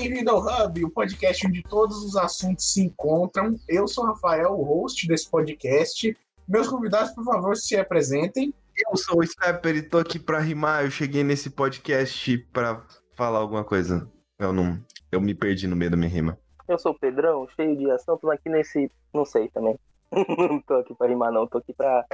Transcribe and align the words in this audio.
bem-vindo 0.00 0.30
ao 0.30 0.40
Hub, 0.40 0.82
o 0.82 0.90
podcast 0.90 1.46
onde 1.46 1.62
todos 1.62 2.02
os 2.02 2.16
assuntos 2.16 2.72
se 2.72 2.80
encontram. 2.80 3.54
Eu 3.68 3.86
sou 3.86 4.04
o 4.04 4.06
Rafael, 4.06 4.52
o 4.52 4.62
host 4.62 5.06
desse 5.06 5.28
podcast. 5.28 6.16
Meus 6.48 6.68
convidados, 6.68 7.10
por 7.12 7.22
favor, 7.22 7.54
se 7.54 7.76
apresentem. 7.76 8.54
Eu 8.78 8.96
sou 8.96 9.18
o 9.18 9.22
Sniper 9.22 9.76
e 9.76 9.82
tô 9.82 9.98
aqui 9.98 10.18
pra 10.18 10.38
rimar. 10.38 10.86
Eu 10.86 10.90
cheguei 10.90 11.22
nesse 11.22 11.50
podcast 11.50 12.38
pra 12.50 12.82
falar 13.14 13.40
alguma 13.40 13.62
coisa. 13.62 14.10
Eu 14.38 14.54
não. 14.54 14.82
Eu 15.12 15.20
me 15.20 15.34
perdi 15.34 15.66
no 15.66 15.76
meio 15.76 15.90
da 15.90 15.98
minha 15.98 16.08
rima. 16.08 16.38
Eu 16.66 16.78
sou 16.78 16.92
o 16.92 16.98
Pedrão, 16.98 17.46
cheio 17.54 17.76
de 17.76 17.90
ação, 17.90 18.16
tô 18.16 18.30
aqui 18.30 18.48
nesse. 18.48 18.90
Não 19.12 19.26
sei 19.26 19.50
também. 19.50 19.78
não 20.10 20.62
tô 20.62 20.76
aqui 20.76 20.94
pra 20.94 21.08
rimar, 21.08 21.30
não. 21.30 21.46
Tô 21.46 21.58
aqui 21.58 21.74
pra 21.74 22.06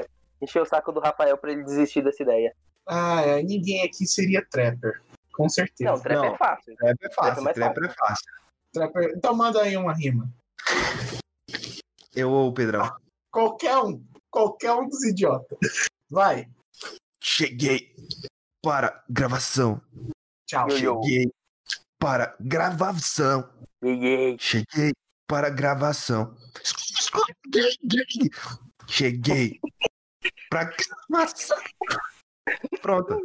encher 0.42 0.60
o 0.60 0.66
saco 0.66 0.90
do 0.90 0.98
Rafael 0.98 1.38
pra 1.38 1.52
ele 1.52 1.62
desistir 1.62 2.02
dessa 2.02 2.20
ideia. 2.20 2.52
Ah, 2.84 3.22
é, 3.22 3.42
ninguém 3.44 3.84
aqui 3.84 4.04
seria 4.06 4.44
trapper. 4.50 5.00
Com 5.36 5.48
certeza. 5.50 5.90
Não, 5.92 6.00
trap 6.00 6.16
Não. 6.16 6.24
é 6.24 6.36
fácil. 6.38 6.76
Trap 6.76 6.96
é 7.02 7.10
fácil, 7.10 7.42
mais 7.42 7.54
trap 7.54 7.78
é 7.78 7.88
fácil. 7.90 8.32
Trapper... 8.72 9.12
Então 9.14 9.34
manda 9.34 9.62
aí 9.62 9.76
uma 9.76 9.92
rima. 9.92 10.32
Eu 12.14 12.30
ou 12.30 12.48
o 12.48 12.54
Pedrão? 12.54 12.90
Qualquer 13.30 13.76
um. 13.78 14.02
Qualquer 14.30 14.72
um 14.72 14.88
dos 14.88 15.04
idiotas. 15.04 15.58
Vai. 16.08 16.48
Cheguei 17.20 17.94
para 18.62 19.04
gravação. 19.10 19.80
Tchau. 20.46 20.70
Cheguei 20.70 21.30
para 21.98 22.34
gravação. 22.40 23.50
Ei, 23.82 24.36
Cheguei 24.38 24.92
para 25.26 25.50
gravação. 25.50 26.34
Cheguei 28.88 29.60
para 30.48 30.64
gravação. 30.64 31.58
Pronto. 32.80 33.20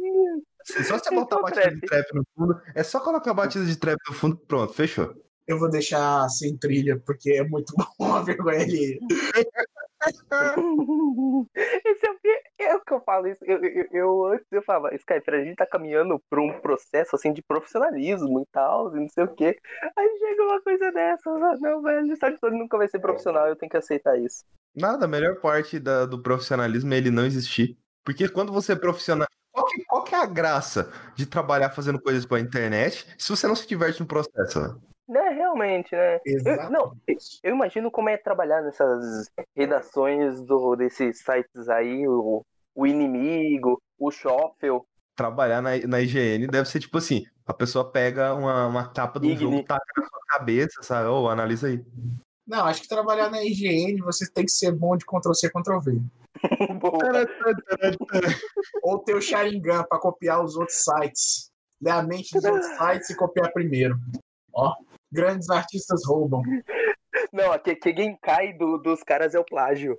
É 0.76 0.82
só 0.84 0.98
você 0.98 1.14
botar 1.14 1.36
a 1.36 1.42
batida 1.42 1.70
de 1.74 1.80
trap 1.80 2.06
no 2.14 2.24
fundo. 2.36 2.60
É 2.74 2.82
só 2.82 3.00
colocar 3.00 3.30
a 3.30 3.34
batida 3.34 3.64
de 3.64 3.76
trap 3.76 3.98
no 4.08 4.14
fundo. 4.14 4.36
Pronto, 4.36 4.72
fechou. 4.72 5.14
Eu 5.46 5.58
vou 5.58 5.68
deixar 5.68 6.28
sem 6.28 6.56
trilha, 6.56 7.00
porque 7.04 7.32
é 7.32 7.42
muito 7.44 7.74
bom 7.98 8.12
a 8.14 8.22
vergonha 8.22 8.60
ali. 8.60 8.98
Esse 11.54 12.06
é 12.06 12.10
o 12.10 12.18
que, 12.20 12.42
é 12.60 12.74
o 12.76 12.80
que 12.80 12.92
eu 12.92 13.00
falo. 13.00 13.26
Isso. 13.26 13.44
Eu, 13.44 13.58
eu, 13.64 13.86
eu- 13.92 14.24
antes 14.26 14.46
eu 14.52 14.62
falava, 14.62 14.94
Skype, 14.94 15.30
a 15.30 15.44
gente 15.44 15.56
tá 15.56 15.66
caminhando 15.66 16.20
por 16.30 16.38
um 16.38 16.60
processo 16.60 17.16
assim 17.16 17.32
de 17.32 17.42
profissionalismo 17.42 18.40
e 18.40 18.46
tal, 18.52 18.96
e 18.96 19.00
não 19.00 19.08
sei 19.08 19.24
o 19.24 19.34
quê. 19.34 19.58
Aí 19.96 20.18
chega 20.18 20.42
uma 20.44 20.60
coisa 20.62 20.92
dessa, 20.92 21.30
não, 21.58 21.82
velho, 21.82 22.06
o 22.06 22.12
editor 22.12 22.50
nunca 22.52 22.76
vai 22.78 22.88
ser 22.88 22.98
profissional, 23.00 23.48
eu 23.48 23.56
tenho 23.56 23.70
que 23.70 23.76
aceitar 23.76 24.18
isso. 24.18 24.44
Nada, 24.74 25.04
a 25.04 25.08
melhor 25.08 25.36
parte 25.40 25.78
da- 25.78 26.06
do 26.06 26.22
profissionalismo 26.22 26.92
é 26.94 26.96
ele 26.96 27.10
não 27.10 27.26
existir. 27.26 27.76
Porque 28.04 28.28
quando 28.28 28.52
você 28.52 28.72
é 28.72 28.76
profissional. 28.76 29.26
Qual 29.52 29.66
que, 29.66 29.84
qual 29.84 30.04
que 30.04 30.14
é 30.14 30.18
a 30.18 30.26
graça 30.26 30.90
de 31.14 31.26
trabalhar 31.26 31.70
fazendo 31.70 32.00
coisas 32.00 32.24
com 32.24 32.34
a 32.34 32.40
internet 32.40 33.06
se 33.18 33.28
você 33.28 33.46
não 33.46 33.54
se 33.54 33.68
diverte 33.68 34.00
no 34.00 34.06
processo? 34.06 34.60
né? 34.60 34.74
Né, 35.08 35.28
realmente, 35.30 35.94
né? 35.94 36.20
Eu, 36.24 36.70
não, 36.70 36.96
eu 37.42 37.54
imagino 37.54 37.90
como 37.90 38.08
é 38.08 38.16
trabalhar 38.16 38.62
nessas 38.62 39.30
redações 39.54 40.40
do, 40.40 40.74
desses 40.74 41.18
sites 41.18 41.68
aí, 41.68 42.08
o, 42.08 42.42
o 42.74 42.86
inimigo, 42.86 43.80
o 43.98 44.10
Shuffle. 44.10 44.80
Trabalhar 45.14 45.60
na, 45.60 45.76
na 45.86 46.00
IGN 46.00 46.46
deve 46.46 46.66
ser 46.66 46.80
tipo 46.80 46.96
assim: 46.96 47.24
a 47.44 47.52
pessoa 47.52 47.90
pega 47.90 48.32
uma, 48.32 48.66
uma 48.66 48.88
capa 48.88 49.20
do 49.20 49.26
Igni. 49.26 49.36
jogo, 49.38 49.62
taca 49.64 49.84
na 49.98 50.06
sua 50.06 50.20
cabeça, 50.28 50.82
sabe? 50.82 51.08
Ô, 51.08 51.28
analisa 51.28 51.66
aí. 51.66 51.84
Não, 52.46 52.64
acho 52.66 52.82
que 52.82 52.88
trabalhar 52.88 53.30
na 53.30 53.42
IGN 53.42 54.00
você 54.02 54.30
tem 54.30 54.44
que 54.44 54.50
ser 54.50 54.72
bom 54.72 54.96
de 54.96 55.04
Ctrl-C, 55.04 55.50
Ctrl-V. 55.50 56.00
Ou 58.82 58.98
ter 58.98 59.14
o 59.14 59.20
Sharingan 59.20 59.84
pra 59.84 59.98
copiar 59.98 60.44
os 60.44 60.56
outros 60.56 60.82
sites. 60.82 61.50
Ler 61.80 61.90
a 61.90 62.02
mente 62.02 62.32
dos 62.34 62.44
outros 62.44 62.66
sites 62.76 63.10
e 63.10 63.16
copiar 63.16 63.52
primeiro. 63.52 63.96
Ó, 64.54 64.74
grandes 65.10 65.48
artistas 65.50 66.02
roubam. 66.06 66.42
Não, 67.32 67.52
aqui, 67.52 67.74
que 67.76 67.92
quem 67.92 68.16
cai 68.20 68.52
do- 68.52 68.78
dos 68.78 69.02
caras 69.02 69.34
é 69.34 69.38
o 69.38 69.44
plágio. 69.44 69.98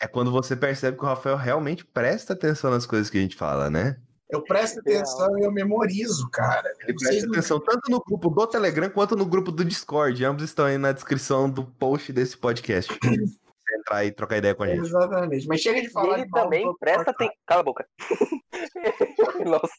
É 0.00 0.08
quando 0.08 0.32
você 0.32 0.56
percebe 0.56 0.96
que 0.98 1.04
o 1.04 1.06
Rafael 1.06 1.36
realmente 1.36 1.84
presta 1.84 2.32
atenção 2.32 2.70
nas 2.70 2.86
coisas 2.86 3.08
que 3.08 3.18
a 3.18 3.20
gente 3.20 3.36
fala, 3.36 3.70
né? 3.70 3.96
Eu 4.32 4.42
presto 4.42 4.80
atenção 4.80 5.38
e 5.38 5.42
eu 5.44 5.52
memorizo, 5.52 6.28
cara. 6.30 6.72
Ele 6.88 6.94
Vocês 6.98 7.10
presta 7.10 7.26
não- 7.26 7.32
atenção 7.34 7.60
tanto 7.60 7.90
no 7.90 8.00
grupo 8.02 8.30
do 8.30 8.46
Telegram 8.46 8.88
quanto 8.88 9.14
no 9.14 9.26
grupo 9.26 9.52
do 9.52 9.62
Discord. 9.64 10.24
Ambos 10.24 10.42
estão 10.44 10.64
aí 10.64 10.78
na 10.78 10.90
descrição 10.90 11.50
do 11.50 11.64
post 11.64 12.12
desse 12.12 12.36
podcast. 12.36 12.90
Você 13.62 13.76
entrar 13.78 14.04
e 14.04 14.10
trocar 14.10 14.38
ideia 14.38 14.54
com 14.54 14.62
a 14.64 14.68
gente. 14.68 14.80
Exatamente. 14.86 15.46
Mas 15.46 15.60
chega 15.60 15.80
de 15.82 15.86
E 15.86 15.90
falar 15.90 16.14
ele 16.14 16.24
de 16.24 16.30
mal 16.30 16.44
também 16.44 16.64
do- 16.64 16.74
presta 16.78 17.10
atenção. 17.10 17.34
Cala 17.46 17.60
a 17.60 17.64
boca. 17.64 17.86
Nossa. 19.46 19.72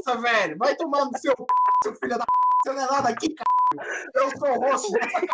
Essa, 0.00 0.20
velho. 0.20 0.56
Vai 0.56 0.76
tomar 0.76 1.04
no 1.04 1.18
seu 1.18 1.32
c... 1.36 1.44
seu 1.84 1.94
filho 1.96 2.16
da 2.18 2.24
p... 2.24 2.32
Você 2.64 2.72
não 2.74 2.82
é 2.82 2.86
nada 2.90 3.08
aqui, 3.08 3.34
cara. 3.34 3.88
Eu 4.14 4.30
sou 4.38 4.48
o 4.50 4.60
rosto 4.60 4.92
dessa 4.92 5.20
c... 5.20 5.26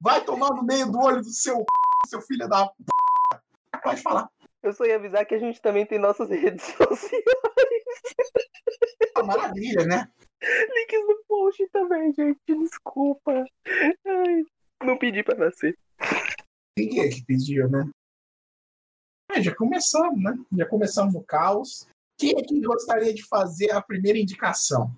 Vai 0.00 0.22
tomar 0.24 0.50
no 0.50 0.62
meio 0.62 0.90
do 0.90 0.98
olho 1.00 1.22
do 1.22 1.30
seu 1.30 1.56
c... 1.56 1.64
seu 2.08 2.20
filho 2.22 2.46
da 2.48 2.66
p... 2.66 2.72
Pode 3.82 4.02
falar. 4.02 4.28
Eu 4.64 4.72
só 4.72 4.86
ia 4.86 4.96
avisar 4.96 5.26
que 5.26 5.34
a 5.34 5.38
gente 5.38 5.60
também 5.60 5.84
tem 5.84 5.98
nossas 5.98 6.30
redes 6.32 6.64
sociais. 6.64 7.24
Ah, 9.14 9.22
maravilha, 9.22 9.84
né? 9.84 10.10
Links 10.40 11.06
no 11.06 11.22
post 11.28 11.68
também, 11.68 12.12
gente. 12.14 12.40
Desculpa. 12.48 13.44
Ai, 14.06 14.42
não 14.82 14.98
pedi 14.98 15.22
pra 15.22 15.36
nascer. 15.36 15.78
Quem 16.76 17.00
é 17.00 17.08
que 17.10 17.22
pediu, 17.24 17.68
né? 17.68 17.90
É, 19.32 19.42
já 19.42 19.54
começamos, 19.54 20.22
né? 20.22 20.32
Já 20.56 20.66
começamos 20.66 21.14
o 21.14 21.22
caos. 21.22 21.86
Quem 22.18 22.30
é 22.30 22.42
que 22.42 22.58
gostaria 22.62 23.12
de 23.12 23.22
fazer 23.26 23.70
a 23.70 23.82
primeira 23.82 24.18
indicação? 24.18 24.90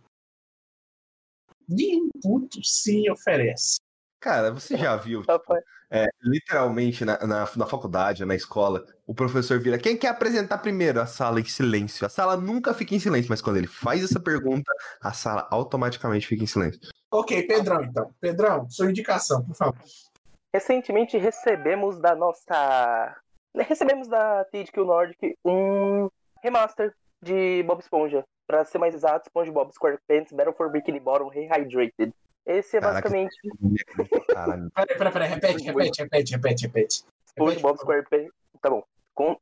Input 1.69 2.61
se 2.63 3.11
oferece. 3.11 3.79
Cara, 4.21 4.53
você 4.53 4.77
já 4.77 4.97
viu, 4.97 5.23
Rapaz, 5.23 5.65
é, 5.91 6.07
literalmente 6.23 7.05
na, 7.05 7.19
na, 7.27 7.49
na 7.57 7.67
faculdade, 7.67 8.25
na 8.25 8.35
escola, 8.35 8.85
o 9.07 9.15
professor 9.15 9.59
vira. 9.61 9.79
Quem 9.79 9.97
quer 9.97 10.09
apresentar 10.09 10.59
primeiro? 10.59 11.01
A 11.01 11.07
sala 11.07 11.41
em 11.41 11.45
silêncio. 11.45 12.05
A 12.07 12.09
sala 12.09 12.37
nunca 12.37 12.75
fica 12.75 12.95
em 12.95 12.99
silêncio, 12.99 13.31
mas 13.31 13.41
quando 13.41 13.57
ele 13.57 13.67
faz 13.67 14.03
essa 14.03 14.19
pergunta, 14.19 14.71
a 15.01 15.13
sala 15.13 15.47
automaticamente 15.51 16.27
fica 16.27 16.43
em 16.43 16.47
silêncio. 16.47 16.81
Ok, 17.11 17.47
Pedrão, 17.47 17.83
então. 17.85 18.11
Pedrão, 18.21 18.69
sua 18.69 18.91
indicação, 18.91 19.45
por 19.45 19.55
favor. 19.55 19.79
Recentemente 20.53 21.17
recebemos 21.19 21.99
da 21.99 22.15
nossa. 22.15 23.17
Recebemos 23.55 24.09
da 24.09 24.45
THQ 24.45 24.85
Nordic 24.85 25.35
um 25.45 26.09
remaster 26.43 26.95
de 27.23 27.63
Bob 27.63 27.81
Esponja. 27.81 28.25
Pra 28.47 28.65
ser 28.65 28.79
mais 28.79 28.95
exato, 28.95 29.29
SpongeBob 29.29 29.73
SquarePants 29.73 30.33
Battle 30.33 30.55
for 30.55 30.71
Bikini 30.71 31.01
Bottom 31.01 31.29
Rehydrated. 31.29 32.13
Esse 32.47 32.77
é 32.77 32.81
Caraca, 32.81 33.09
basicamente 33.09 33.37
Caralho. 34.29 34.71
Peraí, 34.75 34.97
peraí, 34.97 35.13
peraí, 35.13 35.29
repete, 35.29 35.65
repete, 35.65 36.03
repete, 36.03 36.33
repete, 36.33 36.67
repete. 36.67 37.05
SpongeBob 37.31 37.79
SquarePants. 37.79 38.31
Tá 38.63 38.71
bom. 38.71 38.83
Com... 39.15 39.37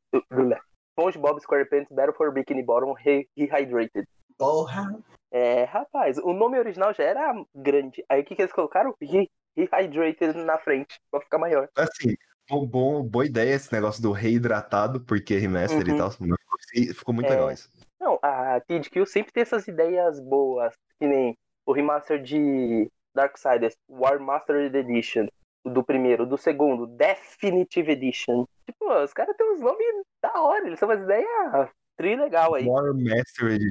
SpongeBob 0.93 1.39
SquarePants 1.41 1.91
Battle 1.91 2.13
for 2.15 2.31
Bikini 2.33 2.63
Bottom 2.63 2.93
Re- 2.93 3.27
Rehydrated. 3.37 4.07
Porra. 4.37 4.97
É, 5.31 5.63
rapaz, 5.65 6.17
o 6.17 6.33
nome 6.33 6.57
original 6.57 6.93
já 6.93 7.03
era 7.03 7.33
grande. 7.53 8.03
Aí 8.09 8.21
o 8.21 8.25
que, 8.25 8.35
que 8.35 8.41
eles 8.41 8.53
colocaram? 8.53 8.95
Re- 9.01 9.29
Rehydrated 9.55 10.33
na 10.43 10.57
frente, 10.57 10.99
pra 11.11 11.21
ficar 11.21 11.37
maior. 11.37 11.69
Assim, 11.77 12.15
bom, 12.49 12.65
bom- 12.65 13.03
boa 13.03 13.25
ideia 13.25 13.53
esse 13.53 13.71
negócio 13.71 14.01
do 14.01 14.11
reidratado, 14.11 14.99
porque 15.01 15.37
remaster 15.37 15.87
Uhum. 15.87 15.95
e 15.95 15.97
tal. 15.97 16.09
mas 16.19 16.97
Ficou, 16.97 17.13
muito 17.13 17.27
É. 17.27 17.29
legal 17.31 17.51
isso. 17.51 17.69
Não, 17.99 18.19
a 18.21 18.59
THQ 18.61 19.05
sempre 19.05 19.31
tem 19.31 19.41
essas 19.41 19.67
ideias 19.67 20.19
boas, 20.19 20.73
que 20.99 21.07
nem 21.07 21.37
o 21.65 21.71
remaster 21.73 22.21
de 22.21 22.89
Darksiders, 23.15 23.75
War 23.89 24.19
Mastered 24.19 24.75
Edition, 24.77 25.27
do 25.65 25.83
primeiro, 25.83 26.25
do 26.25 26.37
segundo, 26.37 26.85
Definitive 26.85 27.91
Edition. 27.91 28.45
Tipo, 28.65 28.93
os 29.03 29.13
caras 29.13 29.35
têm 29.35 29.51
uns 29.53 29.61
nomes 29.61 30.03
da 30.21 30.33
hora, 30.41 30.67
eles 30.67 30.77
são 30.77 30.87
umas 30.87 31.01
ideias 31.01 31.69
tri 31.97 32.15
legal 32.15 32.53
aí. 32.53 32.67
War 32.67 32.93
Mastered. 32.93 33.69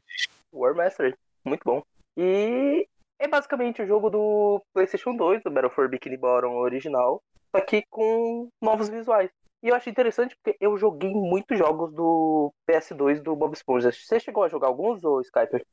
War 0.53 0.75
Mastered, 0.75 1.17
muito 1.45 1.63
bom. 1.65 1.83
E 2.17 2.87
é 3.19 3.29
basicamente 3.29 3.83
o 3.83 3.87
jogo 3.87 4.11
do 4.11 4.63
PlayStation 4.73 5.17
2, 5.17 5.43
do 5.43 5.51
Battle 5.51 5.71
for 5.71 5.89
Bikini 5.89 6.17
Bottom 6.17 6.57
original, 6.57 7.23
só 7.55 7.61
que 7.61 7.85
com 7.91 8.49
novos 8.63 8.89
visuais. 8.89 9.31
E 9.63 9.69
eu 9.69 9.75
acho 9.75 9.89
interessante 9.89 10.37
porque 10.37 10.59
eu 10.61 10.77
joguei 10.77 11.11
muitos 11.11 11.57
jogos 11.57 11.93
do 11.93 12.53
PS2 12.69 13.23
do 13.23 13.35
Bob 13.35 13.55
Esponja. 13.55 13.91
Você 13.91 14.21
chegou 14.21 14.43
a 14.43 14.49
jogar 14.49 14.69
alguns, 14.69 15.03
ou 15.05 15.21
Skyper? 15.23 15.65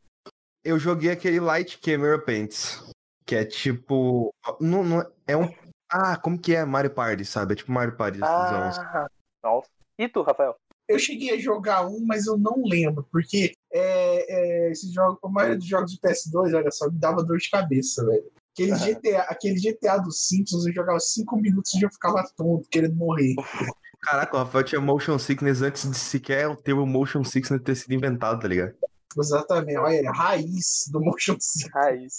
Eu 0.64 0.80
joguei 0.80 1.12
aquele 1.12 1.40
Light 1.40 1.80
Camera 1.80 2.18
Paints, 2.18 2.82
que 3.26 3.36
é 3.36 3.46
tipo. 3.46 4.34
Não, 4.60 4.84
não, 4.84 5.06
é 5.28 5.36
um. 5.36 5.50
Ah, 5.90 6.16
como 6.18 6.40
que 6.40 6.56
é 6.56 6.64
Mario 6.64 6.92
Party, 6.92 7.26
sabe? 7.26 7.54
É 7.54 7.56
tipo 7.56 7.72
Mario 7.72 7.96
Party. 7.96 8.20
Ah. 8.24 9.08
Nossa. 9.44 9.70
E 9.98 10.08
tu, 10.08 10.22
Rafael? 10.22 10.56
Eu 10.88 11.00
cheguei 11.00 11.32
a 11.32 11.40
jogar 11.40 11.88
um, 11.88 12.04
mas 12.06 12.26
eu 12.26 12.38
não 12.38 12.64
lembro, 12.66 13.08
porque 13.12 13.54
é, 13.72 14.66
é, 14.68 14.72
esse 14.72 14.92
jogo, 14.92 15.20
a 15.24 15.30
maioria 15.30 15.58
dos 15.58 15.68
jogos 15.68 15.92
de 15.92 16.00
PS2, 16.00 16.54
olha 16.54 16.72
só, 16.72 16.90
me 16.90 17.00
dava 17.00 17.24
dor 17.24 17.38
de 17.38 17.50
cabeça, 17.50 18.06
velho. 18.06 18.24
Aquele. 18.54 18.76
GTA, 18.76 19.22
aquele 19.22 19.56
GTA 19.56 19.98
dos 19.98 20.28
Simpsons, 20.28 20.66
eu 20.66 20.74
jogava 20.74 21.00
5 21.00 21.38
minutos 21.38 21.74
e 21.74 21.80
já 21.80 21.90
ficava 21.90 22.28
tonto, 22.36 22.68
querendo 22.70 22.96
morrer. 22.96 23.36
Caraca, 24.02 24.36
o 24.36 24.40
Rafael 24.40 24.64
tinha 24.64 24.82
motion 24.82 25.18
sickness 25.20 25.62
antes 25.62 25.90
de 25.90 25.96
sequer 25.96 26.48
o 26.48 26.56
termo 26.56 26.86
motion 26.86 27.24
sickness 27.24 27.62
ter 27.62 27.76
sido 27.76 27.94
inventado, 27.94 28.42
tá 28.42 28.48
ligado? 28.48 28.74
Exatamente, 29.18 29.78
olha, 29.78 30.10
a 30.10 30.14
raiz 30.14 30.90
do 30.92 31.00
motion 31.00 31.38
sickness. 31.40 31.74
Raiz. 31.74 32.18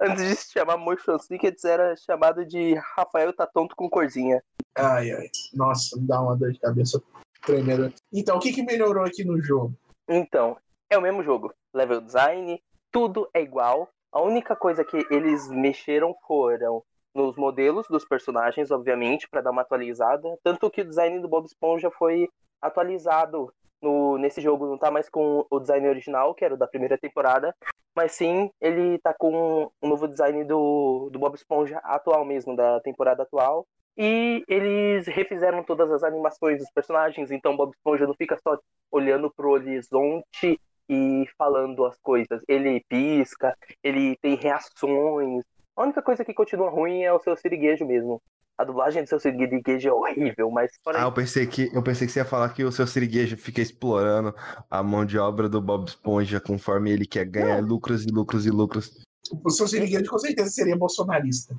Antes 0.00 0.24
de 0.24 0.36
se 0.36 0.52
chamar 0.52 0.76
Motion 0.76 1.18
Tickets, 1.18 1.64
era 1.64 1.96
chamado 1.96 2.44
de 2.44 2.74
Rafael 2.96 3.32
tá 3.32 3.46
tonto 3.46 3.74
com 3.74 3.90
corzinha. 3.90 4.42
Ai, 4.76 5.10
ai. 5.10 5.28
Nossa, 5.54 5.96
me 5.96 6.06
dá 6.06 6.20
uma 6.20 6.36
dor 6.36 6.52
de 6.52 6.60
cabeça 6.60 7.02
tremenda. 7.44 7.92
Então, 8.12 8.36
o 8.36 8.40
que, 8.40 8.52
que 8.52 8.62
melhorou 8.62 9.04
aqui 9.04 9.24
no 9.24 9.40
jogo? 9.42 9.74
Então, 10.08 10.56
é 10.88 10.96
o 10.96 11.02
mesmo 11.02 11.22
jogo. 11.22 11.52
Level 11.74 12.00
design, 12.00 12.62
tudo 12.92 13.28
é 13.34 13.42
igual. 13.42 13.88
A 14.12 14.20
única 14.20 14.54
coisa 14.54 14.84
que 14.84 15.04
eles 15.10 15.48
mexeram 15.48 16.14
foram 16.26 16.82
nos 17.14 17.36
modelos 17.36 17.86
dos 17.88 18.04
personagens, 18.04 18.70
obviamente, 18.70 19.28
para 19.28 19.40
dar 19.40 19.50
uma 19.50 19.62
atualizada. 19.62 20.38
Tanto 20.44 20.70
que 20.70 20.82
o 20.82 20.88
design 20.88 21.20
do 21.20 21.28
Bob 21.28 21.44
Esponja 21.44 21.90
foi 21.90 22.28
atualizado 22.62 23.52
no, 23.82 24.18
nesse 24.18 24.40
jogo. 24.40 24.66
Não 24.66 24.78
tá 24.78 24.90
mais 24.90 25.08
com 25.08 25.46
o 25.50 25.60
design 25.60 25.88
original, 25.88 26.34
que 26.34 26.44
era 26.44 26.54
o 26.54 26.58
da 26.58 26.66
primeira 26.66 26.98
temporada. 26.98 27.54
Mas 27.94 28.12
sim, 28.12 28.50
ele 28.60 28.98
tá 28.98 29.12
com 29.12 29.70
um 29.82 29.88
novo 29.88 30.06
design 30.06 30.44
do, 30.44 31.08
do 31.10 31.18
Bob 31.18 31.34
Esponja 31.34 31.78
atual 31.78 32.24
mesmo, 32.24 32.54
da 32.54 32.80
temporada 32.80 33.24
atual. 33.24 33.66
E 33.96 34.44
eles 34.46 35.08
refizeram 35.08 35.64
todas 35.64 35.90
as 35.90 36.04
animações 36.04 36.58
dos 36.58 36.70
personagens, 36.70 37.32
então 37.32 37.56
Bob 37.56 37.72
Esponja 37.74 38.06
não 38.06 38.14
fica 38.14 38.38
só 38.40 38.56
olhando 38.92 39.28
pro 39.28 39.50
horizonte 39.50 40.60
e 40.88 41.26
falando 41.36 41.84
as 41.84 41.98
coisas. 41.98 42.40
Ele 42.46 42.84
pisca, 42.88 43.56
ele 43.82 44.16
tem 44.22 44.36
reações. 44.36 45.44
A 45.76 45.82
única 45.82 46.00
coisa 46.00 46.24
que 46.24 46.32
continua 46.32 46.70
ruim 46.70 47.02
é 47.02 47.12
o 47.12 47.18
seu 47.18 47.36
siriguejo 47.36 47.84
mesmo. 47.84 48.22
A 48.58 48.64
dublagem 48.64 49.04
do 49.04 49.08
seu 49.08 49.20
siriguejo 49.20 49.88
é 49.88 49.92
horrível, 49.92 50.50
mas 50.50 50.72
fora 50.82 50.98
Ah, 51.00 51.04
eu 51.04 51.12
pensei 51.12 51.46
que 51.46 51.70
eu 51.72 51.80
pensei 51.80 52.08
que 52.08 52.12
você 52.12 52.18
ia 52.18 52.24
falar 52.24 52.48
que 52.48 52.64
o 52.64 52.72
seu 52.72 52.88
siriguejo 52.88 53.36
fica 53.36 53.62
explorando 53.62 54.34
a 54.68 54.82
mão 54.82 55.06
de 55.06 55.16
obra 55.16 55.48
do 55.48 55.60
Bob 55.60 55.86
Esponja 55.86 56.40
conforme 56.40 56.90
ele 56.90 57.06
quer 57.06 57.24
ganhar 57.24 57.62
lucros 57.62 58.04
e 58.04 58.10
lucros 58.10 58.46
e 58.46 58.50
lucros. 58.50 59.00
O 59.44 59.50
seu 59.50 59.68
Siriguejo 59.68 60.10
com 60.10 60.18
certeza 60.18 60.50
seria 60.50 60.76
bolsonarista. 60.76 61.54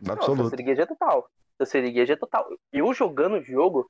Não, 0.00 0.06
seu 0.06 0.12
absoluto. 0.14 0.50
siriguejo 0.50 0.82
é 0.82 0.86
total. 0.86 1.30
Seu 1.56 1.66
siriguejo 1.66 2.12
é 2.12 2.16
total. 2.16 2.46
Eu 2.72 2.92
jogando 2.92 3.36
o 3.36 3.42
jogo, 3.42 3.88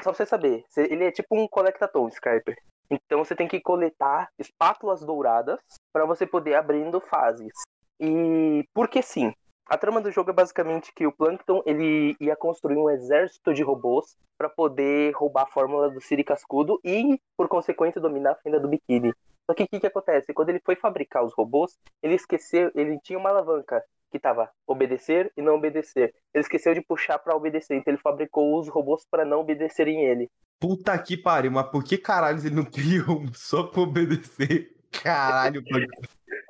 só 0.00 0.10
pra 0.10 0.14
você 0.14 0.26
saber, 0.26 0.64
ele 0.76 1.04
é 1.04 1.12
tipo 1.12 1.38
um 1.38 1.46
colectatom, 1.46 2.08
Skyper. 2.08 2.56
Então 2.90 3.24
você 3.24 3.36
tem 3.36 3.46
que 3.46 3.60
coletar 3.60 4.28
espátulas 4.38 5.00
douradas 5.00 5.60
para 5.92 6.04
você 6.04 6.26
poder 6.26 6.54
abrindo 6.54 7.00
fases. 7.00 7.52
E 8.00 8.64
porque 8.74 9.02
sim. 9.02 9.32
A 9.72 9.78
trama 9.78 10.02
do 10.02 10.12
jogo 10.12 10.28
é 10.28 10.34
basicamente 10.34 10.92
que 10.94 11.06
o 11.06 11.12
Plankton 11.12 11.62
ele 11.64 12.14
ia 12.20 12.36
construir 12.36 12.76
um 12.76 12.90
exército 12.90 13.54
de 13.54 13.62
robôs 13.62 14.18
para 14.36 14.46
poder 14.46 15.14
roubar 15.14 15.44
a 15.44 15.50
fórmula 15.50 15.88
do 15.88 15.98
Siri 15.98 16.22
Cascudo 16.22 16.78
e, 16.84 17.18
por 17.34 17.48
consequência, 17.48 17.98
dominar 17.98 18.32
a 18.32 18.34
fenda 18.34 18.60
do 18.60 18.68
biquíni. 18.68 19.14
Só 19.46 19.54
que 19.54 19.62
o 19.62 19.66
que, 19.66 19.80
que 19.80 19.86
acontece? 19.86 20.34
Quando 20.34 20.50
ele 20.50 20.60
foi 20.62 20.76
fabricar 20.76 21.24
os 21.24 21.32
robôs, 21.32 21.78
ele 22.02 22.16
esqueceu, 22.16 22.70
ele 22.74 23.00
tinha 23.00 23.18
uma 23.18 23.30
alavanca 23.30 23.82
que 24.10 24.18
tava 24.18 24.50
obedecer 24.66 25.32
e 25.38 25.40
não 25.40 25.54
obedecer. 25.54 26.14
Ele 26.34 26.42
esqueceu 26.42 26.74
de 26.74 26.82
puxar 26.82 27.18
para 27.18 27.34
obedecer, 27.34 27.74
então 27.74 27.94
ele 27.94 28.02
fabricou 28.02 28.60
os 28.60 28.68
robôs 28.68 29.06
para 29.10 29.24
não 29.24 29.40
obedecerem 29.40 30.04
ele. 30.04 30.30
Puta 30.60 30.98
que 30.98 31.16
pariu, 31.16 31.50
mas 31.50 31.70
por 31.70 31.82
que 31.82 31.96
caralho 31.96 32.38
ele 32.40 32.54
não 32.54 32.64
criou 32.70 33.22
um 33.22 33.32
só 33.32 33.62
pra 33.62 33.80
obedecer? 33.80 34.76
Caralho. 35.02 35.64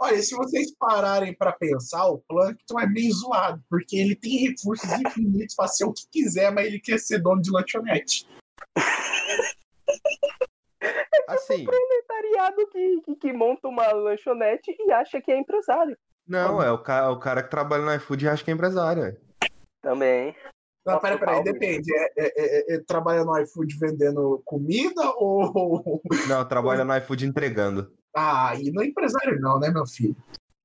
Olha, 0.04 0.20
se 0.20 0.34
vocês 0.34 0.75
pararem 0.76 1.32
pra 1.32 1.52
pensar, 1.52 2.08
o 2.08 2.19
Plankton 2.26 2.81
é 2.81 2.87
meio 2.88 3.12
zoado, 3.12 3.62
porque 3.70 3.96
ele 3.96 4.16
tem 4.16 4.49
recursos 4.49 4.90
infinitos 5.00 5.54
pra 5.54 5.69
ser 5.69 5.84
o 5.84 5.93
que 5.93 6.02
quiser, 6.10 6.50
mas 6.50 6.66
ele 6.66 6.81
quer 6.81 6.99
ser 6.99 7.20
dono 7.20 7.40
de 7.40 7.52
lanchonete. 7.52 8.26
Assim, 11.28 11.64
Proletariado 11.64 12.66
que, 12.69 13.00
que, 13.02 13.14
que 13.14 13.32
monta 13.32 13.69
uma 13.69 13.93
lanchonete 13.93 14.76
e 14.76 14.90
acha 14.90 15.20
que 15.20 15.31
é 15.31 15.38
empresário. 15.38 15.96
não, 16.26 16.60
é 16.60 16.72
o 16.72 16.82
cara, 16.82 17.12
o 17.12 17.20
cara 17.20 17.40
que 17.40 17.50
trabalha 17.50 17.84
no 17.84 17.94
iFood 17.94 18.25
e 18.25 18.28
acha 18.28 18.43
que 18.43 18.50
é 18.50 18.54
empresário. 18.54 19.04
é. 19.04 19.16
Também. 19.81 20.34
Não, 20.84 20.99
peraí, 20.99 21.16
peraí, 21.16 21.44
depende. 21.44 21.94
É, 21.94 22.12
é, 22.16 22.32
é, 22.37 22.75
é, 22.75 22.81
trabalha 22.81 23.25
no 23.25 23.38
iFood 23.38 23.78
vendendo 23.78 24.43
comida 24.44 25.12
ou. 25.14 26.02
Não, 26.28 26.44
trabalha 26.44 26.84
no 26.84 26.96
iFood 26.96 27.25
entregando. 27.25 27.93
Ah, 28.14 28.55
e 28.61 28.70
não 28.70 28.82
é 28.82 28.87
empresário, 28.87 29.41
não, 29.41 29.59
né, 29.59 29.70
meu 29.70 29.87
filho? 29.87 30.17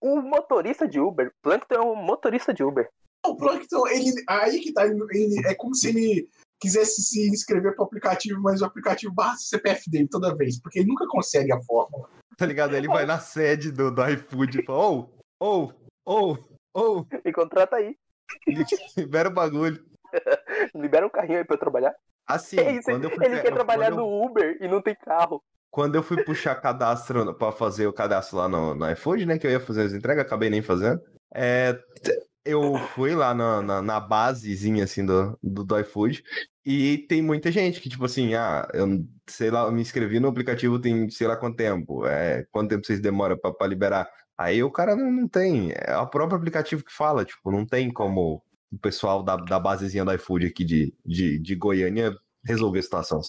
O 0.01 0.21
motorista 0.21 0.87
de 0.87 0.99
Uber. 0.99 1.31
Plankton 1.41 1.75
é 1.75 1.81
um 1.81 1.95
motorista 1.95 2.53
de 2.53 2.63
Uber. 2.63 2.89
O 3.25 3.35
Plankton, 3.35 3.87
ele, 3.87 4.11
aí 4.27 4.59
que 4.59 4.71
tá, 4.73 4.85
ele, 4.85 5.41
é 5.45 5.55
como 5.55 5.73
se 5.75 5.89
ele 5.89 6.29
quisesse 6.61 7.01
se 7.01 7.27
inscrever 7.29 7.75
pro 7.75 7.83
aplicativo, 7.85 8.41
mas 8.41 8.61
o 8.61 8.65
aplicativo 8.65 9.13
basta 9.13 9.37
o 9.41 9.47
CPF 9.47 9.89
dele 9.89 10.07
toda 10.09 10.35
vez, 10.35 10.59
porque 10.61 10.79
ele 10.79 10.89
nunca 10.89 11.07
consegue 11.07 11.51
a 11.51 11.61
fórmula. 11.63 12.09
Tá 12.37 12.45
ligado? 12.45 12.75
Ele 12.75 12.87
vai 12.87 13.05
na 13.05 13.19
sede 13.19 13.71
do, 13.71 13.91
do 13.91 14.07
iFood 14.09 14.59
e 14.59 14.65
fala: 14.65 14.79
Ô, 14.79 15.09
ô, 15.39 15.71
ô, 16.05 16.37
ô, 16.75 17.05
Me 17.25 17.33
contrata 17.33 17.75
aí. 17.77 17.97
libera 18.97 19.29
o 19.29 19.33
bagulho. 19.33 19.83
Libera 20.75 21.05
um 21.05 21.09
carrinho 21.09 21.39
aí 21.39 21.45
pra 21.45 21.55
eu 21.55 21.59
trabalhar. 21.59 21.95
Assim, 22.27 22.59
É 22.59 22.71
isso, 22.73 22.83
quando 22.83 23.05
eu 23.05 23.11
fui 23.11 23.25
ele 23.25 23.41
quer 23.41 23.51
eu- 23.51 23.55
trabalhar 23.55 23.89
eu- 23.89 23.97
no 23.97 24.23
Uber 24.25 24.57
e 24.61 24.67
não 24.67 24.81
tem 24.81 24.95
carro. 24.95 25.41
Quando 25.77 25.93
eu 25.93 26.01
fui 26.01 26.23
puxar 26.23 26.55
cadastro 26.55 27.35
pra 27.35 27.51
fazer 27.51 27.85
o 27.85 27.93
cadastro 27.93 28.37
lá 28.39 28.49
no, 28.49 28.73
no 28.73 28.91
iFood, 28.93 29.27
né? 29.27 29.37
Que 29.37 29.45
eu 29.45 29.51
ia 29.51 29.59
fazer 29.59 29.83
as 29.83 29.93
entregas, 29.93 30.25
acabei 30.25 30.49
nem 30.49 30.59
fazendo. 30.59 30.99
É, 31.31 31.79
eu 32.43 32.79
fui 32.95 33.13
lá 33.13 33.31
na, 33.31 33.61
na, 33.61 33.79
na 33.83 33.99
basezinha, 33.99 34.85
assim, 34.85 35.05
do, 35.05 35.37
do, 35.43 35.63
do 35.63 35.79
iFood. 35.81 36.23
E 36.65 37.05
tem 37.07 37.21
muita 37.21 37.51
gente 37.51 37.79
que, 37.79 37.89
tipo 37.89 38.03
assim, 38.05 38.33
ah, 38.33 38.67
eu 38.73 38.87
sei 39.29 39.51
lá, 39.51 39.65
eu 39.65 39.71
me 39.71 39.79
inscrevi 39.79 40.19
no 40.19 40.29
aplicativo 40.29 40.79
tem 40.79 41.11
sei 41.11 41.27
lá 41.27 41.37
quanto 41.37 41.57
tempo. 41.57 42.07
É, 42.07 42.43
quanto 42.51 42.69
tempo 42.69 42.83
vocês 42.83 42.99
demoram 42.99 43.37
pra 43.37 43.67
liberar? 43.67 44.09
Aí 44.35 44.63
o 44.63 44.71
cara 44.71 44.95
não, 44.95 45.11
não 45.11 45.27
tem. 45.27 45.73
É 45.75 45.95
o 45.95 46.07
próprio 46.07 46.39
aplicativo 46.39 46.83
que 46.83 46.91
fala, 46.91 47.23
tipo, 47.23 47.51
não 47.51 47.67
tem 47.67 47.93
como 47.93 48.43
o 48.71 48.79
pessoal 48.79 49.21
da, 49.21 49.35
da 49.35 49.59
basezinha 49.59 50.03
do 50.03 50.13
iFood 50.15 50.47
aqui 50.47 50.65
de, 50.65 50.91
de, 51.05 51.37
de 51.37 51.55
Goiânia 51.55 52.17
resolver 52.43 52.79
a 52.79 52.81
situação. 52.81 53.21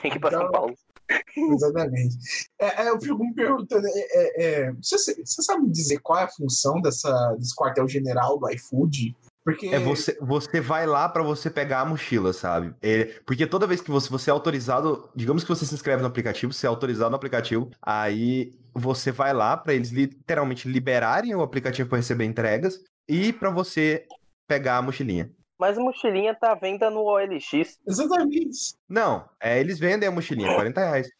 Tem 0.00 0.10
que 0.10 0.16
ir 0.16 0.20
pra 0.20 0.30
São 0.30 0.50
Paulo. 0.50 0.74
Exatamente. 1.36 2.16
É, 2.60 2.84
é, 2.84 2.88
eu 2.90 3.00
fico 3.00 3.18
me 3.24 3.34
perguntando, 3.34 3.86
é, 3.86 3.90
é, 3.90 4.42
é, 4.44 4.72
você, 4.72 5.14
você 5.24 5.42
sabe 5.42 5.68
dizer 5.70 5.98
qual 5.98 6.18
é 6.18 6.24
a 6.24 6.28
função 6.28 6.80
dessa, 6.80 7.34
desse 7.38 7.54
quartel-general 7.54 8.38
do 8.38 8.48
iFood? 8.50 9.16
Porque 9.44 9.68
É 9.68 9.78
você, 9.78 10.16
você 10.20 10.60
vai 10.60 10.86
lá 10.86 11.08
pra 11.08 11.22
você 11.22 11.50
pegar 11.50 11.80
a 11.80 11.84
mochila, 11.84 12.32
sabe? 12.32 12.74
É, 12.82 13.06
porque 13.24 13.46
toda 13.46 13.66
vez 13.66 13.80
que 13.80 13.90
você, 13.90 14.08
você 14.08 14.30
é 14.30 14.32
autorizado, 14.32 15.08
digamos 15.14 15.42
que 15.42 15.48
você 15.48 15.64
se 15.64 15.74
inscreve 15.74 16.02
no 16.02 16.08
aplicativo, 16.08 16.52
você 16.52 16.66
é 16.66 16.68
autorizado 16.68 17.10
no 17.10 17.16
aplicativo, 17.16 17.70
aí 17.80 18.54
você 18.74 19.10
vai 19.10 19.32
lá 19.32 19.56
pra 19.56 19.74
eles 19.74 19.90
literalmente 19.90 20.68
liberarem 20.68 21.34
o 21.34 21.42
aplicativo 21.42 21.88
pra 21.88 21.98
receber 21.98 22.24
entregas 22.24 22.80
e 23.08 23.32
pra 23.32 23.50
você 23.50 24.06
pegar 24.46 24.76
a 24.76 24.82
mochilinha. 24.82 25.30
Mas 25.60 25.76
a 25.76 25.80
mochilinha 25.82 26.34
tá 26.34 26.52
à 26.52 26.54
venda 26.54 26.88
no 26.88 27.02
OLX. 27.02 27.78
Exatamente. 27.86 28.74
Não, 28.88 29.28
é, 29.38 29.60
eles 29.60 29.78
vendem 29.78 30.08
a 30.08 30.12
mochilinha, 30.12 30.54
40 30.54 30.80
reais. 30.80 31.10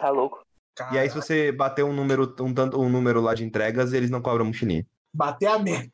Tá 0.00 0.08
louco? 0.08 0.42
Cara, 0.74 0.94
E 0.94 0.98
aí, 0.98 1.10
se 1.10 1.14
você 1.14 1.52
bater 1.52 1.84
um 1.84 1.92
número, 1.92 2.34
um, 2.40 2.54
tanto, 2.54 2.80
um 2.80 2.88
número 2.88 3.20
lá 3.20 3.34
de 3.34 3.44
entregas, 3.44 3.92
eles 3.92 4.08
não 4.10 4.22
cobram 4.22 4.46
mochilinha. 4.46 4.86
bater 5.12 5.46
a 5.48 5.58
meta. 5.58 5.92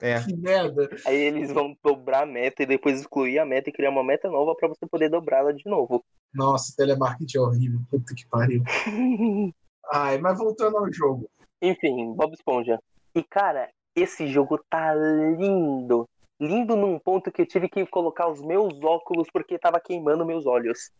É. 0.00 0.20
Que 0.22 0.34
merda. 0.36 0.88
Aí 1.04 1.16
eles 1.16 1.52
vão 1.52 1.76
dobrar 1.84 2.22
a 2.22 2.26
meta 2.26 2.62
e 2.62 2.66
depois 2.66 3.00
excluir 3.00 3.40
a 3.40 3.44
meta 3.44 3.68
e 3.68 3.72
criar 3.72 3.90
uma 3.90 4.04
meta 4.04 4.30
nova 4.30 4.54
pra 4.54 4.68
você 4.68 4.86
poder 4.86 5.10
dobrá-la 5.10 5.50
de 5.52 5.68
novo. 5.68 6.04
Nossa, 6.32 6.72
telemarketing 6.76 7.36
é 7.36 7.40
horrível. 7.40 7.80
Puta 7.90 8.14
que 8.14 8.26
pariu. 8.28 8.62
Ai, 9.92 10.18
mas 10.18 10.38
voltando 10.38 10.78
ao 10.78 10.90
jogo. 10.92 11.28
Enfim, 11.60 12.14
Bob 12.14 12.32
Esponja. 12.32 12.78
E 13.14 13.22
cara, 13.24 13.68
esse 13.96 14.28
jogo 14.28 14.56
tá 14.70 14.94
lindo. 14.94 16.08
Lindo 16.40 16.74
num 16.74 16.98
ponto 16.98 17.30
que 17.30 17.42
eu 17.42 17.46
tive 17.46 17.68
que 17.68 17.84
colocar 17.86 18.28
os 18.28 18.40
meus 18.40 18.82
óculos 18.82 19.28
porque 19.32 19.58
tava 19.58 19.78
queimando 19.78 20.24
meus 20.24 20.46
olhos. 20.46 20.90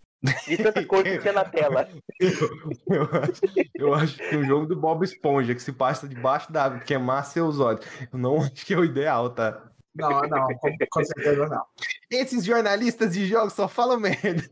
De 0.47 0.59
tanta 0.59 0.85
cor 0.85 1.02
que 1.02 1.18
tinha 1.18 1.32
na 1.32 1.44
tela. 1.44 1.88
Eu, 2.20 2.30
eu 2.94 3.02
acho, 3.04 3.40
eu 3.75 3.94
acho 3.94 4.18
que 4.18 4.37
um 4.37 4.44
jogo 4.44 4.66
do 4.66 4.76
Bob 4.76 5.02
Esponja 5.02 5.54
que 5.54 5.62
se 5.62 5.73
passa 5.73 6.06
debaixo 6.06 6.52
d'água 6.52 6.80
queimar 6.80 7.25
seus 7.25 7.59
olhos. 7.59 7.87
Eu 8.12 8.18
não 8.18 8.37
acho 8.42 8.66
que 8.66 8.75
é 8.75 8.76
o 8.76 8.85
ideal, 8.85 9.30
tá? 9.30 9.70
Não, 9.94 10.20
não, 10.23 10.47
com, 10.59 10.76
com 10.90 11.04
certeza 11.04 11.49
não. 11.49 11.64
Esses 12.11 12.44
jornalistas 12.44 13.14
de 13.14 13.26
jogos 13.26 13.54
só 13.54 13.66
falam 13.66 13.99
merda. 13.99 14.42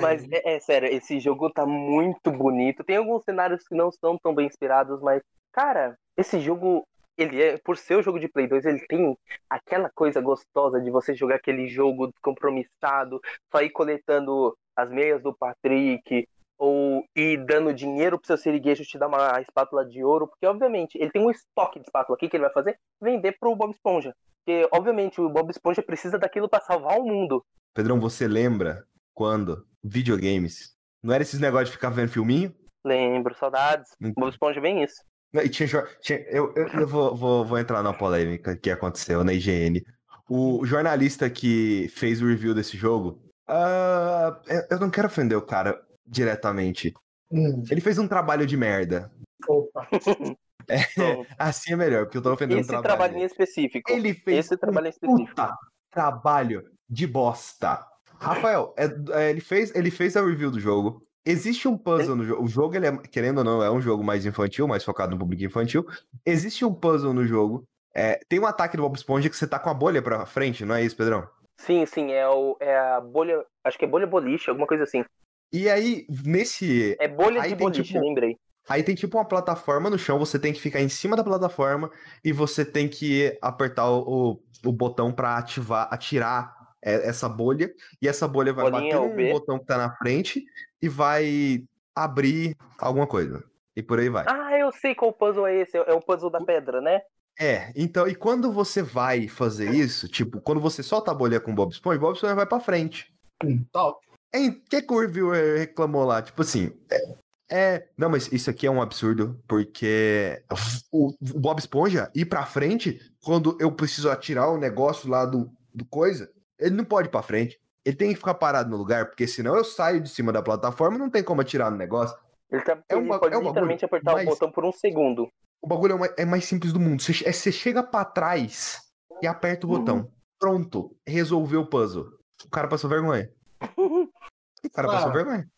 Mas 0.00 0.24
é, 0.30 0.54
é 0.54 0.60
sério, 0.60 0.88
esse 0.88 1.18
jogo 1.20 1.50
tá 1.50 1.66
muito 1.66 2.30
bonito. 2.30 2.84
Tem 2.84 2.96
alguns 2.96 3.24
cenários 3.24 3.66
que 3.66 3.74
não 3.74 3.90
são 3.90 4.16
tão 4.18 4.34
bem 4.34 4.46
inspirados, 4.46 5.00
mas, 5.00 5.22
cara, 5.52 5.96
esse 6.16 6.40
jogo, 6.40 6.86
ele 7.16 7.42
é, 7.42 7.58
por 7.58 7.76
ser 7.76 7.96
o 7.96 8.02
jogo 8.02 8.18
de 8.18 8.28
Play 8.28 8.46
2, 8.46 8.64
ele 8.64 8.86
tem 8.86 9.16
aquela 9.48 9.90
coisa 9.90 10.20
gostosa 10.20 10.80
de 10.80 10.90
você 10.90 11.14
jogar 11.14 11.36
aquele 11.36 11.68
jogo 11.68 12.08
descompromissado, 12.08 13.20
só 13.50 13.62
ir 13.62 13.70
coletando 13.70 14.56
as 14.76 14.90
meias 14.90 15.22
do 15.22 15.34
Patrick, 15.34 16.26
ou 16.58 17.04
ir 17.16 17.44
dando 17.44 17.74
dinheiro 17.74 18.18
pro 18.18 18.26
seu 18.26 18.36
siriguejo 18.36 18.84
te 18.84 18.98
dar 18.98 19.08
uma 19.08 19.40
espátula 19.40 19.84
de 19.84 20.04
ouro, 20.04 20.28
porque 20.28 20.46
obviamente 20.46 20.96
ele 20.96 21.10
tem 21.10 21.22
um 21.22 21.30
estoque 21.30 21.78
de 21.78 21.86
espátula 21.86 22.16
aqui 22.16 22.28
que 22.28 22.36
ele 22.36 22.44
vai 22.44 22.52
fazer, 22.52 22.78
vender 23.00 23.36
pro 23.38 23.56
Bob 23.56 23.72
Esponja. 23.72 24.14
Porque, 24.44 24.68
obviamente, 24.72 25.20
o 25.20 25.28
Bob 25.28 25.50
Esponja 25.50 25.82
precisa 25.82 26.18
daquilo 26.18 26.48
pra 26.48 26.60
salvar 26.60 26.98
o 26.98 27.04
mundo. 27.04 27.44
Pedrão, 27.72 27.98
você 27.98 28.28
lembra 28.28 28.86
quando 29.14 29.66
videogames 29.82 30.74
não 31.02 31.12
era 31.12 31.22
esses 31.22 31.40
negócios 31.40 31.70
de 31.70 31.76
ficar 31.76 31.90
vendo 31.90 32.10
filminho? 32.10 32.54
Lembro, 32.84 33.34
saudades. 33.34 33.92
Hum. 34.00 34.12
Bob 34.14 34.30
Esponja 34.30 34.60
bem 34.60 34.82
isso. 34.82 35.02
E 35.42 35.48
tinha, 35.48 35.68
tinha- 36.00 36.20
eu 36.28 36.52
eu, 36.56 36.68
eu 36.68 36.86
vou, 36.86 37.16
vou, 37.16 37.44
vou 37.44 37.58
entrar 37.58 37.82
na 37.82 37.92
polêmica 37.92 38.56
que 38.56 38.70
aconteceu 38.70 39.24
na 39.24 39.32
IGN. 39.32 39.82
O 40.28 40.64
jornalista 40.64 41.28
que 41.28 41.88
fez 41.94 42.22
o 42.22 42.26
review 42.26 42.54
desse 42.54 42.76
jogo, 42.76 43.20
ah, 43.48 44.40
eu- 44.70 44.78
não 44.78 44.90
quero 44.90 45.06
ofender 45.08 45.36
o 45.36 45.42
cara 45.42 45.80
diretamente. 46.06 46.94
Hum, 47.30 47.62
Ele 47.70 47.80
fez 47.80 47.98
um 47.98 48.06
trabalho 48.08 48.46
de 48.46 48.56
merda. 48.56 49.10
opa. 49.48 49.88
Então, 50.66 51.26
Assim 51.38 51.74
é 51.74 51.76
melhor, 51.76 52.06
porque 52.06 52.16
eu 52.16 52.22
tô 52.22 52.32
ofendendo 52.32 52.58
esse 52.60 52.68
trabalho. 52.70 52.88
trabalho 52.96 53.16
em 53.18 53.22
específico. 53.24 53.92
Ele 53.92 54.14
fez 54.14 54.46
Esse 54.46 54.56
trabalho 54.56 54.86
um 54.86 54.88
específico. 54.88 55.26
puta 55.28 55.54
trabalho 55.90 56.64
de 56.88 57.06
bosta. 57.06 57.84
Rafael, 58.18 58.72
é- 58.78 59.24
é, 59.24 59.30
ele, 59.30 59.42
fez, 59.42 59.74
ele 59.74 59.90
fez 59.90 60.16
a 60.16 60.24
review 60.24 60.50
do 60.50 60.58
jogo. 60.58 61.02
Existe 61.26 61.66
um 61.66 61.76
puzzle 61.76 62.16
no 62.16 62.24
jogo. 62.24 62.44
O 62.44 62.48
jogo, 62.48 62.76
ele 62.76 62.86
é, 62.86 62.96
querendo 63.10 63.38
ou 63.38 63.44
não, 63.44 63.62
é 63.62 63.70
um 63.70 63.80
jogo 63.80 64.04
mais 64.04 64.26
infantil, 64.26 64.68
mais 64.68 64.84
focado 64.84 65.12
no 65.12 65.18
público 65.18 65.42
infantil. 65.42 65.86
Existe 66.24 66.64
um 66.64 66.74
puzzle 66.74 67.14
no 67.14 67.26
jogo. 67.26 67.64
É, 67.94 68.20
tem 68.28 68.38
um 68.38 68.46
ataque 68.46 68.76
do 68.76 68.82
Bob 68.82 68.96
Esponja 68.96 69.30
que 69.30 69.36
você 69.36 69.46
tá 69.46 69.58
com 69.58 69.70
a 69.70 69.74
bolha 69.74 70.02
pra 70.02 70.26
frente, 70.26 70.64
não 70.64 70.74
é 70.74 70.82
isso, 70.82 70.96
Pedrão? 70.96 71.26
Sim, 71.56 71.86
sim, 71.86 72.12
é, 72.12 72.28
o, 72.28 72.56
é 72.60 72.76
a 72.76 73.00
bolha. 73.00 73.44
Acho 73.62 73.78
que 73.78 73.84
é 73.84 73.88
bolha 73.88 74.06
boliche, 74.06 74.50
alguma 74.50 74.66
coisa 74.66 74.84
assim. 74.84 75.04
E 75.52 75.70
aí, 75.70 76.04
nesse. 76.24 76.96
É 76.98 77.08
bolha 77.08 77.40
Aí 77.40 77.50
de 77.50 77.54
boliche, 77.54 77.84
tipo, 77.84 78.00
lembrei. 78.00 78.36
Aí 78.68 78.82
tem 78.82 78.94
tipo 78.94 79.16
uma 79.16 79.24
plataforma 79.24 79.88
no 79.90 79.98
chão, 79.98 80.18
você 80.18 80.38
tem 80.38 80.52
que 80.52 80.60
ficar 80.60 80.80
em 80.80 80.88
cima 80.88 81.16
da 81.16 81.22
plataforma 81.22 81.90
e 82.24 82.32
você 82.32 82.64
tem 82.64 82.88
que 82.88 83.36
apertar 83.40 83.90
o, 83.90 84.40
o, 84.64 84.68
o 84.68 84.72
botão 84.72 85.12
pra 85.12 85.36
ativar, 85.36 85.86
atirar 85.90 86.63
é, 86.84 87.08
essa 87.08 87.28
bolha. 87.28 87.72
E 88.00 88.06
essa 88.06 88.28
bolha 88.28 88.52
vai 88.52 88.70
Bolinha 88.70 89.00
bater 89.00 89.26
no 89.26 89.32
botão 89.32 89.58
que 89.58 89.64
tá 89.64 89.78
na 89.78 89.96
frente 89.96 90.44
e 90.80 90.88
vai 90.88 91.64
abrir 91.94 92.56
alguma 92.78 93.06
coisa. 93.06 93.42
E 93.74 93.82
por 93.82 93.98
aí 93.98 94.08
vai. 94.08 94.24
Ah, 94.28 94.56
eu 94.58 94.70
sei 94.70 94.94
qual 94.94 95.12
puzzle 95.12 95.46
é 95.46 95.56
esse. 95.62 95.76
É 95.76 95.92
o 95.92 96.00
puzzle 96.00 96.30
da 96.30 96.40
pedra, 96.40 96.80
né? 96.80 97.00
É, 97.40 97.72
então, 97.74 98.06
e 98.06 98.14
quando 98.14 98.52
você 98.52 98.80
vai 98.80 99.26
fazer 99.26 99.70
isso, 99.74 100.06
tipo, 100.06 100.40
quando 100.40 100.60
você 100.60 100.82
solta 100.82 101.10
a 101.10 101.14
bolha 101.14 101.40
com 101.40 101.50
o 101.50 101.54
Bob 101.54 101.72
Esponja, 101.72 101.98
o 101.98 102.00
Bob 102.00 102.14
Esponja 102.14 102.34
vai 102.34 102.46
pra 102.46 102.60
frente. 102.60 103.12
Hum, 103.42 103.64
top. 103.72 104.06
Em 104.32 104.52
que 104.52 104.82
que 104.82 104.92
o 104.92 105.00
reviewer 105.00 105.58
reclamou 105.58 106.04
lá? 106.04 106.22
Tipo 106.22 106.42
assim, 106.42 106.72
é, 106.90 107.14
é- 107.50 107.88
Não, 107.96 108.08
mas 108.08 108.30
isso 108.32 108.50
aqui 108.50 108.66
é 108.66 108.70
um 108.70 108.80
absurdo, 108.80 109.40
porque 109.48 110.44
o, 110.92 111.08
o 111.08 111.40
Bob 111.40 111.58
Esponja 111.58 112.08
ir 112.14 112.26
pra 112.26 112.46
frente, 112.46 113.00
quando 113.24 113.56
eu 113.60 113.72
preciso 113.72 114.10
atirar 114.10 114.50
o 114.50 114.58
negócio 114.58 115.10
lá 115.10 115.26
do, 115.26 115.50
do 115.74 115.84
coisa, 115.84 116.30
ele 116.64 116.74
não 116.76 116.84
pode 116.84 117.08
ir 117.08 117.10
pra 117.10 117.22
frente. 117.22 117.60
Ele 117.84 117.96
tem 117.96 118.08
que 118.10 118.16
ficar 118.16 118.34
parado 118.34 118.70
no 118.70 118.76
lugar, 118.76 119.06
porque 119.06 119.26
senão 119.26 119.56
eu 119.56 119.64
saio 119.64 120.00
de 120.00 120.08
cima 120.08 120.32
da 120.32 120.42
plataforma 120.42 120.96
e 120.96 120.98
não 120.98 121.10
tem 121.10 121.22
como 121.22 121.40
atirar 121.42 121.70
no 121.70 121.76
negócio. 121.76 122.16
Ele, 122.50 122.62
tá, 122.62 122.78
É 122.88 122.96
um 122.96 123.00
ele 123.00 123.08
pode 123.18 123.34
é 123.34 123.38
um 123.38 123.42
literalmente 123.42 123.84
apertar 123.84 124.12
mas- 124.14 124.26
o 124.26 124.30
botão 124.30 124.50
por 124.50 124.64
um 124.64 124.72
segundo. 124.72 125.28
O 125.60 125.66
bagulho 125.66 125.92
é 125.92 125.94
o 125.94 125.98
mais, 125.98 126.14
é 126.18 126.24
mais 126.24 126.44
simples 126.44 126.72
do 126.72 126.80
mundo. 126.80 127.02
Você, 127.02 127.12
é, 127.28 127.32
você 127.32 127.50
chega 127.52 127.82
pra 127.82 128.04
trás 128.04 128.80
e 129.22 129.26
aperta 129.26 129.66
o 129.66 129.70
botão. 129.70 130.10
Pronto, 130.38 130.94
resolveu 131.06 131.60
o 131.62 131.66
puzzle. 131.66 132.06
O 132.44 132.50
cara 132.50 132.68
passou 132.68 132.88
vergonha. 132.90 133.30
O 133.78 134.70
cara 134.72 134.88
passou 134.88 135.10
Ah. 135.10 135.12
vergonha. 135.12 135.48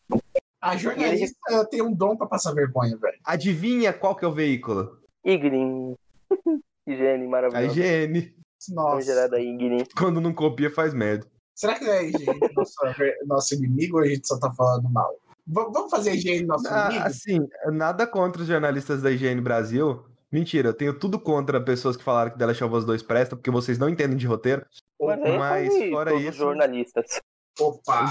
A 0.61 0.75
jornalista 0.75 1.65
tem 1.69 1.81
um 1.81 1.93
dom 1.93 2.15
pra 2.17 2.27
passar 2.27 2.53
vergonha, 2.53 2.97
velho. 2.97 3.17
Adivinha 3.23 3.93
qual 3.93 4.15
que 4.15 4.25
é 4.25 4.27
o 4.27 4.33
veículo? 4.33 4.97
Igrin. 5.25 5.95
Higiene 6.87 7.25
A 7.25 7.29
maravilhosa. 7.29 7.65
higiene. 7.67 8.35
Nossa. 8.69 9.29
Quando 9.95 10.19
não 10.21 10.33
copia, 10.33 10.69
faz 10.69 10.93
merda. 10.93 11.25
Será 11.55 11.77
que 11.77 11.85
é 11.85 11.97
a 11.99 12.03
higiene 12.03 12.39
nosso, 12.55 12.73
nosso 13.25 13.55
inimigo 13.55 13.97
ou 13.97 14.03
a 14.03 14.07
gente 14.07 14.27
só 14.27 14.39
tá 14.39 14.51
falando 14.53 14.89
mal? 14.89 15.11
V- 15.45 15.69
vamos 15.73 15.89
fazer 15.89 16.11
a 16.11 16.13
higiene 16.13 16.45
nosso 16.45 16.67
Ah, 16.67 16.85
inimigo? 16.87 17.07
assim, 17.07 17.47
nada 17.71 18.05
contra 18.05 18.41
os 18.41 18.47
jornalistas 18.47 19.01
da 19.01 19.09
Higiene 19.11 19.41
Brasil. 19.41 20.03
Mentira, 20.31 20.69
eu 20.69 20.73
tenho 20.73 20.93
tudo 20.93 21.17
contra 21.19 21.59
pessoas 21.61 21.95
que 21.95 22.03
falaram 22.03 22.31
que 22.31 22.37
of 22.63 22.75
Us 22.75 22.85
2 22.85 23.01
presta, 23.01 23.35
porque 23.35 23.49
vocês 23.49 23.77
não 23.79 23.87
entendem 23.89 24.17
de 24.17 24.27
roteiro. 24.27 24.65
Mas 24.99 25.19
é 25.21 25.37
Mas, 25.37 25.89
fora 25.89 26.13
isso- 26.15 26.37
jornalistas. 26.37 27.05
Opa! 27.59 28.03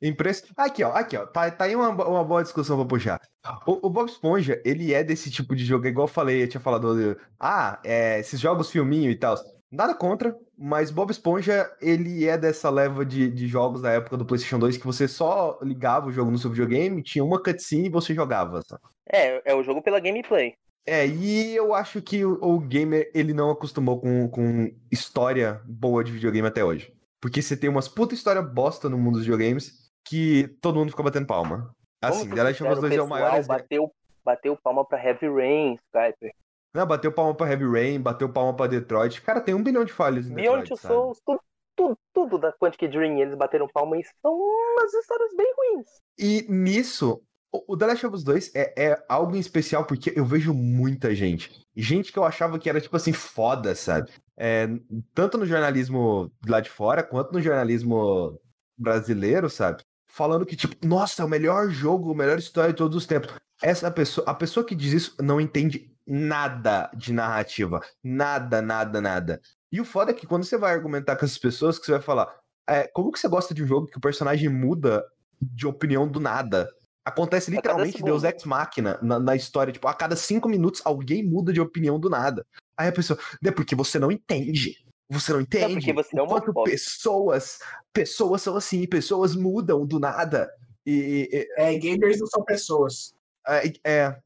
Impre... 0.00 0.30
Aqui, 0.56 0.82
ó, 0.82 0.90
aqui, 0.92 1.16
ó. 1.16 1.26
Tá, 1.26 1.50
tá 1.50 1.64
aí 1.66 1.76
uma, 1.76 1.90
uma 1.90 2.24
boa 2.24 2.42
discussão 2.42 2.76
pra 2.78 2.86
puxar. 2.86 3.20
O, 3.66 3.86
o 3.86 3.90
Bob 3.90 4.08
Esponja, 4.08 4.60
ele 4.64 4.92
é 4.94 5.04
desse 5.04 5.30
tipo 5.30 5.54
de 5.54 5.64
jogo, 5.64 5.86
igual 5.86 6.04
eu 6.08 6.12
falei, 6.12 6.42
eu 6.42 6.48
tinha 6.48 6.60
falado. 6.60 7.16
Ah, 7.38 7.78
é, 7.84 8.18
esses 8.18 8.40
jogos 8.40 8.70
filminho 8.70 9.10
e 9.10 9.14
tal. 9.16 9.36
Nada 9.76 9.94
contra, 9.94 10.34
mas 10.56 10.90
Bob 10.90 11.10
Esponja, 11.10 11.70
ele 11.82 12.26
é 12.26 12.38
dessa 12.38 12.70
leva 12.70 13.04
de, 13.04 13.30
de 13.30 13.46
jogos 13.46 13.82
da 13.82 13.90
época 13.90 14.16
do 14.16 14.24
PlayStation 14.24 14.58
2 14.58 14.78
que 14.78 14.86
você 14.86 15.06
só 15.06 15.58
ligava 15.62 16.06
o 16.06 16.12
jogo 16.12 16.30
no 16.30 16.38
seu 16.38 16.48
videogame, 16.48 17.02
tinha 17.02 17.22
uma 17.22 17.42
cutscene 17.42 17.88
e 17.88 17.90
você 17.90 18.14
jogava. 18.14 18.62
sabe? 18.62 18.80
É, 19.06 19.52
é 19.52 19.54
o 19.54 19.62
jogo 19.62 19.82
pela 19.82 20.00
gameplay. 20.00 20.54
É, 20.86 21.06
e 21.06 21.54
eu 21.54 21.74
acho 21.74 22.00
que 22.00 22.24
o, 22.24 22.38
o 22.40 22.58
gamer, 22.58 23.10
ele 23.12 23.34
não 23.34 23.50
acostumou 23.50 24.00
com, 24.00 24.26
com 24.30 24.72
história 24.90 25.60
boa 25.66 26.02
de 26.02 26.10
videogame 26.10 26.48
até 26.48 26.64
hoje. 26.64 26.90
Porque 27.20 27.42
você 27.42 27.54
tem 27.54 27.68
umas 27.68 27.86
puta 27.86 28.14
história 28.14 28.40
bosta 28.40 28.88
no 28.88 28.96
mundo 28.96 29.16
dos 29.16 29.26
videogames 29.26 29.90
que 30.06 30.48
todo 30.62 30.78
mundo 30.78 30.90
fica 30.90 31.02
batendo 31.02 31.26
palma. 31.26 31.70
Assim, 32.02 32.30
The 32.30 32.42
Last 32.42 32.62
of 32.62 32.72
Us 32.72 32.78
sinceros, 32.78 32.80
2 32.80 32.96
é 32.96 33.02
o 33.02 33.08
maior 33.08 33.44
bateu, 33.44 33.92
bateu 34.24 34.56
palma 34.56 34.86
pra 34.86 35.04
Heavy 35.04 35.28
Rain, 35.28 35.74
Skyper. 35.74 36.32
Não, 36.76 36.86
bateu 36.86 37.10
palma 37.10 37.34
pra 37.34 37.48
Heavy 37.48 37.64
Rain, 37.64 37.98
bateu 37.98 38.28
palma 38.28 38.54
pra 38.54 38.66
Detroit. 38.66 39.22
Cara, 39.22 39.40
tem 39.40 39.54
um 39.54 39.62
bilhão 39.62 39.82
de 39.82 39.94
falhas 39.94 40.28
em 40.28 40.34
Beyond 40.34 40.60
Detroit, 40.60 40.82
sabe? 40.82 40.94
Souls, 40.94 41.20
tudo, 41.24 41.40
tudo, 41.74 41.98
tudo 42.12 42.38
da 42.38 42.52
Quantic 42.52 42.86
Dream, 42.86 43.18
eles 43.18 43.34
bateram 43.34 43.66
palma 43.66 43.98
e 43.98 44.04
são 44.20 44.34
umas 44.34 44.92
histórias 44.92 45.34
bem 45.34 45.50
ruins. 45.56 45.86
E 46.18 46.44
nisso, 46.50 47.22
o 47.50 47.64
o 47.72 47.76
The 47.78 47.86
Last 47.86 48.06
of 48.06 48.14
Us 48.14 48.24
2 48.24 48.54
é, 48.54 48.74
é 48.76 49.04
algo 49.08 49.34
em 49.34 49.38
especial 49.38 49.86
porque 49.86 50.12
eu 50.14 50.26
vejo 50.26 50.52
muita 50.52 51.14
gente. 51.14 51.50
Gente 51.74 52.12
que 52.12 52.18
eu 52.18 52.24
achava 52.24 52.58
que 52.58 52.68
era, 52.68 52.78
tipo 52.78 52.94
assim, 52.94 53.14
foda, 53.14 53.74
sabe? 53.74 54.12
É, 54.36 54.68
tanto 55.14 55.38
no 55.38 55.46
jornalismo 55.46 56.30
lá 56.46 56.60
de 56.60 56.68
fora, 56.68 57.02
quanto 57.02 57.32
no 57.32 57.40
jornalismo 57.40 58.38
brasileiro, 58.76 59.48
sabe? 59.48 59.82
Falando 60.06 60.44
que, 60.44 60.56
tipo, 60.56 60.86
nossa, 60.86 61.22
é 61.22 61.24
o 61.24 61.28
melhor 61.28 61.70
jogo, 61.70 62.12
a 62.12 62.14
melhor 62.14 62.38
história 62.38 62.74
de 62.74 62.76
todos 62.76 62.98
os 62.98 63.06
tempos. 63.06 63.32
Essa 63.62 63.90
pessoa, 63.90 64.28
a 64.28 64.34
pessoa 64.34 64.66
que 64.66 64.74
diz 64.74 64.92
isso 64.92 65.16
não 65.22 65.40
entende 65.40 65.95
nada 66.06 66.90
de 66.96 67.12
narrativa. 67.12 67.80
Nada, 68.02 68.62
nada, 68.62 69.00
nada. 69.00 69.40
E 69.72 69.80
o 69.80 69.84
foda 69.84 70.12
é 70.12 70.14
que 70.14 70.26
quando 70.26 70.44
você 70.44 70.56
vai 70.56 70.72
argumentar 70.72 71.16
com 71.16 71.24
essas 71.24 71.38
pessoas, 71.38 71.78
que 71.78 71.86
você 71.86 71.92
vai 71.92 72.00
falar, 72.00 72.32
é, 72.68 72.86
como 72.88 73.10
que 73.10 73.18
você 73.18 73.28
gosta 73.28 73.52
de 73.52 73.62
um 73.62 73.66
jogo 73.66 73.86
que 73.86 73.98
o 73.98 74.00
personagem 74.00 74.48
muda 74.48 75.04
de 75.40 75.66
opinião 75.66 76.06
do 76.06 76.20
nada? 76.20 76.72
Acontece 77.04 77.50
literalmente. 77.50 78.02
Deus 78.02 78.24
Ex 78.24 78.44
Machina 78.44 78.98
na, 79.00 79.18
na 79.18 79.36
história. 79.36 79.72
Tipo, 79.72 79.86
a 79.86 79.94
cada 79.94 80.16
cinco 80.16 80.48
minutos 80.48 80.82
alguém 80.84 81.22
muda 81.22 81.52
de 81.52 81.60
opinião 81.60 82.00
do 82.00 82.10
nada. 82.10 82.44
Aí 82.76 82.88
a 82.88 82.92
pessoa, 82.92 83.18
é 83.44 83.50
porque 83.50 83.74
você 83.76 83.98
não 83.98 84.10
entende. 84.10 84.84
Você 85.08 85.32
não 85.32 85.40
entende. 85.40 85.74
porque 85.74 85.92
você 85.92 86.18
é 86.18 86.22
o 86.22 86.26
quanto 86.26 86.50
homofóbico." 86.50 86.64
pessoas, 86.64 87.60
pessoas 87.92 88.42
são 88.42 88.56
assim, 88.56 88.84
pessoas 88.88 89.36
mudam 89.36 89.86
do 89.86 90.00
nada. 90.00 90.50
E, 90.84 91.28
e- 91.32 91.48
É, 91.56 91.78
gamers 91.78 92.18
não 92.18 92.26
são 92.26 92.44
pessoas. 92.44 93.14
é, 93.46 93.72
é. 93.84 94.18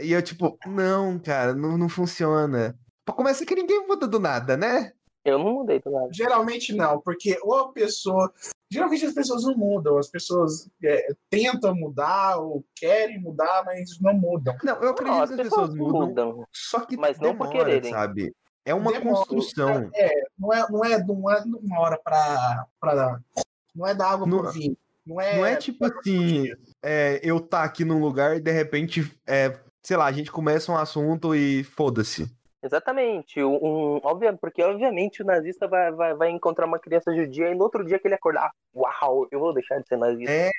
E 0.00 0.12
eu, 0.12 0.22
tipo, 0.22 0.58
não, 0.66 1.18
cara, 1.18 1.54
não, 1.54 1.76
não 1.78 1.88
funciona. 1.88 2.78
Pra 3.04 3.14
começar 3.14 3.44
que 3.46 3.54
ninguém 3.54 3.86
muda 3.86 4.06
do 4.06 4.18
nada, 4.18 4.56
né? 4.56 4.92
Eu 5.24 5.38
não 5.38 5.54
mudei 5.54 5.80
do 5.80 5.90
nada. 5.90 6.08
Geralmente 6.12 6.72
não, 6.74 7.00
porque 7.00 7.38
ou 7.42 7.54
a 7.54 7.72
pessoa. 7.72 8.32
Geralmente 8.70 9.06
as 9.06 9.14
pessoas 9.14 9.44
não 9.44 9.56
mudam, 9.56 9.96
as 9.98 10.08
pessoas 10.08 10.68
é, 10.82 11.14
tentam 11.30 11.74
mudar 11.74 12.38
ou 12.38 12.64
querem 12.74 13.20
mudar, 13.20 13.62
mas 13.64 13.98
não 14.00 14.12
mudam. 14.14 14.56
Não, 14.62 14.74
eu 14.82 14.90
acredito 14.90 15.14
Não, 15.16 15.22
as 15.22 15.30
que 15.30 15.34
as 15.40 15.42
pessoas 15.48 15.70
pessoas 15.70 15.74
mudam, 15.92 16.08
mudam. 16.08 16.46
só 16.52 16.80
que 16.80 16.96
mas 16.96 17.18
não 17.18 17.36
por 17.36 17.48
demora, 17.48 17.64
quererem. 17.66 17.92
sabe? 17.92 18.34
É 18.64 18.74
uma 18.74 18.90
Demora. 18.92 19.16
construção. 19.16 19.88
É, 19.94 20.10
não 20.36 20.52
é, 20.52 20.66
não 20.68 20.84
é, 20.84 21.04
não 21.04 21.30
é 21.30 21.42
uma 21.62 21.80
hora 21.80 22.00
pra. 22.02 22.66
pra 22.80 23.20
não 23.74 23.86
é 23.86 23.94
dar 23.94 24.10
água 24.10 24.26
pro 24.26 24.50
vinho. 24.50 24.76
Não 25.06 25.20
é, 25.20 25.36
Não 25.36 25.46
é 25.46 25.56
tipo 25.56 25.84
assim, 25.84 26.46
é, 26.82 27.20
eu 27.22 27.38
tá 27.40 27.62
aqui 27.62 27.84
num 27.84 28.00
lugar 28.00 28.36
e 28.36 28.40
de 28.40 28.50
repente, 28.50 29.08
é, 29.26 29.56
sei 29.84 29.96
lá, 29.96 30.06
a 30.06 30.12
gente 30.12 30.32
começa 30.32 30.72
um 30.72 30.76
assunto 30.76 31.34
e 31.34 31.62
foda-se. 31.62 32.26
Exatamente. 32.62 33.40
Um, 33.42 33.54
um- 33.54 34.00
óbvio, 34.02 34.36
porque 34.38 34.62
obviamente 34.62 35.22
o 35.22 35.24
nazista 35.26 35.68
vai, 35.68 35.92
vai, 35.92 36.14
vai 36.14 36.30
encontrar 36.30 36.66
uma 36.66 36.80
criança 36.80 37.14
judia 37.14 37.48
e 37.50 37.54
no 37.54 37.62
outro 37.62 37.84
dia 37.84 37.98
que 37.98 38.08
ele 38.08 38.14
acordar, 38.16 38.50
uau, 38.74 39.28
eu 39.30 39.38
vou 39.38 39.54
deixar 39.54 39.78
de 39.78 39.86
ser 39.86 39.96
nazista. 39.96 40.32
É. 40.32 40.50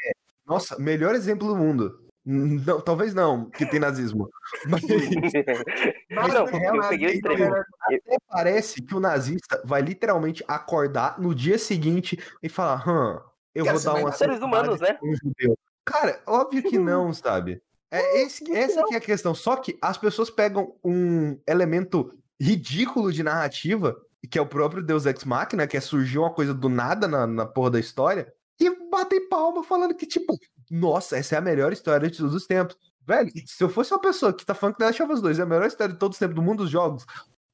Nossa, 0.45 0.79
melhor 0.79 1.13
exemplo 1.13 1.45
do 1.47 1.55
mundo. 1.57 2.07
Não, 2.25 2.79
talvez 2.81 3.13
não, 3.13 3.49
que 3.49 3.65
tem 3.65 3.79
nazismo. 3.79 4.29
Mas 4.65 4.81
Mas, 6.09 6.33
não, 6.33 6.47
eu 6.47 6.75
mas 6.75 6.87
peguei 6.87 7.07
o 7.07 7.09
tem 7.09 7.17
extremo. 7.17 7.39
galera- 7.39 7.65
até 7.81 8.17
parece 8.29 8.81
que 8.81 8.95
o 8.95 8.99
nazista 8.99 9.61
vai 9.65 9.81
literalmente 9.81 10.43
acordar 10.47 11.19
no 11.19 11.33
dia 11.35 11.57
seguinte 11.57 12.17
e 12.41 12.49
falar, 12.49 12.83
hã, 12.87 13.21
eu 13.57 13.63
Quero 13.63 13.79
vou 13.79 13.93
dar 13.93 13.99
uma 13.99 14.11
Seres 14.11 14.39
humanos, 14.39 14.79
né? 14.79 14.97
um 15.01 15.15
judeu. 15.15 15.57
Cara, 15.83 16.21
óbvio 16.27 16.61
que 16.61 16.77
não, 16.77 17.11
sabe? 17.11 17.61
É 17.89 18.21
esse, 18.21 18.51
essa 18.53 18.83
que 18.83 18.93
é 18.93 18.97
a 18.97 19.01
questão. 19.01 19.33
Só 19.33 19.55
que 19.55 19.77
as 19.81 19.97
pessoas 19.97 20.29
pegam 20.29 20.75
um 20.83 21.39
elemento 21.47 22.13
ridículo 22.39 23.11
de 23.11 23.23
narrativa, 23.23 23.99
que 24.29 24.37
é 24.37 24.41
o 24.41 24.45
próprio 24.45 24.83
Deus 24.83 25.05
Ex 25.05 25.23
Machina, 25.23 25.65
que 25.65 25.75
é 25.75 25.81
surgiu 25.81 26.21
uma 26.21 26.33
coisa 26.33 26.53
do 26.53 26.69
nada 26.69 27.07
na, 27.07 27.25
na 27.25 27.45
porra 27.45 27.71
da 27.71 27.79
história, 27.79 28.31
e 28.59 28.69
batem 28.89 29.27
palma 29.27 29.63
falando 29.63 29.95
que, 29.95 30.05
tipo, 30.05 30.37
nossa, 30.69 31.17
essa 31.17 31.35
é 31.35 31.37
a 31.37 31.41
melhor 31.41 31.73
história 31.73 32.09
de 32.09 32.17
todos 32.17 32.35
os 32.35 32.45
tempos. 32.45 32.77
Velho, 33.05 33.31
se 33.45 33.63
eu 33.63 33.69
fosse 33.69 33.93
uma 33.93 34.01
pessoa 34.01 34.33
que 34.33 34.45
tá 34.45 34.53
falando 34.53 34.75
que 34.75 34.79
The 34.79 34.85
Last 34.85 35.03
of 35.03 35.13
Us 35.13 35.21
2 35.21 35.39
é 35.39 35.43
a 35.43 35.45
melhor 35.45 35.65
história 35.65 35.93
de 35.93 35.99
todos 35.99 36.15
os 36.15 36.19
tempos 36.19 36.35
do 36.35 36.41
mundo 36.41 36.63
dos 36.63 36.69
jogos, 36.69 37.05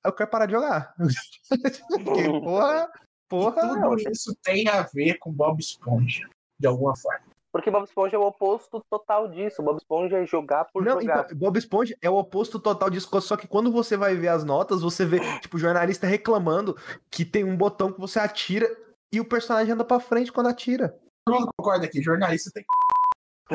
eu 0.04 0.12
quero 0.12 0.30
parar 0.30 0.48
de 0.48 0.54
jogar. 0.54 0.94
Porque, 2.04 2.24
porra, 2.42 2.90
porra. 3.34 3.62
Tudo 3.62 4.12
isso 4.12 4.36
tem 4.44 4.68
a 4.68 4.84
ver 4.84 5.18
com 5.18 5.32
Bob 5.32 5.60
Esponja, 5.60 6.30
de 6.60 6.68
alguma 6.68 6.96
forma. 6.96 7.34
Porque 7.52 7.70
Bob 7.70 7.84
Esponja 7.84 8.16
é 8.16 8.20
o 8.20 8.26
oposto 8.26 8.84
total 8.90 9.28
disso. 9.28 9.62
Bob 9.62 9.78
Esponja 9.78 10.18
é 10.18 10.26
jogar 10.26 10.66
por 10.66 10.84
Não, 10.84 11.00
jogar. 11.00 11.26
então, 11.26 11.38
Bob 11.38 11.58
Esponja 11.58 11.96
é 12.02 12.10
o 12.10 12.16
oposto 12.16 12.60
total 12.60 12.90
disso, 12.90 13.10
só 13.22 13.38
que 13.38 13.48
quando 13.48 13.72
você 13.72 13.96
vai 13.96 14.16
ver 14.16 14.30
as 14.30 14.44
notas, 14.44 14.82
você 14.82 15.06
vê, 15.06 15.20
tipo, 15.40 15.58
jornalista 15.58 16.08
reclamando 16.08 16.76
que 17.12 17.24
tem 17.24 17.44
um 17.44 17.56
botão 17.56 17.92
que 17.92 18.00
você 18.00 18.20
atira 18.20 18.68
e 19.12 19.20
o 19.20 19.26
personagem 19.26 19.74
anda 19.74 19.86
pra 19.86 20.00
frente 20.00 20.32
quando 20.32 20.50
atira. 20.50 20.98
Todo 21.26 21.40
mundo 21.40 21.52
concorda 21.56 21.86
aqui, 21.86 22.02
jornalista 22.02 22.50
tem, 22.52 22.66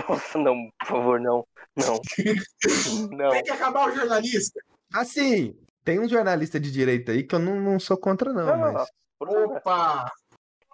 Nossa, 0.09 0.39
não, 0.39 0.71
por 0.79 0.87
favor, 0.87 1.21
não. 1.21 1.45
Não. 1.77 2.01
Não. 3.17 3.31
tem 3.31 3.45
que 3.45 3.51
acabar 3.51 3.89
o 3.89 3.95
jornalista. 3.95 4.61
Assim, 4.93 5.57
tem 5.85 6.01
um 6.01 6.09
jornalista 6.09 6.59
de 6.59 6.73
direita 6.73 7.13
aí 7.13 7.23
que 7.23 7.35
eu 7.35 7.39
não, 7.39 7.61
não 7.61 7.79
sou 7.79 7.97
contra, 7.97 8.33
não, 8.33 8.47
Não, 8.47 8.57
não, 8.59 8.73
mas. 8.73 8.89
Opa! 9.21 10.11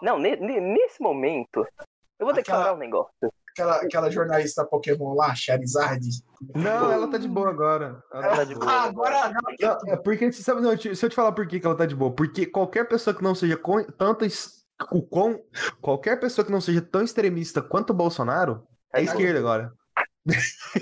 Não, 0.03 0.19
ne- 0.19 0.37
ne- 0.37 0.61
nesse 0.61 1.01
momento, 1.01 1.67
eu 2.19 2.27
vou 2.27 2.33
declarar 2.35 2.61
Aquela- 2.63 2.77
um 2.77 2.79
negócio. 2.79 3.13
Aquela, 3.51 3.77
aquela 3.77 4.11
jornalista 4.11 4.65
Pokémon 4.67 5.15
lá, 5.15 5.33
Charizard. 5.35 6.05
Não, 6.57 6.91
ela 6.91 7.09
tá 7.09 7.17
de 7.19 7.29
boa 7.29 7.49
agora. 7.51 8.03
Ela 8.13 8.27
Ela 8.27 8.37
tá 8.37 8.45
de 8.45 8.55
boa. 8.57 8.67
Ah, 8.73 8.83
agora, 8.85 9.33
Não, 9.61 9.79
é 9.93 9.97
porque, 9.97 10.33
você 10.33 10.43
sabe, 10.43 10.61
não, 10.61 10.73
eu 10.73 10.79
te- 10.79 10.97
se 10.97 11.07
eu 11.07 11.09
te 11.11 11.15
falar 11.15 11.31
por 11.31 11.47
que 11.47 11.61
que 11.61 11.67
ela 11.67 11.77
tá 11.77 11.87
de 11.87 11.95
boa, 11.95 12.13
porque 12.13 12.47
qualquer 12.47 12.89
pessoa 12.89 13.15
que 13.15 13.23
não 13.23 13.33
seja 13.35 13.57
com, 13.57 13.83
tanto 13.93 14.27
o 14.91 15.01
quão- 15.03 15.41
qualquer 15.81 16.19
pessoa 16.19 16.45
que 16.45 16.51
não 16.51 16.61
seja 16.61 16.83
tão 16.83 17.03
extremista 17.03 17.63
quanto 17.63 17.91
o 17.91 17.95
Bolsonaro 17.95 18.67
é 18.93 18.99
Verdade. 18.99 19.19
esquerda 19.23 19.39
agora. 19.39 19.73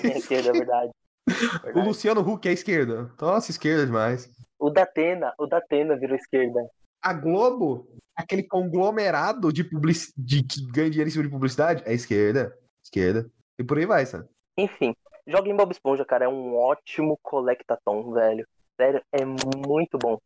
É 0.03 0.19
esquerda, 0.19 0.49
é 0.49 0.53
verdade. 0.53 0.91
O 1.29 1.63
Verdade. 1.65 1.87
Luciano 1.89 2.21
Huck 2.23 2.49
é 2.49 2.53
esquerda. 2.53 3.13
Nossa, 3.21 3.51
esquerda 3.51 3.85
demais. 3.85 4.31
O 4.59 4.71
Datena, 4.71 5.35
o 5.39 5.47
Datena 5.47 5.95
virou 5.99 6.17
esquerda. 6.17 6.61
A 7.03 7.13
Globo, 7.13 7.89
aquele 8.17 8.43
conglomerado 8.45 9.53
de, 9.53 9.65
publici- 9.65 10.13
de 10.17 10.43
que 10.43 10.65
ganha 10.71 10.89
dinheiro 10.91 11.09
em 11.09 11.13
cima 11.13 11.25
de 11.25 11.31
publicidade, 11.31 11.83
é 11.85 11.93
esquerda. 11.93 12.57
Esquerda. 12.85 13.31
E 13.59 13.65
por 13.65 13.79
aí 13.79 13.87
vai, 13.87 14.07
sabe? 14.07 14.29
Enfim, 14.57 14.95
joga 15.27 15.49
em 15.49 15.57
Bob 15.57 15.73
Esponja, 15.73 16.05
cara. 16.05 16.27
É 16.27 16.29
um 16.29 16.55
ótimo 16.55 17.19
colectatom, 17.23 18.13
velho. 18.13 18.47
Sério, 18.81 19.03
é 19.13 19.25
muito 19.25 19.99
bom. 19.99 20.19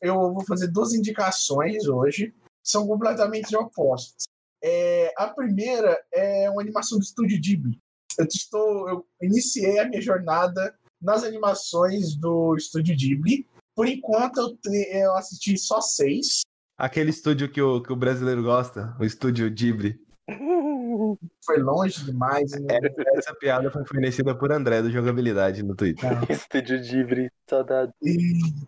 eu 0.00 0.14
vou 0.14 0.44
fazer 0.44 0.68
duas 0.68 0.92
indicações 0.94 1.86
hoje, 1.86 2.34
são 2.62 2.86
completamente 2.86 3.54
opostas. 3.56 4.24
É, 4.62 5.12
a 5.16 5.28
primeira 5.28 6.02
é 6.12 6.50
uma 6.50 6.60
animação 6.62 6.98
do 6.98 7.04
Estúdio 7.04 7.40
Ghibli. 7.40 7.78
Eu 8.18 8.26
estou, 8.26 8.88
eu 8.88 9.06
iniciei 9.22 9.78
a 9.78 9.88
minha 9.88 10.02
jornada 10.02 10.74
nas 11.00 11.24
animações 11.24 12.14
do 12.14 12.54
Estúdio 12.56 12.94
Ghibli. 12.96 13.46
Por 13.74 13.86
enquanto 13.86 14.38
eu, 14.38 14.58
eu 14.92 15.14
assisti 15.14 15.56
só 15.58 15.80
seis. 15.80 16.40
Aquele 16.76 17.10
estúdio 17.10 17.50
que 17.50 17.60
o, 17.60 17.82
que 17.82 17.92
o 17.92 17.96
brasileiro 17.96 18.42
gosta, 18.42 18.96
o 18.98 19.04
estúdio 19.04 19.50
Ghibli. 19.50 20.00
Foi 21.44 21.58
longe 21.58 22.04
demais. 22.04 22.52
né? 22.52 22.78
Essa 23.16 23.34
piada 23.34 23.70
foi 23.70 23.84
fornecida 23.84 24.34
por 24.36 24.52
André 24.52 24.82
do 24.82 24.90
Jogabilidade 24.90 25.62
no 25.62 25.74
Twitter. 25.74 26.10
Estúdio 26.30 26.80
Ghibli, 26.80 27.30
saudade. 27.48 27.92
E 28.02 28.16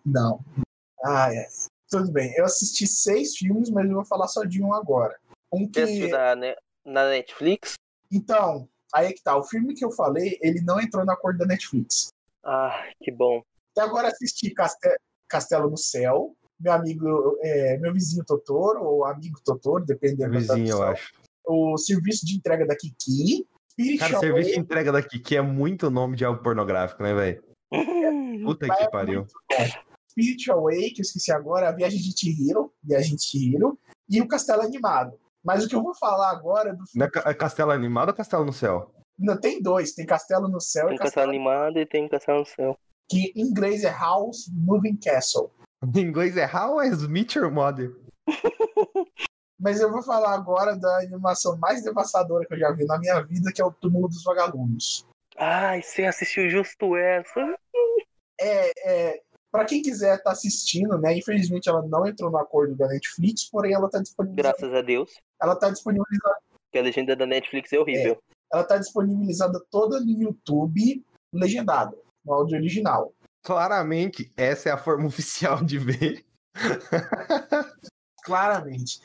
não. 0.05 0.43
Ah, 1.03 1.33
é. 1.33 1.47
Tudo 1.89 2.11
bem. 2.11 2.33
Eu 2.37 2.45
assisti 2.45 2.87
seis 2.87 3.37
filmes, 3.37 3.69
mas 3.69 3.87
eu 3.87 3.95
vou 3.95 4.05
falar 4.05 4.27
só 4.27 4.43
de 4.43 4.61
um 4.61 4.73
agora. 4.73 5.17
Um 5.51 5.69
que. 5.69 6.07
na, 6.07 6.35
né, 6.35 6.55
na 6.83 7.09
Netflix? 7.09 7.75
Então, 8.11 8.67
aí 8.93 9.07
é 9.07 9.13
que 9.13 9.21
tá. 9.21 9.37
O 9.37 9.43
filme 9.43 9.73
que 9.73 9.85
eu 9.85 9.91
falei, 9.91 10.37
ele 10.41 10.61
não 10.61 10.79
entrou 10.81 11.05
na 11.05 11.15
cor 11.15 11.37
da 11.37 11.45
Netflix. 11.45 12.09
Ah, 12.43 12.83
que 13.01 13.11
bom. 13.11 13.41
E 13.75 13.79
agora 13.79 14.07
assisti 14.07 14.51
Caste- 14.53 14.97
Castelo 15.27 15.69
no 15.69 15.77
Céu. 15.77 16.35
Meu 16.59 16.71
amigo, 16.73 17.37
é, 17.41 17.77
meu 17.79 17.91
vizinho 17.93 18.23
Totoro, 18.25 18.83
ou 18.83 19.05
amigo 19.05 19.39
Totoro, 19.43 19.83
dependendo 19.85 20.31
da 20.33 20.39
Vizinho, 20.39 20.69
eu 20.69 20.77
tradução. 20.77 20.83
acho. 20.83 21.13
O 21.45 21.77
serviço 21.77 22.25
de 22.25 22.35
entrega 22.37 22.65
da 22.65 22.75
Kiki. 22.75 23.45
Spirit 23.71 23.97
Cara, 23.99 24.13
o 24.13 24.15
Away, 24.17 24.27
serviço 24.29 24.51
de 24.51 24.59
entrega 24.59 24.91
daqui, 24.91 25.19
que 25.19 25.35
é 25.35 25.41
muito 25.41 25.89
nome 25.89 26.15
de 26.15 26.23
algo 26.23 26.41
pornográfico, 26.43 27.01
né, 27.01 27.13
velho? 27.13 27.43
Puta 28.45 28.67
que 28.67 28.83
é 28.83 28.89
pariu. 28.89 29.25
Spirit 30.11 30.51
Away, 30.51 30.91
que 30.91 31.01
eu 31.01 31.03
esqueci 31.03 31.31
agora, 31.31 31.69
a 31.69 31.71
Viagem 31.71 31.99
de 31.99 32.17
Chihiro, 32.17 32.71
Viagem 32.83 33.15
de 33.15 33.23
Chihiro, 33.23 33.77
e 34.07 34.21
o 34.21 34.27
Castelo 34.27 34.61
Animado. 34.61 35.19
Mas 35.43 35.65
o 35.65 35.67
que 35.67 35.75
eu 35.75 35.81
vou 35.83 35.95
falar 35.95 36.29
agora 36.31 36.69
é 36.69 36.73
do 36.73 36.83
Não 36.95 37.05
é 37.07 37.09
é 37.31 37.33
Castelo 37.33 37.71
Animado 37.71 38.09
ou 38.09 38.13
Castelo 38.15 38.45
no 38.45 38.53
Céu? 38.53 38.93
Não, 39.17 39.37
tem 39.39 39.61
dois, 39.61 39.93
tem 39.93 40.05
Castelo 40.05 40.47
no 40.47 40.61
Céu 40.61 40.87
Tem 40.87 40.95
e 40.95 40.99
Castelo 40.99 41.25
Castelo 41.25 41.29
Animado 41.31 41.79
e 41.79 41.85
tem 41.85 42.07
Castelo 42.07 42.39
no 42.39 42.45
Céu. 42.45 42.77
Que 43.09 43.31
em 43.35 43.41
inglês 43.41 43.83
é 43.83 43.91
House 43.91 44.47
Moving 44.53 44.97
Castle. 44.97 45.51
Em 45.83 45.99
inglês 45.99 46.37
é 46.37 46.45
How 46.45 46.83
I 46.83 47.07
Meet 47.07 47.35
Your 47.35 47.51
Mother. 47.51 47.95
Mas 49.59 49.79
eu 49.79 49.91
vou 49.91 50.01
falar 50.01 50.33
agora 50.33 50.75
da 50.75 50.97
animação 50.99 51.57
mais 51.57 51.83
devastadora 51.83 52.45
que 52.45 52.53
eu 52.53 52.59
já 52.59 52.71
vi 52.71 52.85
na 52.85 52.99
minha 52.99 53.21
vida, 53.21 53.51
que 53.53 53.61
é 53.61 53.65
o 53.65 53.71
Túmulo 53.71 54.07
dos 54.09 54.23
Vagalumes. 54.23 55.05
Ai, 55.37 55.81
você 55.81 56.05
assistiu 56.05 56.49
justo 56.49 56.95
essa? 56.95 57.55
É, 58.39 58.71
é, 58.85 59.21
para 59.51 59.65
quem 59.65 59.81
quiser 59.81 60.17
estar 60.17 60.31
assistindo, 60.31 60.97
né? 60.97 61.17
Infelizmente 61.17 61.69
ela 61.69 61.81
não 61.83 62.07
entrou 62.07 62.31
no 62.31 62.37
acordo 62.37 62.75
da 62.75 62.87
Netflix, 62.87 63.49
porém 63.49 63.73
ela 63.73 63.85
está 63.85 64.01
disponibilizada. 64.01 64.57
Graças 64.57 64.75
a 64.75 64.81
Deus. 64.81 65.11
Ela 65.41 65.55
tá 65.55 65.69
disponibilizada, 65.69 66.37
Que 66.71 66.79
a 66.79 66.81
legenda 66.81 67.15
da 67.15 67.25
Netflix 67.25 67.71
é 67.71 67.79
horrível. 67.79 68.17
ela 68.51 68.63
tá 68.63 68.77
disponibilizada 68.77 69.63
toda 69.71 69.99
no 69.99 70.11
YouTube, 70.11 71.05
legendada, 71.31 71.95
no 72.25 72.33
áudio 72.33 72.57
original. 72.57 73.13
Claramente, 73.43 74.31
essa 74.37 74.69
é 74.69 74.71
a 74.71 74.77
forma 74.77 75.05
oficial 75.07 75.63
de 75.63 75.77
ver. 75.77 76.25
Claramente. 78.23 79.01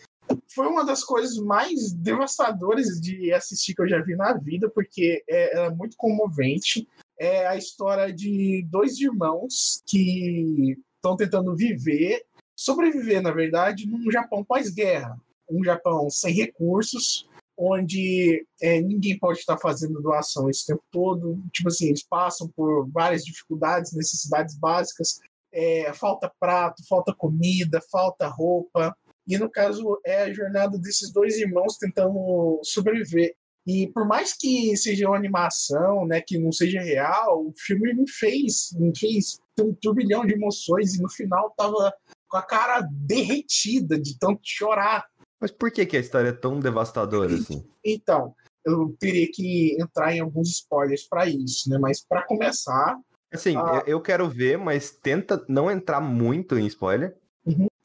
Foi 0.54 0.66
uma 0.66 0.84
das 0.84 1.02
coisas 1.02 1.38
mais 1.38 1.92
devastadoras 1.92 3.00
de 3.00 3.32
assistir 3.32 3.74
que 3.74 3.82
eu 3.82 3.88
já 3.88 4.00
vi 4.02 4.14
na 4.14 4.34
vida, 4.34 4.70
porque 4.70 5.24
é, 5.28 5.56
ela 5.56 5.66
é 5.66 5.70
muito 5.70 5.96
comovente. 5.96 6.86
É 7.18 7.46
a 7.46 7.56
história 7.56 8.12
de 8.12 8.64
dois 8.70 9.00
irmãos 9.00 9.82
que 9.86 10.76
estão 10.96 11.16
tentando 11.16 11.56
viver, 11.56 12.24
sobreviver, 12.54 13.22
na 13.22 13.30
verdade, 13.30 13.86
num 13.86 14.10
Japão 14.10 14.44
pós-guerra. 14.44 15.18
Um 15.50 15.64
Japão 15.64 16.10
sem 16.10 16.34
recursos, 16.34 17.27
onde 17.58 18.46
é, 18.62 18.80
ninguém 18.80 19.18
pode 19.18 19.40
estar 19.40 19.58
fazendo 19.58 20.00
doação 20.00 20.48
esse 20.48 20.64
tempo 20.64 20.82
todo. 20.92 21.42
Tipo 21.52 21.68
assim, 21.68 21.88
eles 21.88 22.04
passam 22.04 22.48
por 22.54 22.88
várias 22.90 23.24
dificuldades, 23.24 23.92
necessidades 23.92 24.56
básicas. 24.56 25.18
É, 25.52 25.92
falta 25.92 26.32
prato, 26.38 26.86
falta 26.88 27.12
comida, 27.12 27.80
falta 27.90 28.28
roupa. 28.28 28.96
E 29.26 29.36
no 29.36 29.50
caso 29.50 30.00
é 30.06 30.22
a 30.22 30.32
jornada 30.32 30.78
desses 30.78 31.12
dois 31.12 31.36
irmãos 31.36 31.76
tentando 31.76 32.60
sobreviver. 32.62 33.34
E 33.66 33.86
por 33.88 34.06
mais 34.06 34.32
que 34.32 34.74
seja 34.76 35.08
uma 35.08 35.16
animação, 35.16 36.06
né, 36.06 36.22
que 36.22 36.38
não 36.38 36.50
seja 36.50 36.80
real, 36.80 37.44
o 37.44 37.52
filme 37.54 37.92
me 37.92 38.08
fez, 38.08 38.70
me 38.78 38.96
fez 38.96 39.38
ter 39.54 39.62
um 39.62 39.74
turbilhão 39.74 40.24
de 40.24 40.32
emoções 40.32 40.94
e 40.94 41.02
no 41.02 41.10
final 41.10 41.52
tava 41.54 41.92
com 42.28 42.36
a 42.38 42.42
cara 42.42 42.80
derretida 42.90 44.00
de 44.00 44.18
tanto 44.18 44.40
chorar. 44.42 45.04
Mas 45.40 45.50
por 45.50 45.70
que, 45.70 45.86
que 45.86 45.96
a 45.96 46.00
história 46.00 46.28
é 46.30 46.32
tão 46.32 46.58
devastadora 46.58 47.34
assim? 47.34 47.64
Então, 47.84 48.34
eu 48.64 48.94
teria 48.98 49.28
que 49.32 49.76
entrar 49.80 50.14
em 50.14 50.20
alguns 50.20 50.48
spoilers 50.50 51.04
para 51.08 51.26
isso, 51.26 51.70
né? 51.70 51.78
Mas 51.78 52.04
para 52.04 52.22
começar, 52.22 52.98
Assim, 53.32 53.56
Ah. 53.56 53.82
eu, 53.86 54.00
quero 54.00 54.26
ver, 54.28 54.56
mas 54.56 54.90
tenta 54.90 55.44
não 55.48 55.70
entrar 55.70 56.00
muito 56.00 56.58
em 56.58 56.66
spoiler. 56.66 57.14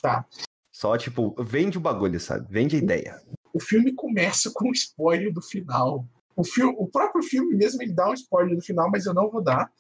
tá. 0.02 0.26
Só, 0.72 0.98
tipo, 0.98 1.36
vende 1.42 1.78
o 1.78 1.82
bagulho, 1.82 2.20
sabe? 2.20 2.48
Vende 2.50 2.76
a 2.76 2.80
ideia. 2.80 3.22
O 3.54 3.60
filme 3.60 3.94
começa 3.94 4.52
com 4.54 4.70
um 4.70 4.72
spoiler 4.72 5.32
do 5.32 5.42
final. 5.42 6.06
O, 6.36 6.44
filme, 6.44 6.74
o 6.78 6.88
próprio 6.88 7.22
filme 7.24 7.56
mesmo 7.56 7.82
ele 7.82 7.94
dá 7.94 8.10
um 8.10 8.14
spoiler 8.14 8.56
do 8.56 8.62
final, 8.62 8.90
mas 8.90 9.06
eu 9.06 9.14
não 9.14 9.30
vou 9.30 9.42
dar. 9.42 9.72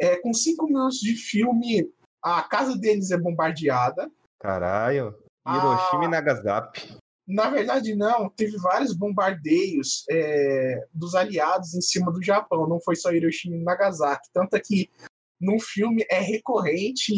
É, 0.00 0.16
com 0.16 0.32
cinco 0.32 0.66
minutos 0.66 0.98
de 1.00 1.14
filme, 1.14 1.92
a 2.22 2.42
casa 2.42 2.76
deles 2.76 3.10
é 3.10 3.18
bombardeada. 3.18 4.10
Caralho. 4.40 5.14
Hiroshima 5.46 6.04
e 6.04 6.08
Nagasaki. 6.08 6.96
Na 7.28 7.50
verdade, 7.50 7.94
não. 7.94 8.30
Teve 8.30 8.56
vários 8.56 8.94
bombardeios 8.94 10.06
é, 10.10 10.86
dos 10.94 11.14
aliados 11.14 11.74
em 11.74 11.82
cima 11.82 12.10
do 12.10 12.22
Japão. 12.22 12.66
Não 12.66 12.80
foi 12.80 12.96
só 12.96 13.12
Hiroshima 13.12 13.54
e 13.54 13.62
Nagasaki. 13.62 14.30
Tanto 14.32 14.56
é 14.56 14.60
que 14.60 14.90
no 15.38 15.60
filme 15.60 16.06
é 16.10 16.20
recorrente 16.20 17.12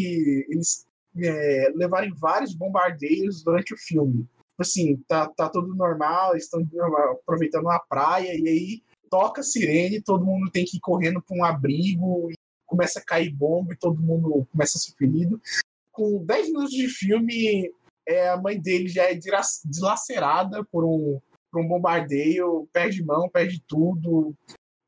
eles 0.51 0.85
é, 1.16 1.73
levarem 1.77 2.12
vários 2.12 2.53
bombardeios 2.55 3.44
durante 3.44 3.73
o 3.73 3.79
filme. 3.79 4.23
Tipo 4.23 4.62
assim, 4.62 4.96
tá, 5.09 5.29
tá 5.29 5.49
tudo 5.49 5.75
normal, 5.75 6.37
estão 6.37 6.61
aproveitando 7.23 7.70
a 7.70 7.79
praia 7.79 8.35
e 8.37 8.49
aí 8.49 8.83
toca 9.09 9.40
a 9.40 9.44
sirene, 9.44 10.03
todo 10.03 10.25
mundo 10.25 10.51
tem 10.51 10.64
que 10.64 10.77
ir 10.77 10.81
correndo 10.81 11.23
para 11.23 11.37
um 11.37 11.44
abrigo, 11.44 12.31
começa 12.66 12.99
a 12.99 13.05
cair 13.05 13.33
bomba 13.33 13.73
e 13.73 13.79
todo 13.79 14.03
mundo 14.03 14.46
começa 14.51 14.77
a 14.77 14.81
ser 14.81 14.92
ferido. 14.96 15.40
Com 15.92 16.25
10 16.25 16.49
minutos 16.49 16.70
de 16.70 16.88
filme, 16.88 17.73
é, 18.11 18.29
a 18.29 18.37
mãe 18.37 18.61
dele 18.61 18.88
já 18.88 19.05
é 19.05 19.18
dilacerada 19.64 20.64
por 20.64 20.85
um, 20.85 21.20
por 21.51 21.62
um 21.62 21.68
bombardeio, 21.68 22.68
perde 22.73 23.05
mão, 23.05 23.29
perde 23.29 23.62
tudo. 23.68 24.35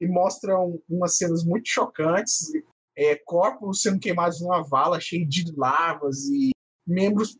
e 0.01 0.09
mostram 0.09 0.81
umas 0.89 1.17
cenas 1.17 1.45
muito 1.45 1.69
chocantes, 1.69 2.51
é, 2.97 3.15
corpos 3.25 3.83
sendo 3.83 4.01
queimados 4.01 4.41
numa 4.41 4.63
vala 4.63 4.99
cheio 4.99 5.27
de 5.27 5.53
lavas 5.57 6.25
e 6.25 6.51
membros. 6.85 7.39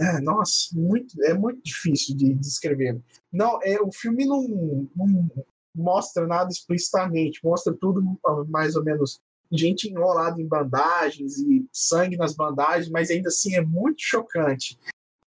É, 0.00 0.20
nossa, 0.22 0.70
muito, 0.72 1.22
é 1.24 1.34
muito 1.34 1.62
difícil 1.62 2.16
de 2.16 2.32
descrever. 2.34 2.98
Não, 3.30 3.60
é, 3.62 3.78
o 3.80 3.92
filme 3.92 4.24
não, 4.24 4.88
não 4.96 5.30
mostra 5.76 6.26
nada 6.26 6.50
explicitamente, 6.50 7.44
mostra 7.44 7.74
tudo 7.78 8.02
mais 8.48 8.74
ou 8.74 8.82
menos 8.82 9.20
gente 9.50 9.88
enrolada 9.88 10.40
em 10.40 10.48
bandagens 10.48 11.36
e 11.38 11.66
sangue 11.70 12.16
nas 12.16 12.34
bandagens, 12.34 12.88
mas 12.88 13.10
ainda 13.10 13.28
assim 13.28 13.54
é 13.54 13.60
muito 13.60 14.00
chocante. 14.00 14.78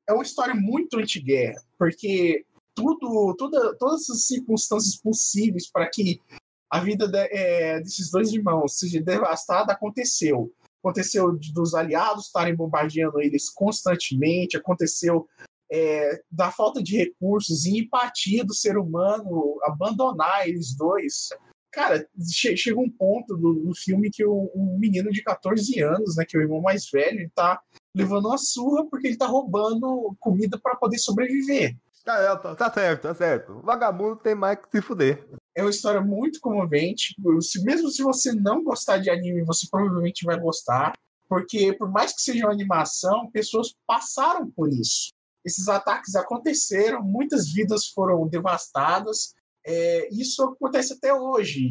É 0.09 0.13
uma 0.13 0.23
história 0.23 0.55
muito 0.55 0.97
anti-guerra, 0.97 1.61
porque 1.77 2.43
tudo, 2.73 3.35
toda, 3.37 3.75
todas 3.75 4.09
as 4.09 4.25
circunstâncias 4.25 4.95
possíveis 4.95 5.69
para 5.69 5.87
que 5.87 6.19
a 6.67 6.79
vida 6.79 7.07
de, 7.07 7.27
é, 7.29 7.79
desses 7.79 8.09
dois 8.09 8.33
irmãos 8.33 8.79
seja 8.79 8.99
devastada 8.99 9.71
aconteceu. 9.71 10.51
Aconteceu 10.79 11.37
dos 11.53 11.75
aliados 11.75 12.25
estarem 12.25 12.55
bombardeando 12.55 13.21
eles 13.21 13.51
constantemente, 13.51 14.57
aconteceu 14.57 15.27
é, 15.71 16.23
da 16.31 16.51
falta 16.51 16.81
de 16.81 16.97
recursos 16.97 17.67
e 17.67 17.77
empatia 17.77 18.43
do 18.43 18.55
ser 18.55 18.79
humano 18.79 19.59
abandonar 19.63 20.49
eles 20.49 20.75
dois. 20.75 21.29
Cara, 21.71 22.07
che 22.31 22.57
chega 22.57 22.79
um 22.79 22.89
ponto 22.89 23.37
do, 23.37 23.53
do 23.53 23.75
filme 23.75 24.09
que 24.09 24.25
o, 24.25 24.49
um 24.55 24.75
menino 24.79 25.11
de 25.11 25.21
14 25.21 25.79
anos, 25.81 26.15
né, 26.15 26.25
que 26.25 26.35
é 26.35 26.39
o 26.39 26.41
irmão 26.41 26.61
mais 26.61 26.89
velho, 26.89 27.19
ele 27.19 27.29
tá 27.29 27.61
levando 27.95 28.27
uma 28.27 28.37
surra 28.37 28.85
porque 28.89 29.07
ele 29.07 29.17
tá 29.17 29.25
roubando 29.25 30.15
comida 30.19 30.57
para 30.57 30.75
poder 30.75 30.97
sobreviver. 30.97 31.75
Tá, 32.03 32.55
tá, 32.55 32.73
certo, 32.73 33.01
tá 33.03 33.13
certo. 33.13 33.61
Vagabundo 33.61 34.15
tem 34.15 34.33
mais 34.33 34.57
que 34.57 34.69
se 34.71 34.81
fuder. 34.81 35.27
É 35.53 35.61
uma 35.61 35.69
história 35.69 36.01
muito 36.01 36.39
comovente. 36.39 37.15
Mesmo 37.63 37.89
se 37.89 38.01
você 38.01 38.33
não 38.33 38.63
gostar 38.63 38.97
de 38.97 39.09
anime, 39.09 39.43
você 39.43 39.67
provavelmente 39.69 40.25
vai 40.25 40.39
gostar. 40.39 40.93
Porque, 41.27 41.73
por 41.73 41.91
mais 41.91 42.11
que 42.11 42.21
seja 42.23 42.45
uma 42.45 42.53
animação, 42.53 43.29
pessoas 43.29 43.75
passaram 43.85 44.49
por 44.49 44.73
isso. 44.73 45.11
Esses 45.45 45.67
ataques 45.67 46.15
aconteceram, 46.15 47.03
muitas 47.03 47.51
vidas 47.51 47.87
foram 47.87 48.27
devastadas. 48.27 49.35
É, 49.65 50.09
isso 50.11 50.43
acontece 50.43 50.93
até 50.93 51.13
hoje. 51.13 51.69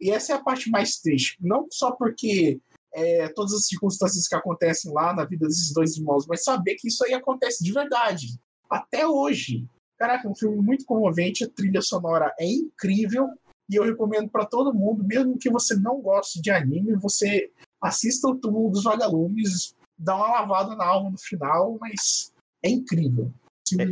E 0.00 0.10
essa 0.10 0.32
é 0.32 0.36
a 0.36 0.42
parte 0.42 0.70
mais 0.70 1.00
triste. 1.00 1.36
Não 1.40 1.66
só 1.70 1.90
porque 1.90 2.60
é, 2.92 3.28
todas 3.28 3.52
as 3.52 3.66
circunstâncias 3.66 4.26
que 4.26 4.34
acontecem 4.34 4.92
lá 4.92 5.14
na 5.14 5.24
vida 5.24 5.46
desses 5.46 5.72
dois 5.72 5.96
irmãos, 5.96 6.26
mas 6.26 6.44
saber 6.44 6.76
que 6.76 6.88
isso 6.88 7.04
aí 7.04 7.14
acontece 7.14 7.62
de 7.62 7.72
verdade. 7.72 8.38
Até 8.68 9.06
hoje. 9.06 9.66
Caraca, 9.98 10.26
é 10.26 10.30
um 10.30 10.34
filme 10.34 10.56
muito 10.56 10.86
comovente, 10.86 11.44
a 11.44 11.48
trilha 11.48 11.82
sonora 11.82 12.34
é 12.38 12.46
incrível 12.46 13.28
e 13.68 13.76
eu 13.76 13.84
recomendo 13.84 14.28
para 14.28 14.46
todo 14.46 14.74
mundo, 14.74 15.04
mesmo 15.04 15.38
que 15.38 15.50
você 15.50 15.76
não 15.76 16.00
goste 16.00 16.40
de 16.40 16.50
anime, 16.50 16.96
você 16.96 17.50
assista 17.80 18.28
o 18.28 18.34
Túmulo 18.34 18.70
dos 18.70 18.82
Vagalumes, 18.82 19.74
dá 19.96 20.16
uma 20.16 20.40
lavada 20.40 20.74
na 20.74 20.84
alma 20.84 21.10
no 21.10 21.18
final, 21.18 21.78
mas 21.80 22.32
é 22.64 22.68
incrível. 22.68 23.32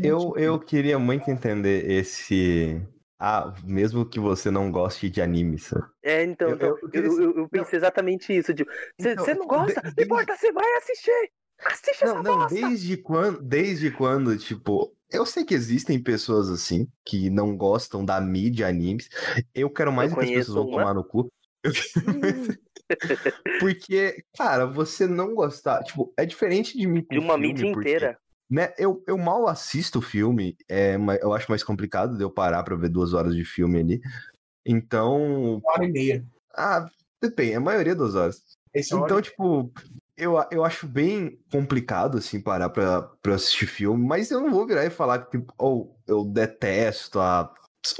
Eu, 0.03 0.35
eu 0.37 0.59
queria 0.59 0.99
muito 0.99 1.31
entender 1.31 1.89
esse. 1.89 2.83
Ah, 3.19 3.53
mesmo 3.65 4.07
que 4.07 4.21
você 4.21 4.51
não 4.51 4.71
goste 4.71 5.11
de 5.11 5.21
animes. 5.21 5.71
É, 6.03 6.23
então, 6.23 6.51
eu, 6.51 6.55
então, 6.55 6.79
eu, 6.93 7.05
eu, 7.05 7.23
eu, 7.23 7.37
eu 7.39 7.49
pensei 7.49 7.77
exatamente 7.77 8.33
isso. 8.33 8.55
Tipo, 8.55 8.71
você 8.99 9.13
então, 9.13 9.35
não 9.35 9.47
gosta? 9.47 9.81
De, 9.81 9.95
não 9.97 10.05
importa, 10.05 10.37
você 10.37 10.53
vai 10.53 10.73
assistir! 10.77 11.33
Assiste 11.67 12.05
não, 12.05 12.13
essa 12.13 12.23
não, 12.23 12.39
bosta. 12.39 12.55
desde 12.55 12.97
quando, 12.97 13.43
desde 13.43 13.91
quando, 13.91 14.39
tipo, 14.39 14.95
eu 15.11 15.27
sei 15.27 15.45
que 15.45 15.55
existem 15.55 16.01
pessoas 16.01 16.49
assim 16.49 16.87
que 17.05 17.29
não 17.29 17.57
gostam 17.57 18.05
da 18.05 18.21
mídia 18.21 18.69
animes. 18.69 19.09
Eu 19.55 19.69
quero 19.69 19.93
mais 19.93 20.13
eu 20.13 20.19
que 20.19 20.25
as 20.25 20.31
pessoas 20.31 20.55
vão 20.55 20.67
uma. 20.69 20.79
tomar 20.79 20.95
no 20.95 21.05
cu. 21.05 21.33
porque, 23.59 24.23
cara, 24.37 24.67
você 24.67 25.07
não 25.07 25.35
gostar, 25.35 25.83
tipo, 25.83 26.13
é 26.17 26.25
diferente 26.25 26.79
de 26.79 26.87
mim 26.87 27.05
de 27.11 27.19
uma 27.19 27.35
filme, 27.35 27.49
mídia 27.49 27.73
porque, 27.73 27.91
inteira. 27.91 28.19
Né, 28.51 28.73
eu, 28.79 29.03
eu 29.07 29.19
mal 29.19 29.47
assisto 29.47 29.99
o 29.99 30.03
filme, 30.03 30.57
é, 30.69 30.97
eu 31.21 31.35
acho 31.35 31.51
mais 31.51 31.63
complicado 31.63 32.17
de 32.17 32.23
eu 32.23 32.31
parar 32.31 32.63
pra 32.63 32.77
ver 32.77 32.89
duas 32.89 33.13
horas 33.13 33.35
de 33.35 33.45
filme 33.45 33.79
ali. 33.79 34.01
Então. 34.65 35.57
Uma 35.57 35.73
hora 35.73 35.85
e 35.85 35.93
meia. 35.93 36.27
Ah, 36.57 36.87
depende, 37.21 37.55
a 37.55 37.61
maioria 37.61 37.95
das 37.95 38.15
horas. 38.15 38.43
Esse 38.73 38.95
é 38.95 38.99
então, 38.99 39.21
tipo, 39.21 39.71
eu, 40.17 40.35
eu 40.51 40.65
acho 40.65 40.87
bem 40.87 41.39
complicado, 41.51 42.19
assim, 42.19 42.41
parar 42.41 42.71
pra, 42.71 43.03
pra 43.23 43.35
assistir 43.35 43.67
filme, 43.67 44.05
mas 44.05 44.31
eu 44.31 44.41
não 44.41 44.51
vou 44.51 44.67
virar 44.67 44.85
e 44.85 44.91
falar 44.91 45.21
que, 45.21 45.39
tipo, 45.39 45.53
oh, 45.59 45.95
eu 46.07 46.25
detesto 46.25 47.21
a 47.21 47.53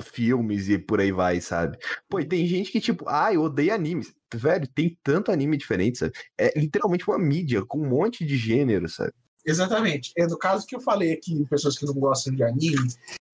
filmes 0.03 0.69
e 0.69 0.79
por 0.79 1.01
aí 1.01 1.13
vai, 1.13 1.41
sabe? 1.41 1.79
Pô, 2.09 2.19
e 2.21 2.25
tem 2.25 2.47
gente 2.47 2.73
que, 2.73 2.81
tipo, 2.81 3.05
ah, 3.09 3.33
eu 3.33 3.43
odeio 3.43 3.73
animes. 3.73 4.13
Velho, 4.35 4.67
tem 4.67 4.99
tanto 5.03 5.31
anime 5.31 5.57
diferente, 5.57 5.99
sabe? 5.99 6.13
É 6.37 6.59
literalmente 6.59 7.09
uma 7.09 7.19
mídia 7.19 7.65
com 7.65 7.81
um 7.81 7.89
monte 7.89 8.25
de 8.27 8.37
gênero, 8.37 8.89
sabe? 8.89 9.13
Exatamente. 9.49 10.13
É, 10.17 10.27
no 10.27 10.37
caso 10.37 10.67
que 10.67 10.77
eu 10.77 10.81
falei 10.81 11.13
aqui, 11.13 11.47
pessoas 11.49 11.79
que 11.79 11.87
não 11.87 11.95
gostam 11.95 12.35
de 12.35 12.43
anime, 12.43 12.93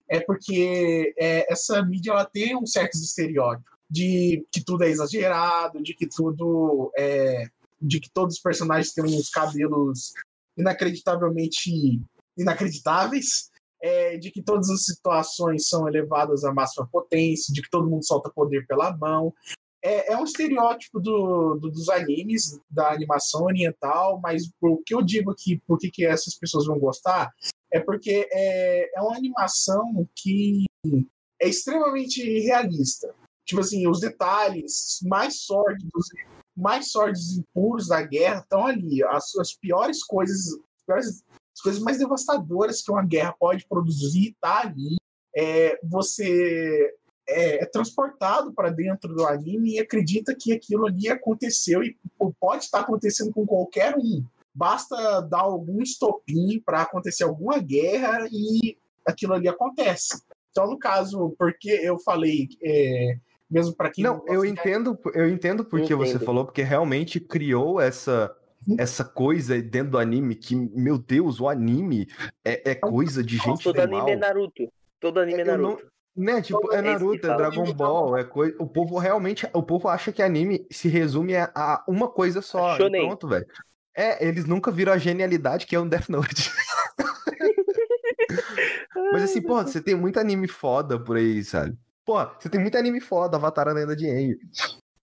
é 0.08 0.20
porque 0.20 1.12
é, 1.18 1.52
essa 1.52 1.82
mídia 1.82 2.12
ela 2.12 2.24
tem 2.24 2.56
um 2.56 2.64
certos 2.64 3.02
estereótipos 3.02 3.72
de 3.90 4.46
que 4.52 4.64
tudo 4.64 4.84
é 4.84 4.88
exagerado, 4.88 5.82
de 5.82 5.92
que 5.92 6.06
tudo 6.06 6.92
é 6.96 7.48
de 7.82 8.00
que 8.00 8.08
todos 8.10 8.36
os 8.36 8.40
personagens 8.40 8.94
têm 8.94 9.04
uns 9.04 9.28
cabelos 9.28 10.14
inacreditavelmente 10.56 12.00
inacreditáveis, 12.36 13.50
é, 13.82 14.16
de 14.16 14.30
que 14.30 14.40
todas 14.40 14.70
as 14.70 14.84
situações 14.86 15.68
são 15.68 15.86
elevadas 15.86 16.44
à 16.44 16.54
máxima 16.54 16.88
potência, 16.90 17.52
de 17.52 17.60
que 17.60 17.68
todo 17.68 17.90
mundo 17.90 18.06
solta 18.06 18.30
poder 18.30 18.66
pela 18.66 18.96
mão. 18.96 19.34
É, 19.84 20.12
é 20.12 20.16
um 20.16 20.24
estereótipo 20.24 20.98
do, 20.98 21.56
do, 21.56 21.70
dos 21.70 21.90
animes, 21.90 22.58
da 22.70 22.90
animação 22.90 23.42
oriental, 23.42 24.18
mas 24.22 24.44
o 24.62 24.78
que 24.78 24.94
eu 24.94 25.02
digo 25.02 25.30
aqui, 25.30 25.60
por 25.66 25.78
que, 25.78 25.90
que 25.90 26.06
essas 26.06 26.34
pessoas 26.34 26.66
vão 26.66 26.78
gostar, 26.78 27.30
é 27.70 27.78
porque 27.78 28.26
é, 28.32 28.96
é 28.96 29.02
uma 29.02 29.16
animação 29.16 30.08
que 30.16 30.64
é 31.40 31.48
extremamente 31.48 32.22
realista. 32.40 33.14
Tipo 33.44 33.60
assim, 33.60 33.86
os 33.86 34.00
detalhes 34.00 35.00
mais 35.02 35.40
sórdidos 35.40 36.08
mais 36.56 36.90
sórdidos 36.90 37.36
e 37.36 37.44
puros 37.52 37.88
da 37.88 38.00
guerra 38.02 38.40
estão 38.40 38.66
ali. 38.66 39.02
As, 39.04 39.34
as 39.36 39.54
piores 39.54 40.04
coisas, 40.04 40.46
as, 40.46 40.84
piores, 40.86 41.24
as 41.52 41.60
coisas 41.60 41.82
mais 41.82 41.98
devastadoras 41.98 42.82
que 42.82 42.92
uma 42.92 43.04
guerra 43.04 43.34
pode 43.38 43.66
produzir 43.66 44.30
está 44.30 44.60
ali. 44.60 44.96
É, 45.36 45.78
você 45.82 46.94
é, 47.28 47.62
é 47.62 47.66
transportado 47.66 48.52
para 48.52 48.70
dentro 48.70 49.14
do 49.14 49.26
anime 49.26 49.74
e 49.74 49.78
acredita 49.80 50.34
que 50.34 50.52
aquilo 50.52 50.86
ali 50.86 51.08
aconteceu 51.08 51.82
e 51.82 51.96
pode 52.38 52.64
estar 52.64 52.80
acontecendo 52.80 53.32
com 53.32 53.46
qualquer 53.46 53.96
um. 53.96 54.24
Basta 54.54 55.20
dar 55.20 55.40
algum 55.40 55.82
estopim 55.82 56.62
para 56.64 56.82
acontecer 56.82 57.24
alguma 57.24 57.58
guerra 57.58 58.28
e 58.30 58.76
aquilo 59.04 59.34
ali 59.34 59.48
acontece. 59.48 60.22
Então, 60.50 60.68
no 60.68 60.78
caso, 60.78 61.34
porque 61.38 61.70
eu 61.70 61.98
falei 61.98 62.48
é, 62.62 63.16
mesmo 63.50 63.74
para 63.74 63.90
quem 63.90 64.04
não, 64.04 64.18
não 64.18 64.32
eu 64.32 64.44
entendo, 64.44 64.98
eu 65.14 65.28
entendo 65.28 65.64
porque 65.64 65.92
eu 65.92 65.98
você 65.98 66.18
falou, 66.18 66.44
porque 66.44 66.62
realmente 66.62 67.18
criou 67.18 67.80
essa 67.80 68.34
essa 68.78 69.04
coisa 69.04 69.60
dentro 69.60 69.92
do 69.92 69.98
anime 69.98 70.34
que, 70.34 70.56
meu 70.56 70.96
Deus, 70.96 71.38
o 71.38 71.48
anime 71.48 72.08
é, 72.42 72.70
é 72.70 72.74
coisa 72.74 73.22
de 73.22 73.36
gente 73.36 73.62
Todo 73.62 73.78
anime 73.78 74.12
é 74.12 74.16
Naruto. 74.16 74.72
Todo 74.98 75.20
anime 75.20 75.42
é 75.42 75.44
Naruto. 75.44 75.86
Né, 76.16 76.40
tipo, 76.40 76.72
é 76.72 76.80
Naruto, 76.80 77.26
é 77.26 77.36
Dragon 77.36 77.72
Ball, 77.72 78.16
é 78.16 78.22
coisa. 78.22 78.54
O 78.60 78.68
povo 78.68 78.98
realmente, 78.98 79.48
o 79.52 79.62
povo 79.62 79.88
acha 79.88 80.12
que 80.12 80.22
anime 80.22 80.64
se 80.70 80.88
resume 80.88 81.34
a, 81.36 81.82
uma 81.88 82.08
coisa 82.08 82.40
só. 82.40 82.76
É 82.76 82.88
pronto, 82.88 83.26
velho. 83.26 83.46
É, 83.96 84.26
eles 84.26 84.44
nunca 84.44 84.70
viram 84.70 84.92
a 84.92 84.98
genialidade 84.98 85.66
que 85.66 85.74
é 85.74 85.80
um 85.80 85.88
Death 85.88 86.08
Note. 86.08 86.52
Mas 89.12 89.24
assim, 89.24 89.42
pô, 89.42 89.62
você 89.62 89.80
tem 89.80 89.94
muito 89.94 90.18
anime 90.18 90.48
foda 90.48 90.98
por 90.98 91.16
aí, 91.16 91.42
sabe? 91.44 91.76
Pô, 92.04 92.24
você 92.38 92.48
tem 92.48 92.60
muito 92.60 92.76
anime 92.76 93.00
foda, 93.00 93.36
Avatar 93.36 93.68
a 93.68 93.72
Lenda 93.72 93.96
de 93.96 94.08
Aang. 94.08 94.38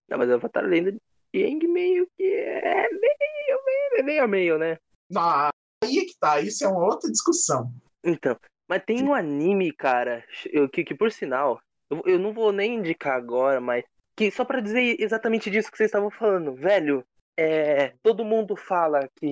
Não, 0.08 0.18
mas 0.18 0.30
Avatar 0.30 0.64
a 0.64 0.66
Lenda 0.66 0.92
de 0.92 1.44
Aang 1.44 1.66
meio 1.66 2.06
que 2.16 2.24
é 2.24 2.88
meio, 2.90 3.60
meio, 3.66 4.04
meio, 4.04 4.28
meio, 4.28 4.58
né? 4.58 4.78
Ah, 5.16 5.50
aí 5.82 5.98
é 5.98 6.04
que 6.04 6.16
tá, 6.18 6.40
isso 6.40 6.64
é 6.64 6.68
uma 6.68 6.84
outra 6.84 7.10
discussão. 7.10 7.72
Então, 8.04 8.36
mas 8.72 8.82
tem 8.86 9.06
um 9.06 9.12
anime, 9.12 9.70
cara, 9.70 10.24
que, 10.72 10.82
que 10.82 10.94
por 10.94 11.12
sinal, 11.12 11.60
eu, 11.90 12.02
eu 12.06 12.18
não 12.18 12.32
vou 12.32 12.50
nem 12.50 12.76
indicar 12.76 13.18
agora, 13.18 13.60
mas 13.60 13.84
que 14.16 14.30
só 14.30 14.46
para 14.46 14.62
dizer 14.62 14.96
exatamente 14.98 15.50
disso 15.50 15.70
que 15.70 15.76
vocês 15.76 15.88
estavam 15.88 16.10
falando, 16.10 16.54
velho, 16.54 17.04
é, 17.38 17.92
todo 18.02 18.24
mundo 18.24 18.56
fala 18.56 19.06
que. 19.16 19.30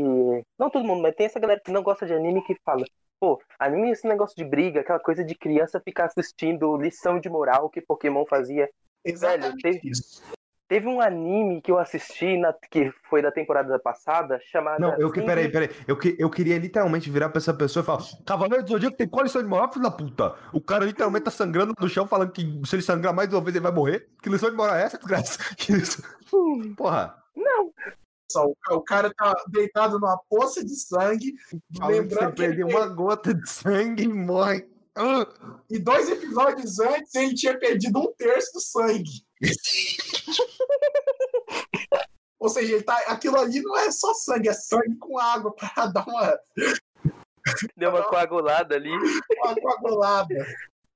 Não 0.59 0.68
todo 0.68 0.85
mundo, 0.85 1.00
mas 1.00 1.14
tem 1.14 1.24
essa 1.24 1.40
galera 1.40 1.59
que 1.59 1.72
não 1.72 1.83
gosta 1.83 2.05
de 2.05 2.12
anime 2.12 2.44
que 2.44 2.55
fala. 2.62 2.85
Pô, 3.18 3.40
anime 3.59 3.92
esse 3.92 4.07
negócio 4.07 4.37
de 4.37 4.44
briga, 4.44 4.81
aquela 4.81 5.00
coisa 5.00 5.24
de 5.24 5.35
criança 5.35 5.81
ficar 5.81 6.05
assistindo 6.05 6.76
lição 6.76 7.18
de 7.18 7.31
moral 7.31 7.70
que 7.70 7.81
Pokémon 7.81 8.26
fazia. 8.26 8.68
Exatamente 9.03 9.62
Velho, 9.62 9.81
teve, 9.81 9.88
isso. 9.88 10.22
Teve 10.70 10.87
um 10.87 11.00
anime 11.00 11.61
que 11.61 11.72
eu 11.72 11.80
assisti, 11.80 12.37
na, 12.37 12.52
que 12.52 12.92
foi 13.09 13.20
da 13.20 13.33
temporada 13.33 13.76
passada, 13.80 14.38
chamado. 14.52 14.80
Não, 14.80 14.94
eu 15.00 15.11
que, 15.11 15.20
peraí, 15.20 15.50
peraí. 15.50 15.68
Eu, 15.85 15.98
que, 15.98 16.14
eu 16.16 16.30
queria 16.30 16.56
literalmente 16.59 17.11
virar 17.11 17.28
pra 17.28 17.38
essa 17.38 17.52
pessoa 17.52 17.83
e 17.83 17.87
falar: 17.87 18.04
Cavaleiro 18.24 18.62
do 18.62 18.70
Zodíaco 18.70 18.96
tem 18.96 19.09
coleção 19.09 19.42
de 19.42 19.48
moral, 19.48 19.72
filho 19.72 19.83
da 19.83 19.90
puta. 19.90 20.33
O 20.52 20.61
cara 20.61 20.85
literalmente 20.85 21.24
tá 21.24 21.30
sangrando 21.33 21.74
no 21.76 21.88
chão, 21.88 22.06
falando 22.06 22.30
que 22.30 22.42
se 22.64 22.76
ele 22.76 22.83
sangrar 22.83 23.12
mais 23.12 23.33
uma 23.33 23.40
vez 23.40 23.56
ele 23.56 23.64
vai 23.64 23.72
morrer. 23.72 24.11
Que 24.22 24.28
lição 24.28 24.48
de 24.48 24.56
moral 24.56 24.76
é 24.76 24.85
essa, 24.85 24.96
desgraça? 24.96 25.40
Que 25.59 25.72
lição... 25.72 26.04
Porra. 26.76 27.16
Não. 27.35 27.72
Só, 28.30 28.46
o, 28.70 28.80
cara 28.80 29.12
tá 29.12 29.35
deitado 29.48 29.98
numa 29.98 30.20
poça 30.28 30.64
de 30.64 30.76
sangue. 30.76 31.35
Falando 31.76 32.06
que 32.06 32.14
você 32.14 32.30
perdeu 32.30 32.68
uma 32.68 32.87
gota 32.87 33.35
de 33.35 33.50
sangue 33.50 34.04
e 34.04 34.09
morre. 34.09 34.68
E 35.68 35.80
dois 35.80 36.09
episódios 36.09 36.78
antes 36.78 37.12
ele 37.16 37.35
tinha 37.35 37.59
perdido 37.59 37.98
um 37.98 38.14
terço 38.16 38.52
do 38.52 38.61
sangue. 38.61 39.24
Ou 42.38 42.49
seja, 42.49 42.75
ele 42.75 42.83
tá, 42.83 42.97
aquilo 43.09 43.38
ali 43.38 43.61
não 43.61 43.77
é 43.77 43.90
só 43.90 44.14
sangue, 44.14 44.49
é 44.49 44.53
sangue 44.55 44.97
com 44.99 45.19
água 45.19 45.55
para 45.55 45.87
dar 45.93 46.09
uma. 46.09 46.38
Deu 47.77 47.90
uma 47.90 48.03
coagulada 48.05 48.75
ali. 48.75 48.90
Uma 48.90 49.55
coagulada. 49.55 50.35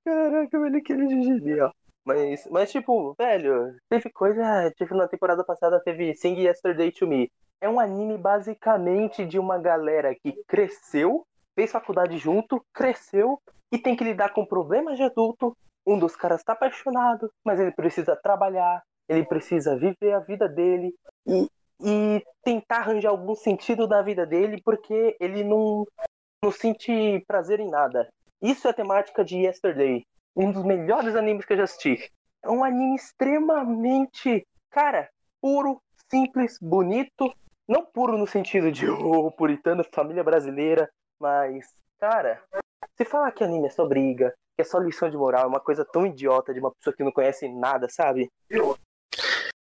Caraca, 0.04 0.60
velho, 0.60 0.78
aquele 0.78 1.08
genial. 1.08 1.74
Mas, 2.04 2.46
mas, 2.50 2.70
tipo, 2.70 3.14
velho, 3.18 3.76
teve 3.88 4.10
coisa. 4.10 4.70
Tipo, 4.76 4.94
na 4.94 5.08
temporada 5.08 5.42
passada 5.44 5.80
teve 5.80 6.14
Sing 6.14 6.38
Yesterday 6.38 6.92
to 6.92 7.06
Me. 7.06 7.30
É 7.60 7.68
um 7.68 7.80
anime 7.80 8.18
basicamente 8.18 9.24
de 9.24 9.38
uma 9.38 9.58
galera 9.58 10.14
que 10.14 10.32
cresceu, 10.46 11.26
fez 11.54 11.72
faculdade 11.72 12.18
junto, 12.18 12.64
cresceu 12.74 13.40
e 13.72 13.78
tem 13.78 13.96
que 13.96 14.04
lidar 14.04 14.34
com 14.34 14.44
problemas 14.44 14.98
de 14.98 15.02
adulto. 15.02 15.56
Um 15.86 15.98
dos 15.98 16.14
caras 16.14 16.44
tá 16.44 16.52
apaixonado, 16.52 17.30
mas 17.42 17.58
ele 17.58 17.72
precisa 17.72 18.16
trabalhar, 18.16 18.82
ele 19.08 19.24
precisa 19.24 19.76
viver 19.76 20.12
a 20.12 20.20
vida 20.20 20.48
dele 20.48 20.94
e, 21.26 21.48
e 21.80 22.22
tentar 22.42 22.78
arranjar 22.78 23.10
algum 23.10 23.34
sentido 23.34 23.86
na 23.86 24.02
vida 24.02 24.26
dele 24.26 24.60
porque 24.64 25.16
ele 25.20 25.44
não, 25.44 25.86
não 26.42 26.50
sente 26.50 27.22
prazer 27.26 27.60
em 27.60 27.70
nada. 27.70 28.08
Isso 28.40 28.66
é 28.66 28.70
a 28.70 28.74
temática 28.74 29.24
de 29.24 29.38
Yesterday, 29.38 30.04
um 30.36 30.52
dos 30.52 30.64
melhores 30.64 31.14
animes 31.16 31.44
que 31.44 31.52
eu 31.52 31.58
já 31.58 31.64
assisti. 31.64 32.10
É 32.42 32.50
um 32.50 32.62
anime 32.62 32.96
extremamente, 32.96 34.46
cara, 34.70 35.08
puro, 35.40 35.80
simples, 36.10 36.58
bonito. 36.60 37.32
Não 37.66 37.86
puro 37.86 38.18
no 38.18 38.26
sentido 38.26 38.70
de 38.70 38.86
oh, 38.90 39.30
puritano, 39.30 39.82
família 39.92 40.22
brasileira, 40.22 40.90
mas, 41.18 41.72
cara, 41.98 42.42
se 42.96 43.04
falar 43.04 43.32
que 43.32 43.42
anime 43.42 43.68
é 43.68 43.70
só 43.70 43.86
briga, 43.86 44.34
que 44.54 44.62
é 44.62 44.64
só 44.64 44.78
lição 44.78 45.08
de 45.08 45.16
moral, 45.16 45.44
é 45.44 45.46
uma 45.46 45.60
coisa 45.60 45.84
tão 45.84 46.06
idiota 46.06 46.52
de 46.52 46.60
uma 46.60 46.70
pessoa 46.72 46.94
que 46.94 47.02
não 47.02 47.10
conhece 47.10 47.48
nada, 47.48 47.88
sabe? 47.88 48.30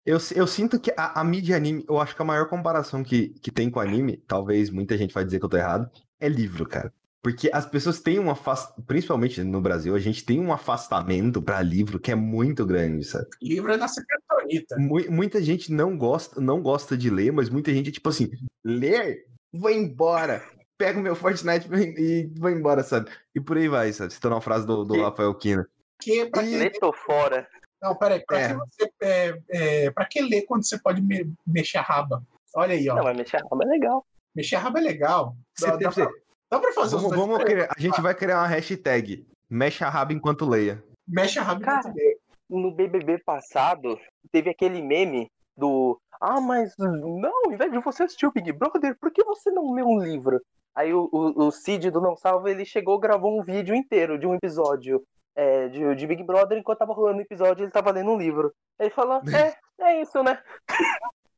Eu, 0.04 0.18
eu 0.34 0.46
sinto 0.46 0.78
que 0.78 0.92
a, 0.96 1.20
a 1.20 1.24
mídia 1.24 1.56
anime, 1.56 1.84
eu 1.88 1.98
acho 1.98 2.14
que 2.14 2.20
a 2.20 2.26
maior 2.26 2.46
comparação 2.48 3.02
que, 3.02 3.28
que 3.40 3.50
tem 3.50 3.70
com 3.70 3.80
anime, 3.80 4.18
talvez 4.26 4.68
muita 4.68 4.98
gente 4.98 5.14
vai 5.14 5.24
dizer 5.24 5.38
que 5.38 5.44
eu 5.44 5.48
tô 5.48 5.56
errado, 5.56 5.90
é 6.20 6.28
livro, 6.28 6.68
cara. 6.68 6.92
Porque 7.22 7.48
as 7.50 7.64
pessoas 7.64 8.00
têm 8.00 8.18
um 8.18 8.30
afastamento, 8.30 8.82
principalmente 8.86 9.42
no 9.42 9.58
Brasil, 9.58 9.94
a 9.94 9.98
gente 9.98 10.22
tem 10.22 10.38
um 10.38 10.52
afastamento 10.52 11.40
para 11.40 11.62
livro 11.62 11.98
que 11.98 12.12
é 12.12 12.14
muito 12.14 12.66
grande, 12.66 13.02
sabe? 13.02 13.26
Livro 13.40 13.72
é 13.72 13.78
nossa 13.78 14.04
criptonita. 14.04 14.76
Muita 15.10 15.42
gente 15.42 15.72
não 15.72 15.96
gosta, 15.96 16.38
não 16.38 16.60
gosta 16.60 16.98
de 16.98 17.08
ler, 17.08 17.32
mas 17.32 17.48
muita 17.48 17.72
gente, 17.72 17.90
tipo 17.90 18.10
assim, 18.10 18.30
ler, 18.62 19.24
vou 19.50 19.70
embora. 19.70 20.44
Pego 20.76 21.00
meu 21.00 21.16
Fortnite 21.16 21.66
e 21.72 22.30
vou 22.36 22.50
embora, 22.50 22.82
sabe? 22.82 23.10
E 23.34 23.40
por 23.40 23.56
aí 23.56 23.68
vai, 23.68 23.90
sabe? 23.94 24.12
Citando 24.12 24.34
uma 24.34 24.42
frase 24.42 24.66
do, 24.66 24.84
do 24.84 25.00
Rafael 25.00 25.34
Kina. 25.34 25.66
Que, 26.02 26.24
e... 26.24 26.70
Tô 26.78 26.92
fora. 26.92 27.48
Não, 27.84 27.94
peraí, 27.94 28.24
pra, 28.24 28.40
é. 28.40 28.48
que 28.48 28.54
você, 28.54 28.92
é, 29.02 29.38
é, 29.50 29.90
pra 29.90 30.06
que 30.06 30.22
ler 30.22 30.46
quando 30.46 30.66
você 30.66 30.78
pode 30.78 31.02
me, 31.02 31.30
mexer 31.46 31.76
a 31.76 31.82
raba? 31.82 32.22
Olha 32.56 32.74
aí, 32.74 32.88
ó. 32.88 32.94
Não, 32.94 33.04
mas 33.04 33.14
mexer 33.14 33.36
a 33.36 33.40
raba 33.40 33.62
é 33.62 33.66
legal. 33.66 34.06
Mexer 34.34 34.56
a 34.56 34.58
raba 34.58 34.78
é 34.78 34.82
legal. 34.82 35.36
Dá, 35.60 35.76
dá, 35.76 35.92
pra, 35.92 36.10
dá 36.50 36.60
pra 36.60 36.72
fazer 36.72 36.96
vamos, 36.96 37.14
vamos 37.14 37.44
criar, 37.44 37.68
A 37.76 37.78
gente 37.78 38.00
vai 38.00 38.14
criar 38.14 38.38
uma 38.38 38.46
hashtag. 38.46 39.26
Mexe 39.50 39.84
a 39.84 39.90
raba 39.90 40.14
enquanto 40.14 40.48
leia. 40.48 40.82
Mexe 41.06 41.38
a 41.38 41.42
raba 41.42 41.60
Cara, 41.60 41.80
enquanto 41.80 41.96
leia. 41.96 42.16
No 42.48 42.74
BBB 42.74 43.18
passado, 43.18 44.00
teve 44.32 44.48
aquele 44.48 44.80
meme 44.80 45.30
do. 45.54 46.00
Ah, 46.18 46.40
mas 46.40 46.72
não, 46.78 47.32
ao 47.44 47.52
invés 47.52 47.70
de 47.70 47.78
você 47.80 48.04
assistir 48.04 48.26
o 48.26 48.32
Big 48.32 48.50
Brother, 48.50 48.96
por 48.98 49.12
que 49.12 49.22
você 49.24 49.50
não 49.50 49.74
lê 49.74 49.82
um 49.82 49.98
livro? 49.98 50.40
Aí 50.74 50.94
o, 50.94 51.06
o, 51.12 51.46
o 51.46 51.50
Cid 51.50 51.90
do 51.90 52.00
Não 52.00 52.16
Salva, 52.16 52.50
ele 52.50 52.64
chegou 52.64 52.98
gravou 52.98 53.38
um 53.38 53.44
vídeo 53.44 53.74
inteiro 53.74 54.18
de 54.18 54.26
um 54.26 54.34
episódio 54.34 55.04
é, 55.36 55.68
de, 55.68 55.94
de, 55.94 56.06
Big 56.06 56.22
Brother, 56.22 56.58
enquanto 56.58 56.78
tava 56.78 56.92
rolando 56.92 57.18
o 57.18 57.22
episódio, 57.22 57.64
ele 57.64 57.72
tava 57.72 57.90
lendo 57.90 58.10
um 58.10 58.18
livro. 58.18 58.54
Ele 58.78 58.90
falou, 58.90 59.20
é, 59.28 59.54
é 59.80 60.02
isso, 60.02 60.22
né? 60.22 60.38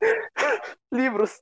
Livros. 0.93 1.41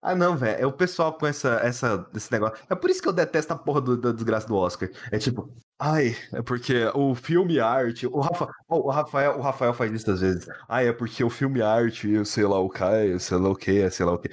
Ah, 0.00 0.16
não, 0.16 0.36
velho. 0.36 0.60
É 0.60 0.66
o 0.66 0.72
pessoal 0.72 1.12
com 1.12 1.26
essa, 1.26 1.60
essa, 1.62 2.08
esse 2.14 2.30
negócio. 2.32 2.56
É 2.68 2.74
por 2.74 2.90
isso 2.90 3.00
que 3.00 3.08
eu 3.08 3.12
detesto 3.12 3.52
a 3.52 3.56
porra 3.56 3.80
do, 3.80 3.96
da 3.96 4.10
desgraça 4.10 4.48
do 4.48 4.56
Oscar. 4.56 4.90
É 5.12 5.18
tipo, 5.18 5.48
ai, 5.78 6.16
é 6.32 6.42
porque 6.42 6.90
o 6.92 7.14
filme 7.14 7.60
arte. 7.60 8.08
O, 8.08 8.18
Rafa, 8.18 8.48
o, 8.68 8.90
Rafael, 8.90 9.38
o 9.38 9.40
Rafael 9.40 9.72
faz 9.72 9.92
isso 9.92 10.10
às 10.10 10.20
vezes. 10.20 10.48
Ai, 10.68 10.88
é 10.88 10.92
porque 10.92 11.22
o 11.22 11.30
filme 11.30 11.62
arte, 11.62 12.10
eu 12.10 12.24
sei 12.24 12.44
lá 12.44 12.58
o 12.58 12.68
que, 12.68 13.18
sei 13.20 13.38
lá 13.38 13.48
o 13.48 13.54
que, 13.54 13.90
sei 13.90 14.04
lá 14.04 14.12
o 14.12 14.18
que. 14.18 14.28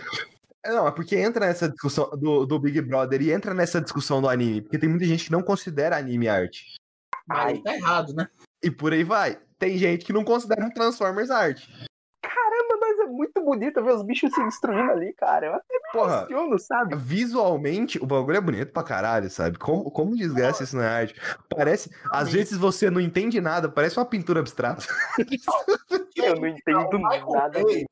Não, 0.66 0.88
é 0.88 0.92
porque 0.92 1.16
entra 1.16 1.46
nessa 1.46 1.70
discussão 1.70 2.10
do, 2.18 2.46
do 2.48 2.60
Big 2.60 2.82
Brother 2.82 3.22
e 3.22 3.32
entra 3.32 3.54
nessa 3.54 3.80
discussão 3.80 4.22
do 4.22 4.28
anime. 4.28 4.62
Porque 4.62 4.80
tem 4.80 4.90
muita 4.90 5.06
gente 5.06 5.26
que 5.26 5.32
não 5.32 5.44
considera 5.44 5.98
anime 5.98 6.28
arte. 6.28 6.79
Aí 7.30 7.62
tá 7.62 7.76
errado, 7.76 8.14
né? 8.14 8.28
E 8.62 8.72
por 8.72 8.94
aí 8.94 9.04
vai. 9.04 9.38
Tem 9.58 9.78
gente 9.78 10.06
que 10.06 10.14
não 10.14 10.24
considera 10.24 10.66
um 10.66 10.70
Transformers 10.70 11.30
arte. 11.30 11.70
Caramba, 12.22 12.78
mas 12.80 13.00
é 13.00 13.06
muito 13.06 13.42
bonito 13.42 13.84
ver 13.84 13.94
os 13.94 14.04
bichos 14.04 14.34
se 14.34 14.44
destruindo 14.44 14.92
ali, 14.92 15.14
cara. 15.14 15.48
Eu 15.48 15.54
até 15.54 15.74
me 15.74 15.92
Porra, 15.92 16.28
emociono, 16.30 16.60
sabe? 16.60 16.96
Visualmente, 16.96 18.00
o 18.02 18.06
bagulho 18.06 18.38
é 18.38 18.42
bonito 18.42 18.72
pra 18.72 18.84
caralho, 18.84 19.30
sabe? 19.30 19.58
Como, 19.58 19.90
como 19.92 20.16
desgraça 20.16 20.64
isso 20.64 20.78
na 20.78 20.90
arte. 20.90 21.16
Parece. 21.50 21.92
Às 22.12 22.32
vezes 22.32 22.58
você 22.58 22.90
não 22.90 23.02
entende 23.02 23.40
nada, 23.42 23.70
parece 23.70 23.98
uma 23.98 24.06
pintura 24.06 24.40
abstrata. 24.40 24.86
Eu 26.16 26.36
não 26.36 26.48
entendo 26.48 27.00
nada. 27.00 27.64
Bay, 27.64 27.86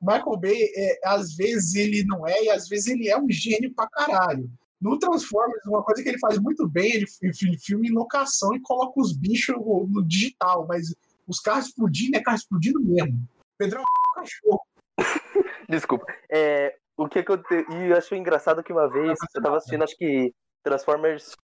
Michael 0.00 0.36
Bay, 0.38 0.70
é, 0.76 1.00
às 1.04 1.34
vezes 1.34 1.74
ele 1.74 2.04
não 2.04 2.26
é, 2.26 2.44
e 2.44 2.50
às 2.50 2.68
vezes 2.68 2.88
ele 2.88 3.08
é 3.08 3.18
um 3.18 3.30
gênio 3.30 3.72
pra 3.74 3.88
caralho. 3.88 4.50
No 4.82 4.98
Transformers, 4.98 5.64
uma 5.64 5.84
coisa 5.84 6.02
que 6.02 6.08
ele 6.08 6.18
faz 6.18 6.40
muito 6.40 6.68
bem, 6.68 6.92
ele, 6.92 7.06
ele 7.22 7.58
filma 7.58 7.86
em 7.86 7.92
locação 7.92 8.52
e 8.52 8.60
coloca 8.60 9.00
os 9.00 9.16
bichos 9.16 9.54
no 9.56 10.04
digital, 10.04 10.66
mas 10.66 10.92
os 11.24 11.38
carros 11.38 11.66
explodindo 11.66 12.16
é 12.16 12.20
carro 12.20 12.36
explodindo 12.36 12.80
mesmo. 12.80 13.16
Pedrão 13.56 13.80
é 13.80 13.84
um 13.84 14.14
cachorro. 14.14 14.60
Desculpa. 15.68 16.04
É, 16.28 16.76
o 16.96 17.08
que, 17.08 17.22
que 17.22 17.30
eu. 17.30 17.38
Te... 17.38 17.64
E 17.70 17.90
eu 17.90 17.96
acho 17.96 18.12
engraçado 18.16 18.60
que 18.60 18.72
uma 18.72 18.90
vez 18.90 19.16
eu 19.32 19.42
tava 19.42 19.56
assistindo, 19.56 19.84
acho 19.84 19.96
que 19.96 20.34
Transformers. 20.64 21.36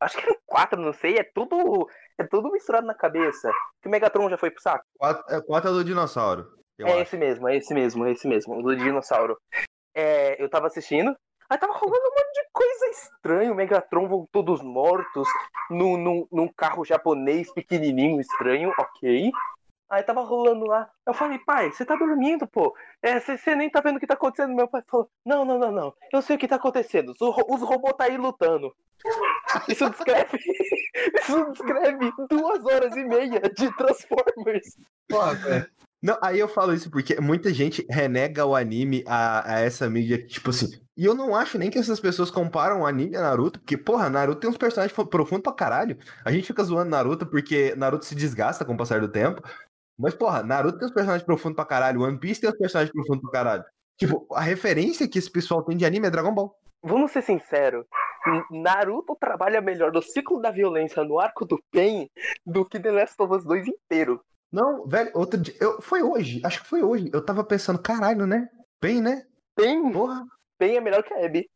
Acho 0.00 0.18
que 0.18 0.24
era 0.24 0.36
4, 0.46 0.80
não 0.80 0.92
sei, 0.92 1.16
é 1.16 1.22
tudo. 1.22 1.88
É 2.18 2.24
tudo 2.24 2.50
misturado 2.50 2.88
na 2.88 2.94
cabeça. 2.94 3.52
Que 3.80 3.88
o 3.88 3.90
Megatron 3.90 4.28
já 4.28 4.36
foi 4.36 4.50
pro 4.50 4.60
saco. 4.60 4.84
4 4.98 5.36
é, 5.36 5.40
quatro 5.40 5.70
é 5.70 5.72
do 5.72 5.84
dinossauro. 5.84 6.58
É 6.80 6.84
acho. 6.84 7.02
esse 7.02 7.16
mesmo, 7.16 7.48
é 7.48 7.56
esse 7.56 7.72
mesmo, 7.72 8.04
é 8.04 8.12
esse 8.12 8.26
mesmo, 8.26 8.60
do 8.62 8.74
dinossauro. 8.74 9.38
É, 9.94 10.42
eu 10.42 10.48
tava 10.50 10.66
assistindo, 10.66 11.14
Aí 11.50 11.58
tava 11.58 11.72
rolando 11.72 11.98
um 11.98 12.10
monte 12.10 12.32
de 12.32 12.48
coisa 12.52 12.86
estranha. 12.86 13.52
O 13.52 13.56
Megatron 13.56 14.06
voltou 14.06 14.40
dos 14.40 14.62
mortos 14.62 15.28
num, 15.68 15.96
num, 15.96 16.28
num 16.30 16.48
carro 16.48 16.84
japonês 16.84 17.52
pequenininho 17.52 18.20
estranho, 18.20 18.72
ok. 18.78 19.32
Aí 19.90 20.04
tava 20.04 20.22
rolando 20.22 20.64
lá. 20.66 20.88
Eu 21.04 21.12
falei, 21.12 21.40
pai, 21.40 21.72
você 21.72 21.84
tá 21.84 21.96
dormindo, 21.96 22.46
pô. 22.46 22.72
É, 23.02 23.18
você 23.18 23.56
nem 23.56 23.68
tá 23.68 23.80
vendo 23.80 23.96
o 23.96 24.00
que 24.00 24.06
tá 24.06 24.14
acontecendo. 24.14 24.54
Meu 24.54 24.68
pai 24.68 24.82
falou, 24.88 25.10
não, 25.26 25.44
não, 25.44 25.58
não, 25.58 25.72
não. 25.72 25.94
Eu 26.12 26.22
sei 26.22 26.36
o 26.36 26.38
que 26.38 26.46
tá 26.46 26.54
acontecendo. 26.54 27.10
Os, 27.10 27.20
os 27.20 27.62
robôs 27.62 27.96
tá 27.98 28.04
aí 28.04 28.16
lutando. 28.16 28.72
Isso 29.68 29.90
descreve. 29.90 30.38
Isso 31.18 31.50
descreve 31.50 32.12
duas 32.28 32.64
horas 32.64 32.94
e 32.94 33.02
meia 33.02 33.40
de 33.40 33.76
Transformers. 33.76 34.76
Pô, 35.08 35.26
velho. 35.34 35.68
Não, 36.02 36.16
aí 36.22 36.38
eu 36.38 36.48
falo 36.48 36.72
isso 36.72 36.90
porque 36.90 37.20
muita 37.20 37.52
gente 37.52 37.84
renega 37.90 38.46
o 38.46 38.56
anime 38.56 39.04
a, 39.06 39.56
a 39.56 39.60
essa 39.60 39.90
mídia, 39.90 40.24
tipo 40.24 40.48
assim. 40.48 40.80
E 41.00 41.06
eu 41.06 41.14
não 41.14 41.34
acho 41.34 41.56
nem 41.56 41.70
que 41.70 41.78
essas 41.78 41.98
pessoas 41.98 42.30
comparam 42.30 42.82
o 42.82 42.86
anime 42.86 43.16
a 43.16 43.22
Naruto, 43.22 43.58
porque, 43.58 43.74
porra, 43.74 44.10
Naruto 44.10 44.38
tem 44.38 44.50
uns 44.50 44.58
personagens 44.58 44.94
profundos 45.08 45.42
pra 45.44 45.50
caralho. 45.50 45.96
A 46.22 46.30
gente 46.30 46.48
fica 46.48 46.62
zoando 46.62 46.90
Naruto 46.90 47.24
porque 47.24 47.74
Naruto 47.74 48.04
se 48.04 48.14
desgasta 48.14 48.66
com 48.66 48.74
o 48.74 48.76
passar 48.76 49.00
do 49.00 49.08
tempo. 49.08 49.40
Mas, 49.98 50.12
porra, 50.12 50.42
Naruto 50.42 50.78
tem 50.78 50.86
uns 50.86 50.92
personagens 50.92 51.24
profundos 51.24 51.56
pra 51.56 51.64
caralho, 51.64 52.02
One 52.02 52.18
Piece 52.18 52.42
tem 52.42 52.50
uns 52.50 52.58
personagens 52.58 52.92
profundos 52.92 53.22
pra 53.22 53.30
caralho. 53.30 53.64
Tipo, 53.98 54.26
a 54.34 54.42
referência 54.42 55.08
que 55.08 55.18
esse 55.18 55.30
pessoal 55.30 55.64
tem 55.64 55.74
de 55.74 55.86
anime 55.86 56.06
é 56.06 56.10
Dragon 56.10 56.34
Ball. 56.34 56.54
Vamos 56.82 57.12
ser 57.12 57.22
sinceros. 57.22 57.86
Naruto 58.50 59.16
trabalha 59.18 59.62
melhor 59.62 59.90
no 59.92 60.02
ciclo 60.02 60.38
da 60.38 60.50
violência 60.50 61.02
no 61.02 61.18
arco 61.18 61.46
do 61.46 61.58
Pain 61.72 62.10
do 62.44 62.62
que 62.62 62.78
The 62.78 62.90
Last 62.90 63.14
of 63.22 63.36
Us 63.36 63.44
2 63.44 63.68
inteiro. 63.68 64.20
Não, 64.52 64.86
velho, 64.86 65.10
outro 65.14 65.40
dia. 65.40 65.54
Eu, 65.58 65.80
foi 65.80 66.02
hoje, 66.02 66.42
acho 66.44 66.62
que 66.62 66.68
foi 66.68 66.82
hoje. 66.82 67.08
Eu 67.10 67.24
tava 67.24 67.42
pensando, 67.42 67.78
caralho, 67.78 68.26
né? 68.26 68.50
Bem, 68.82 69.00
né? 69.00 69.24
Bem. 69.56 69.90
Porra. 69.90 70.26
Bem 70.60 70.76
é 70.76 70.80
melhor 70.80 71.02
que 71.02 71.14
a 71.14 71.24
Abby. 71.24 71.48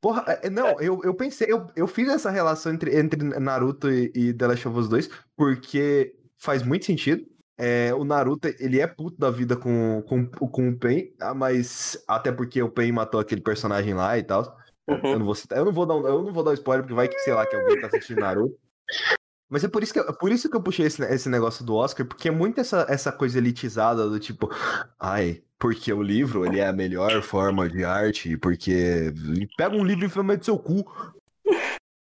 Porra, 0.00 0.24
é, 0.42 0.50
não, 0.50 0.80
eu, 0.80 1.00
eu 1.04 1.14
pensei, 1.14 1.46
eu, 1.48 1.68
eu 1.76 1.86
fiz 1.86 2.08
essa 2.08 2.28
relação 2.28 2.72
entre, 2.72 2.98
entre 2.98 3.22
Naruto 3.22 3.88
e, 3.88 4.10
e 4.12 4.34
The 4.34 4.46
Last 4.48 4.66
of 4.66 4.76
Us 4.76 4.88
2 4.88 5.08
porque 5.36 6.14
faz 6.36 6.64
muito 6.64 6.84
sentido. 6.84 7.24
É, 7.56 7.94
o 7.94 8.04
Naruto, 8.04 8.48
ele 8.60 8.80
é 8.80 8.86
puto 8.86 9.18
da 9.18 9.30
vida 9.30 9.56
com, 9.56 10.02
com, 10.08 10.26
com 10.26 10.68
o 10.68 10.76
Pain, 10.76 11.12
ah, 11.20 11.34
mas 11.34 12.02
até 12.06 12.30
porque 12.30 12.60
o 12.62 12.70
Pain 12.70 12.92
matou 12.92 13.20
aquele 13.20 13.40
personagem 13.40 13.94
lá 13.94 14.18
e 14.18 14.22
tal. 14.24 14.56
Uhum. 14.88 15.12
Eu 15.12 15.18
não 15.18 15.26
vou 15.26 15.34
citar, 15.34 15.58
eu 15.58 15.64
não 15.64 15.72
vou 15.72 15.86
dar, 15.86 15.94
eu 15.94 16.22
não 16.22 16.32
vou 16.32 16.42
dar 16.42 16.54
spoiler, 16.54 16.82
porque 16.82 16.94
vai 16.94 17.08
que, 17.08 17.18
sei 17.20 17.34
lá, 17.34 17.46
que 17.46 17.54
alguém 17.54 17.80
tá 17.80 17.86
assistindo 17.88 18.20
Naruto. 18.20 18.58
Mas 19.48 19.64
é 19.64 19.68
por 19.68 19.82
isso 19.82 19.92
que, 19.92 20.00
eu- 20.00 20.12
por 20.14 20.30
isso 20.30 20.48
que 20.50 20.56
eu 20.56 20.62
puxei 20.62 20.86
esse, 20.86 21.02
esse 21.04 21.28
negócio 21.28 21.64
do 21.64 21.74
Oscar, 21.74 22.06
porque 22.06 22.28
é 22.28 22.30
muito 22.30 22.60
essa, 22.60 22.86
essa 22.88 23.10
coisa 23.10 23.38
elitizada 23.38 24.08
do 24.08 24.20
tipo, 24.20 24.50
ai, 25.00 25.42
porque 25.58 25.92
o 25.92 26.02
livro 26.02 26.44
ele 26.44 26.60
é 26.60 26.66
a 26.66 26.72
melhor 26.72 27.22
forma 27.22 27.68
de 27.68 27.84
arte, 27.84 28.36
porque 28.36 29.12
pega 29.56 29.74
um 29.74 29.84
livro 29.84 30.04
e 30.04 30.06
enfia 30.06 30.22
meio 30.22 30.38
do 30.38 30.44
seu 30.44 30.58
cu. 30.58 30.84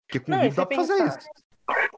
Porque 0.08 0.20
com 0.20 0.32
Não, 0.32 0.42
livro 0.44 0.56
dá 0.56 0.66
pra 0.66 0.78
fazer 0.78 0.94
pensar, 0.96 1.18
isso. 1.20 1.28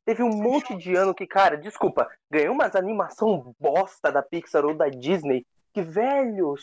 Teve 0.06 0.24
um 0.24 0.30
monte 0.30 0.76
de 0.78 0.96
ano 0.96 1.14
que, 1.14 1.26
cara, 1.26 1.58
desculpa, 1.58 2.08
ganhou 2.30 2.54
umas 2.54 2.76
animação 2.76 3.56
bosta 3.60 4.12
da 4.12 4.22
Pixar 4.22 4.64
ou 4.66 4.76
da 4.76 4.88
Disney. 4.90 5.46
Que, 5.74 5.82
velho, 5.82 6.56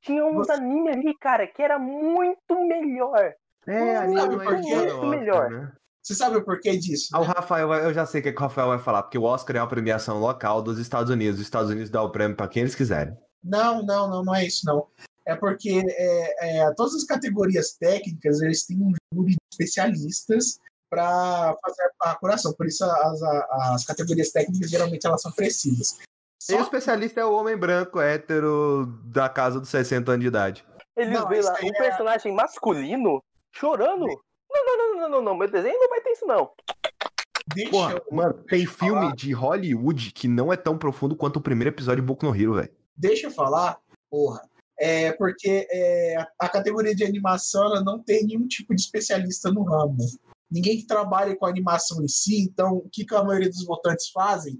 tinha 0.00 0.24
uns 0.24 0.48
anime 0.50 0.88
ali, 0.90 1.14
cara, 1.18 1.46
que 1.46 1.62
era 1.62 1.78
muito 1.78 2.54
melhor. 2.66 3.34
É, 3.66 3.96
Sabe 3.96 4.14
anime 4.18 4.70
é 4.70 4.74
ao 4.76 4.96
Oscar, 4.96 5.08
Melhor. 5.08 5.50
né? 5.50 5.72
Você 6.08 6.14
sabe 6.14 6.38
o 6.38 6.42
porquê 6.42 6.74
disso? 6.74 7.08
Ah, 7.12 7.18
o 7.20 7.22
né? 7.22 7.34
Rafael, 7.36 7.68
vai- 7.68 7.84
eu 7.84 7.92
já 7.92 8.06
sei 8.06 8.22
o 8.22 8.24
que, 8.24 8.30
o 8.30 8.40
Rafael 8.40 8.68
vai 8.68 8.78
falar, 8.78 9.02
porque 9.02 9.18
o 9.18 9.24
Oscar 9.24 9.56
é 9.56 9.60
uma 9.60 9.68
premiação 9.68 10.18
local 10.18 10.62
dos 10.62 10.78
Estados 10.78 11.10
Unidos. 11.10 11.38
Os 11.38 11.44
Estados 11.44 11.70
Unidos 11.70 11.90
dá 11.90 12.02
o 12.02 12.10
prêmio 12.10 12.34
pra 12.34 12.48
quem 12.48 12.62
eles 12.62 12.74
quiserem. 12.74 13.14
Não, 13.44 13.82
não, 13.84 14.08
não, 14.08 14.24
não 14.24 14.34
é 14.34 14.46
isso, 14.46 14.62
não. 14.64 14.86
É 15.26 15.36
porque 15.36 15.82
é, 15.86 16.60
é, 16.62 16.74
todas 16.74 16.94
as 16.94 17.04
categorias 17.04 17.72
técnicas, 17.78 18.40
eles 18.40 18.64
têm 18.64 18.78
um 18.78 18.92
júri 19.12 19.32
de 19.32 19.36
especialistas 19.52 20.58
para 20.88 21.54
fazer 21.62 21.90
a 22.00 22.14
curação. 22.14 22.54
Por 22.54 22.66
isso 22.66 22.82
as, 22.84 23.22
as 23.22 23.84
categorias 23.84 24.30
técnicas 24.30 24.70
geralmente 24.70 25.06
elas 25.06 25.20
são 25.20 25.30
precisas. 25.32 25.98
E 26.48 26.54
o 26.54 26.56
Só 26.56 26.62
especialista 26.62 27.20
é 27.20 27.24
o 27.26 27.34
homem 27.34 27.54
branco, 27.58 28.00
hétero, 28.00 28.86
da 29.04 29.28
casa 29.28 29.60
dos 29.60 29.68
60 29.68 30.12
anos 30.12 30.22
de 30.22 30.28
idade. 30.28 30.64
Eles 30.96 31.12
Não, 31.12 31.28
veem 31.28 31.40
isso 31.40 31.50
lá 31.52 31.58
um 31.62 31.68
é- 31.68 31.72
personagem 31.78 32.32
masculino 32.34 33.22
chorando. 33.54 34.06
Não, 34.50 34.64
não, 34.64 34.76
não, 34.78 34.96
não, 34.96 35.08
não, 35.10 35.22
não, 35.22 35.36
meu 35.36 35.50
desenho 35.50 35.78
não 35.78 35.90
vai 35.90 35.97
isso, 36.18 36.26
não. 36.26 36.50
deixa 37.54 37.70
Porra, 37.70 37.92
eu- 37.94 38.16
mano, 38.16 38.34
tem 38.48 38.66
filme 38.66 39.00
falar. 39.00 39.14
de 39.14 39.32
Hollywood 39.32 40.12
que 40.12 40.28
não 40.28 40.52
é 40.52 40.56
tão 40.56 40.76
profundo 40.76 41.16
quanto 41.16 41.36
o 41.36 41.42
primeiro 41.42 41.70
episódio 41.70 42.02
de 42.02 42.06
Boku 42.06 42.26
no 42.26 42.34
Hero, 42.34 42.54
velho. 42.54 42.70
Deixa 42.96 43.28
eu 43.28 43.30
falar, 43.30 43.78
porra. 44.10 44.42
É 44.80 45.12
porque 45.12 45.66
é, 45.72 46.24
a, 46.38 46.48
categoria 46.48 46.94
de 46.94 47.04
animação 47.04 47.64
ela 47.64 47.82
não 47.82 48.00
tem 48.00 48.24
nenhum 48.24 48.46
tipo 48.46 48.72
de 48.74 48.80
especialista 48.80 49.50
no 49.50 49.64
ramo. 49.64 49.96
Ninguém 50.48 50.76
que 50.76 50.86
trabalha 50.86 51.36
com 51.36 51.46
animação 51.46 52.00
em 52.02 52.06
si, 52.06 52.42
então 52.42 52.76
o 52.76 52.88
que, 52.88 53.04
que 53.04 53.14
a 53.14 53.24
maioria 53.24 53.48
dos 53.50 53.64
votantes 53.66 54.08
fazem? 54.10 54.56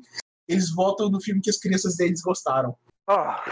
Eles 0.49 0.75
votam 0.75 1.09
no 1.09 1.21
filme 1.21 1.41
que 1.41 1.51
as 1.51 1.59
crianças 1.59 1.97
deles 1.97 2.21
gostaram. 2.21 2.77
Ah, 3.07 3.45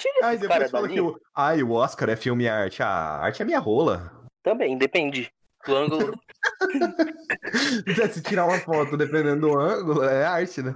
tira 0.00 0.28
Aí 0.28 0.38
depois 0.38 0.70
fala 0.70 0.88
que 0.88 1.00
o. 1.00 1.20
Ai, 1.34 1.62
o 1.62 1.72
Oscar 1.72 2.08
é 2.08 2.16
filme 2.16 2.44
e 2.44 2.48
arte. 2.48 2.82
Ah, 2.82 2.86
a 2.86 3.24
arte 3.26 3.42
é 3.42 3.44
minha 3.44 3.58
rola. 3.58 4.10
Também, 4.42 4.78
depende 4.78 5.30
do 5.66 5.76
ângulo. 5.76 6.12
Se 8.12 8.22
tirar 8.22 8.46
uma 8.46 8.58
foto 8.58 8.96
dependendo 8.96 9.48
do 9.48 9.58
ângulo, 9.58 10.02
é 10.04 10.24
arte, 10.24 10.62
né? 10.62 10.74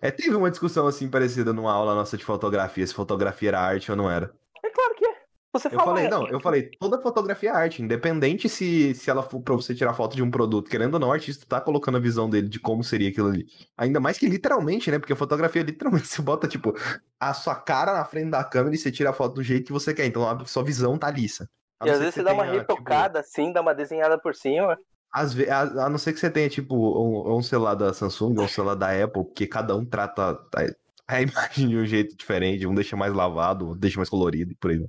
É, 0.00 0.10
teve 0.10 0.34
uma 0.34 0.50
discussão 0.50 0.86
assim 0.86 1.08
parecida 1.08 1.52
numa 1.52 1.72
aula 1.72 1.94
nossa 1.94 2.16
de 2.16 2.24
fotografia, 2.24 2.86
se 2.86 2.94
fotografia 2.94 3.50
era 3.50 3.60
arte 3.60 3.90
ou 3.90 3.96
não 3.96 4.10
era. 4.10 4.32
É 4.64 4.70
claro 4.70 4.94
que 4.94 5.04
é. 5.06 5.14
Você 5.52 5.68
Eu 5.68 5.72
fala, 5.72 5.84
falei, 5.84 6.06
é, 6.06 6.10
não, 6.10 6.28
eu 6.28 6.40
falei, 6.40 6.70
toda 6.80 7.00
fotografia 7.00 7.50
é 7.50 7.52
arte, 7.52 7.80
independente 7.80 8.48
se, 8.48 8.92
se 8.94 9.08
ela 9.08 9.22
for 9.22 9.40
pra 9.40 9.54
você 9.54 9.72
tirar 9.72 9.94
foto 9.94 10.16
de 10.16 10.22
um 10.22 10.30
produto. 10.30 10.68
Querendo 10.68 10.94
ou 10.94 11.00
não, 11.00 11.08
o 11.08 11.12
artista 11.12 11.46
tá 11.46 11.60
colocando 11.60 11.96
a 11.96 12.00
visão 12.00 12.28
dele 12.28 12.48
de 12.48 12.58
como 12.58 12.82
seria 12.82 13.08
aquilo 13.08 13.28
ali. 13.28 13.46
Ainda 13.78 14.00
mais 14.00 14.18
que 14.18 14.26
literalmente, 14.28 14.90
né? 14.90 14.98
Porque 14.98 15.12
a 15.12 15.16
fotografia, 15.16 15.62
literalmente, 15.62 16.08
você 16.08 16.20
bota, 16.20 16.48
tipo, 16.48 16.74
a 17.20 17.32
sua 17.32 17.54
cara 17.54 17.92
na 17.92 18.04
frente 18.04 18.30
da 18.30 18.42
câmera 18.42 18.74
e 18.74 18.78
você 18.78 18.90
tira 18.90 19.10
a 19.10 19.12
foto 19.12 19.34
do 19.34 19.42
jeito 19.44 19.66
que 19.66 19.72
você 19.72 19.94
quer. 19.94 20.06
Então 20.06 20.28
a 20.28 20.44
sua 20.44 20.64
visão 20.64 20.98
tá 20.98 21.08
lisa. 21.10 21.48
E 21.86 21.90
às 21.90 21.98
vezes 21.98 22.14
você 22.14 22.22
dá 22.22 22.32
uma 22.32 22.44
tenha, 22.44 22.60
tipo, 22.60 22.72
retocada 22.74 23.20
assim, 23.20 23.52
dá 23.52 23.60
uma 23.60 23.74
desenhada 23.74 24.18
por 24.18 24.34
cima. 24.34 24.78
Às 25.12 25.32
ve- 25.32 25.48
a, 25.48 25.60
a 25.60 25.88
não 25.88 25.98
ser 25.98 26.12
que 26.12 26.18
você 26.20 26.30
tenha, 26.30 26.48
tipo, 26.48 26.74
um, 26.74 27.36
um 27.36 27.42
celular 27.42 27.74
da 27.74 27.92
Samsung 27.94 28.36
ou 28.38 28.44
um 28.44 28.48
celular 28.48 28.74
da 28.74 28.88
Apple, 28.90 29.24
porque 29.24 29.46
cada 29.46 29.76
um 29.76 29.84
trata 29.84 30.32
a, 30.32 31.14
a 31.14 31.20
imagem 31.22 31.68
de 31.68 31.76
um 31.76 31.86
jeito 31.86 32.16
diferente. 32.16 32.66
Um 32.66 32.74
deixa 32.74 32.96
mais 32.96 33.12
lavado, 33.14 33.66
outro 33.66 33.80
deixa 33.80 33.98
mais 33.98 34.08
colorido 34.08 34.52
e 34.52 34.56
por 34.56 34.70
aí. 34.70 34.84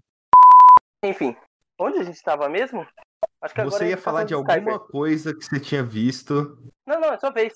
Enfim, 1.03 1.35
onde 1.79 1.99
a 1.99 2.03
gente 2.03 2.15
estava 2.15 2.49
mesmo? 2.49 2.85
Acho 3.41 3.53
que 3.53 3.61
Você 3.63 3.83
ia 3.83 3.91
indicação 3.91 4.03
falar 4.03 4.23
de 4.23 4.33
Skyper. 4.33 4.55
alguma 4.55 4.79
coisa 4.79 5.35
que 5.35 5.45
você 5.45 5.59
tinha 5.59 5.83
visto. 5.83 6.57
Não, 6.87 6.99
não, 6.99 7.13
é 7.13 7.19
sua 7.19 7.29
vez. 7.29 7.53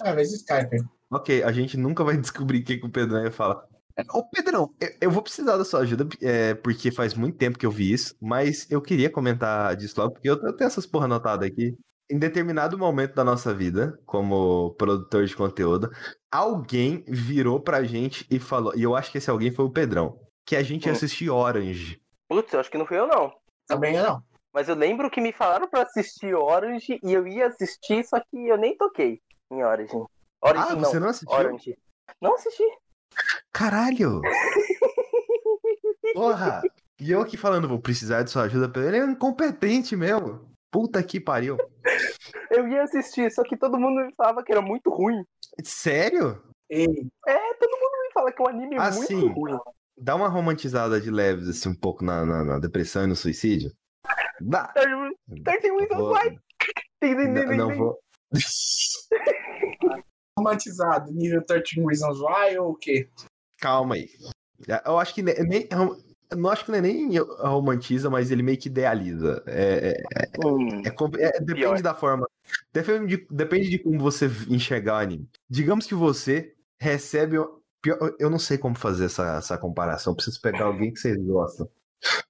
Ah, 0.00 0.14
mas 0.14 0.32
Skype. 0.32 0.76
Ok, 1.10 1.42
a 1.42 1.50
gente 1.50 1.76
nunca 1.76 2.04
vai 2.04 2.16
descobrir 2.18 2.60
o 2.60 2.64
que, 2.64 2.78
que 2.78 2.86
o 2.86 2.90
Pedrão 2.90 3.24
ia 3.24 3.30
falar. 3.32 3.64
Ô, 4.12 4.22
Pedrão, 4.28 4.74
eu, 4.78 4.88
eu 5.02 5.10
vou 5.10 5.22
precisar 5.22 5.56
da 5.56 5.64
sua 5.64 5.80
ajuda, 5.80 6.06
é, 6.20 6.54
porque 6.54 6.90
faz 6.90 7.14
muito 7.14 7.38
tempo 7.38 7.58
que 7.58 7.64
eu 7.64 7.70
vi 7.70 7.92
isso, 7.92 8.14
mas 8.20 8.70
eu 8.70 8.80
queria 8.82 9.08
comentar 9.08 9.74
disso 9.74 9.98
logo, 10.00 10.14
porque 10.14 10.28
eu, 10.28 10.36
eu 10.42 10.52
tenho 10.52 10.68
essas 10.68 10.86
porra 10.86 11.06
anotadas 11.06 11.48
aqui. 11.48 11.74
Em 12.08 12.18
determinado 12.18 12.78
momento 12.78 13.14
da 13.14 13.24
nossa 13.24 13.52
vida, 13.54 13.98
como 14.06 14.74
produtor 14.74 15.24
de 15.24 15.34
conteúdo, 15.34 15.90
alguém 16.30 17.04
virou 17.08 17.58
pra 17.58 17.82
gente 17.82 18.26
e 18.30 18.38
falou, 18.38 18.72
e 18.76 18.82
eu 18.82 18.94
acho 18.94 19.10
que 19.10 19.18
esse 19.18 19.30
alguém 19.30 19.50
foi 19.50 19.64
o 19.64 19.72
Pedrão, 19.72 20.20
que 20.46 20.54
a 20.54 20.62
gente 20.62 20.86
ia 20.86 20.92
Hum. 20.92 20.94
assistir 20.94 21.30
Orange. 21.30 22.00
Putz, 22.28 22.52
eu 22.52 22.60
acho 22.60 22.70
que 22.70 22.78
não 22.78 22.86
fui 22.86 22.98
eu, 22.98 23.06
não. 23.06 23.32
Também 23.66 23.94
não. 23.94 24.22
Mas 24.52 24.68
eu 24.68 24.74
lembro 24.74 25.10
que 25.10 25.20
me 25.20 25.32
falaram 25.32 25.68
pra 25.68 25.82
assistir 25.82 26.34
Orange 26.34 27.00
e 27.02 27.12
eu 27.12 27.26
ia 27.26 27.48
assistir, 27.48 28.04
só 28.04 28.20
que 28.20 28.46
eu 28.48 28.56
nem 28.56 28.76
toquei 28.76 29.20
em 29.50 29.64
Orange. 29.64 29.92
Orange 30.40 30.66
Ah, 30.70 30.76
não, 30.76 30.84
você 30.84 31.00
não 31.00 31.08
assistiu? 31.08 31.36
Orange. 31.36 31.78
Não 32.20 32.34
assisti. 32.34 32.64
Caralho! 33.56 34.20
Porra! 36.12 36.60
E 37.00 37.10
eu 37.10 37.22
aqui 37.22 37.38
falando, 37.38 37.66
vou 37.66 37.80
precisar 37.80 38.22
de 38.22 38.30
sua 38.30 38.42
ajuda. 38.42 38.70
Ele 38.86 38.98
é 38.98 39.04
incompetente 39.04 39.96
mesmo. 39.96 40.46
Puta 40.70 41.02
que 41.02 41.18
pariu. 41.18 41.56
Eu 42.50 42.68
ia 42.68 42.82
assistir, 42.82 43.30
só 43.32 43.42
que 43.42 43.56
todo 43.56 43.78
mundo 43.78 44.04
me 44.04 44.12
falava 44.14 44.44
que 44.44 44.52
era 44.52 44.60
muito 44.60 44.90
ruim. 44.90 45.24
Sério? 45.64 46.42
Ei, 46.68 46.84
É, 47.26 47.54
todo 47.54 47.70
mundo 47.70 47.92
me 48.02 48.12
fala 48.12 48.30
que 48.30 48.42
é 48.42 48.44
um 48.44 48.48
anime 48.48 48.76
Assim, 48.76 49.16
muito 49.16 49.32
ruim. 49.40 49.58
Dá 49.96 50.14
uma 50.14 50.28
romantizada 50.28 51.00
de 51.00 51.10
leves, 51.10 51.48
assim, 51.48 51.70
um 51.70 51.74
pouco 51.74 52.04
na, 52.04 52.26
na, 52.26 52.44
na 52.44 52.58
depressão 52.58 53.04
e 53.04 53.06
no 53.06 53.16
suicídio? 53.16 53.72
Dá. 54.38 54.70
13 54.74 55.70
Reasons 55.70 55.88
Vou- 55.96 56.12
Why. 56.12 56.38
Não, 57.56 57.56
não 57.56 57.74
vou. 57.74 57.98
romantizado, 60.38 61.10
nível 61.10 61.42
13 61.42 61.80
Reasons 61.86 62.20
Why 62.20 62.58
ou 62.58 62.72
o 62.72 62.76
quê? 62.76 63.08
Calma 63.58 63.94
aí. 63.96 64.08
Eu 64.84 64.98
acho 64.98 65.14
que 65.14 65.22
nem. 65.22 65.68
eu 65.70 65.96
não 66.36 66.50
acho 66.50 66.64
que 66.64 66.72
ele 66.72 66.80
nem 66.80 67.18
romantiza, 67.38 68.10
mas 68.10 68.30
ele 68.30 68.42
meio 68.42 68.58
que 68.58 68.68
idealiza. 68.68 69.42
É, 69.46 70.02
é, 70.14 70.46
Hum, 70.46 70.82
É 70.84 70.90
com- 70.90 71.06
é- 71.16 71.32
depende 71.40 71.54
Pior. 71.54 71.80
da 71.82 71.94
forma. 71.94 72.28
Depende 72.72 73.16
de, 73.16 73.26
depende 73.30 73.68
de 73.70 73.78
como 73.78 73.98
você 73.98 74.26
enxergar 74.48 74.94
o 74.94 74.96
anime. 74.98 75.28
Digamos 75.48 75.86
que 75.86 75.94
você 75.94 76.54
recebe. 76.80 77.36
pior- 77.82 78.14
eu 78.18 78.28
não 78.28 78.38
sei 78.38 78.58
como 78.58 78.74
fazer 78.76 79.04
essa, 79.04 79.36
essa 79.38 79.56
comparação. 79.56 80.14
Preciso 80.14 80.40
pegar 80.40 80.64
alguém 80.64 80.92
que 80.92 80.98
vocês 80.98 81.16
gostam. 81.16 81.68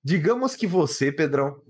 Digamos 0.04 0.54
que 0.54 0.66
você, 0.66 1.10
Pedrão, 1.10 1.60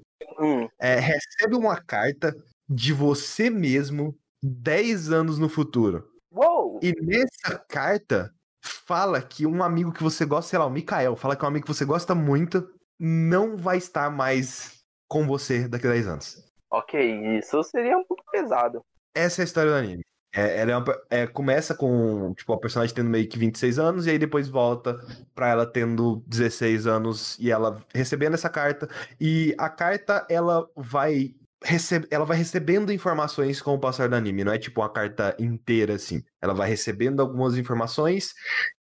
hum. 0.41 0.69
é, 0.81 0.99
recebe 0.99 1.55
uma 1.55 1.81
carta 1.81 2.35
de 2.69 2.93
você 2.93 3.49
mesmo 3.49 4.17
10 4.43 5.13
anos 5.13 5.39
no 5.39 5.49
futuro. 5.49 6.11
Uou! 6.33 6.81
E 6.83 6.93
nessa 7.01 7.59
carta 7.69 8.35
fala 8.67 9.21
que 9.23 9.47
um 9.47 9.63
amigo 9.63 9.93
que 9.93 10.03
você 10.03 10.25
gosta, 10.25 10.51
sei 10.51 10.59
lá, 10.59 10.67
o 10.67 10.71
Mikael, 10.71 11.17
fala 11.17 11.37
que 11.37 11.45
um 11.45 11.49
amigo 11.49 11.67
que 11.67 11.75
você 11.75 11.85
gosta 11.85 12.15
muito 12.15 12.69
não 12.99 13.57
vai 13.57 13.79
estar 13.79 14.11
mais 14.11 14.81
com 15.09 15.27
você 15.27 15.69
daqui 15.69 15.87
a 15.87 15.91
10 15.91 16.07
anos. 16.07 16.45
Ok, 16.71 17.39
isso 17.39 17.63
seria 17.63 17.97
um 17.97 18.05
pouco 18.05 18.25
pesado. 18.31 18.81
Essa 19.15 19.41
é 19.41 19.43
a 19.43 19.45
história 19.45 19.71
do 19.71 19.77
anime. 19.77 20.03
É, 20.35 20.61
ela 20.61 20.73
é 20.73 20.77
uma- 20.77 21.03
é, 21.09 21.27
começa 21.27 21.75
com 21.75 22.35
tipo, 22.35 22.53
a 22.53 22.59
personagem 22.59 22.95
tendo 22.95 23.09
meio 23.09 23.27
que 23.29 23.39
26 23.39 23.79
anos, 23.79 24.07
e 24.07 24.11
aí 24.11 24.19
depois 24.19 24.49
volta 24.49 24.99
pra 25.35 25.49
ela 25.49 25.65
tendo 25.65 26.23
16 26.27 26.87
anos 26.87 27.39
e 27.39 27.51
ela 27.51 27.83
recebendo 27.95 28.35
essa 28.35 28.51
carta. 28.51 28.89
E 29.19 29.55
a 29.59 29.71
carta 29.71 30.27
ela 30.29 30.69
vai. 30.77 31.35
Recebe, 31.65 32.07
ela 32.11 32.25
vai 32.25 32.37
recebendo 32.37 32.93
informações 32.93 33.63
com 33.63 33.75
o 33.75 33.81
passar 33.81 34.09
do 34.09 34.15
anime, 34.15 34.45
não 34.45 34.53
é 34.53 34.59
tipo 34.59 34.81
uma 34.81 34.93
carta 34.93 35.35
inteira 35.39 35.95
assim. 35.95 36.23
Ela 36.41 36.55
vai 36.55 36.69
recebendo 36.69 37.21
algumas 37.21 37.57
informações 37.57 38.35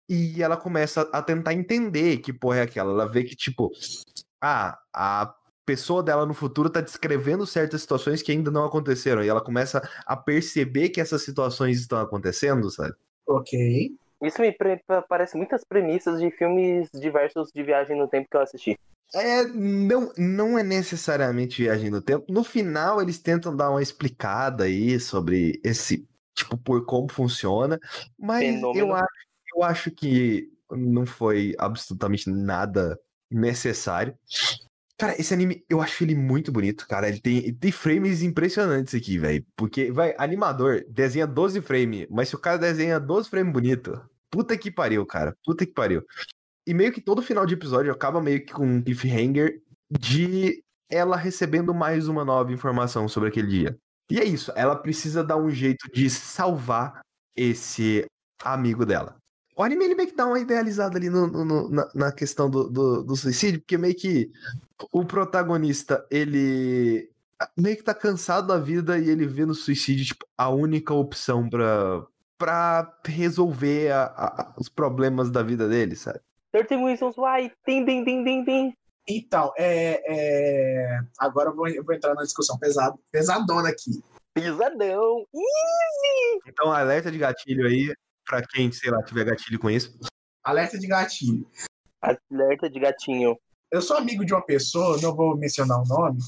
e 0.09 0.43
ela 0.43 0.57
começa 0.57 1.03
a 1.13 1.23
tentar 1.23 1.55
entender 1.55 2.19
que 2.19 2.33
porra 2.33 2.59
é 2.59 2.63
aquela. 2.63 2.91
Ela 2.91 3.09
vê 3.09 3.25
que, 3.25 3.35
tipo, 3.35 3.71
ah, 4.41 4.79
a 4.93 5.35
pessoa 5.65 6.03
dela 6.03 6.27
no 6.27 6.35
futuro 6.35 6.69
tá 6.69 6.81
descrevendo 6.81 7.47
certas 7.47 7.81
situações 7.81 8.23
que 8.23 8.33
ainda 8.33 8.51
não 8.51 8.65
aconteceram. 8.65 9.25
E 9.25 9.29
ela 9.29 9.41
começa 9.43 9.81
a 10.05 10.17
perceber 10.17 10.91
que 10.91 11.01
essas 11.01 11.23
situações 11.23 11.81
estão 11.81 11.99
acontecendo, 11.99 12.71
sabe? 12.71 12.95
Ok. 13.27 13.93
Isso 14.23 14.41
me 14.41 14.55
parece 15.09 15.37
muitas 15.37 15.65
premissas 15.65 16.21
de 16.21 16.31
filmes 16.31 16.89
diversos 16.95 17.51
de 17.53 17.63
viagem 17.63 17.97
no 17.97 18.09
tempo 18.09 18.29
que 18.31 18.37
eu 18.37 18.43
assisti. 18.43 18.79
É, 19.13 19.45
não, 19.45 20.13
não 20.17 20.59
é 20.59 20.63
necessariamente 20.63 21.63
viagem 21.63 21.91
no 21.91 22.01
tempo. 22.01 22.25
No 22.29 22.43
final, 22.43 23.01
eles 23.01 23.19
tentam 23.19 23.55
dar 23.55 23.71
uma 23.71 23.83
explicada 23.83 24.65
aí 24.65 24.99
sobre 24.99 25.61
esse 25.63 26.09
tipo, 26.35 26.57
por 26.57 26.85
como 26.85 27.11
funciona. 27.11 27.79
Mas 28.19 28.41
Fenômeno. 28.41 28.87
eu 28.87 28.95
acho, 28.95 29.15
eu 29.55 29.63
acho 29.63 29.91
que 29.91 30.51
não 30.71 31.07
foi 31.07 31.55
absolutamente 31.59 32.29
nada 32.29 32.99
necessário. 33.31 34.17
Cara, 34.97 35.21
esse 35.21 35.35
anime, 35.35 35.65
eu 35.69 35.81
acho 35.81 36.05
ele 36.05 36.15
muito 36.15 36.53
bonito, 36.53 36.87
cara. 36.87 37.09
Ele 37.09 37.21
tem, 37.21 37.39
ele 37.39 37.53
tem 37.53 37.73
frames 37.73 38.23
impressionantes 38.23 38.95
aqui, 38.95 39.19
velho. 39.19 39.45
Porque, 39.57 39.91
vai, 39.91 40.15
animador 40.19 40.85
desenha 40.89 41.27
12 41.27 41.61
frames, 41.61 42.07
mas 42.11 42.29
se 42.29 42.37
o 42.37 42.39
cara 42.39 42.59
desenha 42.59 43.01
12 43.01 43.29
frames 43.29 43.53
bonito, 43.53 44.01
puta 44.31 44.57
que 44.57 44.71
pariu, 44.71 45.05
cara. 45.05 45.37
Puta 45.45 45.67
que 45.67 45.73
pariu. 45.73 46.05
E 46.67 46.73
meio 46.75 46.93
que 46.93 47.01
todo 47.01 47.23
final 47.23 47.45
de 47.47 47.55
episódio 47.55 47.93
acaba 47.93 48.21
meio 48.23 48.45
que 48.45 48.53
com 48.53 48.67
um 48.67 48.83
cliffhanger 48.83 49.61
de 49.91 50.63
ela 50.91 51.17
recebendo 51.17 51.75
mais 51.75 52.09
uma 52.09 52.25
nova 52.25 52.53
informação 52.53 53.09
sobre 53.09 53.29
aquele 53.29 53.49
dia. 53.49 53.79
E 54.11 54.19
é 54.21 54.25
isso, 54.25 54.53
ela 54.55 54.77
precisa 54.77 55.25
dar 55.25 55.37
um 55.37 55.51
jeito 55.51 55.91
de 55.93 56.09
salvar 56.11 57.01
esse 57.37 58.05
amigo 58.43 58.85
dela. 58.87 59.17
O 59.57 59.63
anime 59.63 59.85
ele 59.85 59.95
meio 59.95 60.09
que 60.09 60.17
dá 60.17 60.27
uma 60.27 60.39
idealizada 60.41 60.97
ali 60.99 61.09
no, 61.09 61.27
no- 61.27 61.69
na, 61.71 61.89
na 61.95 62.13
questão 62.13 62.51
do, 62.51 62.69
do, 62.69 63.03
do 63.05 63.17
suicídio, 63.17 63.61
porque 63.61 63.79
meio 63.79 63.95
que 63.95 64.31
o 64.93 65.05
protagonista, 65.05 66.05
ele 66.11 67.09
meio 67.57 67.77
que 67.77 67.83
tá 67.85 67.95
cansado 67.95 68.49
da 68.49 68.59
vida 68.59 68.99
e 68.99 69.09
ele 69.09 69.27
vê 69.27 69.45
no 69.47 69.55
suicídio 69.55 70.07
tipo, 70.07 70.27
a 70.37 70.49
única 70.49 70.93
opção 70.93 71.49
pra, 71.49 72.05
pra 72.37 72.93
resolver 73.05 73.91
a- 73.93 74.05
a- 74.17 74.55
os 74.59 74.69
problemas 74.69 75.31
da 75.31 75.43
vida 75.43 75.69
dele, 75.69 75.95
sabe? 75.97 76.21
13 76.55 76.77
Reasons 76.77 77.17
Why, 77.19 77.51
tem, 77.65 77.85
tem, 77.85 78.05
tem, 78.05 78.23
tem, 78.23 78.45
tem. 78.45 78.79
Então, 79.09 79.53
é, 79.59 80.01
é, 80.07 81.01
agora 81.19 81.51
eu 81.51 81.57
vou, 81.57 81.67
eu 81.67 81.83
vou 81.83 81.93
entrar 81.93 82.15
na 82.15 82.23
discussão 82.23 82.57
pesada, 82.57 82.97
pesadona 83.11 83.71
aqui. 83.71 84.01
Pisadão. 84.33 85.27
Ih, 85.35 86.39
Então, 86.47 86.71
alerta 86.71 87.11
de 87.11 87.19
gatilho 87.19 87.67
aí, 87.67 87.93
pra 88.25 88.41
quem, 88.41 88.71
sei 88.71 88.93
lá, 88.93 89.03
tiver 89.03 89.25
gatilho 89.25 89.59
com 89.59 89.69
isso. 89.69 89.99
Alerta 90.45 90.79
de 90.79 90.87
gatilho. 90.87 91.45
Alerta 92.01 92.71
de 92.71 92.79
gatinho. 92.79 93.37
Eu 93.73 93.83
sou 93.83 93.97
amigo 93.97 94.25
de 94.25 94.33
uma 94.33 94.47
pessoa, 94.47 95.01
não 95.03 95.15
vou 95.15 95.37
mencionar 95.37 95.83
o 95.83 95.89
nome, 95.89 96.21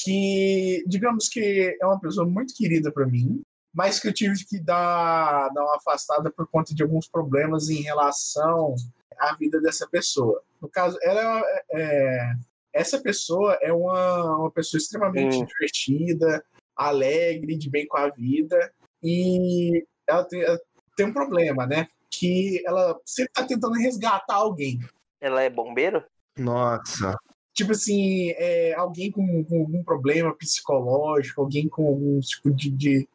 que, 0.00 0.82
digamos 0.86 1.28
que 1.28 1.76
é 1.78 1.86
uma 1.86 2.00
pessoa 2.00 2.26
muito 2.26 2.54
querida 2.54 2.90
para 2.90 3.06
mim, 3.06 3.42
mas 3.74 4.00
que 4.00 4.08
eu 4.08 4.14
tive 4.14 4.46
que 4.46 4.58
dar, 4.58 5.50
dar 5.50 5.62
uma 5.62 5.76
afastada 5.76 6.32
por 6.32 6.48
conta 6.48 6.74
de 6.74 6.82
alguns 6.82 7.06
problemas 7.06 7.68
em 7.68 7.82
relação 7.82 8.74
à 9.18 9.34
vida 9.34 9.60
dessa 9.60 9.86
pessoa. 9.88 10.42
No 10.60 10.68
caso, 10.68 10.98
ela 11.02 11.40
é, 11.40 11.64
é- 11.72 12.32
essa 12.72 13.00
pessoa 13.00 13.56
é 13.62 13.72
uma, 13.72 14.38
uma 14.38 14.50
pessoa 14.50 14.78
extremamente 14.78 15.36
Hum. 15.36 15.44
divertida, 15.46 16.44
alegre, 16.76 17.56
de 17.56 17.70
bem 17.70 17.86
com 17.86 17.96
a 17.96 18.08
vida, 18.10 18.72
e 19.02 19.84
ela 20.08 20.24
tem, 20.24 20.42
ela 20.42 20.60
tem 20.96 21.06
um 21.06 21.12
problema, 21.12 21.66
né? 21.66 21.86
Que 22.10 22.62
ela 22.66 22.98
sempre 23.04 23.30
está 23.30 23.44
tentando 23.46 23.74
resgatar 23.74 24.34
alguém. 24.34 24.80
Ela 25.20 25.42
é 25.42 25.50
bombeiro? 25.50 26.02
Nossa. 26.36 27.16
tipo 27.52 27.70
assim, 27.70 28.30
é, 28.30 28.74
alguém 28.74 29.12
com, 29.12 29.44
com 29.44 29.60
algum 29.60 29.84
problema 29.84 30.34
psicológico, 30.36 31.40
alguém 31.40 31.68
com 31.68 31.86
algum 31.86 32.18
tipo 32.20 32.50
de. 32.52 32.68
de, 32.70 33.08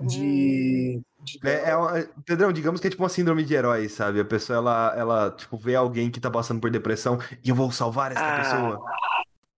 de, 0.00 0.06
de- 0.06 1.00
É, 1.44 1.70
é 1.70 1.76
uma- 1.76 2.06
Pedrão, 2.24 2.52
digamos 2.52 2.80
que 2.80 2.86
é 2.86 2.90
tipo 2.90 3.02
uma 3.02 3.08
síndrome 3.08 3.44
de 3.44 3.54
herói, 3.54 3.88
sabe? 3.88 4.20
A 4.20 4.24
pessoa, 4.24 4.56
ela, 4.58 4.94
ela 4.96 5.30
tipo, 5.30 5.56
vê 5.56 5.74
alguém 5.74 6.10
que 6.10 6.20
tá 6.20 6.30
passando 6.30 6.60
por 6.60 6.70
depressão 6.70 7.18
e 7.44 7.48
eu 7.50 7.54
vou 7.54 7.70
salvar 7.72 8.12
essa 8.12 8.20
Ah, 8.24 8.36
pessoa. 8.38 8.84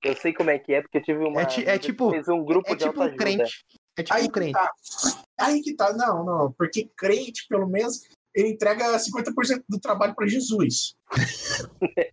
Eu 0.05 0.15
sei 0.17 0.33
como 0.35 0.51
é 0.51 0.59
que 0.59 0.73
é, 0.75 0.83
porque 0.83 0.99
eu 0.99 1.03
tive 1.03 1.25
uma. 1.25 1.41
É 1.41 1.45
ti- 1.47 1.65
é 1.67 1.79
tipo- 1.79 2.11
Fez 2.11 2.29
um 2.29 2.45
grupo 2.45 2.71
É 2.73 2.77
tipo 2.77 3.03
um 3.03 3.17
crente. 3.17 3.65
É 3.97 4.03
tipo 4.03 4.15
Aí 4.19 4.25
um 4.25 4.29
crente. 4.29 4.53
tá. 4.53 4.71
Aí 5.41 5.63
que 5.63 5.75
tá. 5.75 5.93
Não, 5.95 6.25
não. 6.25 6.53
Porque 6.53 6.91
crente, 6.97 7.47
pelo 7.49 7.67
menos, 7.67 8.03
ele 8.35 8.49
entrega 8.49 8.99
50% 8.99 9.63
do 9.69 9.79
trabalho 9.81 10.15
para 10.15 10.27
Jesus. 10.27 10.95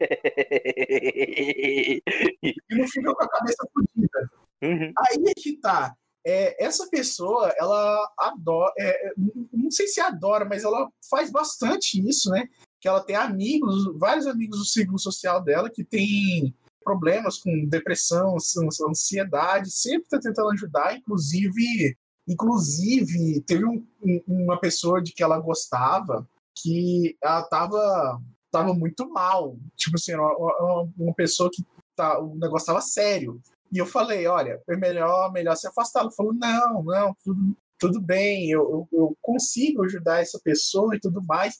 E 2.43 2.75
não 2.75 2.87
fica 2.87 3.13
com 3.13 3.23
a 3.23 3.27
cabeça 3.29 3.67
fodida. 3.73 4.29
Uhum. 4.63 4.93
Aí 4.97 5.23
é 5.27 5.33
que 5.35 5.57
tá. 5.57 5.93
É, 6.25 6.63
essa 6.63 6.87
pessoa, 6.89 7.51
ela 7.57 8.11
adora. 8.17 8.71
é, 8.77 9.07
é, 9.09 9.13
não 9.51 9.71
sei 9.71 9.87
se 9.87 9.99
adora, 9.99 10.45
mas 10.45 10.63
ela 10.63 10.89
faz 11.09 11.31
bastante 11.31 11.99
isso, 12.07 12.29
né? 12.29 12.47
Que 12.79 12.87
ela 12.87 13.01
tem 13.01 13.15
amigos, 13.15 13.85
vários 13.97 14.27
amigos 14.27 14.59
do 14.59 14.65
círculo 14.65 14.99
social 14.99 15.41
dela 15.43 15.69
que 15.69 15.83
tem 15.83 16.53
problemas 16.83 17.37
com 17.37 17.65
depressão, 17.67 18.35
ansi- 18.35 18.59
ansiedade, 18.87 19.71
sempre 19.71 20.09
tá 20.09 20.19
tentando 20.19 20.49
ajudar, 20.51 20.95
inclusive. 20.97 21.95
Inclusive, 22.27 23.41
teve 23.41 23.65
um- 23.65 23.85
um- 24.03 24.23
uma 24.27 24.59
pessoa 24.59 25.01
de 25.01 25.13
que 25.13 25.23
ela 25.23 25.39
gostava 25.39 26.27
que 26.55 27.15
ela 27.23 27.43
tava, 27.43 28.21
tava 28.51 28.73
muito 28.73 29.09
mal. 29.09 29.55
Tipo 29.75 29.95
assim, 29.95 30.13
uma- 30.15 30.89
uma 30.97 31.13
pessoa 31.13 31.49
que 31.51 31.63
tá, 31.95 32.19
o 32.19 32.35
negócio 32.35 32.67
tava 32.67 32.81
sério. 32.81 33.39
E 33.71 33.77
eu 33.77 33.85
falei, 33.85 34.27
olha, 34.27 34.61
é 34.67 34.75
melhor, 34.75 35.31
melhor 35.31 35.55
se 35.55 35.67
afastar. 35.67 36.01
Ela 36.01 36.11
falou, 36.11 36.33
não, 36.33 36.83
não, 36.83 37.15
tudo, 37.23 37.55
tudo 37.79 38.01
bem, 38.01 38.51
eu, 38.51 38.87
eu, 38.91 39.17
consigo 39.21 39.83
ajudar 39.83 40.21
essa 40.21 40.39
pessoa 40.43 40.95
e 40.95 40.99
tudo 40.99 41.23
mais. 41.23 41.59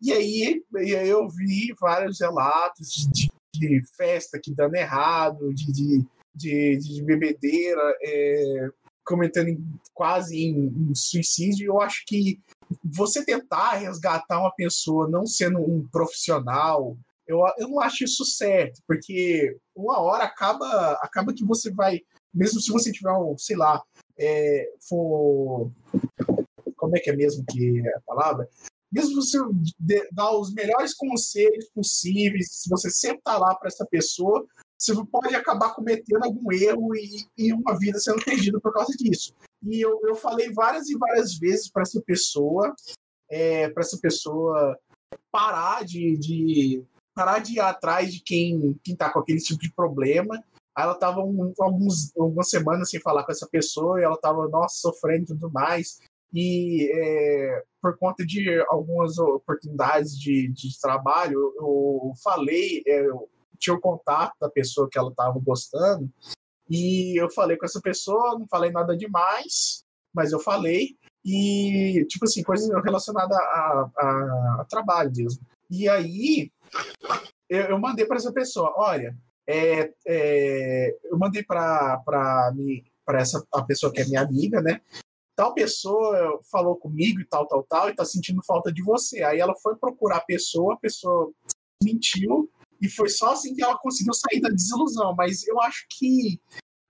E 0.00 0.12
aí, 0.12 0.62
e 0.80 0.96
aí 0.96 1.08
eu 1.08 1.28
vi 1.28 1.72
vários 1.80 2.20
relatos 2.20 3.08
de, 3.12 3.30
de 3.54 3.82
festa 3.96 4.40
que 4.42 4.52
dando 4.52 4.74
errado, 4.74 5.54
de, 5.54 5.72
de, 5.72 6.04
de, 6.34 6.76
de 6.78 7.02
bebedeira, 7.04 7.96
é, 8.02 8.68
comentando 9.04 9.56
quase 9.94 10.36
em, 10.36 10.90
em 10.90 10.94
suicídio. 10.94 11.66
Eu 11.66 11.80
acho 11.80 12.04
que 12.06 12.40
você 12.84 13.24
tentar 13.24 13.74
resgatar 13.74 14.40
uma 14.40 14.54
pessoa 14.54 15.08
não 15.08 15.26
sendo 15.26 15.60
um 15.60 15.86
profissional, 15.88 16.96
eu, 17.26 17.40
eu 17.58 17.68
não 17.68 17.80
acho 17.80 18.04
isso 18.04 18.24
certo, 18.24 18.80
porque 18.86 19.56
uma 19.74 20.00
hora 20.00 20.24
acaba, 20.24 20.92
acaba 21.02 21.32
que 21.32 21.44
você 21.44 21.70
vai, 21.70 22.00
mesmo 22.32 22.60
se 22.60 22.70
você 22.70 22.90
tiver 22.90 23.12
um, 23.12 23.36
sei 23.38 23.56
lá, 23.56 23.82
é, 24.18 24.68
for. 24.88 25.70
Como 26.76 26.96
é 26.96 27.00
que 27.00 27.10
é 27.10 27.16
mesmo 27.16 27.44
que 27.48 27.80
é 27.80 27.96
a 27.96 28.00
palavra? 28.00 28.48
Mesmo 28.90 29.22
você 29.22 29.38
dar 30.12 30.36
os 30.36 30.52
melhores 30.52 30.94
conselhos 30.94 31.70
possíveis, 31.74 32.48
se 32.50 32.68
você 32.68 32.90
sempre 32.90 33.22
tá 33.22 33.38
lá 33.38 33.54
para 33.54 33.68
essa 33.68 33.86
pessoa, 33.86 34.44
você 34.76 34.92
pode 35.06 35.34
acabar 35.34 35.74
cometendo 35.74 36.24
algum 36.24 36.52
erro 36.52 36.94
e, 36.96 37.24
e 37.38 37.52
uma 37.52 37.78
vida 37.78 37.98
sendo 38.00 38.22
perdida 38.24 38.60
por 38.60 38.72
causa 38.72 38.92
disso. 38.98 39.32
E 39.62 39.80
eu, 39.80 39.98
eu 40.02 40.16
falei 40.16 40.52
várias 40.52 40.90
e 40.90 40.98
várias 40.98 41.38
vezes 41.38 41.70
para 41.70 41.82
essa 41.82 42.02
pessoa, 42.02 42.74
é, 43.30 43.70
para 43.70 43.82
essa 43.82 43.96
pessoa 43.98 44.76
parar 45.30 45.84
de, 45.84 46.18
de 46.18 46.84
parar 47.14 47.38
de 47.40 47.54
ir 47.54 47.60
atrás 47.60 48.12
de 48.12 48.20
quem 48.20 48.78
quem 48.82 48.96
tá 48.96 49.10
com 49.10 49.18
aquele 49.18 49.40
tipo 49.40 49.60
de 49.60 49.72
problema. 49.72 50.42
Aí 50.74 50.84
ela 50.84 50.94
tava 50.94 51.20
um, 51.20 51.52
alguns, 51.60 52.16
algumas 52.16 52.48
semanas 52.48 52.88
sem 52.90 53.00
falar 53.00 53.24
com 53.24 53.32
essa 53.32 53.46
pessoa 53.46 54.00
e 54.00 54.04
ela 54.04 54.16
tava, 54.16 54.48
nossa, 54.48 54.76
sofrendo 54.76 55.24
e 55.24 55.26
tudo 55.26 55.50
mais. 55.50 56.00
E 56.32 56.90
é, 56.94 57.62
por 57.80 57.98
conta 57.98 58.24
de 58.24 58.58
algumas 58.68 59.18
oportunidades 59.18 60.18
de, 60.18 60.48
de 60.48 60.80
trabalho, 60.80 61.52
eu, 61.58 62.12
falei, 62.22 62.82
é, 62.86 63.06
eu 63.06 63.28
tinha 63.58 63.76
o 63.76 63.80
contato 63.80 64.34
da 64.40 64.48
pessoa 64.48 64.88
que 64.90 64.98
ela 64.98 65.10
estava 65.10 65.38
gostando, 65.38 66.10
e 66.70 67.20
eu 67.20 67.30
falei 67.30 67.58
com 67.58 67.66
essa 67.66 67.80
pessoa, 67.82 68.38
não 68.38 68.46
falei 68.48 68.70
nada 68.70 68.96
demais, 68.96 69.84
mas 70.14 70.32
eu 70.32 70.40
falei, 70.40 70.96
e, 71.24 72.04
tipo 72.08 72.24
assim, 72.24 72.42
coisas 72.42 72.68
relacionadas 72.82 73.36
a, 73.36 73.90
a, 73.96 74.56
a 74.60 74.66
trabalho 74.68 75.12
mesmo. 75.14 75.46
E 75.70 75.88
aí, 75.88 76.50
eu, 77.48 77.62
eu 77.62 77.78
mandei 77.78 78.06
para 78.06 78.16
essa 78.16 78.32
pessoa, 78.32 78.72
olha, 78.76 79.16
é, 79.46 79.92
é, 80.06 80.98
eu 81.04 81.18
mandei 81.18 81.42
para 81.42 82.02
essa 83.14 83.44
a 83.52 83.62
pessoa 83.62 83.92
que 83.92 84.00
é 84.00 84.06
minha 84.06 84.22
amiga, 84.22 84.60
né? 84.60 84.80
Tal 85.34 85.54
pessoa 85.54 86.40
falou 86.50 86.76
comigo 86.76 87.20
e 87.20 87.24
tal, 87.24 87.46
tal, 87.46 87.62
tal, 87.64 87.88
e 87.88 87.94
tá 87.94 88.04
sentindo 88.04 88.42
falta 88.44 88.72
de 88.72 88.82
você. 88.82 89.22
Aí 89.22 89.40
ela 89.40 89.54
foi 89.56 89.76
procurar 89.76 90.18
a 90.18 90.24
pessoa, 90.24 90.74
a 90.74 90.78
pessoa 90.78 91.32
mentiu, 91.82 92.50
e 92.80 92.88
foi 92.88 93.08
só 93.08 93.32
assim 93.32 93.54
que 93.54 93.62
ela 93.62 93.78
conseguiu 93.78 94.12
sair 94.12 94.40
da 94.40 94.50
desilusão. 94.50 95.14
Mas 95.16 95.46
eu 95.46 95.60
acho 95.60 95.86
que, 95.90 96.40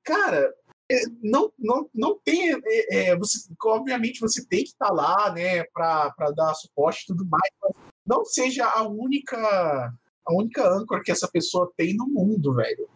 cara, 0.05 0.53
é, 0.91 1.03
não, 1.22 1.53
não, 1.59 1.89
não 1.95 2.18
tem. 2.24 2.53
é, 2.53 3.11
é, 3.11 3.16
você, 3.16 3.49
obviamente 3.64 4.20
você 4.20 4.45
tem 4.47 4.64
que 4.64 4.70
estar 4.70 4.91
lá, 4.91 5.33
né, 5.33 5.64
para 5.64 6.12
dar 6.37 6.55
suporte 6.55 7.03
e 7.03 7.07
tudo 7.07 7.24
mais, 7.26 7.74
não 8.07 8.24
seja 8.24 8.66
a 8.66 8.86
única 8.86 9.92
a 10.24 10.34
única 10.34 10.66
âncora 10.68 11.03
que 11.03 11.11
essa 11.11 11.28
pessoa 11.28 11.72
tem 11.76 11.96
no 11.96 12.07
mundo, 12.07 12.55
velho. 12.55 12.88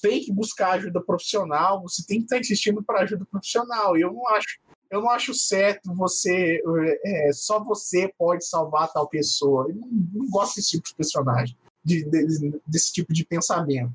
Tem 0.00 0.20
que 0.22 0.32
buscar 0.32 0.72
ajuda 0.72 1.00
profissional, 1.00 1.82
você 1.82 2.04
tem 2.06 2.18
que 2.18 2.24
estar 2.24 2.38
insistindo 2.38 2.82
para 2.82 3.02
ajuda 3.02 3.26
profissional. 3.30 3.96
Eu 3.96 4.12
não 4.12 4.26
acho, 4.28 4.58
eu 4.90 5.02
não 5.02 5.10
acho 5.10 5.34
certo 5.34 5.94
você 5.94 6.62
é, 7.04 7.30
só 7.32 7.62
você 7.62 8.12
pode 8.18 8.46
salvar 8.46 8.92
tal 8.92 9.08
pessoa. 9.08 9.66
Eu 9.68 9.76
não, 9.76 9.88
não 10.12 10.30
gosto 10.30 10.56
desse 10.56 10.70
tipo 10.70 10.88
de 10.88 10.94
personagem, 10.94 11.56
de, 11.84 12.04
de, 12.04 12.60
desse 12.66 12.92
tipo 12.92 13.12
de 13.12 13.24
pensamento. 13.26 13.94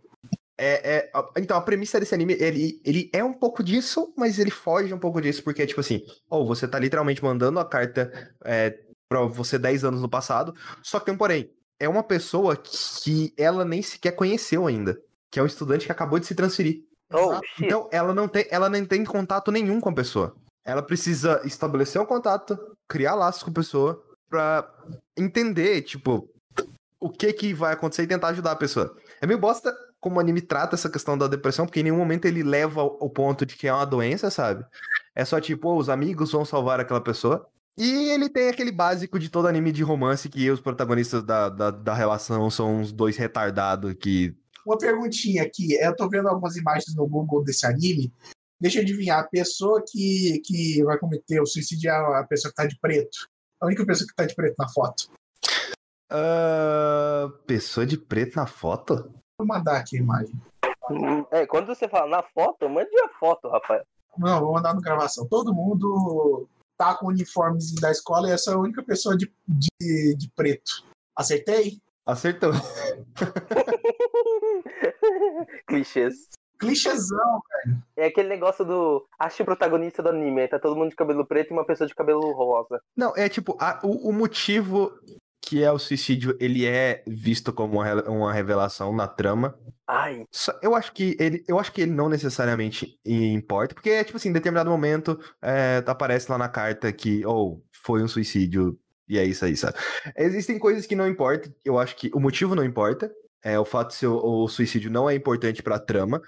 É, 0.61 0.97
é, 0.97 1.11
então, 1.37 1.55
a 1.55 1.61
premissa 1.61 1.99
desse 1.99 2.13
anime, 2.13 2.33
ele, 2.33 2.81
ele 2.83 3.09
é 3.13 3.23
um 3.23 3.31
pouco 3.31 3.63
disso, 3.63 4.13
mas 4.17 4.37
ele 4.37 4.51
foge 4.51 4.93
um 4.93 4.99
pouco 4.99 5.21
disso, 5.21 5.41
porque 5.41 5.65
tipo 5.65 5.79
assim, 5.79 6.03
ou 6.29 6.41
oh, 6.41 6.45
você 6.45 6.67
tá 6.67 6.77
literalmente 6.77 7.23
mandando 7.23 7.61
a 7.61 7.65
carta 7.65 8.11
é, 8.43 8.77
pra 9.09 9.23
você 9.23 9.57
10 9.57 9.83
anos 9.83 10.01
no 10.01 10.07
passado, 10.07 10.55
só 10.83 10.99
que 10.99 11.05
tem 11.05 11.15
um 11.15 11.17
porém, 11.17 11.51
é 11.79 11.89
uma 11.89 12.03
pessoa 12.03 12.55
que 12.55 13.33
ela 13.35 13.65
nem 13.65 13.81
sequer 13.81 14.11
conheceu 14.11 14.67
ainda, 14.67 15.01
que 15.31 15.39
é 15.39 15.43
um 15.43 15.47
estudante 15.47 15.85
que 15.85 15.91
acabou 15.91 16.19
de 16.19 16.27
se 16.27 16.35
transferir. 16.35 16.85
Oh, 17.11 17.39
então, 17.59 17.89
ela 17.91 18.13
não, 18.13 18.27
tem, 18.27 18.45
ela 18.51 18.69
não 18.69 18.85
tem 18.85 19.03
contato 19.03 19.51
nenhum 19.51 19.81
com 19.81 19.89
a 19.89 19.93
pessoa. 19.93 20.35
Ela 20.63 20.83
precisa 20.83 21.41
estabelecer 21.43 21.99
um 21.99 22.05
contato, 22.05 22.57
criar 22.87 23.15
laços 23.15 23.41
com 23.41 23.49
a 23.49 23.53
pessoa, 23.53 24.03
pra 24.29 24.71
entender, 25.17 25.81
tipo, 25.81 26.29
o 26.99 27.09
que 27.09 27.33
que 27.33 27.53
vai 27.53 27.73
acontecer 27.73 28.03
e 28.03 28.07
tentar 28.07 28.27
ajudar 28.27 28.51
a 28.51 28.55
pessoa. 28.55 28.95
É 29.19 29.25
meio 29.25 29.39
bosta 29.39 29.75
como 29.99 30.17
o 30.17 30.19
anime 30.19 30.41
trata 30.41 30.75
essa 30.75 30.89
questão 30.89 31.17
da 31.17 31.27
depressão, 31.27 31.65
porque 31.65 31.79
em 31.79 31.83
nenhum 31.83 31.97
momento 31.97 32.25
ele 32.25 32.43
leva 32.43 32.81
ao 32.81 33.09
ponto 33.09 33.45
de 33.45 33.55
que 33.55 33.67
é 33.67 33.73
uma 33.73 33.85
doença, 33.85 34.29
sabe? 34.29 34.65
É 35.13 35.25
só 35.25 35.41
tipo, 35.41 35.67
oh, 35.67 35.77
os 35.77 35.89
amigos 35.89 36.31
vão 36.31 36.45
salvar 36.45 36.79
aquela 36.79 37.01
pessoa. 37.01 37.47
E 37.79 38.09
ele 38.09 38.27
tem 38.27 38.49
aquele 38.49 38.73
básico 38.73 39.17
de 39.17 39.29
todo 39.29 39.47
anime 39.47 39.71
de 39.71 39.83
romance 39.83 40.27
que 40.27 40.51
os 40.51 40.59
protagonistas 40.59 41.23
da, 41.23 41.47
da, 41.47 41.71
da 41.71 41.93
relação 41.93 42.49
são 42.51 42.75
uns 42.75 42.91
dois 42.91 43.15
retardados 43.15 43.93
que. 43.93 44.35
Uma 44.65 44.77
perguntinha 44.77 45.43
aqui. 45.43 45.75
Eu 45.75 45.95
tô 45.95 46.09
vendo 46.09 46.27
algumas 46.27 46.57
imagens 46.57 46.93
no 46.93 47.07
Google 47.07 47.41
desse 47.41 47.65
anime. 47.65 48.13
Deixa 48.59 48.79
eu 48.79 48.81
adivinhar, 48.81 49.19
a 49.19 49.27
pessoa 49.27 49.81
que, 49.87 50.41
que 50.43 50.83
vai 50.83 50.97
cometer 50.97 51.39
o 51.39 51.45
suicídio 51.45 51.89
é 51.89 52.19
a 52.19 52.25
pessoa 52.25 52.51
que 52.51 52.57
tá 52.57 52.65
de 52.65 52.77
preto. 52.81 53.29
A 53.61 53.67
única 53.67 53.85
pessoa 53.85 54.05
que 54.05 54.13
tá 54.13 54.25
de 54.25 54.35
preto 54.35 54.55
na 54.59 54.67
foto. 54.67 55.09
Uh, 56.11 57.29
pessoa 57.47 57.85
de 57.85 57.97
preto 57.97 58.35
na 58.35 58.45
foto? 58.45 59.09
Vou 59.37 59.47
mandar 59.47 59.77
aqui 59.77 59.95
a 59.95 60.01
imagem. 60.01 60.35
É, 61.31 61.45
quando 61.45 61.67
você 61.67 61.87
fala 61.87 62.09
na 62.09 62.23
foto, 62.23 62.67
mande 62.67 62.89
a 62.99 63.07
foto, 63.17 63.47
Rafael. 63.47 63.85
Não, 64.17 64.41
vou 64.41 64.53
mandar 64.53 64.73
no 64.73 64.81
gravação. 64.81 65.25
Todo 65.29 65.53
mundo 65.53 66.49
tá 66.79 66.95
com 66.95 67.05
o 67.07 67.09
uniformes 67.09 67.75
da 67.75 67.91
escola 67.91 68.29
e 68.29 68.31
essa 68.31 68.51
é 68.51 68.53
a 68.53 68.57
única 68.57 68.81
pessoa 68.81 69.17
de, 69.17 69.29
de, 69.45 70.15
de 70.15 70.31
preto. 70.33 70.85
Acertei? 71.13 71.81
Acertou. 72.05 72.53
Clichês. 75.67 76.29
Clichêzão, 76.57 77.41
velho. 77.49 77.83
É 77.97 78.05
aquele 78.07 78.29
negócio 78.29 78.63
do. 78.65 79.05
Acho 79.19 79.43
o 79.43 79.45
protagonista 79.45 80.01
do 80.01 80.09
anime. 80.09 80.47
Tá 80.47 80.57
todo 80.57 80.75
mundo 80.75 80.89
de 80.89 80.95
cabelo 80.95 81.23
preto 81.25 81.51
e 81.51 81.53
uma 81.53 81.65
pessoa 81.65 81.87
de 81.87 81.93
cabelo 81.93 82.31
rosa. 82.31 82.81
Não, 82.95 83.13
é 83.15 83.29
tipo, 83.29 83.55
a, 83.59 83.79
o, 83.83 84.09
o 84.09 84.13
motivo 84.13 84.91
que 85.41 85.63
é 85.63 85.71
o 85.71 85.79
suicídio, 85.79 86.37
ele 86.39 86.65
é 86.65 87.03
visto 87.07 87.51
como 87.53 87.79
uma, 87.79 88.09
uma 88.09 88.33
revelação 88.33 88.95
na 88.95 89.07
trama. 89.07 89.57
Ai. 89.87 90.25
Eu 90.61 90.75
acho 90.75 90.93
que 90.93 91.15
ele, 91.19 91.43
eu 91.47 91.57
acho 91.59 91.71
que 91.71 91.81
ele 91.81 91.91
não 91.91 92.09
necessariamente 92.09 92.99
importa, 93.05 93.73
porque 93.73 94.03
tipo 94.03 94.17
assim, 94.17 94.29
em 94.29 94.33
determinado 94.33 94.69
momento 94.69 95.19
é, 95.41 95.83
aparece 95.85 96.31
lá 96.31 96.37
na 96.37 96.47
carta 96.47 96.91
que 96.93 97.25
ou 97.25 97.57
oh, 97.57 97.63
foi 97.71 98.03
um 98.03 98.07
suicídio 98.07 98.79
e 99.07 99.17
é 99.17 99.25
isso 99.25 99.43
aí, 99.43 99.57
sabe? 99.57 99.75
Existem 100.15 100.59
coisas 100.59 100.85
que 100.85 100.95
não 100.95 101.07
importam. 101.07 101.51
Eu 101.65 101.79
acho 101.79 101.95
que 101.95 102.11
o 102.13 102.19
motivo 102.19 102.53
não 102.53 102.63
importa. 102.63 103.11
É, 103.41 103.57
o 103.57 103.65
fato 103.65 103.89
de 103.89 103.95
ser 103.95 104.07
o, 104.07 104.43
o 104.43 104.47
suicídio 104.47 104.91
não 104.91 105.09
é 105.09 105.15
importante 105.15 105.63
para 105.63 105.77
a 105.77 105.79
trama. 105.79 106.21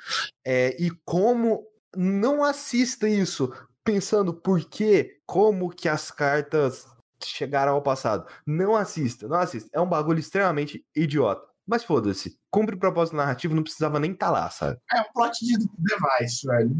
É, 0.43 0.76
e 0.82 0.89
como 1.05 1.64
não 1.95 2.43
assista 2.43 3.07
isso 3.07 3.53
pensando 3.84 4.34
por 4.34 4.64
quê, 4.68 5.20
como 5.26 5.70
que 5.70 5.88
as 5.88 6.09
cartas 6.09 6.86
chegaram 7.28 7.74
ao 7.74 7.82
passado. 7.82 8.26
Não 8.45 8.76
assista, 8.76 9.28
não 9.28 9.38
assista. 9.38 9.69
É 9.74 9.80
um 9.80 9.89
bagulho 9.89 10.19
extremamente 10.19 10.86
idiota. 10.95 11.45
Mas 11.67 11.84
foda-se. 11.84 12.38
Cumpre 12.49 12.76
o 12.76 12.80
propósito 12.80 13.15
narrativo, 13.15 13.55
não 13.55 13.63
precisava 13.63 13.99
nem 13.99 14.11
estar 14.11 14.28
tá 14.28 14.32
lá, 14.32 14.49
sabe? 14.49 14.80
É 14.91 15.01
um 15.01 15.11
plot 15.13 15.45
de 15.45 15.57
device, 15.78 16.45
velho. 16.45 16.72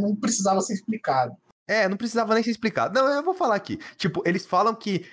Não 0.00 0.16
precisava 0.16 0.60
ser 0.60 0.74
explicado. 0.74 1.36
É, 1.66 1.88
não 1.88 1.96
precisava 1.96 2.34
nem 2.34 2.42
ser 2.42 2.50
explicado. 2.50 2.94
Não, 2.94 3.08
eu 3.08 3.22
vou 3.22 3.34
falar 3.34 3.54
aqui. 3.54 3.78
Tipo, 3.96 4.22
eles 4.26 4.44
falam 4.44 4.74
que 4.74 5.06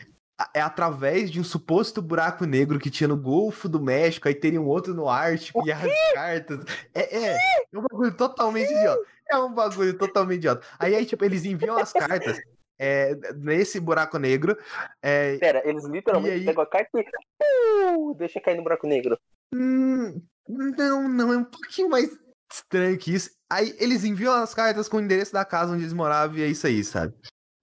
é 0.54 0.62
através 0.62 1.30
de 1.30 1.40
um 1.40 1.44
suposto 1.44 2.02
buraco 2.02 2.46
negro 2.46 2.80
que 2.80 2.90
tinha 2.90 3.08
no 3.08 3.18
Golfo 3.18 3.70
do 3.70 3.80
México, 3.80 4.28
aí 4.28 4.34
teria 4.34 4.62
um 4.62 4.68
outro 4.68 4.94
no 4.94 5.08
Ártico 5.08 5.66
e 5.68 5.72
as 5.72 5.82
cartas. 6.14 6.66
É, 6.94 7.18
é, 7.18 7.38
é 7.72 7.78
um 7.78 7.84
bagulho 7.90 8.14
totalmente 8.14 8.72
idiota. 8.72 9.02
É 9.30 9.38
um 9.38 9.54
bagulho 9.54 9.98
totalmente 9.98 10.40
idiota. 10.40 10.66
Aí, 10.78 10.96
aí, 10.96 11.06
tipo, 11.06 11.24
eles 11.24 11.46
enviam 11.46 11.78
as 11.78 11.94
cartas 11.94 12.40
é, 12.82 13.16
nesse 13.36 13.80
buraco 13.80 14.18
negro. 14.18 14.58
É, 15.04 15.38
Pera, 15.38 15.62
eles 15.64 15.86
literalmente 15.86 16.40
aí... 16.40 16.46
pegam 16.46 16.64
a 16.64 16.68
carta 16.68 16.90
e 17.00 17.96
uh, 17.96 18.16
deixa 18.16 18.42
cair 18.42 18.58
no 18.58 18.64
buraco 18.64 18.88
negro. 18.88 19.20
Hum, 19.54 20.20
não, 20.50 21.08
não, 21.08 21.32
é 21.32 21.38
um 21.38 21.44
pouquinho 21.44 21.90
mais 21.90 22.10
estranho 22.52 22.98
que 22.98 23.14
isso. 23.14 23.30
Aí 23.52 23.76
eles 23.78 24.04
enviam 24.04 24.34
as 24.34 24.56
cartas 24.56 24.90
com 24.90 24.98
o 24.98 25.02
endereço 25.02 25.32
da 25.32 25.46
casa 25.46 25.74
onde 25.74 25.84
eles 25.84 25.94
moravam 25.94 26.38
e 26.38 26.42
é 26.42 26.48
isso 26.48 26.66
aí, 26.66 26.84
sabe? 26.84 27.14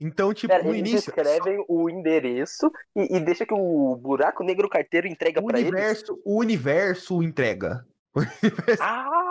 Então, 0.01 0.33
tipo, 0.33 0.55
Pera, 0.55 0.63
no 0.63 0.73
eles 0.73 0.91
início. 0.93 1.11
escrevem 1.11 1.65
o 1.69 1.91
endereço 1.91 2.71
e, 2.95 3.17
e 3.17 3.21
deixa 3.21 3.45
que 3.45 3.53
o 3.55 3.97
buraco 3.97 4.45
negro 4.45 4.69
carteiro 4.69 5.09
entrega 5.09 5.43
para 5.43 5.59
eles. 5.59 6.05
O 6.25 6.39
universo 6.39 7.21
entrega. 7.23 7.85
O 8.15 8.21
universo... 8.21 8.83
Ah! 8.83 9.28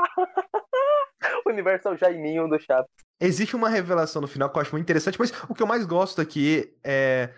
Universo 1.48 1.88
é 1.88 1.92
o 1.92 1.98
Jaiminho 1.98 2.48
do 2.48 2.60
Chaves. 2.60 2.90
Existe 3.20 3.56
uma 3.56 3.70
revelação 3.70 4.22
no 4.22 4.28
final 4.28 4.50
que 4.50 4.58
eu 4.58 4.62
acho 4.62 4.72
muito 4.72 4.84
interessante, 4.84 5.20
mas 5.20 5.32
o 5.50 5.54
que 5.54 5.64
eu 5.64 5.68
mais 5.68 5.86
gosto 5.86 6.22
aqui 6.22 6.74
é. 6.84 7.32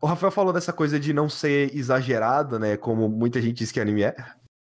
O 0.00 0.06
Rafael 0.06 0.30
falou 0.30 0.52
dessa 0.52 0.72
coisa 0.72 0.98
de 0.98 1.12
não 1.12 1.28
ser 1.28 1.74
exagerado, 1.76 2.58
né? 2.58 2.76
Como 2.76 3.08
muita 3.08 3.40
gente 3.40 3.58
diz 3.58 3.70
que 3.70 3.80
anime 3.80 4.04
é, 4.04 4.16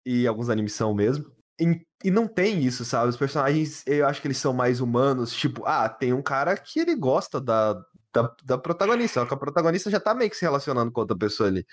e 0.06 0.26
alguns 0.26 0.50
animes 0.50 0.74
são 0.74 0.94
mesmo. 0.96 1.32
E, 1.60 1.82
e 2.04 2.10
não 2.10 2.28
tem 2.28 2.64
isso, 2.64 2.84
sabe? 2.86 3.10
Os 3.10 3.18
personagens, 3.18 3.84
eu 3.86 4.08
acho 4.08 4.22
que 4.22 4.28
eles 4.28 4.38
são 4.38 4.54
mais 4.54 4.82
humanos. 4.82 5.32
Tipo, 5.34 5.64
ah, 5.66 5.88
tem 5.88 6.12
um 6.14 6.22
cara 6.22 6.58
que 6.58 6.80
ele 6.80 6.96
gosta 6.96 7.40
da, 7.40 7.74
da, 8.14 8.36
da 8.44 8.58
protagonista, 8.58 9.20
só 9.20 9.26
que 9.28 9.34
a 9.34 9.38
protagonista 9.38 9.92
já 9.92 10.00
tá 10.00 10.16
meio 10.16 10.30
que 10.30 10.38
se 10.38 10.46
relacionando 10.46 10.92
com 10.92 11.02
outra 11.02 11.18
pessoa 11.18 11.50
ali 11.50 11.66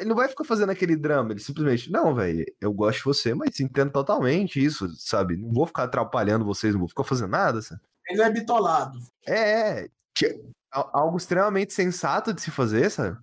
ele 0.00 0.08
não 0.08 0.16
vai 0.16 0.28
ficar 0.28 0.44
fazendo 0.44 0.70
aquele 0.70 0.96
drama, 0.96 1.32
ele 1.32 1.40
simplesmente, 1.40 1.92
não, 1.92 2.14
velho, 2.14 2.44
eu 2.58 2.72
gosto 2.72 2.98
de 2.98 3.04
você, 3.04 3.34
mas 3.34 3.60
entendo 3.60 3.92
totalmente 3.92 4.62
isso, 4.62 4.88
sabe? 4.96 5.36
Não 5.36 5.52
vou 5.52 5.66
ficar 5.66 5.84
atrapalhando 5.84 6.44
vocês, 6.44 6.72
não 6.72 6.80
vou 6.80 6.88
ficar 6.88 7.04
fazendo 7.04 7.30
nada, 7.30 7.60
sabe? 7.60 7.82
Ele 8.08 8.22
é 8.22 8.30
bitolado. 8.30 8.98
É, 9.26 9.84
é, 9.84 9.88
algo 10.72 11.18
extremamente 11.18 11.74
sensato 11.74 12.32
de 12.32 12.40
se 12.40 12.50
fazer, 12.50 12.90
sabe? 12.90 13.18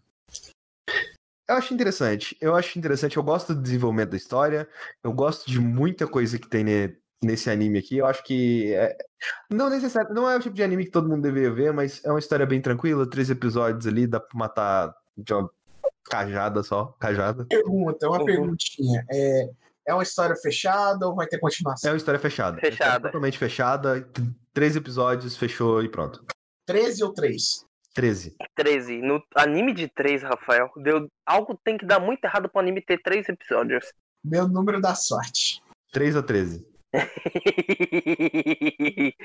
Eu 1.49 1.55
acho 1.55 1.73
interessante, 1.73 2.38
eu 2.39 2.55
acho 2.55 2.78
interessante, 2.78 3.17
eu 3.17 3.23
gosto 3.23 3.55
do 3.55 3.61
desenvolvimento 3.61 4.11
da 4.11 4.17
história, 4.17 4.69
eu 5.03 5.11
gosto 5.11 5.49
de 5.49 5.59
muita 5.59 6.05
coisa 6.05 6.38
que 6.38 6.47
tem 6.47 6.63
nesse 7.23 7.49
anime 7.49 7.80
aqui, 7.80 7.97
eu 7.97 8.05
acho 8.05 8.21
que 8.23 8.73
é, 8.73 8.95
não 9.49 9.69
necessário, 9.69 10.13
não 10.13 10.30
é 10.30 10.36
o 10.36 10.39
tipo 10.39 10.55
de 10.55 10.61
anime 10.61 10.86
que 10.86 10.91
todo 10.91 11.09
mundo 11.09 11.21
deveria 11.23 11.51
ver, 11.51 11.73
mas 11.73 12.03
é 12.05 12.11
uma 12.11 12.19
história 12.19 12.45
bem 12.45 12.61
tranquila, 12.61 13.09
três 13.09 13.30
episódios 13.30 13.88
ali, 13.88 14.05
dá 14.05 14.19
pra 14.19 14.38
matar 14.38 14.93
de 15.17 15.34
uma 15.34 15.49
Cajada 16.10 16.64
só, 16.64 16.95
cajada. 16.99 17.45
Pergunta, 17.45 18.08
uma 18.08 18.20
uhum. 18.20 18.26
perguntinha. 18.26 19.05
É, 19.12 19.49
é 19.88 19.93
uma 19.93 20.03
história 20.03 20.36
fechada 20.36 21.08
ou 21.08 21.16
vai 21.16 21.28
ter 21.28 21.39
continuação? 21.39 21.89
É 21.89 21.93
uma 21.93 21.97
história 21.97 22.20
fechada. 22.20 22.60
Fechada. 22.60 23.08
totalmente 23.08 23.38
fechada. 23.38 24.10
Três 24.53 24.76
episódios, 24.76 25.38
fechou 25.38 25.84
e 25.84 25.89
pronto. 25.89 26.26
13 26.66 27.03
ou 27.03 27.14
3? 27.14 27.66
13. 27.93 28.36
13. 28.55 29.01
No 29.01 29.24
anime 29.36 29.74
de 29.74 29.88
3, 29.88 30.24
Rafael, 30.24 30.70
deu... 30.78 31.08
algo 31.26 31.58
tem 31.64 31.78
que 31.78 31.86
dar 31.86 31.99
muito 31.99 32.24
errado 32.26 32.49
pro 32.49 32.60
anime 32.60 32.82
ter 32.82 33.01
3 33.01 33.30
episódios. 33.30 33.86
Meu 34.24 34.47
número 34.47 34.82
da 34.82 34.93
sorte. 34.93 35.64
3 35.93 36.18
ou 36.18 36.24
13? 36.24 36.68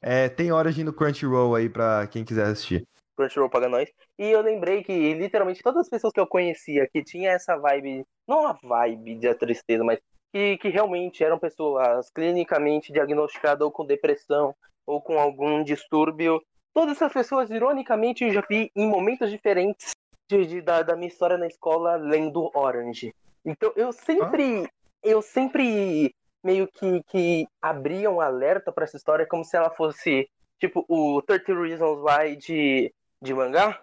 é, 0.00 0.28
tem 0.28 0.52
Origin 0.52 0.84
no 0.84 0.92
Crunchyroll 0.92 1.54
aí 1.54 1.68
pra 1.68 2.06
quem 2.06 2.24
quiser 2.24 2.46
assistir. 2.46 2.86
Crunchyroll 3.20 3.50
paga 3.50 3.68
nós. 3.68 3.90
E 4.18 4.30
eu 4.30 4.40
lembrei 4.40 4.82
que 4.82 5.14
literalmente 5.14 5.62
todas 5.62 5.82
as 5.82 5.88
pessoas 5.88 6.12
que 6.12 6.20
eu 6.20 6.26
conhecia 6.26 6.88
que 6.88 7.04
tinha 7.04 7.30
essa 7.32 7.56
vibe, 7.56 8.04
não 8.26 8.46
a 8.46 8.58
vibe 8.62 9.16
de 9.16 9.34
tristeza, 9.34 9.84
mas 9.84 9.98
que, 10.32 10.56
que 10.58 10.68
realmente 10.68 11.22
eram 11.22 11.38
pessoas 11.38 12.10
clinicamente 12.10 12.92
diagnosticadas 12.92 13.64
ou 13.64 13.70
com 13.70 13.84
depressão 13.84 14.54
ou 14.86 15.00
com 15.00 15.18
algum 15.18 15.62
distúrbio. 15.62 16.40
Todas 16.72 16.96
essas 16.96 17.12
pessoas, 17.12 17.50
ironicamente, 17.50 18.24
eu 18.24 18.30
já 18.30 18.42
vi 18.48 18.70
em 18.74 18.88
momentos 18.88 19.30
diferentes 19.30 19.90
de, 20.30 20.46
de 20.46 20.60
da, 20.60 20.82
da, 20.82 20.96
minha 20.96 21.08
história 21.08 21.36
na 21.36 21.46
escola 21.46 21.96
lendo 21.96 22.50
Orange. 22.54 23.12
Então 23.44 23.72
eu 23.76 23.92
sempre. 23.92 24.68
Eu 25.02 25.22
sempre 25.22 26.14
meio 26.44 26.68
que, 26.68 27.02
que 27.04 27.46
abria 27.60 28.10
um 28.10 28.20
alerta 28.20 28.70
para 28.70 28.84
essa 28.84 28.96
história 28.96 29.26
como 29.26 29.44
se 29.44 29.56
ela 29.56 29.70
fosse 29.70 30.28
tipo 30.58 30.84
o 30.88 31.22
30 31.22 31.54
Reasons 31.54 32.00
Why 32.02 32.36
de 32.36 32.92
de 33.22 33.34
mangá? 33.34 33.80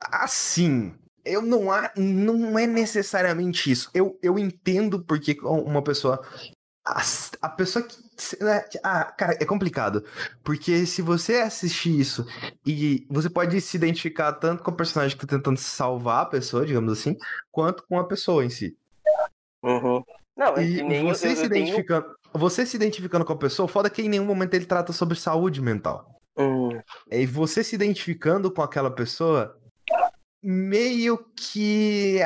Assim, 0.00 0.94
eu 1.24 1.40
não 1.42 1.70
há, 1.70 1.92
não 1.96 2.58
é 2.58 2.66
necessariamente 2.66 3.70
isso. 3.70 3.90
Eu, 3.94 4.18
eu 4.22 4.38
entendo 4.38 5.02
porque 5.02 5.36
uma 5.42 5.82
pessoa 5.82 6.22
a, 6.86 7.00
a, 7.40 7.48
pessoa 7.48 7.82
que. 7.82 7.96
Né, 8.44 8.62
ah, 8.82 9.04
cara, 9.04 9.36
é 9.40 9.44
complicado. 9.46 10.04
Porque 10.42 10.84
se 10.84 11.00
você 11.00 11.36
assistir 11.36 11.98
isso 11.98 12.26
e 12.64 13.06
você 13.08 13.30
pode 13.30 13.58
se 13.60 13.76
identificar 13.76 14.34
tanto 14.34 14.62
com 14.62 14.70
o 14.70 14.76
personagem 14.76 15.16
que 15.16 15.26
tá 15.26 15.36
tentando 15.36 15.58
salvar 15.58 16.22
a 16.22 16.26
pessoa, 16.26 16.66
digamos 16.66 16.92
assim, 16.92 17.16
quanto 17.50 17.84
com 17.88 17.98
a 17.98 18.06
pessoa 18.06 18.44
em 18.44 18.50
si. 18.50 18.76
Uhum. 19.62 20.04
Não, 20.36 20.58
e 20.58 20.82
nem 20.82 21.04
você 21.04 21.32
eu, 21.32 21.36
se 21.36 21.42
eu 21.42 21.46
identificando. 21.46 22.04
tenho... 22.04 22.16
você 22.34 22.66
se 22.66 22.76
identificando 22.76 23.24
com 23.24 23.32
a 23.32 23.38
pessoa, 23.38 23.66
foda 23.66 23.88
que 23.88 24.02
em 24.02 24.08
nenhum 24.08 24.26
momento 24.26 24.52
ele 24.52 24.66
trata 24.66 24.92
sobre 24.92 25.16
saúde 25.16 25.62
mental. 25.62 26.13
Hum, 26.36 26.80
E 27.10 27.26
você 27.26 27.62
se 27.62 27.74
identificando 27.74 28.50
com 28.50 28.62
aquela 28.62 28.90
pessoa, 28.90 29.58
meio 30.42 31.18
que 31.36 32.20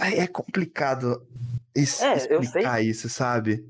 Ai, 0.00 0.18
é 0.18 0.26
complicado 0.26 1.26
É, 1.76 2.14
explicar 2.14 2.82
isso, 2.82 3.08
sabe? 3.08 3.64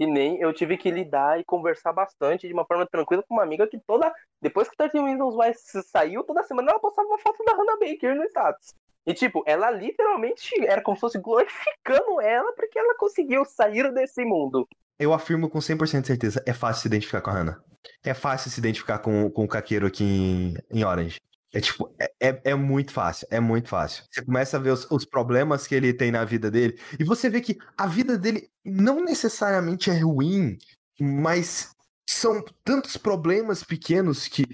que 0.00 0.06
nem 0.06 0.40
eu 0.40 0.50
tive 0.54 0.78
que 0.78 0.90
lidar 0.90 1.38
e 1.38 1.44
conversar 1.44 1.92
bastante 1.92 2.46
de 2.48 2.54
uma 2.54 2.64
forma 2.64 2.86
tranquila 2.86 3.22
com 3.22 3.34
uma 3.34 3.42
amiga 3.42 3.66
que 3.66 3.78
toda. 3.78 4.10
Depois 4.40 4.66
que 4.66 4.74
13 4.74 4.98
Reasons 4.98 5.34
Why 5.34 5.52
saiu, 5.84 6.24
toda 6.24 6.42
semana 6.42 6.70
ela 6.70 6.80
postava 6.80 7.06
uma 7.06 7.18
foto 7.18 7.44
da 7.44 7.52
Hannah 7.52 7.76
Baker 7.78 8.16
no 8.16 8.24
status. 8.24 8.72
E 9.06 9.12
tipo, 9.12 9.42
ela 9.46 9.70
literalmente 9.70 10.54
era 10.64 10.80
como 10.80 10.96
se 10.96 11.02
fosse 11.02 11.18
glorificando 11.18 12.18
ela 12.18 12.50
porque 12.54 12.78
ela 12.78 12.96
conseguiu 12.96 13.44
sair 13.44 13.92
desse 13.92 14.24
mundo. 14.24 14.66
Eu 14.98 15.12
afirmo 15.12 15.50
com 15.50 15.58
100% 15.58 16.00
de 16.00 16.06
certeza, 16.06 16.42
é 16.46 16.54
fácil 16.54 16.80
se 16.80 16.88
identificar 16.88 17.20
com 17.20 17.28
a 17.28 17.34
Hannah. 17.34 17.60
É 18.02 18.14
fácil 18.14 18.50
se 18.50 18.58
identificar 18.58 18.98
com, 18.98 19.30
com 19.30 19.44
o 19.44 19.48
Caqueiro 19.48 19.86
aqui 19.86 20.04
em, 20.04 20.54
em 20.70 20.84
Orange. 20.84 21.20
É 21.52 21.60
tipo, 21.60 21.92
é, 21.98 22.12
é, 22.20 22.40
é 22.44 22.54
muito 22.54 22.92
fácil, 22.92 23.26
é 23.30 23.40
muito 23.40 23.68
fácil. 23.68 24.04
Você 24.10 24.22
começa 24.22 24.56
a 24.56 24.60
ver 24.60 24.70
os, 24.70 24.86
os 24.90 25.04
problemas 25.04 25.66
que 25.66 25.74
ele 25.74 25.92
tem 25.92 26.12
na 26.12 26.24
vida 26.24 26.50
dele, 26.50 26.78
e 26.98 27.02
você 27.02 27.28
vê 27.28 27.40
que 27.40 27.58
a 27.76 27.86
vida 27.86 28.16
dele 28.16 28.48
não 28.64 29.04
necessariamente 29.04 29.90
é 29.90 29.98
ruim, 29.98 30.56
mas 31.00 31.74
são 32.08 32.44
tantos 32.64 32.96
problemas 32.96 33.64
pequenos 33.64 34.28
que, 34.28 34.44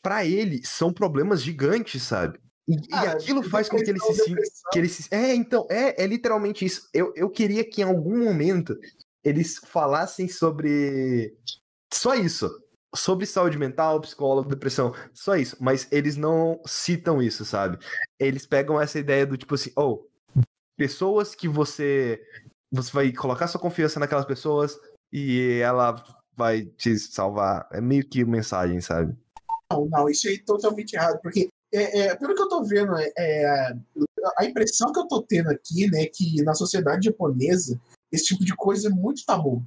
pra 0.00 0.24
ele, 0.24 0.64
são 0.64 0.92
problemas 0.92 1.42
gigantes, 1.42 2.02
sabe? 2.02 2.38
E, 2.66 2.74
e 2.74 2.78
Ah, 2.90 3.12
aquilo 3.12 3.42
faz 3.42 3.68
com 3.68 3.76
que 3.76 3.90
ele 3.90 4.00
se 4.00 4.14
sinta. 4.14 4.42
Que 4.72 4.78
ele 4.78 4.88
se... 4.88 5.06
É, 5.10 5.34
então, 5.34 5.66
é, 5.70 6.02
é 6.02 6.06
literalmente 6.06 6.64
isso. 6.64 6.88
Eu, 6.92 7.12
eu 7.14 7.28
queria 7.30 7.68
que 7.68 7.82
em 7.82 7.84
algum 7.84 8.24
momento 8.24 8.76
eles 9.22 9.58
falassem 9.58 10.26
sobre. 10.28 11.36
Só 11.92 12.14
isso. 12.14 12.50
Sobre 12.96 13.26
saúde 13.26 13.58
mental, 13.58 14.00
psicólogo, 14.00 14.48
depressão. 14.48 14.94
Só 15.12 15.36
isso. 15.36 15.56
Mas 15.60 15.86
eles 15.92 16.16
não 16.16 16.60
citam 16.66 17.22
isso, 17.22 17.44
sabe? 17.44 17.78
Eles 18.18 18.46
pegam 18.46 18.80
essa 18.80 18.98
ideia 18.98 19.26
do 19.26 19.36
tipo 19.36 19.54
assim, 19.54 19.70
oh, 19.76 20.04
pessoas 20.76 21.34
que 21.34 21.48
você. 21.48 22.20
Você 22.72 22.90
vai 22.92 23.12
colocar 23.12 23.46
sua 23.46 23.60
confiança 23.60 24.00
naquelas 24.00 24.24
pessoas 24.24 24.76
e 25.12 25.60
ela 25.62 26.02
vai 26.36 26.62
te 26.62 26.98
salvar. 26.98 27.68
É 27.72 27.80
meio 27.80 28.06
que 28.06 28.24
mensagem, 28.24 28.80
sabe? 28.80 29.16
Não, 29.72 29.86
não, 29.86 30.08
isso 30.08 30.28
é 30.28 30.36
totalmente 30.44 30.94
errado, 30.94 31.20
porque 31.22 31.48
é, 31.72 32.00
é, 32.00 32.14
pelo 32.16 32.34
que 32.34 32.42
eu 32.42 32.48
tô 32.48 32.62
vendo, 32.62 32.96
é, 32.96 33.12
é, 33.18 33.76
a 34.38 34.44
impressão 34.44 34.92
que 34.92 34.98
eu 34.98 35.08
tô 35.08 35.22
tendo 35.22 35.50
aqui, 35.50 35.90
né, 35.90 36.06
que 36.06 36.42
na 36.42 36.54
sociedade 36.54 37.06
japonesa 37.06 37.80
esse 38.12 38.26
tipo 38.26 38.44
de 38.44 38.54
coisa 38.54 38.88
é 38.88 38.90
muito 38.90 39.24
tabu. 39.24 39.62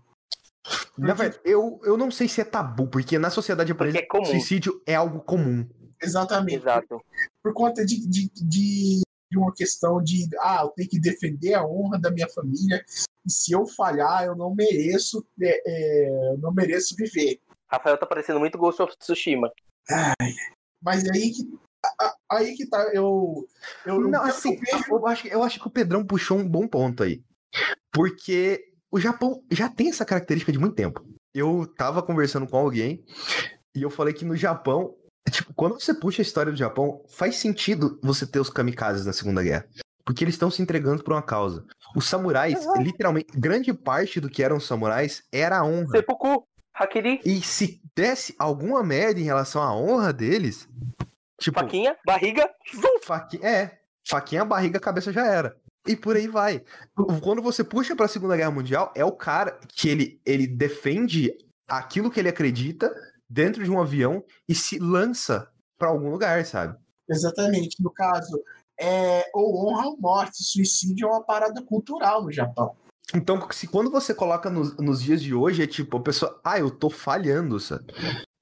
Na 1.00 1.14
verdade, 1.14 1.42
eu, 1.46 1.80
eu 1.84 1.98
não 1.98 2.12
sei 2.12 2.28
se 2.28 2.42
é 2.42 2.44
tabu, 2.44 2.88
porque 2.88 3.18
na 3.18 3.30
sociedade 3.30 3.70
japonesa, 3.70 4.00
é 4.00 4.26
suicídio 4.26 4.82
é 4.86 4.96
algo 4.96 5.22
comum. 5.22 5.68
Exatamente. 6.02 6.58
Exato. 6.58 7.02
Por 7.44 7.54
conta 7.54 7.86
de, 7.86 8.08
de, 8.08 8.30
de, 8.34 9.02
de 9.32 9.38
uma 9.38 9.54
questão 9.54 10.02
de, 10.02 10.28
ah, 10.40 10.62
eu 10.64 10.70
tenho 10.70 10.90
que 10.90 11.00
defender 11.00 11.54
a 11.54 11.66
honra 11.66 12.00
da 12.00 12.12
minha 12.12 12.28
família, 12.30 12.84
e 13.26 13.32
se 13.32 13.52
eu 13.52 13.66
falhar, 13.66 14.24
eu 14.26 14.36
não 14.36 14.56
mereço, 14.56 15.26
é, 15.42 15.62
é, 15.66 16.32
eu 16.34 16.38
não 16.38 16.54
mereço 16.54 16.96
viver. 16.96 17.40
Rafael 17.72 17.98
tá 17.98 18.06
parecendo 18.06 18.40
muito 18.40 18.58
Ghost 18.58 18.82
of 18.82 18.98
Tsushima. 18.98 19.52
Mas 20.82 21.08
aí 21.10 21.32
que, 21.32 21.60
aí 22.32 22.56
que 22.56 22.66
tá, 22.68 22.90
eu... 22.94 23.48
eu 23.86 24.00
Não, 24.00 24.22
eu 24.22 24.24
assim, 24.24 24.58
vejo- 24.58 24.84
eu 24.90 25.08
acho, 25.08 25.28
eu 25.28 25.44
acho 25.44 25.60
que 25.60 25.68
o 25.68 25.72
Pedrão 25.72 26.06
puxou 26.06 26.38
um 26.38 26.48
bom 26.48 26.68
ponto 26.68 27.04
aí. 27.04 27.22
Porque 27.92 28.69
o 28.92 29.00
Japão 29.00 29.44
já 29.52 29.70
tem 29.70 29.90
essa 29.90 30.06
característica 30.06 30.52
de 30.52 30.60
muito 30.60 30.76
tempo. 30.76 31.06
Eu 31.34 31.72
tava 31.78 32.02
conversando 32.02 32.48
com 32.48 32.58
alguém 32.58 33.04
e 33.76 33.82
eu 33.82 33.90
falei 33.90 34.14
que 34.14 34.26
no 34.26 34.36
Japão, 34.36 34.96
tipo, 35.30 35.54
quando 35.54 35.80
você 35.80 35.94
puxa 35.94 36.22
a 36.22 36.24
história 36.24 36.52
do 36.52 36.58
Japão, 36.58 37.04
faz 37.10 37.36
sentido 37.38 38.00
você 38.02 38.26
ter 38.26 38.40
os 38.40 38.50
kamikazes 38.50 39.06
na 39.06 39.14
Segunda 39.14 39.44
Guerra. 39.44 39.68
Porque 40.04 40.24
eles 40.24 40.34
estão 40.34 40.50
se 40.50 40.62
entregando 40.62 41.04
por 41.04 41.14
uma 41.14 41.22
causa. 41.22 41.66
Os 41.96 42.08
samurais, 42.08 42.60
Exato. 42.60 42.82
literalmente, 42.82 43.28
grande 43.38 43.72
parte 43.74 44.20
do 44.20 44.30
que 44.30 44.42
eram 44.42 44.60
samurais 44.60 45.24
era 45.32 45.60
a 45.60 45.64
honra. 45.64 45.92
Seppuku, 45.92 46.48
Hakiri, 46.74 47.20
E 47.26 47.42
se 47.42 47.82
desse 47.96 48.34
alguma 48.40 48.82
merda 48.82 49.20
em 49.20 49.24
relação 49.24 49.62
à 49.62 49.76
honra 49.76 50.14
deles, 50.14 50.68
tipo, 51.40 51.60
faquinha, 51.60 51.96
barriga. 52.06 52.50
Faqui... 53.04 53.46
É, 53.46 53.80
faquinha, 54.08 54.46
barriga, 54.46 54.80
cabeça 54.80 55.12
já 55.12 55.28
era. 55.28 55.56
E 55.90 55.96
por 55.96 56.16
aí 56.16 56.28
vai. 56.28 56.64
Quando 57.20 57.42
você 57.42 57.64
puxa 57.64 57.96
pra 57.96 58.08
Segunda 58.08 58.38
Guerra 58.38 58.52
Mundial, 58.52 58.94
é 58.96 59.04
o 59.04 59.12
cara 59.12 59.60
que 59.70 59.90
ele, 59.90 60.22
ele 60.24 60.46
defende 60.46 61.36
aquilo 61.68 62.12
que 62.12 62.20
ele 62.20 62.30
acredita 62.30 62.94
dentro 63.28 63.64
de 63.64 63.72
um 63.72 63.82
avião 63.82 64.24
e 64.48 64.54
se 64.54 64.78
lança 64.78 65.50
pra 65.80 65.90
algum 65.90 66.12
lugar, 66.12 66.46
sabe? 66.46 66.78
Exatamente. 67.10 67.82
No 67.82 67.90
caso, 67.90 68.40
é, 68.80 69.26
ou 69.34 69.68
honra 69.68 69.88
ou 69.88 69.98
morte. 70.00 70.44
Suicídio 70.44 71.08
é 71.08 71.12
uma 71.12 71.24
parada 71.24 71.60
cultural 71.64 72.24
no 72.24 72.32
Japão. 72.32 72.76
Então, 73.16 73.50
se 73.50 73.66
quando 73.66 73.90
você 73.90 74.14
coloca 74.14 74.48
nos, 74.48 74.78
nos 74.78 75.02
dias 75.02 75.20
de 75.20 75.34
hoje, 75.34 75.64
é 75.64 75.68
tipo, 75.68 75.98
a 75.98 76.02
pessoa, 76.04 76.40
ah, 76.44 76.60
eu 76.60 76.70
tô 76.70 76.92
falhando, 76.92 77.60
sabe? 77.60 77.92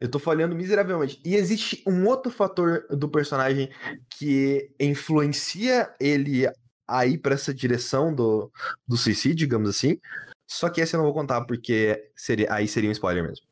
Eu 0.01 0.11
tô 0.11 0.19
falhando 0.19 0.53
miseravelmente. 0.53 1.17
E 1.23 1.33
existe 1.33 1.81
um 1.87 2.05
outro 2.05 2.29
fator 2.29 2.85
do 2.89 3.07
personagem 3.07 3.69
que 4.09 4.69
influencia 4.77 5.95
ele 5.97 6.45
a 6.87 7.05
ir 7.05 7.17
pra 7.17 7.33
essa 7.35 7.53
direção 7.53 8.13
do, 8.13 8.51
do 8.87 8.95
suicídio, 8.97 9.37
digamos 9.37 9.69
assim. 9.69 9.99
Só 10.49 10.69
que 10.69 10.79
esse 10.79 10.95
eu 10.95 10.99
não 10.99 11.05
vou 11.05 11.13
contar 11.13 11.41
porque 11.41 12.09
seria, 12.15 12.47
aí 12.53 12.67
seria 12.67 12.89
um 12.89 12.93
spoiler 12.93 13.23
mesmo. 13.23 13.45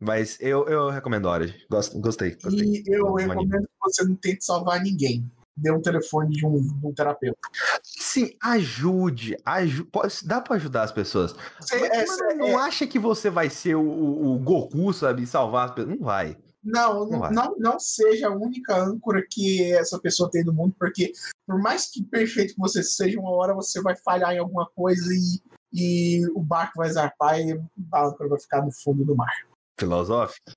Mas 0.00 0.36
eu, 0.40 0.66
eu 0.66 0.90
recomendo. 0.90 1.28
Gosto, 1.70 2.00
gostei, 2.00 2.36
gostei. 2.42 2.66
E 2.66 2.82
eu 2.88 3.12
recomendo 3.14 3.62
que 3.62 3.68
você 3.80 4.04
não 4.04 4.16
tente 4.16 4.44
salvar 4.44 4.80
ninguém. 4.80 5.30
Dê 5.54 5.70
um 5.70 5.82
telefone 5.82 6.34
de 6.34 6.46
um, 6.46 6.56
um 6.82 6.92
terapeuta. 6.94 7.38
Sim, 7.82 8.34
ajude. 8.42 9.36
aju 9.44 9.84
pode- 9.84 10.26
dá 10.26 10.40
pra 10.40 10.56
ajudar 10.56 10.82
as 10.84 10.90
pessoas. 10.92 11.36
Você, 11.60 11.78
Mas, 11.78 11.90
é, 11.90 11.96
mas 11.98 12.08
você- 12.08 12.34
não 12.34 12.58
acha 12.58 12.86
que 12.86 12.98
você 12.98 13.28
vai 13.28 13.50
ser 13.50 13.74
o, 13.76 13.82
o- 13.82 14.34
o 14.34 14.38
Goku, 14.38 14.92
sabe? 14.94 15.26
Salvar 15.26 15.68
as 15.68 15.74
pessoas. 15.74 15.94
Não 15.98 16.04
vai. 16.04 16.36
Não, 16.62 17.06
Não 17.06 17.30
não, 17.30 17.56
não 17.58 17.78
seja 17.78 18.28
a 18.28 18.34
única 18.34 18.76
âncora 18.76 19.24
que 19.28 19.72
essa 19.72 19.98
pessoa 19.98 20.30
tem 20.30 20.44
no 20.44 20.52
mundo, 20.52 20.74
porque 20.78 21.12
por 21.46 21.60
mais 21.60 21.90
que 21.90 22.04
perfeito 22.04 22.54
que 22.54 22.60
você 22.60 22.82
seja, 22.82 23.18
uma 23.18 23.30
hora 23.30 23.54
você 23.54 23.82
vai 23.82 23.96
falhar 23.96 24.32
em 24.32 24.38
alguma 24.38 24.68
coisa 24.70 25.12
e, 25.12 25.40
e 25.72 26.26
o 26.34 26.40
barco 26.40 26.74
vai 26.76 26.88
zarpar 26.88 27.40
e 27.40 27.60
a 27.92 28.06
âncora 28.06 28.28
vai 28.28 28.40
ficar 28.40 28.62
no 28.62 28.70
fundo 28.70 29.04
do 29.04 29.16
mar. 29.16 29.32
Filosófico. 29.78 30.52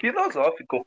filosófico. 0.00 0.86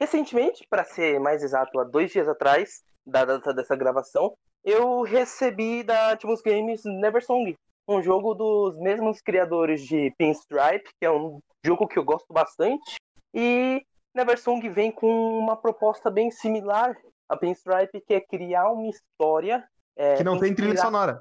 Recentemente, 0.00 0.66
para 0.68 0.84
ser 0.84 1.18
mais 1.18 1.42
exato, 1.42 1.78
há 1.78 1.84
dois 1.84 2.12
dias 2.12 2.28
atrás, 2.28 2.84
da 3.06 3.24
data 3.24 3.52
dessa 3.52 3.76
gravação, 3.76 4.34
eu 4.64 5.02
recebi 5.02 5.82
da 5.82 6.12
Atmos 6.12 6.40
Games 6.40 6.82
Neversong, 6.84 7.54
um 7.88 8.02
jogo 8.02 8.34
dos 8.34 8.78
mesmos 8.78 9.20
criadores 9.20 9.82
de 9.82 10.12
Pinstripe, 10.16 10.88
que 10.98 11.04
é 11.04 11.10
um 11.10 11.38
jogo 11.64 11.86
que 11.86 11.98
eu 11.98 12.04
gosto 12.04 12.32
bastante, 12.32 12.96
e 13.34 13.82
Neversong 14.14 14.68
vem 14.70 14.92
com 14.92 15.38
uma 15.38 15.56
proposta 15.56 16.10
bem 16.10 16.30
similar 16.30 16.96
a 17.28 17.36
Pinstripe, 17.36 18.00
que 18.06 18.14
é 18.14 18.20
criar 18.20 18.70
uma 18.70 18.88
história. 18.88 19.66
é, 19.96 20.16
Que 20.16 20.24
não 20.24 20.38
tem 20.38 20.54
trilha 20.54 20.76
sonora. 20.76 21.20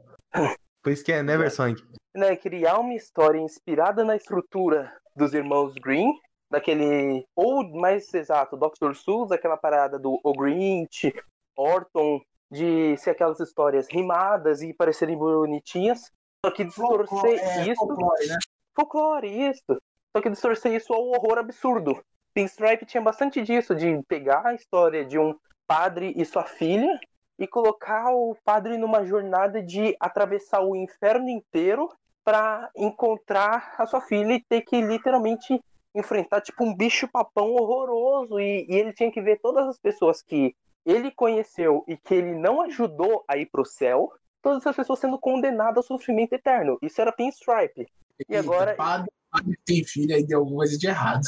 Por 0.83 0.91
isso 0.91 1.03
que 1.03 1.11
é 1.13 1.23
Never 1.23 1.49
Song. 1.49 1.75
né, 2.13 2.35
criar 2.35 2.77
uma 2.79 2.93
história 2.93 3.39
inspirada 3.39 4.03
na 4.03 4.15
estrutura 4.15 4.91
dos 5.15 5.33
irmãos 5.33 5.73
Green, 5.75 6.11
daquele, 6.51 7.25
ou 7.35 7.63
mais 7.79 8.13
exato, 8.13 8.57
Dr. 8.57 8.93
Seuss, 8.93 9.31
aquela 9.31 9.57
parada 9.57 9.97
do 9.97 10.19
O 10.23 10.33
Grinch, 10.33 11.13
Orton, 11.57 12.19
de 12.51 12.95
ser 12.97 13.11
aquelas 13.11 13.39
histórias 13.39 13.87
rimadas 13.89 14.61
e 14.61 14.73
parecerem 14.73 15.17
bonitinhas, 15.17 16.11
só 16.45 16.51
que 16.51 16.65
distorcer 16.65 17.39
É, 17.39 17.67
isso, 17.67 17.75
folclore, 17.75 18.27
né? 18.27 18.37
folclore, 18.75 19.49
isso, 19.49 19.81
só 20.15 20.21
que 20.21 20.29
distorcer 20.29 20.73
isso 20.73 20.93
ao 20.93 21.07
horror 21.09 21.39
absurdo. 21.39 21.99
Pinstripe 22.33 22.85
tinha 22.85 23.01
bastante 23.01 23.41
disso, 23.41 23.75
de 23.75 24.01
pegar 24.07 24.45
a 24.45 24.53
história 24.53 25.03
de 25.05 25.17
um 25.19 25.35
padre 25.67 26.13
e 26.15 26.23
sua 26.25 26.43
filha 26.43 26.99
e 27.37 27.47
colocar 27.47 28.11
o 28.13 28.35
padre 28.43 28.77
numa 28.77 29.03
jornada 29.05 29.61
de 29.61 29.95
atravessar 29.99 30.61
o 30.61 30.75
inferno 30.75 31.29
inteiro 31.29 31.89
para 32.23 32.69
encontrar 32.75 33.75
a 33.77 33.85
sua 33.85 34.01
filha 34.01 34.33
e 34.33 34.43
ter 34.43 34.61
que 34.61 34.79
literalmente 34.81 35.59
enfrentar 35.95 36.41
tipo 36.41 36.63
um 36.63 36.75
bicho 36.75 37.07
papão 37.07 37.51
horroroso 37.53 38.39
e, 38.39 38.65
e 38.69 38.75
ele 38.75 38.93
tinha 38.93 39.11
que 39.11 39.21
ver 39.21 39.39
todas 39.41 39.67
as 39.67 39.77
pessoas 39.77 40.21
que 40.21 40.55
ele 40.85 41.11
conheceu 41.11 41.83
e 41.87 41.95
que 41.97 42.13
ele 42.15 42.35
não 42.35 42.61
ajudou 42.61 43.23
a 43.27 43.37
ir 43.37 43.45
pro 43.47 43.65
céu, 43.65 44.11
todas 44.41 44.59
essas 44.61 44.75
pessoas 44.75 44.99
sendo 44.99 45.19
condenadas 45.19 45.77
ao 45.77 45.97
sofrimento 45.97 46.33
eterno. 46.33 46.77
Isso 46.81 46.99
era 46.99 47.11
Pinstripe. 47.11 47.87
E 48.27 48.35
agora- 48.35 48.75
Padre, 48.75 49.11
padre 49.33 49.57
tem 49.65 49.83
filho 49.83 50.15
aí 50.15 50.23
deu 50.25 50.39
alguma 50.39 50.57
coisa 50.57 50.77
de 50.77 50.87
errado. 50.87 51.23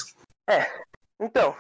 Então, 1.20 1.56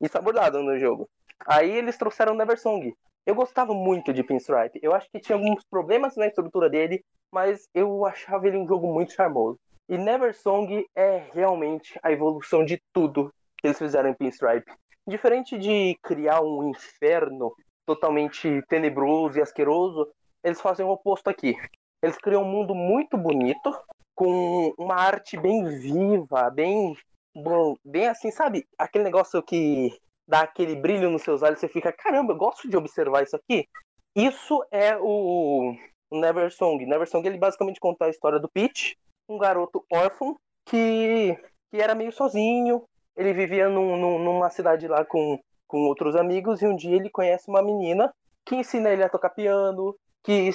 isso 0.00 0.16
é 0.16 0.20
abordado 0.20 0.62
no 0.62 0.78
jogo. 0.78 1.08
Aí 1.46 1.70
eles 1.70 1.98
trouxeram 1.98 2.34
Neversong. 2.34 2.94
Eu 3.26 3.34
gostava 3.34 3.74
muito 3.74 4.12
de 4.12 4.22
Pinstripe. 4.22 4.80
Eu 4.82 4.94
acho 4.94 5.08
que 5.10 5.20
tinha 5.20 5.36
alguns 5.36 5.62
problemas 5.70 6.16
na 6.16 6.26
estrutura 6.26 6.70
dele, 6.70 7.04
mas 7.32 7.68
eu 7.74 8.06
achava 8.06 8.48
ele 8.48 8.56
um 8.56 8.66
jogo 8.66 8.92
muito 8.92 9.12
charmoso. 9.12 9.58
E 9.88 9.98
Never 9.98 10.34
Song 10.34 10.86
é 10.94 11.28
realmente 11.32 11.98
a 12.02 12.12
evolução 12.12 12.64
de 12.64 12.80
tudo 12.92 13.32
que 13.58 13.66
eles 13.66 13.78
fizeram 13.78 14.08
em 14.08 14.14
Pinstripe. 14.14 14.72
Diferente 15.06 15.58
de 15.58 15.98
criar 16.02 16.40
um 16.40 16.70
inferno 16.70 17.52
totalmente 17.84 18.62
tenebroso 18.68 19.38
e 19.38 19.42
asqueroso, 19.42 20.08
eles 20.44 20.60
fazem 20.60 20.86
o 20.86 20.90
oposto 20.90 21.28
aqui. 21.28 21.56
Eles 22.02 22.16
criam 22.16 22.42
um 22.42 22.48
mundo 22.48 22.74
muito 22.74 23.18
bonito, 23.18 23.76
com 24.20 24.74
uma 24.76 24.96
arte 24.96 25.34
bem 25.40 25.64
viva, 25.78 26.50
bem 26.50 26.94
bom, 27.34 27.74
bem 27.82 28.06
assim, 28.06 28.30
sabe? 28.30 28.66
Aquele 28.76 29.04
negócio 29.04 29.42
que 29.42 29.98
dá 30.28 30.42
aquele 30.42 30.76
brilho 30.76 31.08
nos 31.08 31.22
seus 31.22 31.42
olhos, 31.42 31.58
você 31.58 31.68
fica, 31.68 31.90
caramba, 31.90 32.34
eu 32.34 32.36
gosto 32.36 32.68
de 32.68 32.76
observar 32.76 33.22
isso 33.22 33.34
aqui. 33.34 33.66
Isso 34.14 34.62
é 34.70 34.94
o 35.00 35.74
Never 36.12 36.52
Song. 36.52 36.84
Never 36.84 37.08
Song 37.08 37.26
ele 37.26 37.38
basicamente 37.38 37.80
conta 37.80 38.04
a 38.04 38.10
história 38.10 38.38
do 38.38 38.46
Pete, 38.46 38.98
um 39.26 39.38
garoto 39.38 39.82
órfão 39.90 40.36
que, 40.66 41.34
que 41.70 41.80
era 41.80 41.94
meio 41.94 42.12
sozinho. 42.12 42.84
Ele 43.16 43.32
vivia 43.32 43.70
num, 43.70 43.96
num, 43.96 44.18
numa 44.18 44.50
cidade 44.50 44.86
lá 44.86 45.02
com, 45.02 45.40
com 45.66 45.78
outros 45.86 46.14
amigos 46.14 46.60
e 46.60 46.66
um 46.66 46.76
dia 46.76 46.96
ele 46.96 47.08
conhece 47.08 47.48
uma 47.48 47.62
menina 47.62 48.12
que 48.44 48.54
ensina 48.54 48.90
ele 48.90 49.02
a 49.02 49.08
tocar 49.08 49.30
piano, 49.30 49.96
que, 50.22 50.50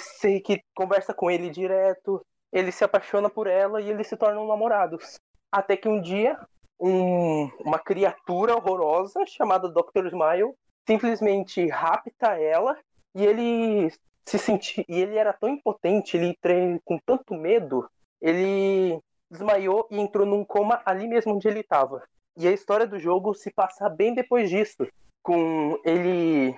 que 0.46 0.62
conversa 0.76 1.16
com 1.16 1.32
ele 1.32 1.50
direto. 1.50 2.24
Ele 2.56 2.72
se 2.72 2.86
apaixona 2.86 3.30
por 3.30 3.48
ela 3.48 3.82
e 3.82 3.90
eles 3.90 4.08
se 4.08 4.16
tornam 4.16 4.48
namorados. 4.48 5.20
Até 5.52 5.76
que 5.76 5.90
um 5.90 6.02
dia 6.02 6.40
um, 6.80 7.50
uma 7.60 7.78
criatura 7.78 8.56
horrorosa 8.56 9.26
chamada 9.28 9.68
Dr. 9.70 10.08
Smile 10.08 10.54
simplesmente 10.88 11.68
rapta 11.68 12.40
ela 12.40 12.78
e 13.14 13.26
ele 13.26 13.92
se 14.26 14.38
sentia 14.40 14.86
e 14.88 15.02
ele 15.02 15.18
era 15.18 15.34
tão 15.34 15.50
impotente, 15.50 16.16
ele 16.16 16.38
com 16.86 16.98
tanto 17.06 17.34
medo, 17.34 17.90
ele 18.22 19.00
desmaiou 19.30 19.86
e 19.92 20.00
entrou 20.00 20.26
num 20.26 20.46
coma 20.46 20.82
ali 20.86 21.10
mesmo 21.10 21.36
onde 21.36 21.48
ele 21.50 21.60
estava. 21.60 22.04
E 22.38 22.48
a 22.48 22.52
história 22.52 22.88
do 22.88 22.98
jogo 22.98 23.34
se 23.34 23.52
passa 23.52 23.90
bem 23.90 24.14
depois 24.14 24.50
disso, 24.50 24.88
com 25.22 25.78
ele 25.84 26.58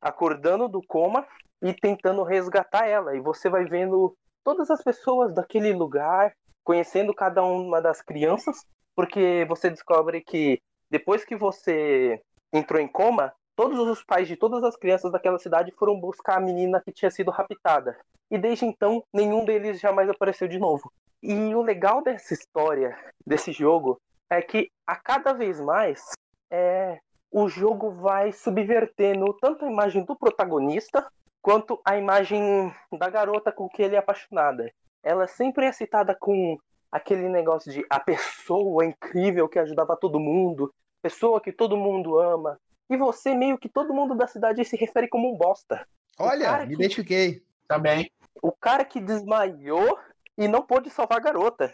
acordando 0.00 0.68
do 0.68 0.82
coma 0.86 1.24
e 1.62 1.72
tentando 1.72 2.22
resgatar 2.22 2.86
ela. 2.86 3.16
E 3.16 3.20
você 3.20 3.48
vai 3.48 3.64
vendo 3.64 4.16
todas 4.46 4.70
as 4.70 4.80
pessoas 4.80 5.34
daquele 5.34 5.72
lugar, 5.72 6.32
conhecendo 6.62 7.12
cada 7.12 7.42
uma 7.42 7.82
das 7.82 8.00
crianças 8.00 8.64
porque 8.94 9.44
você 9.46 9.68
descobre 9.68 10.22
que 10.22 10.62
depois 10.90 11.24
que 11.24 11.36
você 11.36 12.22
entrou 12.52 12.80
em 12.80 12.88
coma, 12.88 13.32
todos 13.56 13.78
os 13.78 14.02
pais 14.02 14.28
de 14.28 14.36
todas 14.36 14.64
as 14.64 14.76
crianças 14.76 15.12
daquela 15.12 15.38
cidade 15.38 15.70
foram 15.72 16.00
buscar 16.00 16.38
a 16.38 16.40
menina 16.40 16.80
que 16.80 16.90
tinha 16.90 17.10
sido 17.10 17.30
raptada. 17.30 17.98
E 18.30 18.38
desde 18.38 18.64
então, 18.64 19.04
nenhum 19.12 19.44
deles 19.44 19.78
jamais 19.78 20.08
apareceu 20.08 20.48
de 20.48 20.58
novo. 20.58 20.90
E 21.22 21.54
o 21.54 21.60
legal 21.60 22.02
dessa 22.02 22.32
história, 22.32 22.96
desse 23.26 23.52
jogo, 23.52 24.00
é 24.30 24.40
que 24.40 24.70
a 24.86 24.96
cada 24.96 25.32
vez 25.32 25.60
mais 25.60 26.12
é, 26.50 26.98
o 27.30 27.48
jogo 27.48 27.90
vai 27.90 28.32
subvertendo 28.32 29.36
tanto 29.40 29.64
a 29.64 29.70
imagem 29.70 30.04
do 30.04 30.16
protagonista 30.16 31.06
quanto 31.46 31.80
a 31.84 31.96
imagem 31.96 32.74
da 32.98 33.08
garota 33.08 33.52
com 33.52 33.68
que 33.68 33.80
ele 33.80 33.94
é 33.94 33.98
apaixonada. 34.00 34.68
Ela 35.00 35.28
sempre 35.28 35.64
é 35.64 35.70
citada 35.70 36.12
com 36.12 36.58
aquele 36.90 37.28
negócio 37.28 37.72
de 37.72 37.86
a 37.88 38.00
pessoa 38.00 38.84
incrível 38.84 39.48
que 39.48 39.60
ajudava 39.60 39.96
todo 39.96 40.18
mundo, 40.18 40.74
pessoa 41.00 41.40
que 41.40 41.52
todo 41.52 41.76
mundo 41.76 42.18
ama. 42.18 42.58
E 42.90 42.96
você, 42.96 43.32
meio 43.32 43.56
que 43.56 43.68
todo 43.68 43.94
mundo 43.94 44.16
da 44.16 44.26
cidade 44.26 44.64
se 44.64 44.76
refere 44.76 45.06
como 45.06 45.32
um 45.32 45.38
bosta. 45.38 45.86
Olha, 46.18 46.66
me 46.66 46.66
que... 46.66 46.74
identifiquei. 46.82 47.40
Também. 47.68 48.10
O 48.42 48.50
cara 48.50 48.84
que 48.84 49.00
desmaiou 49.00 49.96
e 50.36 50.48
não 50.48 50.62
pôde 50.62 50.90
salvar 50.90 51.18
a 51.18 51.22
garota. 51.22 51.72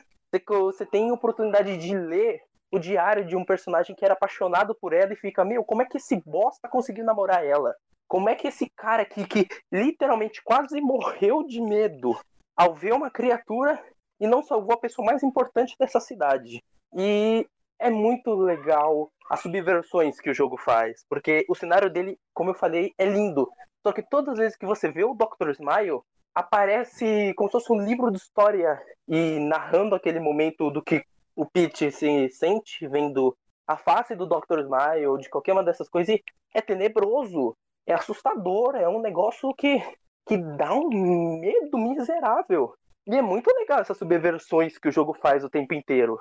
Você 0.51 0.85
tem 0.85 1.09
a 1.09 1.15
oportunidade 1.15 1.79
de 1.79 1.97
ler 1.97 2.43
o 2.71 2.79
diário 2.79 3.25
de 3.25 3.35
um 3.35 3.45
personagem 3.45 3.97
que 3.97 4.05
era 4.05 4.13
apaixonado 4.13 4.75
por 4.75 4.93
ela 4.93 5.15
e 5.15 5.17
fica, 5.17 5.43
meu, 5.47 5.65
como 5.65 5.81
é 5.81 5.87
que 5.87 5.97
esse 5.97 6.23
bosta 6.27 6.69
conseguiu 6.69 7.07
namorar 7.07 7.43
ela? 7.43 7.75
Como 8.13 8.29
é 8.29 8.35
que 8.35 8.47
esse 8.47 8.69
cara 8.77 9.07
que, 9.07 9.27
que 9.27 9.49
literalmente 9.73 10.43
quase 10.45 10.79
morreu 10.83 11.43
de 11.47 11.63
medo 11.63 12.15
ao 12.55 12.75
ver 12.75 12.93
uma 12.93 13.11
criatura 13.11 13.83
e 14.21 14.27
não 14.27 14.43
salvou 14.43 14.75
a 14.75 14.79
pessoa 14.79 15.07
mais 15.07 15.23
importante 15.23 15.75
dessa 15.81 15.99
cidade. 15.99 16.63
E 16.95 17.49
é 17.79 17.89
muito 17.89 18.35
legal 18.35 19.11
as 19.31 19.41
subversões 19.41 20.21
que 20.21 20.29
o 20.29 20.35
jogo 20.35 20.59
faz, 20.59 21.03
porque 21.09 21.47
o 21.49 21.55
cenário 21.55 21.89
dele, 21.89 22.19
como 22.35 22.51
eu 22.51 22.55
falei, 22.55 22.93
é 22.99 23.07
lindo. 23.07 23.51
Só 23.83 23.95
que 23.95 24.03
todas 24.03 24.35
as 24.35 24.39
vezes 24.39 24.59
que 24.59 24.67
você 24.67 24.93
vê 24.93 25.05
o 25.05 25.15
Dr. 25.15 25.49
Smile, 25.53 26.03
aparece 26.35 27.33
como 27.35 27.49
se 27.49 27.53
fosse 27.53 27.73
um 27.73 27.83
livro 27.83 28.11
de 28.11 28.19
história 28.19 28.79
e 29.09 29.39
narrando 29.39 29.95
aquele 29.95 30.21
momento 30.21 30.71
do 30.71 30.83
que 30.83 31.03
o 31.35 31.47
Pete 31.47 31.91
se 31.91 32.29
sente 32.29 32.87
vendo 32.89 33.35
a 33.67 33.79
face 33.79 34.15
do 34.15 34.27
Dr. 34.27 34.59
Smile 34.59 35.07
ou 35.07 35.17
de 35.17 35.31
qualquer 35.31 35.55
uma 35.55 35.65
dessas 35.65 35.89
coisas. 35.89 36.15
E 36.15 36.23
é 36.55 36.61
tenebroso, 36.61 37.57
é 37.87 37.95
assustador, 37.95 38.77
é 38.77 38.89
um 38.89 39.01
negócio 39.01 39.53
que, 39.55 39.83
que 40.27 40.37
dá 40.37 40.75
um 40.75 41.39
medo 41.41 41.79
miserável. 41.79 42.75
E 43.07 43.17
é 43.17 43.23
muito 43.23 43.51
legal 43.59 43.81
essas 43.81 43.99
subversões 43.99 44.79
que 44.79 44.89
o 44.89 44.93
jogo 44.93 45.13
faz 45.15 45.43
o 45.43 45.51
tempo 45.51 45.75
inteiro. 45.75 46.19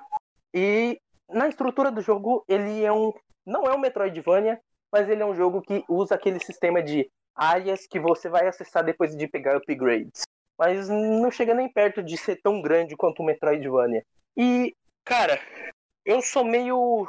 E 0.53 0.99
na 1.29 1.47
estrutura 1.47 1.91
do 1.91 2.01
jogo, 2.01 2.43
ele 2.47 2.83
é 2.83 2.91
um. 2.91 3.13
Não 3.45 3.63
é 3.63 3.73
um 3.73 3.79
Metroidvania, 3.79 4.59
mas 4.91 5.09
ele 5.09 5.21
é 5.21 5.25
um 5.25 5.35
jogo 5.35 5.61
que 5.61 5.83
usa 5.87 6.15
aquele 6.15 6.39
sistema 6.39 6.81
de 6.81 7.09
áreas 7.35 7.87
que 7.87 7.99
você 7.99 8.29
vai 8.29 8.47
acessar 8.47 8.83
depois 8.83 9.15
de 9.15 9.27
pegar 9.27 9.57
upgrades. 9.57 10.23
Mas 10.57 10.89
não 10.89 11.31
chega 11.31 11.53
nem 11.53 11.69
perto 11.69 12.03
de 12.03 12.17
ser 12.17 12.41
tão 12.41 12.61
grande 12.61 12.95
quanto 12.95 13.21
o 13.21 13.25
Metroidvania. 13.25 14.03
E, 14.35 14.75
cara, 15.03 15.39
eu 16.05 16.21
sou 16.21 16.43
meio 16.43 17.07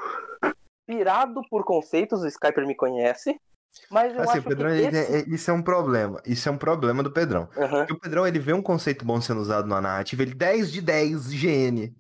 pirado 0.86 1.42
por 1.50 1.64
conceitos, 1.64 2.22
o 2.22 2.28
Skyper 2.28 2.66
me 2.66 2.74
conhece. 2.74 3.38
Mas 3.90 4.14
eu 4.14 4.22
assim, 4.22 4.38
acho 4.38 4.48
Pedrão, 4.48 4.70
que 4.70 4.82
esse... 4.82 4.96
é, 4.96 5.24
isso 5.28 5.50
é 5.50 5.54
um 5.54 5.62
problema. 5.62 6.22
Isso 6.26 6.48
é 6.48 6.52
um 6.52 6.58
problema 6.58 7.02
do 7.02 7.10
Pedrão. 7.10 7.48
Uhum. 7.56 7.68
Porque 7.68 7.92
o 7.92 8.00
Pedrão, 8.00 8.26
ele 8.26 8.38
vê 8.38 8.52
um 8.52 8.62
conceito 8.62 9.04
bom 9.04 9.20
sendo 9.20 9.40
usado 9.40 9.68
na 9.68 9.80
narrativa, 9.80 10.22
ele 10.22 10.34
10 10.34 10.72
de 10.72 10.80
10 10.80 11.32
GN. 11.32 11.94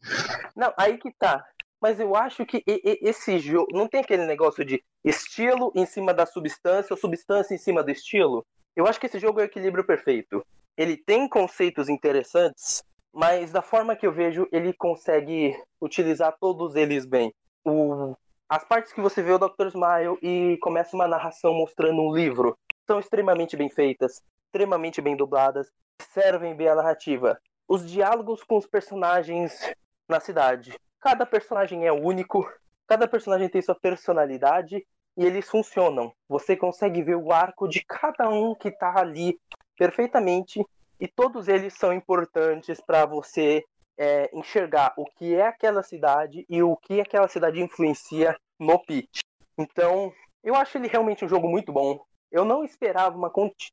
Não, 0.56 0.72
aí 0.76 0.98
que 0.98 1.10
tá. 1.12 1.44
Mas 1.80 1.98
eu 1.98 2.14
acho 2.14 2.46
que 2.46 2.62
esse 2.66 3.38
jogo. 3.40 3.66
Não 3.72 3.88
tem 3.88 4.00
aquele 4.00 4.24
negócio 4.24 4.64
de 4.64 4.82
estilo 5.04 5.72
em 5.74 5.84
cima 5.84 6.14
da 6.14 6.24
substância 6.24 6.94
ou 6.94 6.96
substância 6.96 7.54
em 7.54 7.58
cima 7.58 7.82
do 7.82 7.90
estilo. 7.90 8.46
Eu 8.76 8.86
acho 8.86 9.00
que 9.00 9.06
esse 9.06 9.18
jogo 9.18 9.40
é 9.40 9.42
o 9.42 9.46
equilíbrio 9.46 9.84
perfeito. 9.84 10.46
Ele 10.76 10.96
tem 10.96 11.28
conceitos 11.28 11.88
interessantes, 11.88 12.84
mas 13.12 13.50
da 13.50 13.60
forma 13.60 13.96
que 13.96 14.06
eu 14.06 14.12
vejo, 14.12 14.48
ele 14.52 14.72
consegue 14.72 15.54
utilizar 15.80 16.34
todos 16.40 16.76
eles 16.76 17.04
bem. 17.04 17.34
O 17.64 18.14
as 18.52 18.62
partes 18.64 18.92
que 18.92 19.00
você 19.00 19.22
vê 19.22 19.32
o 19.32 19.38
Dr. 19.38 19.68
Smile 19.68 20.18
e 20.20 20.58
começa 20.58 20.94
uma 20.94 21.08
narração 21.08 21.54
mostrando 21.54 22.02
um 22.02 22.14
livro 22.14 22.54
são 22.86 23.00
extremamente 23.00 23.56
bem 23.56 23.70
feitas, 23.70 24.22
extremamente 24.44 25.00
bem 25.00 25.16
dubladas, 25.16 25.72
servem 26.10 26.54
bem 26.54 26.68
a 26.68 26.74
narrativa. 26.74 27.40
Os 27.66 27.90
diálogos 27.90 28.44
com 28.44 28.58
os 28.58 28.66
personagens 28.66 29.72
na 30.06 30.20
cidade. 30.20 30.78
Cada 31.00 31.24
personagem 31.24 31.86
é 31.86 31.92
único, 31.92 32.46
cada 32.86 33.08
personagem 33.08 33.48
tem 33.48 33.62
sua 33.62 33.74
personalidade 33.74 34.86
e 35.16 35.24
eles 35.24 35.48
funcionam. 35.48 36.12
Você 36.28 36.54
consegue 36.54 37.02
ver 37.02 37.16
o 37.16 37.32
arco 37.32 37.66
de 37.66 37.82
cada 37.82 38.28
um 38.28 38.54
que 38.54 38.68
está 38.68 39.00
ali 39.00 39.40
perfeitamente 39.78 40.62
e 41.00 41.08
todos 41.08 41.48
eles 41.48 41.72
são 41.72 41.90
importantes 41.90 42.82
para 42.82 43.06
você 43.06 43.64
é, 43.98 44.30
enxergar 44.32 44.92
o 44.96 45.04
que 45.04 45.34
é 45.34 45.46
aquela 45.46 45.82
cidade 45.82 46.44
e 46.48 46.62
o 46.62 46.76
que 46.76 47.00
aquela 47.00 47.28
cidade 47.28 47.60
influencia 47.60 48.36
no 48.58 48.78
pitch. 48.78 49.20
Então, 49.58 50.12
eu 50.42 50.54
acho 50.54 50.78
ele 50.78 50.88
realmente 50.88 51.24
um 51.24 51.28
jogo 51.28 51.48
muito 51.48 51.72
bom. 51.72 52.04
Eu 52.30 52.44
não 52.44 52.64
esperava 52.64 53.16
uma, 53.16 53.30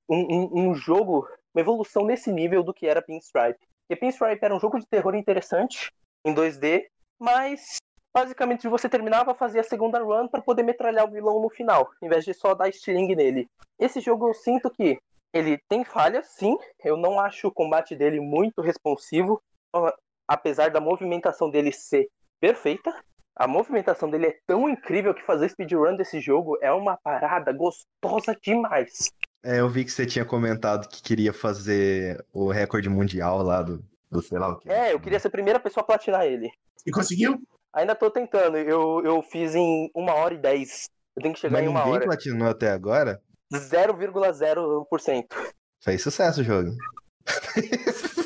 um, 0.10 0.70
um, 0.70 0.76
jogo, 0.76 1.28
uma 1.54 1.62
evolução 1.62 2.06
nesse 2.06 2.32
nível 2.32 2.62
do 2.62 2.74
que 2.74 2.88
era 2.88 3.02
Pinstripe. 3.02 3.60
Porque 3.88 4.00
Pinstripe 4.00 4.44
era 4.44 4.56
um 4.56 4.60
jogo 4.60 4.80
de 4.80 4.86
terror 4.86 5.16
interessante, 5.16 5.92
em 6.26 6.36
2D, 6.36 6.86
mas 7.18 7.78
basicamente 8.14 8.68
você 8.68 8.90
terminava, 8.90 9.34
fazia 9.34 9.62
a 9.62 9.64
segunda 9.64 10.00
run 10.04 10.28
para 10.28 10.42
poder 10.42 10.64
metralhar 10.64 11.06
o 11.06 11.12
vilão 11.12 11.42
no 11.42 11.50
final, 11.50 11.90
em 12.02 12.10
vez 12.10 12.26
de 12.26 12.34
só 12.34 12.54
dar 12.54 12.72
stealing 12.72 13.16
nele. 13.16 13.50
Esse 13.80 14.02
jogo 14.02 14.28
eu 14.28 14.34
sinto 14.34 14.70
que 14.70 15.00
ele 15.34 15.58
tem 15.70 15.84
falhas, 15.84 16.28
sim. 16.28 16.58
Eu 16.84 16.98
não 16.98 17.20
acho 17.20 17.48
o 17.48 17.52
combate 17.52 17.96
dele 17.96 18.20
muito 18.20 18.62
responsivo 18.62 19.42
apesar 20.30 20.70
da 20.70 20.80
movimentação 20.80 21.50
dele 21.50 21.72
ser 21.72 22.08
perfeita, 22.40 22.94
a 23.36 23.48
movimentação 23.48 24.10
dele 24.10 24.28
é 24.28 24.38
tão 24.46 24.70
incrível 24.70 25.14
que 25.14 25.26
fazer 25.26 25.50
speedrun 25.50 25.96
desse 25.96 26.20
jogo 26.20 26.58
é 26.62 26.72
uma 26.72 26.96
parada 26.98 27.52
gostosa 27.52 28.38
demais. 28.42 29.10
É, 29.44 29.60
eu 29.60 29.70
vi 29.70 29.84
que 29.86 29.92
você 29.92 30.06
tinha 30.06 30.24
comentado 30.26 30.88
que 30.88 31.02
queria 31.02 31.34
fazer 31.34 32.24
o 32.32 32.52
recorde 32.52 32.90
mundial 32.90 33.42
lá 33.42 33.64
do, 33.64 33.84
do 34.12 34.22
sei 34.22 34.38
lá 34.38 34.50
o 34.50 34.60
que. 34.60 34.70
É, 34.70 34.94
eu 34.94 35.00
queria 35.00 35.20
ser 35.20 35.30
a 35.30 35.32
primeira 35.32 35.60
pessoa 35.60 35.82
a 35.82 35.88
platinar 35.88 36.26
ele. 36.26 36.52
E 36.86 36.92
conseguiu? 36.92 37.40
Ainda 37.74 37.96
tô 37.96 38.12
tentando, 38.12 38.58
eu, 38.58 39.02
eu 39.04 39.22
fiz 39.24 39.56
em 39.56 39.90
uma 39.96 40.14
hora 40.14 40.34
e 40.34 40.38
dez. 40.38 40.90
Eu 41.16 41.24
tenho 41.24 41.34
que 41.34 41.40
chegar 41.40 41.54
Mas 41.54 41.64
em 41.64 41.68
uma 41.70 41.80
ninguém 41.80 41.94
hora. 41.96 42.06
platinou 42.06 42.50
até 42.50 42.72
agora? 42.72 43.22
0,0%. 43.54 45.26
Fez 45.82 46.04
sucesso 46.04 46.42
o 46.42 46.44
jogo. 46.44 46.72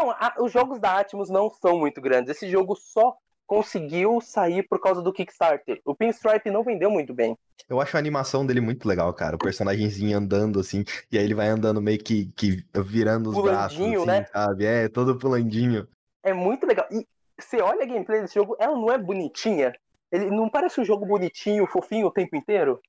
Não, 0.00 0.10
a- 0.12 0.34
os 0.38 0.50
jogos 0.50 0.80
da 0.80 0.98
Atmos 0.98 1.28
não 1.28 1.50
são 1.50 1.78
muito 1.78 2.00
grandes. 2.00 2.30
Esse 2.34 2.48
jogo 2.48 2.74
só 2.74 3.14
conseguiu 3.46 4.18
sair 4.22 4.62
por 4.66 4.80
causa 4.80 5.02
do 5.02 5.12
Kickstarter. 5.12 5.78
O 5.84 5.94
Pinstripe 5.94 6.50
não 6.50 6.64
vendeu 6.64 6.90
muito 6.90 7.12
bem. 7.12 7.36
Eu 7.68 7.80
acho 7.80 7.96
a 7.96 8.00
animação 8.00 8.46
dele 8.46 8.60
muito 8.62 8.88
legal, 8.88 9.12
cara. 9.12 9.36
O 9.36 9.38
personagemzinho 9.38 10.16
andando 10.16 10.58
assim, 10.58 10.84
e 11.12 11.18
aí 11.18 11.24
ele 11.24 11.34
vai 11.34 11.48
andando 11.48 11.82
meio 11.82 11.98
que, 11.98 12.32
que 12.34 12.64
virando 12.74 13.28
os 13.30 13.42
braços, 13.42 13.76
Pulandinho, 13.76 13.98
assim, 14.02 14.10
né? 14.10 14.26
sabe? 14.32 14.64
É, 14.64 14.88
todo 14.88 15.18
pulandinho. 15.18 15.86
É 16.22 16.32
muito 16.32 16.66
legal. 16.66 16.86
E 16.90 17.06
você 17.38 17.60
olha 17.60 17.82
a 17.82 17.86
gameplay 17.86 18.22
desse 18.22 18.34
jogo, 18.36 18.56
ela 18.58 18.74
não 18.74 18.90
é 18.90 18.96
bonitinha. 18.96 19.74
Ele 20.10 20.30
não 20.30 20.48
parece 20.48 20.80
um 20.80 20.84
jogo 20.84 21.04
bonitinho, 21.04 21.66
fofinho 21.66 22.06
o 22.06 22.10
tempo 22.10 22.34
inteiro. 22.36 22.80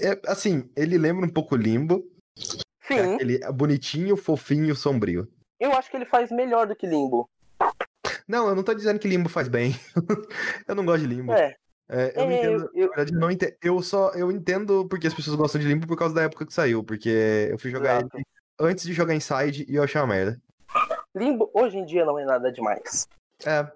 É, 0.00 0.20
Assim, 0.30 0.70
ele 0.76 0.96
lembra 0.96 1.26
um 1.26 1.32
pouco 1.32 1.56
Limbo. 1.56 2.04
que 2.86 2.94
é 2.94 3.04
Sim, 3.06 3.14
aquele 3.14 3.38
bonitinho, 3.52 4.16
fofinho, 4.16 4.76
sombrio. 4.76 5.26
Eu 5.62 5.72
acho 5.72 5.90
que 5.90 5.96
ele 5.96 6.04
faz 6.04 6.30
melhor 6.30 6.66
do 6.66 6.74
que 6.76 6.86
Limbo. 6.86 7.28
Não, 8.26 8.48
eu 8.48 8.54
não 8.54 8.62
tô 8.62 8.74
dizendo 8.74 8.98
que 8.98 9.08
Limbo 9.08 9.28
faz 9.28 9.48
bem. 9.48 9.72
eu 10.66 10.74
não 10.74 10.84
gosto 10.84 11.06
de 11.06 11.14
Limbo. 11.14 11.32
É, 11.32 11.54
É, 11.88 12.12
eu 12.16 12.30
é, 12.30 12.34
entendo. 12.34 12.70
eu- 12.74 12.80
Na 12.88 12.94
verdade, 12.94 13.12
eu 13.14 13.20
não 13.20 13.30
entendo. 13.30 13.54
Eu 13.62 13.82
só 13.82 14.10
eu 14.10 14.30
entendo 14.32 14.86
porque 14.88 15.06
as 15.06 15.14
pessoas 15.14 15.36
gostam 15.36 15.60
de 15.60 15.68
Limbo 15.68 15.86
por 15.86 15.96
causa 15.96 16.14
da 16.14 16.22
época 16.22 16.46
que 16.46 16.52
saiu. 16.54 16.82
Porque 16.82 17.48
eu 17.50 17.58
fui 17.58 17.70
jogar 17.70 17.98
Exato. 17.98 18.16
ele 18.16 18.24
antes 18.60 18.84
de 18.84 18.92
jogar 18.92 19.14
Inside 19.14 19.66
e 19.68 19.74
eu 19.76 19.82
achei 19.82 20.00
uma 20.00 20.06
merda. 20.06 20.40
Limbo 21.14 21.50
hoje 21.52 21.76
em 21.78 21.84
dia 21.84 22.04
não 22.04 22.18
é 22.18 22.24
nada 22.24 22.50
demais. 22.50 23.06
É, 23.44 23.66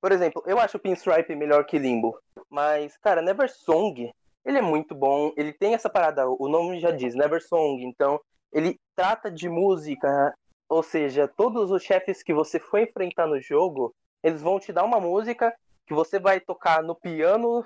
Por 0.00 0.12
exemplo, 0.12 0.42
eu 0.46 0.58
acho 0.60 0.76
o 0.76 0.80
Pinstripe 0.80 1.34
melhor 1.34 1.64
que 1.64 1.78
Limbo. 1.78 2.18
Mas, 2.50 2.96
cara, 2.98 3.22
Never 3.22 3.48
Song, 3.50 4.10
ele 4.44 4.58
é 4.58 4.62
muito 4.62 4.94
bom. 4.94 5.32
Ele 5.36 5.52
tem 5.52 5.74
essa 5.74 5.88
parada, 5.88 6.28
o 6.28 6.48
nome 6.48 6.78
já 6.80 6.90
diz, 6.90 7.14
Never 7.14 7.42
Song. 7.42 7.82
Então, 7.84 8.20
ele 8.52 8.78
trata 8.94 9.30
de 9.30 9.48
música. 9.48 10.34
Ou 10.72 10.82
seja, 10.82 11.28
todos 11.28 11.70
os 11.70 11.82
chefes 11.82 12.22
que 12.22 12.32
você 12.32 12.58
for 12.58 12.80
enfrentar 12.80 13.26
no 13.26 13.38
jogo, 13.38 13.94
eles 14.22 14.40
vão 14.40 14.58
te 14.58 14.72
dar 14.72 14.84
uma 14.84 14.98
música 14.98 15.54
que 15.86 15.92
você 15.92 16.18
vai 16.18 16.40
tocar 16.40 16.82
no 16.82 16.94
piano, 16.94 17.62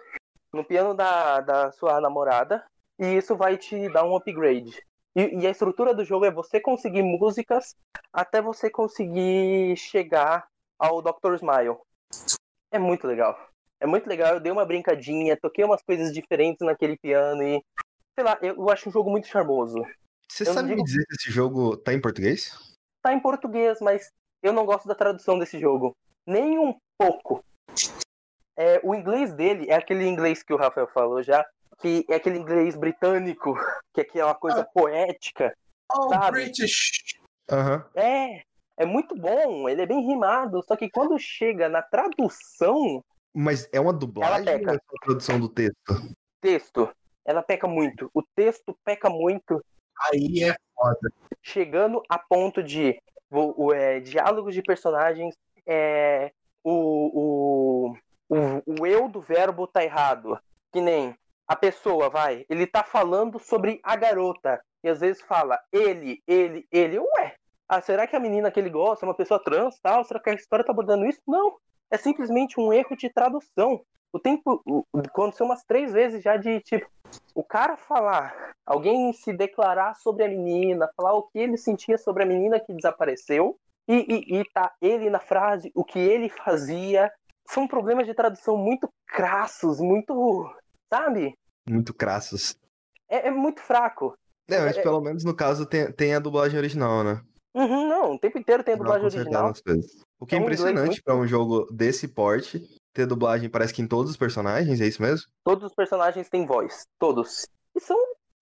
no 0.52 0.64
piano 0.64 0.92
da, 0.92 1.40
da 1.40 1.70
sua 1.70 2.00
namorada. 2.00 2.64
E 2.98 3.06
isso 3.16 3.36
vai 3.36 3.56
te 3.56 3.88
dar 3.92 4.02
um 4.04 4.16
upgrade. 4.16 4.82
E, 5.14 5.38
e 5.40 5.46
a 5.46 5.50
estrutura 5.50 5.94
do 5.94 6.04
jogo 6.04 6.24
é 6.24 6.32
você 6.32 6.58
conseguir 6.58 7.04
músicas 7.04 7.76
até 8.12 8.42
você 8.42 8.68
conseguir 8.68 9.76
chegar 9.76 10.48
ao 10.76 11.00
Dr. 11.00 11.34
Smile. 11.36 11.76
É 12.72 12.78
muito 12.78 13.06
legal. 13.06 13.38
É 13.78 13.86
muito 13.86 14.08
legal. 14.08 14.34
Eu 14.34 14.40
dei 14.40 14.50
uma 14.50 14.66
brincadinha, 14.66 15.38
toquei 15.40 15.64
umas 15.64 15.80
coisas 15.82 16.12
diferentes 16.12 16.66
naquele 16.66 16.96
piano 16.96 17.40
e. 17.40 17.62
Sei 18.16 18.24
lá, 18.24 18.36
eu, 18.42 18.56
eu 18.56 18.68
acho 18.70 18.88
um 18.88 18.92
jogo 18.92 19.10
muito 19.10 19.28
charmoso. 19.28 19.76
Você 20.28 20.42
Eu 20.42 20.52
sabe 20.54 20.70
me 20.70 20.74
digo- 20.74 20.84
dizer 20.84 21.04
se 21.08 21.14
esse 21.20 21.30
jogo 21.30 21.76
tá 21.76 21.92
em 21.94 22.00
português? 22.00 22.74
Tá 23.06 23.12
em 23.12 23.20
português, 23.20 23.78
mas 23.80 24.10
eu 24.42 24.52
não 24.52 24.66
gosto 24.66 24.88
da 24.88 24.94
tradução 24.96 25.38
desse 25.38 25.60
jogo. 25.60 25.96
Nem 26.26 26.58
um 26.58 26.76
pouco. 26.98 27.40
É, 28.56 28.80
o 28.82 28.96
inglês 28.96 29.32
dele 29.32 29.70
é 29.70 29.76
aquele 29.76 30.08
inglês 30.08 30.42
que 30.42 30.52
o 30.52 30.56
Rafael 30.56 30.88
falou 30.88 31.22
já, 31.22 31.46
que 31.78 32.04
é 32.10 32.16
aquele 32.16 32.36
inglês 32.36 32.74
britânico, 32.74 33.54
que 33.94 34.00
aqui 34.00 34.18
é 34.18 34.24
uma 34.24 34.34
coisa 34.34 34.64
poética. 34.74 35.56
Oh, 35.96 36.08
Sabe? 36.08 36.32
British. 36.32 37.20
Aham. 37.48 37.88
É, 37.94 38.42
é 38.76 38.84
muito 38.84 39.14
bom, 39.14 39.68
ele 39.68 39.82
é 39.82 39.86
bem 39.86 40.04
rimado, 40.04 40.60
só 40.64 40.74
que 40.74 40.90
quando 40.90 41.16
chega 41.16 41.68
na 41.68 41.82
tradução, 41.82 43.04
Mas 43.32 43.68
é 43.70 43.78
uma 43.78 43.92
dublagem 43.92 44.44
peca. 44.46 44.70
ou 44.70 44.74
é 44.74 44.76
a 44.78 45.04
tradução 45.04 45.38
do 45.38 45.48
texto? 45.48 45.94
texto, 46.40 46.92
ela 47.24 47.40
peca 47.40 47.68
muito. 47.68 48.10
O 48.12 48.20
texto 48.34 48.76
peca 48.84 49.08
muito, 49.08 49.64
Aí 50.10 50.42
é 50.42 50.56
foda. 50.76 51.12
chegando 51.42 52.02
a 52.08 52.18
ponto 52.18 52.62
de 52.62 53.00
o, 53.30 53.66
o, 53.66 53.74
é, 53.74 54.00
diálogos 54.00 54.54
de 54.54 54.62
personagens, 54.62 55.34
é, 55.66 56.32
o, 56.62 57.90
o, 57.90 57.96
o, 58.28 58.80
o 58.80 58.86
eu 58.86 59.08
do 59.08 59.20
verbo 59.20 59.66
tá 59.66 59.82
errado. 59.82 60.38
Que 60.72 60.80
nem 60.80 61.16
a 61.48 61.56
pessoa, 61.56 62.10
vai, 62.10 62.44
ele 62.48 62.66
tá 62.66 62.82
falando 62.82 63.38
sobre 63.38 63.80
a 63.82 63.96
garota. 63.96 64.60
E 64.82 64.88
às 64.88 65.00
vezes 65.00 65.22
fala 65.22 65.58
ele, 65.72 66.22
ele, 66.26 66.66
ele. 66.70 66.98
Ué, 66.98 67.36
ah, 67.68 67.80
será 67.80 68.06
que 68.06 68.14
a 68.14 68.20
menina 68.20 68.50
que 68.50 68.60
ele 68.60 68.70
gosta 68.70 69.04
é 69.04 69.08
uma 69.08 69.14
pessoa 69.14 69.42
trans 69.42 69.78
tal? 69.80 70.04
Será 70.04 70.20
que 70.20 70.30
a 70.30 70.34
história 70.34 70.64
tá 70.64 70.72
abordando 70.72 71.06
isso? 71.06 71.20
Não. 71.26 71.56
É 71.90 71.96
simplesmente 71.96 72.60
um 72.60 72.72
erro 72.72 72.96
de 72.96 73.08
tradução. 73.08 73.80
O 74.12 74.18
tempo. 74.18 74.62
Aconteceu 74.94 75.46
umas 75.46 75.62
três 75.64 75.92
vezes 75.92 76.22
já 76.22 76.36
de 76.36 76.60
tipo. 76.60 76.86
O 77.34 77.44
cara 77.44 77.76
falar, 77.76 78.54
alguém 78.64 79.12
se 79.12 79.32
declarar 79.32 79.94
sobre 79.94 80.24
a 80.24 80.28
menina, 80.28 80.90
falar 80.96 81.14
o 81.14 81.22
que 81.24 81.38
ele 81.38 81.56
sentia 81.56 81.96
sobre 81.96 82.22
a 82.22 82.26
menina 82.26 82.58
que 82.58 82.72
desapareceu, 82.72 83.56
e, 83.88 83.94
e, 83.94 84.40
e 84.40 84.44
tá 84.52 84.72
ele 84.82 85.08
na 85.08 85.20
frase, 85.20 85.70
o 85.74 85.84
que 85.84 85.98
ele 85.98 86.28
fazia. 86.28 87.10
São 87.48 87.68
problemas 87.68 88.06
de 88.06 88.14
tradução 88.14 88.56
muito 88.56 88.88
crassos, 89.06 89.78
muito. 89.78 90.50
Sabe? 90.92 91.34
Muito 91.68 91.94
crassos. 91.94 92.56
É, 93.08 93.28
é 93.28 93.30
muito 93.30 93.60
fraco. 93.60 94.14
É, 94.48 94.60
mas 94.60 94.76
É- 94.76 94.82
pelo 94.82 95.00
menos 95.00 95.24
no 95.24 95.34
caso 95.34 95.66
tem, 95.66 95.92
tem 95.92 96.14
a 96.14 96.18
dublagem 96.20 96.58
original, 96.58 97.04
né? 97.04 97.20
Uhum, 97.54 97.88
não, 97.88 98.14
o 98.14 98.18
tempo 98.18 98.38
inteiro 98.38 98.62
tem 98.62 98.74
a 98.74 98.76
dublagem 98.76 99.02
consertada 99.02 99.46
original. 99.46 99.82
O 100.20 100.26
que 100.26 100.34
é 100.34 100.38
É 100.38 100.40
um 100.40 100.44
impressionante 100.44 100.86
muito 100.86 101.02
pra 101.02 101.16
um 101.16 101.26
jogo 101.26 101.66
desse 101.72 102.06
porte, 102.08 102.60
ter 102.96 103.06
dublagem 103.06 103.50
parece 103.50 103.74
que 103.74 103.82
em 103.82 103.86
todos 103.86 104.10
os 104.10 104.16
personagens, 104.16 104.80
é 104.80 104.86
isso 104.86 105.02
mesmo? 105.02 105.28
Todos 105.44 105.64
os 105.64 105.74
personagens 105.74 106.28
têm 106.28 106.46
voz. 106.46 106.86
Todos. 106.98 107.46
E 107.74 107.80
são 107.80 107.96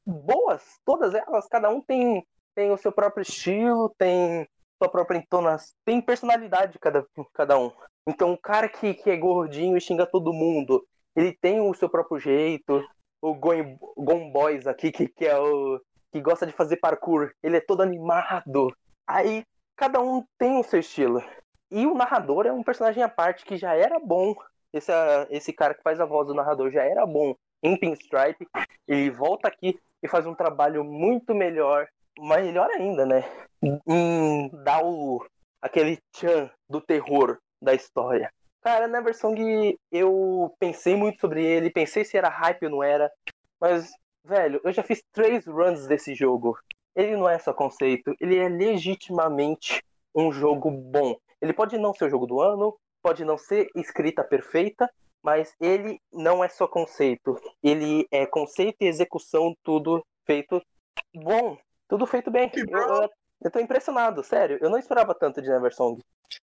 boas. 0.06 0.62
Todas 0.84 1.12
elas. 1.12 1.46
Cada 1.48 1.68
um 1.68 1.80
tem, 1.80 2.24
tem 2.54 2.70
o 2.70 2.78
seu 2.78 2.92
próprio 2.92 3.22
estilo, 3.22 3.92
tem 3.98 4.48
sua 4.80 4.88
própria 4.88 5.18
entonação. 5.18 5.74
Tem 5.84 6.00
personalidade 6.00 6.78
cada, 6.78 7.04
cada 7.32 7.58
um. 7.58 7.72
Então 8.06 8.32
o 8.32 8.38
cara 8.38 8.68
que, 8.68 8.94
que 8.94 9.10
é 9.10 9.16
gordinho 9.16 9.76
e 9.76 9.80
xinga 9.80 10.06
todo 10.06 10.32
mundo, 10.32 10.86
ele 11.16 11.32
tem 11.32 11.60
o 11.60 11.74
seu 11.74 11.88
próprio 11.88 12.20
jeito. 12.20 12.84
O 13.20 13.34
Gon, 13.34 13.76
Gon 13.96 14.30
Boys 14.30 14.66
aqui, 14.66 14.92
que, 14.92 15.08
que 15.08 15.26
é 15.26 15.36
o. 15.38 15.80
que 16.12 16.20
gosta 16.20 16.46
de 16.46 16.52
fazer 16.52 16.76
parkour. 16.76 17.32
Ele 17.42 17.56
é 17.56 17.60
todo 17.60 17.82
animado. 17.82 18.72
Aí 19.06 19.44
cada 19.76 20.00
um 20.00 20.24
tem 20.38 20.60
o 20.60 20.62
seu 20.62 20.78
estilo. 20.78 21.22
E 21.70 21.86
o 21.86 21.94
narrador 21.94 22.46
é 22.46 22.52
um 22.52 22.62
personagem 22.62 23.02
à 23.02 23.08
parte 23.08 23.44
que 23.44 23.56
já 23.56 23.74
era 23.74 23.98
bom 23.98 24.34
esse, 24.72 24.92
ah, 24.92 25.26
esse 25.30 25.52
cara 25.52 25.74
que 25.74 25.82
faz 25.82 26.00
a 26.00 26.04
voz 26.04 26.26
do 26.26 26.34
narrador 26.34 26.70
já 26.70 26.82
era 26.82 27.06
bom 27.06 27.34
em 27.62 27.76
Pinstripe, 27.76 28.46
ele 28.86 29.10
volta 29.10 29.48
aqui 29.48 29.80
e 30.02 30.08
faz 30.08 30.26
um 30.26 30.34
trabalho 30.34 30.84
muito 30.84 31.34
melhor, 31.34 31.88
melhor 32.18 32.68
ainda, 32.72 33.06
né? 33.06 33.24
Em 33.86 34.50
dar 34.62 34.84
o, 34.84 35.24
aquele 35.62 35.98
tchan 36.12 36.50
do 36.68 36.80
terror 36.80 37.38
da 37.62 37.72
história. 37.72 38.30
Cara, 38.60 38.88
Neversong, 38.88 39.78
eu 39.90 40.54
pensei 40.58 40.96
muito 40.96 41.20
sobre 41.20 41.44
ele, 41.44 41.70
pensei 41.70 42.04
se 42.04 42.16
era 42.16 42.28
hype 42.28 42.64
ou 42.64 42.70
não 42.70 42.82
era, 42.82 43.10
mas, 43.60 43.90
velho, 44.24 44.60
eu 44.64 44.72
já 44.72 44.82
fiz 44.82 45.02
três 45.12 45.46
runs 45.46 45.86
desse 45.86 46.14
jogo. 46.14 46.58
Ele 46.94 47.16
não 47.16 47.28
é 47.28 47.38
só 47.38 47.52
conceito, 47.52 48.14
ele 48.20 48.36
é 48.36 48.48
legitimamente 48.48 49.82
um 50.14 50.32
jogo 50.32 50.70
bom. 50.70 51.16
Ele 51.40 51.52
pode 51.52 51.78
não 51.78 51.94
ser 51.94 52.06
o 52.06 52.10
jogo 52.10 52.26
do 52.26 52.40
ano, 52.40 52.76
pode 53.02 53.24
não 53.24 53.36
ser 53.36 53.68
escrita 53.74 54.24
perfeita, 54.24 54.90
mas 55.22 55.54
ele 55.60 56.00
não 56.12 56.44
é 56.44 56.48
só 56.48 56.66
conceito. 56.66 57.38
Ele 57.62 58.06
é 58.10 58.26
conceito 58.26 58.76
e 58.80 58.86
execução, 58.86 59.54
tudo 59.62 60.04
feito 60.26 60.62
bom, 61.14 61.56
tudo 61.88 62.06
feito 62.06 62.30
bem. 62.30 62.50
Eu, 62.54 62.78
eu, 62.78 63.10
eu 63.42 63.50
tô 63.50 63.58
impressionado, 63.58 64.22
sério. 64.22 64.58
Eu 64.60 64.70
não 64.70 64.78
esperava 64.78 65.14
tanto 65.14 65.40
de 65.40 65.48
Neversong. 65.48 66.00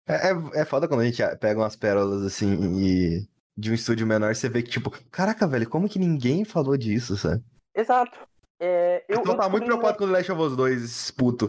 É, 0.07 0.31
é, 0.31 0.61
é 0.61 0.65
foda 0.65 0.87
quando 0.87 1.01
a 1.01 1.05
gente 1.05 1.21
pega 1.37 1.59
umas 1.59 1.75
pérolas 1.75 2.23
assim 2.23 2.57
e 2.79 3.27
de 3.57 3.71
um 3.71 3.73
estúdio 3.73 4.07
menor, 4.07 4.33
você 4.33 4.49
vê 4.49 4.63
que, 4.63 4.71
tipo, 4.71 4.89
caraca, 5.11 5.45
velho, 5.45 5.69
como 5.69 5.89
que 5.89 5.99
ninguém 5.99 6.45
falou 6.45 6.75
disso, 6.77 7.15
sabe? 7.17 7.43
Exato. 7.75 8.17
É, 8.59 9.03
eu, 9.07 9.19
então 9.19 9.33
eu 9.33 9.39
tá 9.39 9.49
muito 9.49 9.65
preocupado 9.65 9.97
com 9.97 10.03
o 10.05 10.07
The 10.07 10.13
Last 10.13 10.31
of 10.31 10.41
Us 10.41 10.55
2, 10.55 10.83
esse 10.83 11.13
puto. 11.13 11.47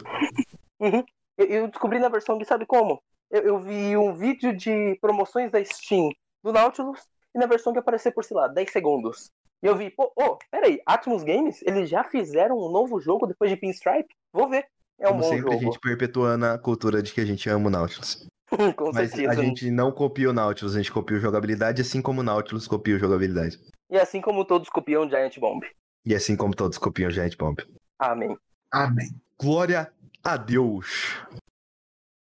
Uhum. 0.80 1.04
Eu, 1.38 1.46
eu 1.46 1.68
descobri 1.68 1.98
na 1.98 2.08
versão 2.08 2.38
sabe 2.44 2.66
como? 2.66 3.02
Eu, 3.32 3.42
eu 3.42 3.58
vi 3.60 3.96
um 3.96 4.12
vídeo 4.12 4.54
de 4.54 4.96
promoções 5.00 5.50
da 5.50 5.64
Steam 5.64 6.10
do 6.44 6.52
Nautilus 6.52 7.00
e 7.34 7.38
na 7.38 7.46
versão 7.46 7.72
que 7.72 7.78
apareceu 7.78 8.12
por, 8.12 8.24
sei 8.24 8.36
lá, 8.36 8.46
10 8.46 8.70
segundos. 8.70 9.30
E 9.62 9.66
eu 9.66 9.74
vi, 9.74 9.90
pô, 9.90 10.12
ô, 10.14 10.36
peraí, 10.50 10.80
Atmos 10.84 11.22
Games, 11.22 11.62
eles 11.62 11.88
já 11.88 12.04
fizeram 12.04 12.58
um 12.58 12.70
novo 12.70 13.00
jogo 13.00 13.26
depois 13.26 13.50
de 13.50 13.56
Pinstripe? 13.56 14.14
Vou 14.32 14.48
ver. 14.50 14.66
É 15.00 15.06
um 15.08 15.12
Como 15.12 15.22
bom 15.22 15.28
sempre, 15.30 15.42
jogo. 15.52 15.54
a 15.54 15.58
gente 15.58 15.80
perpetuando 15.80 16.46
a 16.46 16.58
cultura 16.58 17.02
de 17.02 17.12
que 17.12 17.20
a 17.20 17.24
gente 17.24 17.48
ama 17.48 17.68
o 17.68 17.70
Nautilus. 17.70 18.26
Com 18.76 18.92
Mas 18.92 19.10
certeza. 19.12 19.30
a 19.30 19.34
gente 19.34 19.70
não 19.70 19.90
copia 19.90 20.28
o 20.28 20.32
Nautilus, 20.32 20.74
a 20.74 20.78
gente 20.78 20.92
copia 20.92 21.16
o 21.16 21.20
jogabilidade, 21.20 21.80
assim 21.80 22.02
como 22.02 22.20
o 22.20 22.24
Nautilus 22.24 22.68
copia 22.68 22.96
o 22.96 22.98
jogabilidade. 22.98 23.58
E 23.88 23.96
assim 23.96 24.20
como 24.20 24.44
todos 24.44 24.68
copiam 24.68 25.08
Giant 25.08 25.38
Bomb. 25.38 25.64
E 26.04 26.14
assim 26.14 26.36
como 26.36 26.54
todos 26.54 26.76
copiam 26.76 27.08
o 27.08 27.12
Giant 27.12 27.36
Bomb. 27.36 27.56
Amém. 27.98 28.36
Amém. 28.70 29.08
Glória 29.40 29.90
a 30.22 30.36
Deus! 30.36 31.24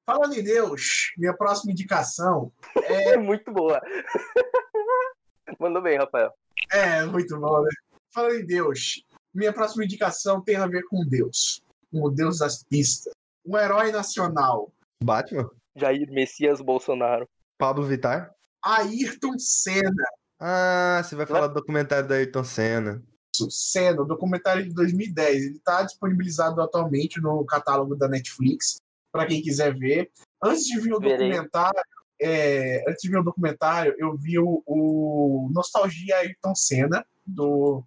Falando 0.07 0.35
em 0.35 0.41
Deus, 0.43 1.11
minha 1.17 1.35
próxima 1.35 1.73
indicação 1.73 2.49
É 2.85 3.17
muito 3.19 3.51
boa. 3.51 3.81
Mandou 5.59 5.81
bem, 5.81 5.97
Rafael. 5.97 6.31
é 6.71 7.03
muito 7.03 7.37
bom, 7.37 7.61
né? 7.61 7.69
Falando 8.13 8.35
em 8.35 8.45
Deus, 8.45 9.03
minha 9.33 9.51
próxima 9.51 9.83
indicação 9.83 10.41
tem 10.41 10.55
a 10.55 10.65
ver 10.65 10.83
com 10.89 11.05
Deus. 11.05 11.61
Com 11.91 12.03
o 12.03 12.09
Deus 12.09 12.39
das 12.39 12.63
pistas. 12.63 13.11
Um 13.45 13.57
herói 13.57 13.91
nacional. 13.91 14.71
Batman? 15.03 15.49
Jair 15.75 16.09
Messias 16.09 16.61
Bolsonaro. 16.61 17.27
Pablo 17.57 17.85
Vittar? 17.85 18.33
Ayrton 18.63 19.37
Senna. 19.37 19.91
Ah, 20.39 21.01
você 21.03 21.15
vai 21.17 21.25
falar 21.25 21.47
do 21.47 21.55
documentário 21.55 22.07
da 22.07 22.15
Ayrton 22.15 22.45
Senna. 22.45 23.03
Senna, 23.49 24.01
o 24.01 24.05
documentário 24.05 24.63
de 24.63 24.73
2010. 24.73 25.43
Ele 25.43 25.57
está 25.57 25.83
disponibilizado 25.83 26.61
atualmente 26.61 27.19
no 27.21 27.45
catálogo 27.45 27.95
da 27.95 28.07
Netflix, 28.07 28.77
para 29.11 29.25
quem 29.25 29.41
quiser 29.41 29.73
ver. 29.77 30.09
Antes 30.43 30.65
de 30.65 30.79
vir 30.79 30.93
o 30.93 30.99
documentário, 30.99 31.81
é, 32.21 32.83
antes 32.87 33.01
de 33.01 33.09
ver 33.09 33.19
o 33.19 33.23
documentário, 33.23 33.95
eu 33.97 34.15
vi 34.15 34.37
o, 34.39 34.63
o 34.65 35.49
Nostalgia 35.53 36.17
Ayrton 36.17 36.55
Senna, 36.55 37.05
do. 37.25 37.83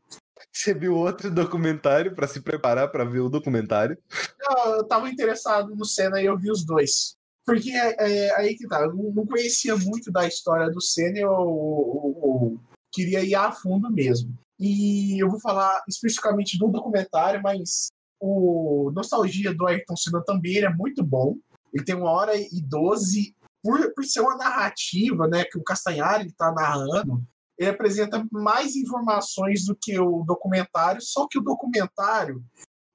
Você 0.52 0.72
viu 0.72 0.94
outro 0.96 1.30
documentário 1.30 2.14
pra 2.14 2.26
se 2.26 2.40
preparar 2.40 2.90
pra 2.90 3.04
ver 3.04 3.20
o 3.20 3.28
documentário? 3.28 3.96
Eu, 4.40 4.72
eu 4.76 4.84
tava 4.84 5.08
interessado 5.10 5.76
no 5.76 5.84
Senna 5.84 6.20
e 6.20 6.26
eu 6.26 6.38
vi 6.38 6.50
os 6.50 6.64
dois. 6.64 7.14
Porque 7.44 7.70
é, 7.72 7.96
é, 7.98 8.36
aí 8.36 8.54
que 8.56 8.66
tá, 8.66 8.80
eu 8.82 8.94
não 8.94 9.10
não 9.12 9.26
conhecia 9.26 9.76
muito 9.76 10.10
da 10.10 10.26
história 10.26 10.70
do 10.70 10.80
Senna, 10.80 11.18
eu, 11.18 11.30
eu- 11.30 12.20
eu 12.22 12.60
queria 12.92 13.22
ir 13.24 13.34
a 13.34 13.50
fundo 13.52 13.90
mesmo. 13.90 14.36
E 14.58 15.22
eu 15.22 15.28
vou 15.30 15.40
falar 15.40 15.82
especificamente 15.88 16.58
do 16.58 16.68
documentário, 16.68 17.40
mas 17.42 17.88
o 18.20 18.92
Nostalgia 18.94 19.54
do 19.54 19.66
Ayrton 19.66 19.96
Senna 19.96 20.22
também 20.24 20.56
ele 20.56 20.66
é 20.66 20.74
muito 20.74 21.02
bom. 21.02 21.36
Ele 21.72 21.84
tem 21.84 21.94
uma 21.94 22.10
hora 22.10 22.36
e 22.36 22.60
doze, 22.60 23.34
por, 23.62 23.92
por 23.94 24.04
ser 24.04 24.20
uma 24.20 24.36
narrativa, 24.36 25.26
né, 25.26 25.44
que 25.44 25.58
o 25.58 25.62
Castanhari 25.62 26.26
está 26.26 26.52
narrando, 26.52 27.22
ele 27.58 27.70
apresenta 27.70 28.26
mais 28.32 28.74
informações 28.74 29.66
do 29.66 29.76
que 29.76 29.98
o 29.98 30.24
documentário, 30.24 31.00
só 31.02 31.28
que 31.28 31.38
o 31.38 31.42
documentário 31.42 32.42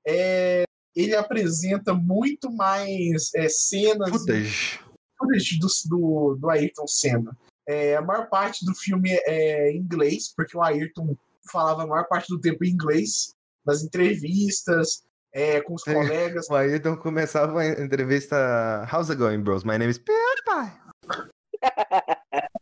é, 0.05 0.63
ele 0.95 1.15
apresenta 1.15 1.93
muito 1.93 2.51
mais 2.51 3.29
é, 3.35 3.47
cenas 3.47 4.09
Footage. 4.09 4.79
footage 5.17 5.59
do, 5.59 5.67
do, 5.85 6.35
do 6.35 6.49
Ayrton 6.49 6.87
Senna. 6.87 7.37
É, 7.67 7.95
a 7.95 8.01
maior 8.01 8.27
parte 8.27 8.65
do 8.65 8.73
filme 8.73 9.09
é 9.25 9.71
em 9.71 9.77
inglês, 9.77 10.33
porque 10.35 10.57
o 10.57 10.61
Ayrton 10.61 11.15
falava 11.51 11.83
a 11.83 11.87
maior 11.87 12.07
parte 12.07 12.27
do 12.29 12.39
tempo 12.39 12.63
em 12.63 12.69
inglês, 12.69 13.35
nas 13.65 13.83
entrevistas, 13.83 15.03
é, 15.35 15.59
com 15.59 15.73
os 15.73 15.85
É. 15.85 15.93
colegas. 15.93 16.49
O 16.49 16.55
Ayrton 16.55 16.95
começava 16.95 17.59
a 17.59 17.67
entrevista 17.67 18.87
How's 18.91 19.09
it 19.09 19.19
going, 19.21 19.41
bros? 19.41 19.65
My 19.65 19.77
name 19.77 19.89
is 19.91 19.97
PewDiePie. 19.99 20.79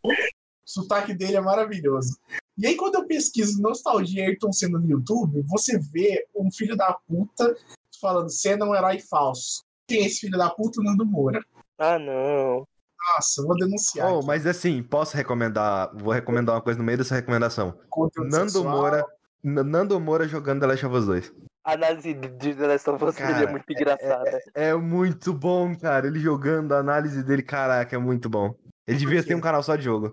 O 0.02 0.08
sotaque 0.66 1.14
dele 1.14 1.36
é 1.36 1.40
maravilhoso. 1.40 2.18
E 2.58 2.66
aí, 2.66 2.76
quando 2.76 2.96
eu 2.96 3.06
pesquiso 3.06 3.62
nostalgia 3.62 4.24
Ayrton 4.26 4.52
Senna 4.52 4.78
no 4.78 4.90
YouTube, 4.90 5.42
você 5.48 5.78
vê 5.78 6.26
um 6.34 6.50
filho 6.50 6.76
da 6.76 6.92
puta 7.06 7.56
falando 8.00 8.28
Senna 8.30 8.66
é 8.66 8.68
um 8.68 8.74
herói 8.74 8.98
falso. 8.98 9.62
Quem 9.86 10.02
é 10.02 10.06
esse 10.06 10.20
filho 10.20 10.36
da 10.36 10.50
puta? 10.50 10.80
O 10.80 10.84
Nando 10.84 11.06
Moura. 11.06 11.40
Ah, 11.78 11.98
não. 11.98 12.66
Nossa, 13.16 13.40
eu 13.40 13.46
vou 13.46 13.56
denunciar. 13.56 14.10
Oh, 14.12 14.22
mas 14.22 14.46
assim, 14.46 14.82
posso 14.82 15.16
recomendar? 15.16 15.90
Vou 15.94 16.12
recomendar 16.12 16.54
uma 16.54 16.62
coisa 16.62 16.78
no 16.78 16.84
meio 16.84 16.98
dessa 16.98 17.14
recomendação. 17.14 17.78
Conteúdo 17.90 18.30
Nando 18.30 18.50
sexual. 18.50 18.76
Moura. 18.76 19.04
Nando 19.42 20.00
Moura 20.00 20.26
jogando 20.26 20.60
The 20.60 20.66
Last 20.66 20.86
of 20.86 20.96
Us 20.96 21.06
2. 21.06 21.32
A 21.64 21.72
análise 21.72 22.12
de 22.12 22.54
The 22.54 22.66
Last 22.66 22.90
of 22.90 23.04
Us 23.04 23.14
dele 23.16 23.44
é 23.44 23.50
muito 23.50 23.64
engraçada. 23.70 24.38
É 24.54 24.74
muito 24.74 25.32
bom, 25.32 25.74
cara. 25.76 26.06
Ele 26.06 26.20
jogando, 26.20 26.72
a 26.72 26.78
análise 26.78 27.22
dele, 27.24 27.42
caraca, 27.42 27.96
é 27.96 27.98
muito 27.98 28.28
bom. 28.28 28.54
Ele 28.86 28.98
devia 28.98 29.24
ter 29.24 29.34
um 29.34 29.40
canal 29.40 29.62
só 29.62 29.74
de 29.74 29.84
jogo. 29.84 30.12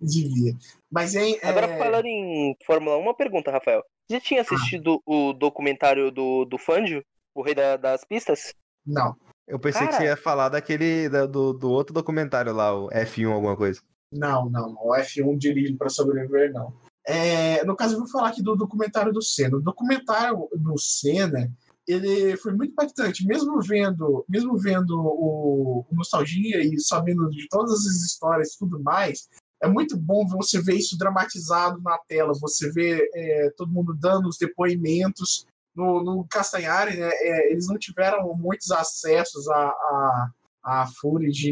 Devia. 0.00 0.52
Mas, 0.90 1.14
hein, 1.14 1.38
é... 1.42 1.48
Agora, 1.48 1.76
falando 1.76 2.06
em 2.06 2.56
Fórmula 2.64 2.96
1, 2.98 3.00
uma 3.00 3.14
pergunta, 3.16 3.50
Rafael. 3.50 3.82
Já 4.10 4.20
tinha 4.20 4.40
assistido 4.40 5.00
o 5.04 5.32
documentário 5.32 6.10
do, 6.10 6.44
do 6.44 6.56
Fangio, 6.56 7.02
o 7.34 7.42
rei 7.42 7.54
da- 7.54 7.76
das 7.76 8.04
pistas? 8.04 8.54
Não. 8.86 9.14
Eu 9.46 9.58
pensei 9.58 9.82
que 9.82 9.88
Cara. 9.88 9.98
você 9.98 10.08
ia 10.08 10.16
falar 10.16 10.48
daquele. 10.48 11.08
da- 11.08 11.26
do, 11.26 11.52
do 11.52 11.68
outro 11.70 11.92
documentário 11.92 12.52
lá, 12.52 12.72
o 12.72 12.88
F1 12.90 13.30
alguma 13.32 13.56
coisa. 13.56 13.80
Não, 14.12 14.48
não, 14.48 14.72
não. 14.72 14.86
O 14.86 14.94
F1 14.96 15.36
dirige 15.36 15.74
para 15.76 15.88
sobreviver, 15.88 16.52
não. 16.52 16.72
É, 17.06 17.64
no 17.64 17.74
caso, 17.74 17.94
eu 17.94 17.98
vou 17.98 18.08
falar 18.08 18.28
aqui 18.28 18.42
do 18.42 18.56
documentário 18.56 19.12
do 19.12 19.22
Senna. 19.22 19.56
O 19.56 19.62
documentário 19.62 20.48
do 20.54 20.78
Senna, 20.78 21.50
ele 21.86 22.36
foi 22.36 22.52
muito 22.52 22.72
impactante. 22.72 23.26
Mesmo 23.26 23.60
vendo, 23.60 24.24
mesmo 24.28 24.56
vendo 24.58 24.98
o, 24.98 25.86
o 25.90 25.94
Nostalgia 25.94 26.62
e 26.62 26.78
sabendo 26.78 27.28
de 27.30 27.48
todas 27.48 27.86
as 27.86 27.96
histórias 27.96 28.54
e 28.54 28.58
tudo 28.58 28.80
mais, 28.82 29.28
é 29.62 29.68
muito 29.68 29.96
bom 29.96 30.26
você 30.26 30.60
ver 30.60 30.74
isso 30.74 30.96
dramatizado 30.96 31.80
na 31.82 31.98
tela. 32.08 32.32
Você 32.40 32.70
vê 32.70 33.10
é, 33.14 33.50
todo 33.56 33.72
mundo 33.72 33.94
dando 33.94 34.28
os 34.28 34.38
depoimentos. 34.38 35.46
No, 35.74 36.02
no 36.02 36.26
Castanhari, 36.28 36.96
né, 36.96 37.08
é, 37.08 37.52
eles 37.52 37.68
não 37.68 37.78
tiveram 37.78 38.34
muitos 38.34 38.70
acessos 38.72 39.48
a, 39.48 39.68
a 39.68 40.30
a 40.62 40.86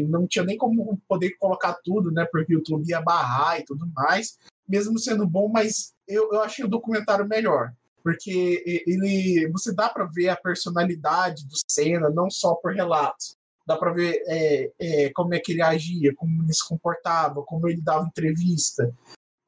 não 0.07 0.27
tinha 0.27 0.45
nem 0.45 0.57
como 0.57 1.01
poder 1.07 1.31
colocar 1.39 1.73
tudo, 1.83 2.11
né? 2.11 2.27
Porque 2.31 2.53
o 2.53 2.57
YouTube 2.57 2.87
ia 2.87 3.01
barrar 3.01 3.59
e 3.59 3.65
tudo 3.65 3.87
mais, 3.95 4.37
mesmo 4.69 4.99
sendo 4.99 5.27
bom, 5.27 5.49
mas 5.49 5.93
eu, 6.07 6.31
eu 6.31 6.41
achei 6.41 6.63
o 6.63 6.69
documentário 6.69 7.27
melhor. 7.27 7.73
Porque 8.03 8.63
ele. 8.87 9.49
Você 9.51 9.73
dá 9.73 9.89
para 9.89 10.05
ver 10.05 10.29
a 10.29 10.35
personalidade 10.35 11.45
do 11.47 11.55
Senna, 11.69 12.09
não 12.09 12.29
só 12.29 12.53
por 12.55 12.73
relatos. 12.73 13.35
Dá 13.67 13.75
para 13.75 13.91
ver 13.91 14.23
é, 14.27 14.71
é, 14.79 15.09
como 15.13 15.33
é 15.33 15.39
que 15.39 15.51
ele 15.51 15.61
agia, 15.61 16.13
como 16.15 16.43
ele 16.43 16.53
se 16.53 16.67
comportava, 16.67 17.43
como 17.43 17.67
ele 17.67 17.81
dava 17.81 18.05
entrevista. 18.05 18.93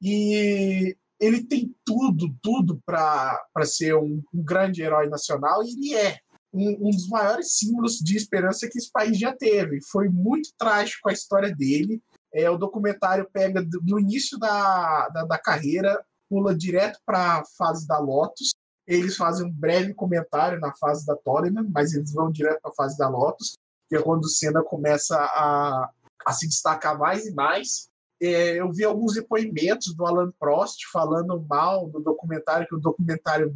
E 0.00 0.94
ele 1.18 1.44
tem 1.44 1.74
tudo, 1.84 2.34
tudo 2.42 2.80
para 2.84 3.40
ser 3.64 3.96
um, 3.96 4.22
um 4.34 4.42
grande 4.44 4.82
herói 4.82 5.08
nacional, 5.08 5.62
e 5.62 5.70
ele 5.70 5.94
é 5.94 6.18
um, 6.52 6.88
um 6.88 6.90
dos 6.90 7.08
maiores 7.08 7.56
símbolos 7.56 7.98
de 7.98 8.16
esperança 8.16 8.68
que 8.68 8.78
esse 8.78 8.90
país 8.92 9.18
já 9.18 9.34
teve. 9.34 9.80
Foi 9.90 10.08
muito 10.08 10.50
trágico 10.58 11.08
a 11.08 11.12
história 11.12 11.54
dele. 11.54 12.02
É, 12.32 12.48
o 12.48 12.56
documentário 12.56 13.28
pega 13.30 13.62
do 13.62 13.98
início 13.98 14.38
da, 14.38 15.08
da, 15.08 15.24
da 15.24 15.38
carreira, 15.38 16.02
pula 16.28 16.54
direto 16.54 16.98
para 17.04 17.40
a 17.40 17.44
fase 17.58 17.86
da 17.86 17.98
Lotus. 17.98 18.50
Eles 18.86 19.16
fazem 19.16 19.46
um 19.46 19.52
breve 19.52 19.92
comentário 19.94 20.58
na 20.58 20.74
fase 20.74 21.04
da 21.04 21.14
Toleman, 21.14 21.68
mas 21.70 21.92
eles 21.92 22.12
vão 22.12 22.32
direto 22.32 22.60
para 22.62 22.70
a 22.70 22.74
fase 22.74 22.96
da 22.96 23.08
Lotus, 23.08 23.56
que 23.88 23.96
é 23.96 24.02
quando 24.02 24.24
o 24.24 24.28
Senna 24.28 24.62
começa 24.62 25.16
a, 25.16 25.90
a 26.26 26.32
se 26.32 26.48
destacar 26.48 26.98
mais 26.98 27.26
e 27.26 27.34
mais. 27.34 27.90
É, 28.20 28.60
eu 28.60 28.72
vi 28.72 28.84
alguns 28.84 29.14
depoimentos 29.14 29.94
do 29.94 30.06
Alan 30.06 30.32
Prost 30.38 30.84
falando 30.92 31.44
mal 31.48 31.88
do 31.88 32.00
documentário, 32.00 32.66
que 32.66 32.74
o 32.74 32.80
documentário 32.80 33.52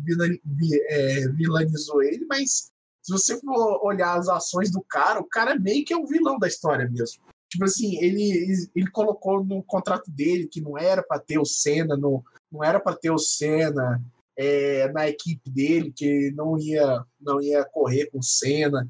é, 0.89 1.29
vilanizou 1.29 2.03
ele, 2.03 2.27
mas 2.29 2.73
se 3.01 3.13
você 3.13 3.41
for 3.41 3.81
olhar 3.85 4.19
as 4.19 4.29
ações 4.29 4.71
do 4.71 4.83
cara, 4.83 5.21
o 5.21 5.29
cara 5.29 5.57
meio 5.57 5.85
que 5.85 5.95
é 5.95 5.97
um 5.97 6.07
vilão 6.07 6.39
da 6.39 6.49
história 6.49 6.91
mesmo. 6.91 7.23
Tipo 7.57 7.65
assim, 7.65 7.97
ele, 8.05 8.69
ele 8.75 8.91
colocou 8.91 9.43
no 9.43 9.63
contrato 9.63 10.11
dele 10.11 10.47
que 10.47 10.61
não 10.61 10.77
era 10.77 11.03
para 11.03 11.19
ter 11.19 11.39
o 11.39 11.45
Senna, 11.47 11.97
no, 11.97 12.23
não 12.53 12.63
era 12.63 12.79
para 12.79 12.95
ter 12.95 13.11
o 13.11 13.17
Senna 13.17 13.99
é, 14.37 14.93
na 14.93 15.09
equipe 15.09 15.49
dele, 15.49 15.91
que 15.91 16.31
não 16.33 16.59
ia, 16.59 17.03
não 17.19 17.41
ia 17.41 17.65
correr 17.65 18.11
com 18.11 18.19
o 18.19 18.23
Senna. 18.23 18.87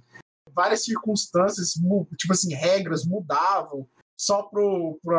Várias 0.52 0.82
circunstâncias, 0.82 1.74
tipo 2.18 2.32
assim, 2.32 2.54
regras 2.54 3.06
mudavam 3.06 3.86
só 4.18 4.50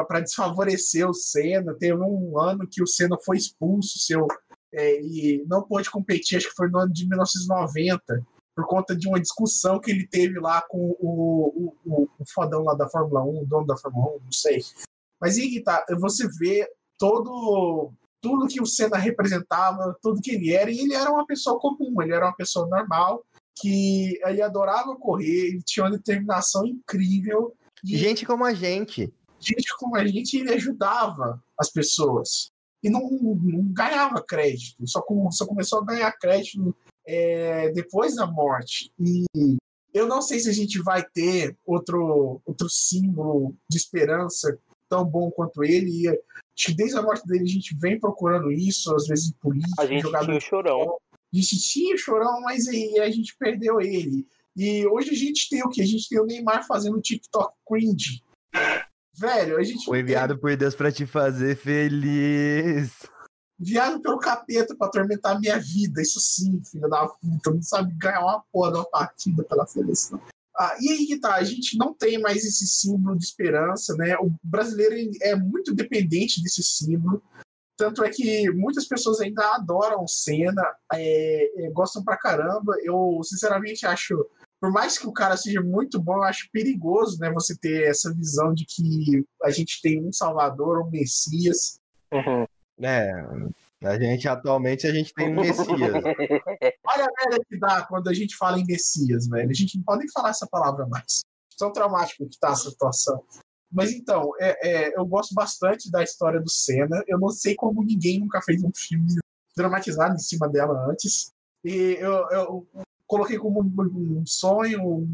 para 0.05 0.19
desfavorecer 0.19 1.09
o 1.09 1.13
Senna. 1.13 1.73
Teve 1.73 2.01
um 2.01 2.37
ano 2.37 2.67
que 2.69 2.83
o 2.83 2.87
Senna 2.87 3.17
foi 3.23 3.37
expulso 3.37 3.97
seu, 3.97 4.27
é, 4.73 5.01
e 5.01 5.41
não 5.47 5.63
pôde 5.63 5.89
competir, 5.89 6.35
acho 6.35 6.49
que 6.49 6.55
foi 6.55 6.69
no 6.69 6.79
ano 6.79 6.91
de 6.91 7.07
1990 7.07 8.27
por 8.57 8.65
conta 8.65 8.95
de 8.95 9.07
uma 9.07 9.21
discussão 9.21 9.79
que 9.79 9.91
ele 9.91 10.07
teve 10.07 10.39
lá 10.39 10.63
com 10.63 10.79
o, 10.99 11.71
o, 11.85 12.09
o, 12.19 12.25
fodão 12.33 12.63
lá 12.63 12.73
da 12.73 12.89
Fórmula 12.89 13.23
1, 13.23 13.43
o 13.43 13.45
dono 13.45 13.67
da 13.67 13.77
Fórmula 13.77 14.15
1, 14.15 14.19
não 14.25 14.31
sei. 14.31 14.63
Mas 15.21 15.37
aí 15.37 15.47
que 15.47 15.61
tá, 15.61 15.85
você 15.99 16.27
vê 16.39 16.67
todo 16.97 17.91
tudo 18.19 18.47
que 18.47 18.59
o 18.59 18.65
Senna 18.65 18.97
representava, 18.97 19.95
tudo 20.01 20.21
que 20.21 20.31
ele 20.31 20.51
era, 20.51 20.71
e 20.71 20.79
ele 20.79 20.95
era 20.95 21.11
uma 21.11 21.23
pessoa 21.27 21.59
comum, 21.59 22.01
ele 22.01 22.13
era 22.13 22.25
uma 22.25 22.35
pessoa 22.35 22.67
normal, 22.67 23.23
que 23.61 24.19
ele 24.25 24.41
adorava 24.41 24.95
correr, 24.95 25.49
ele 25.49 25.61
tinha 25.63 25.83
uma 25.85 25.91
determinação 25.91 26.65
incrível, 26.65 27.53
e 27.85 27.95
Gente 27.95 28.25
como 28.25 28.43
a 28.43 28.55
gente. 28.55 29.13
gente 29.39 29.77
como 29.77 29.95
a 29.95 30.07
gente, 30.07 30.35
ele 30.35 30.51
ajudava 30.51 31.39
as 31.59 31.69
pessoas. 31.69 32.51
E 32.83 32.89
não, 32.89 33.07
não 33.07 33.71
ganhava 33.71 34.19
crédito, 34.19 34.85
só, 34.87 34.99
com- 34.99 35.31
só 35.31 35.45
começou 35.45 35.79
a 35.79 35.85
ganhar 35.85 36.11
crédito 36.13 36.75
é, 37.07 37.71
depois 37.71 38.15
da 38.15 38.27
morte. 38.27 38.91
E 38.99 39.25
eu 39.93 40.05
não 40.07 40.21
sei 40.21 40.39
se 40.39 40.49
a 40.49 40.53
gente 40.53 40.81
vai 40.83 41.03
ter 41.03 41.57
outro, 41.65 42.41
outro 42.45 42.69
símbolo 42.69 43.55
de 43.69 43.77
esperança 43.77 44.59
tão 44.89 45.05
bom 45.05 45.31
quanto 45.31 45.63
ele. 45.63 46.03
E 46.03 46.09
acho 46.09 46.67
que 46.67 46.75
desde 46.75 46.97
a 46.97 47.01
morte 47.01 47.25
dele 47.25 47.45
a 47.45 47.53
gente 47.53 47.75
vem 47.79 47.99
procurando 47.99 48.51
isso, 48.51 48.93
às 48.93 49.07
vezes 49.07 49.29
em 49.29 49.33
política, 49.39 49.81
A 49.81 49.85
gente 49.85 50.01
jogador 50.01 50.25
tinha 50.25 50.37
o 50.37 50.41
chorão. 50.41 50.97
a 51.33 51.35
gente 51.37 51.59
tinha 51.59 51.95
o 51.95 51.97
Chorão, 51.97 52.41
mas 52.41 52.67
aí 52.67 52.99
a 52.99 53.09
gente 53.09 53.35
perdeu 53.39 53.79
ele. 53.81 54.27
E 54.55 54.85
hoje 54.87 55.11
a 55.11 55.15
gente 55.15 55.49
tem 55.49 55.63
o 55.63 55.69
que? 55.69 55.81
A 55.81 55.85
gente 55.85 56.09
tem 56.09 56.19
o 56.19 56.25
Neymar 56.25 56.65
fazendo 56.65 56.99
TikTok 57.01 57.53
cringe. 57.67 58.23
Velho, 59.19 59.57
a 59.57 59.63
gente 59.63 59.85
Foi 59.85 59.99
enviado 59.99 60.37
por 60.37 60.55
Deus 60.55 60.75
pra 60.75 60.91
te 60.91 61.05
fazer 61.05 61.55
feliz. 61.55 62.91
Enviado 63.59 64.01
pelo 64.01 64.19
capeta 64.19 64.75
pra 64.75 64.87
atormentar 64.87 65.35
a 65.35 65.39
minha 65.39 65.59
vida. 65.59 66.01
Isso 66.01 66.19
sim, 66.19 66.61
filho 66.63 66.89
da 66.89 67.07
puta. 67.07 67.51
Não 67.51 67.61
sabe 67.61 67.93
ganhar 67.93 68.21
uma 68.21 68.43
porra 68.51 68.71
de 68.71 68.77
uma 68.77 68.89
partida 68.89 69.43
pela 69.43 69.65
seleção. 69.65 70.19
Ah, 70.57 70.75
e 70.79 70.89
aí 70.89 71.05
que 71.05 71.19
tá, 71.19 71.35
a 71.35 71.43
gente 71.43 71.77
não 71.77 71.93
tem 71.93 72.19
mais 72.19 72.43
esse 72.43 72.67
símbolo 72.67 73.15
de 73.15 73.23
esperança, 73.23 73.95
né? 73.95 74.15
O 74.17 74.31
brasileiro 74.43 75.11
é 75.21 75.35
muito 75.35 75.73
dependente 75.73 76.41
desse 76.41 76.63
símbolo. 76.63 77.21
Tanto 77.77 78.03
é 78.03 78.09
que 78.09 78.49
muitas 78.51 78.87
pessoas 78.87 79.21
ainda 79.21 79.53
adoram 79.53 80.07
Senna, 80.07 80.63
é, 80.93 81.65
é, 81.65 81.69
gostam 81.69 82.03
pra 82.03 82.17
caramba. 82.17 82.73
Eu, 82.81 83.21
sinceramente, 83.23 83.85
acho, 83.85 84.27
por 84.59 84.71
mais 84.71 84.97
que 84.97 85.05
o 85.07 85.13
cara 85.13 85.37
seja 85.37 85.61
muito 85.61 86.01
bom, 86.01 86.15
eu 86.15 86.23
acho 86.23 86.49
perigoso, 86.51 87.19
né? 87.19 87.29
Você 87.33 87.55
ter 87.55 87.87
essa 87.87 88.11
visão 88.11 88.51
de 88.51 88.65
que 88.65 89.23
a 89.43 89.51
gente 89.51 89.79
tem 89.79 90.03
um 90.03 90.11
Salvador, 90.11 90.81
um 90.81 90.89
Messias. 90.89 91.79
Uhum. 92.11 92.47
É, 92.81 93.11
a 93.83 93.99
gente 93.99 94.27
atualmente 94.27 94.87
a 94.87 94.93
gente 94.93 95.13
tem 95.13 95.29
um 95.29 95.41
Messias. 95.41 95.67
Olha 96.85 97.05
a 97.05 97.29
merda 97.29 97.45
que 97.47 97.59
dá 97.59 97.85
quando 97.85 98.07
a 98.07 98.13
gente 98.13 98.35
fala 98.35 98.59
em 98.59 98.65
Messias, 98.65 99.27
velho. 99.27 99.49
A 99.49 99.53
gente 99.53 99.77
não 99.77 99.83
pode 99.83 99.99
nem 99.99 100.11
falar 100.11 100.29
essa 100.29 100.47
palavra 100.47 100.85
mais. 100.87 101.21
Tão 101.57 101.71
traumático 101.71 102.27
que 102.27 102.39
tá 102.39 102.51
essa 102.51 102.69
situação. 102.69 103.23
Mas 103.71 103.91
então, 103.91 104.31
é, 104.39 104.69
é, 104.69 104.97
eu 104.97 105.05
gosto 105.05 105.33
bastante 105.33 105.91
da 105.91 106.03
história 106.03 106.39
do 106.39 106.49
Senna. 106.49 107.03
Eu 107.07 107.19
não 107.19 107.29
sei 107.29 107.55
como 107.55 107.83
ninguém 107.83 108.19
nunca 108.19 108.41
fez 108.41 108.63
um 108.63 108.71
filme 108.73 109.15
dramatizado 109.55 110.15
em 110.15 110.19
cima 110.19 110.47
dela 110.47 110.87
antes. 110.89 111.31
E 111.63 111.97
eu, 111.99 112.29
eu 112.29 112.67
coloquei 113.07 113.37
como 113.37 113.61
um 113.61 114.25
sonho, 114.25 115.07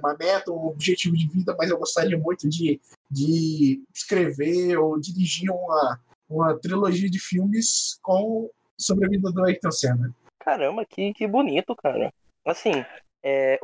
uma 0.00 0.16
meta, 0.18 0.50
um 0.50 0.66
objetivo 0.66 1.16
de 1.16 1.28
vida, 1.28 1.54
mas 1.58 1.70
eu 1.70 1.78
gostaria 1.78 2.18
muito 2.18 2.48
de, 2.48 2.80
de 3.10 3.82
escrever 3.94 4.76
ou 4.78 4.98
dirigir 4.98 5.50
uma, 5.50 6.00
uma 6.32 6.58
trilogia 6.58 7.10
de 7.10 7.18
filmes 7.18 7.98
com 8.02 8.50
sobre 8.78 9.06
a 9.06 9.08
vida 9.08 9.30
do 9.30 9.44
Ayrton 9.44 9.70
Senna. 9.70 10.14
Caramba, 10.38 10.84
que, 10.84 11.12
que 11.14 11.26
bonito, 11.26 11.76
cara. 11.76 12.12
Assim, 12.44 12.84
é, 13.22 13.60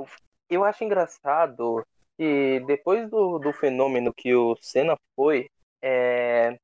eu 0.49 0.65
acho 0.65 0.85
engraçado 0.85 1.85
que 2.17 2.61
depois 2.67 3.09
do, 3.11 3.39
do 3.39 3.53
fenômeno 3.53 4.13
que 4.13 4.35
o 4.35 4.57
Senna 4.61 4.97
foi, 5.17 5.49
é, 5.83 6.59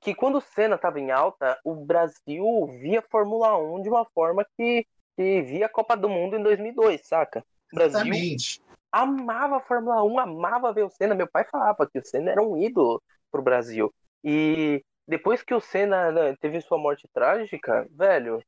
que 0.00 0.14
quando 0.14 0.38
o 0.38 0.40
Senna 0.40 0.76
estava 0.76 1.00
em 1.00 1.10
alta, 1.10 1.58
o 1.64 1.74
Brasil 1.74 2.66
via 2.80 3.02
Fórmula 3.02 3.56
1 3.56 3.82
de 3.82 3.88
uma 3.88 4.04
forma 4.06 4.46
que, 4.56 4.86
que 5.16 5.42
via 5.42 5.66
a 5.66 5.70
Copa 5.70 5.96
do 5.96 6.08
Mundo 6.08 6.36
em 6.36 6.42
2002, 6.42 7.06
saca? 7.06 7.44
O 7.72 7.76
Brasil 7.76 8.00
Exatamente. 8.00 8.62
amava 8.92 9.56
a 9.56 9.60
Fórmula 9.60 10.02
1, 10.02 10.18
amava 10.18 10.72
ver 10.72 10.84
o 10.84 10.90
Senna. 10.90 11.14
Meu 11.14 11.28
pai 11.28 11.44
falava 11.44 11.88
que 11.90 11.98
o 11.98 12.04
Senna 12.04 12.30
era 12.30 12.42
um 12.42 12.56
ídolo 12.56 13.02
pro 13.30 13.42
Brasil. 13.42 13.92
E 14.24 14.82
depois 15.08 15.42
que 15.42 15.54
o 15.54 15.60
Senna 15.60 16.12
né, 16.12 16.36
teve 16.40 16.60
sua 16.60 16.76
morte 16.78 17.08
trágica, 17.12 17.86
velho, 17.90 18.42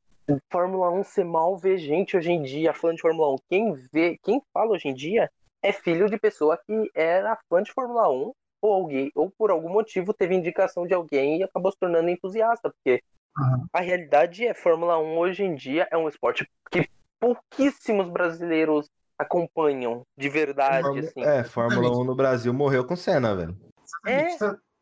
Fórmula 0.53 0.91
1 0.91 1.03
você 1.03 1.25
mal 1.25 1.57
vê 1.57 1.77
gente 1.79 2.17
hoje 2.17 2.31
em 2.31 2.43
dia 2.43 2.73
falando 2.73 2.97
de 2.97 3.03
Fórmula 3.03 3.33
1. 3.35 3.37
Quem 3.49 3.73
vê, 3.93 4.19
quem 4.23 4.41
fala 4.53 4.73
hoje 4.73 4.89
em 4.89 4.95
dia 4.95 5.31
é 5.63 5.73
filho 5.73 6.09
de 6.09 6.19
pessoa 6.19 6.57
que 6.57 6.91
era 6.95 7.37
fã 7.49 7.63
de 7.63 7.73
Fórmula 7.73 8.09
1 8.11 8.33
ou 8.63 8.73
alguém, 8.73 9.11
ou 9.15 9.31
por 9.31 9.51
algum 9.51 9.71
motivo 9.71 10.13
teve 10.13 10.35
indicação 10.35 10.87
de 10.87 10.93
alguém 10.95 11.39
e 11.39 11.43
acabou 11.43 11.73
se 11.73 11.79
tornando 11.79 12.11
entusiasta, 12.11 12.71
porque 12.71 13.03
Uhum. 13.39 13.65
a 13.73 13.81
realidade 13.81 14.45
é 14.47 14.53
Fórmula 14.53 14.99
1 14.99 15.17
hoje 15.17 15.45
em 15.45 15.55
dia 15.55 15.89
é 15.91 15.97
um 15.97 16.09
esporte 16.09 16.47
que 16.71 16.87
pouquíssimos 17.19 18.09
brasileiros 18.11 18.89
acompanham 19.17 20.03
de 20.19 20.29
verdade, 20.29 20.83
Fórmula- 20.83 21.07
assim. 21.09 21.23
É, 21.25 21.45
Fórmula 21.45 21.91
1 21.97 22.05
no 22.05 22.15
Brasil 22.15 22.53
morreu 22.53 22.85
com 22.85 22.97
Senna, 22.97 23.35
velho. 23.35 23.57
É. 24.07 24.29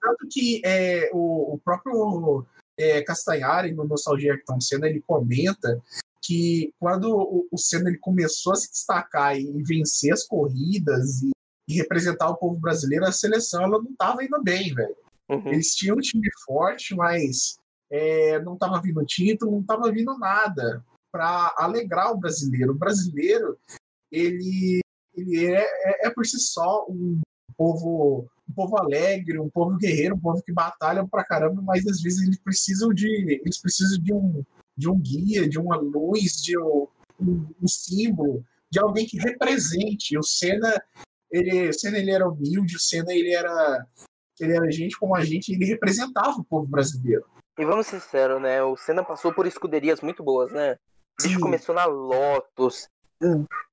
Tanto 0.00 0.26
que 0.30 0.62
é, 0.64 1.10
o, 1.12 1.54
o 1.54 1.58
próprio 1.58 2.46
é, 2.78 3.02
Castanhari, 3.02 3.72
no 3.72 3.84
Nostalgia 3.84 4.32
Ayrton 4.32 4.60
Senna, 4.60 4.88
ele 4.88 5.02
comenta 5.06 5.82
que 6.22 6.72
quando 6.78 7.10
o, 7.10 7.48
o 7.50 7.58
Senna 7.58 7.88
ele 7.88 7.98
começou 7.98 8.52
a 8.52 8.56
se 8.56 8.70
destacar 8.70 9.38
e 9.38 9.62
vencer 9.62 10.12
as 10.12 10.24
corridas 10.24 11.22
e, 11.22 11.30
e 11.68 11.74
representar 11.74 12.28
o 12.28 12.36
povo 12.36 12.58
brasileiro, 12.58 13.04
a 13.04 13.12
seleção 13.12 13.62
ela 13.62 13.82
não 13.82 13.90
estava 13.90 14.24
indo 14.24 14.42
bem, 14.42 14.74
velho. 14.74 14.96
Uhum. 15.28 15.48
Eles 15.48 15.74
tinham 15.74 15.96
um 15.96 16.00
time 16.00 16.28
forte, 16.44 16.94
mas 16.94 17.58
é, 17.90 18.40
não 18.40 18.54
estava 18.54 18.80
vindo 18.80 19.04
título, 19.04 19.52
não 19.52 19.60
estava 19.60 19.90
vindo 19.90 20.16
nada 20.18 20.84
para 21.12 21.54
alegrar 21.58 22.12
o 22.12 22.18
brasileiro. 22.18 22.72
O 22.72 22.78
brasileiro, 22.78 23.58
ele, 24.10 24.80
ele 25.14 25.46
é, 25.46 25.60
é, 25.62 26.06
é 26.06 26.10
por 26.10 26.24
si 26.24 26.38
só 26.38 26.86
um 26.88 27.20
povo, 27.56 28.28
um 28.48 28.52
povo 28.52 28.78
alegre, 28.78 29.38
um 29.38 29.50
povo 29.50 29.76
guerreiro, 29.76 30.14
um 30.14 30.20
povo 30.20 30.42
que 30.42 30.52
batalha 30.52 31.06
pra 31.06 31.24
caramba, 31.24 31.60
mas 31.62 31.86
às 31.86 32.00
vezes 32.00 32.22
eles 32.22 32.38
precisam 32.38 32.92
de, 32.92 33.40
eles 33.44 33.60
precisam 33.60 34.02
de 34.02 34.12
um, 34.12 34.44
de 34.76 34.88
um 34.88 34.98
guia, 34.98 35.48
de 35.48 35.58
uma 35.58 35.76
luz, 35.76 36.42
de 36.42 36.58
um, 36.58 36.88
um, 37.20 37.68
símbolo, 37.68 38.44
de 38.70 38.80
alguém 38.80 39.06
que 39.06 39.18
represente. 39.18 40.16
O 40.16 40.22
Senna, 40.22 40.72
ele, 41.30 41.68
o 41.68 41.72
Senna 41.72 41.98
ele 41.98 42.10
era 42.10 42.28
humilde, 42.28 42.76
o 42.76 42.80
Senna 42.80 43.12
ele 43.12 43.32
era 43.32 43.86
ele 44.40 44.52
era 44.56 44.70
gente 44.70 44.96
como 44.96 45.16
a 45.16 45.24
gente, 45.24 45.52
ele 45.52 45.64
representava 45.64 46.38
o 46.38 46.44
povo 46.44 46.66
brasileiro. 46.66 47.24
E 47.58 47.64
vamos 47.64 47.88
ser 47.88 48.00
sinceros, 48.00 48.40
né? 48.40 48.62
O 48.62 48.76
Senna 48.76 49.02
passou 49.02 49.34
por 49.34 49.48
escuderias 49.48 50.00
muito 50.00 50.22
boas, 50.22 50.52
né? 50.52 50.76
Sim. 51.20 51.40
começou 51.40 51.74
na 51.74 51.84
Lotus, 51.84 52.88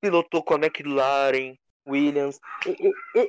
pilotou 0.02 0.44
com 0.44 0.56
a 0.56 0.58
McLaren, 0.58 1.56
Williams. 1.88 2.40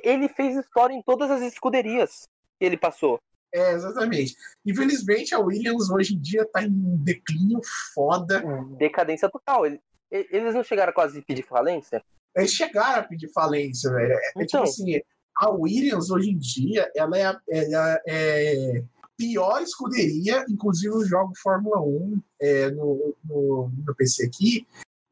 Ele 0.03 0.27
fez 0.29 0.55
história 0.57 0.93
em 0.93 1.01
todas 1.01 1.29
as 1.29 1.41
escuderias 1.41 2.27
que 2.59 2.65
ele 2.65 2.77
passou. 2.77 3.19
É, 3.53 3.71
exatamente. 3.73 4.35
Infelizmente, 4.65 5.33
a 5.33 5.39
Williams 5.39 5.89
hoje 5.89 6.15
em 6.15 6.19
dia 6.19 6.45
tá 6.45 6.61
em 6.63 6.97
declínio 6.97 7.59
foda. 7.93 8.43
Decadência 8.77 9.29
total. 9.29 9.65
Ele- 9.65 9.81
Eles 10.11 10.53
não 10.55 10.63
chegaram 10.63 10.93
quase 10.93 11.19
a 11.19 11.21
pedir 11.21 11.43
falência? 11.43 12.01
Eles 12.35 12.51
chegaram 12.51 13.01
a 13.01 13.03
pedir 13.03 13.29
falência, 13.31 13.91
velho. 13.91 14.13
É, 14.13 14.15
é 14.15 14.29
tipo 14.29 14.43
Então. 14.43 14.63
assim, 14.63 15.01
a 15.35 15.49
Williams 15.49 16.09
hoje 16.09 16.29
em 16.31 16.37
dia, 16.37 16.89
ela 16.95 17.17
é, 17.17 17.25
a- 17.25 17.41
ela 17.49 18.01
é 18.07 18.83
pior 19.17 19.61
escuderia, 19.61 20.45
inclusive 20.49 20.93
eu 20.93 21.05
jogo 21.05 21.33
Fórmula 21.41 21.81
1 21.81 22.21
é, 22.39 22.69
no, 22.71 23.15
no, 23.25 23.71
no 23.85 23.95
PC 23.95 24.25
aqui, 24.27 24.67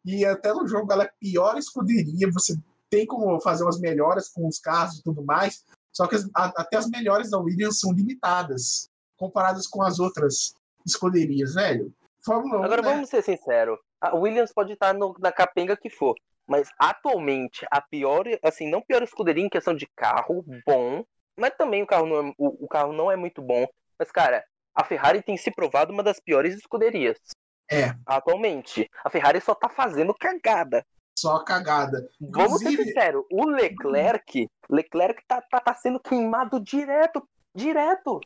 e 0.05 0.23
até 0.23 0.53
no 0.53 0.67
jogo 0.67 0.91
ela 0.93 1.03
é 1.05 1.11
pior 1.19 1.57
escuderia, 1.57 2.29
você 2.31 2.55
tem 2.95 3.05
como 3.05 3.39
fazer 3.41 3.63
umas 3.63 3.77
melhoras 3.79 4.29
com 4.29 4.47
os 4.47 4.57
carros 4.57 4.99
e 4.99 5.03
tudo 5.03 5.21
mais, 5.21 5.65
só 5.91 6.07
que 6.07 6.15
as- 6.15 6.29
a- 6.33 6.53
até 6.57 6.77
as 6.77 6.87
melhores 6.89 7.29
da 7.29 7.37
Williams 7.37 7.79
são 7.79 7.91
limitadas, 7.91 8.89
comparadas 9.17 9.67
com 9.67 9.81
as 9.83 9.99
outras 9.99 10.53
escuderias, 10.85 11.55
velho. 11.55 11.91
Fórmula 12.23 12.61
1, 12.61 12.63
Agora 12.63 12.81
né? 12.81 12.89
vamos 12.89 13.09
ser 13.09 13.21
sinceros. 13.21 13.77
A 13.99 14.15
Williams 14.15 14.53
pode 14.53 14.71
estar 14.73 14.93
no- 14.93 15.15
na 15.19 15.31
capenga 15.31 15.75
que 15.75 15.89
for. 15.89 16.15
Mas 16.47 16.69
atualmente, 16.79 17.65
a 17.69 17.81
pior, 17.81 18.23
assim, 18.43 18.69
não 18.69 18.81
pior 18.81 19.03
escuderia 19.03 19.43
em 19.43 19.49
questão 19.49 19.75
de 19.75 19.87
carro, 19.95 20.45
bom. 20.65 21.03
Mas 21.37 21.53
também 21.57 21.83
o 21.83 21.87
carro 21.87 22.05
não 22.05 22.15
é, 22.29 22.33
o, 22.37 22.65
o 22.65 22.67
carro 22.67 22.93
não 22.93 23.11
é 23.11 23.15
muito 23.17 23.41
bom. 23.41 23.65
Mas, 23.99 24.09
cara, 24.11 24.43
a 24.73 24.83
Ferrari 24.85 25.21
tem 25.21 25.35
se 25.37 25.51
provado 25.51 25.91
uma 25.91 26.03
das 26.03 26.19
piores 26.19 26.55
escuderias. 26.55 27.17
É. 27.69 27.93
Atualmente. 28.05 28.89
A 29.03 29.09
Ferrari 29.09 29.41
só 29.41 29.53
tá 29.55 29.67
fazendo 29.69 30.13
cagada. 30.13 30.85
Só 31.25 31.39
cagada. 31.39 32.07
Vamos 32.21 32.59
ser 32.59 32.65
Inclusive- 32.69 32.83
sinceros. 32.85 33.25
O 33.31 33.47
Leclerc, 33.47 34.47
Leclerc 34.69 35.23
tá, 35.27 35.41
tá, 35.41 35.59
tá 35.59 35.73
sendo 35.73 35.99
queimado 35.99 36.59
direto. 36.59 37.27
Direto. 37.55 38.19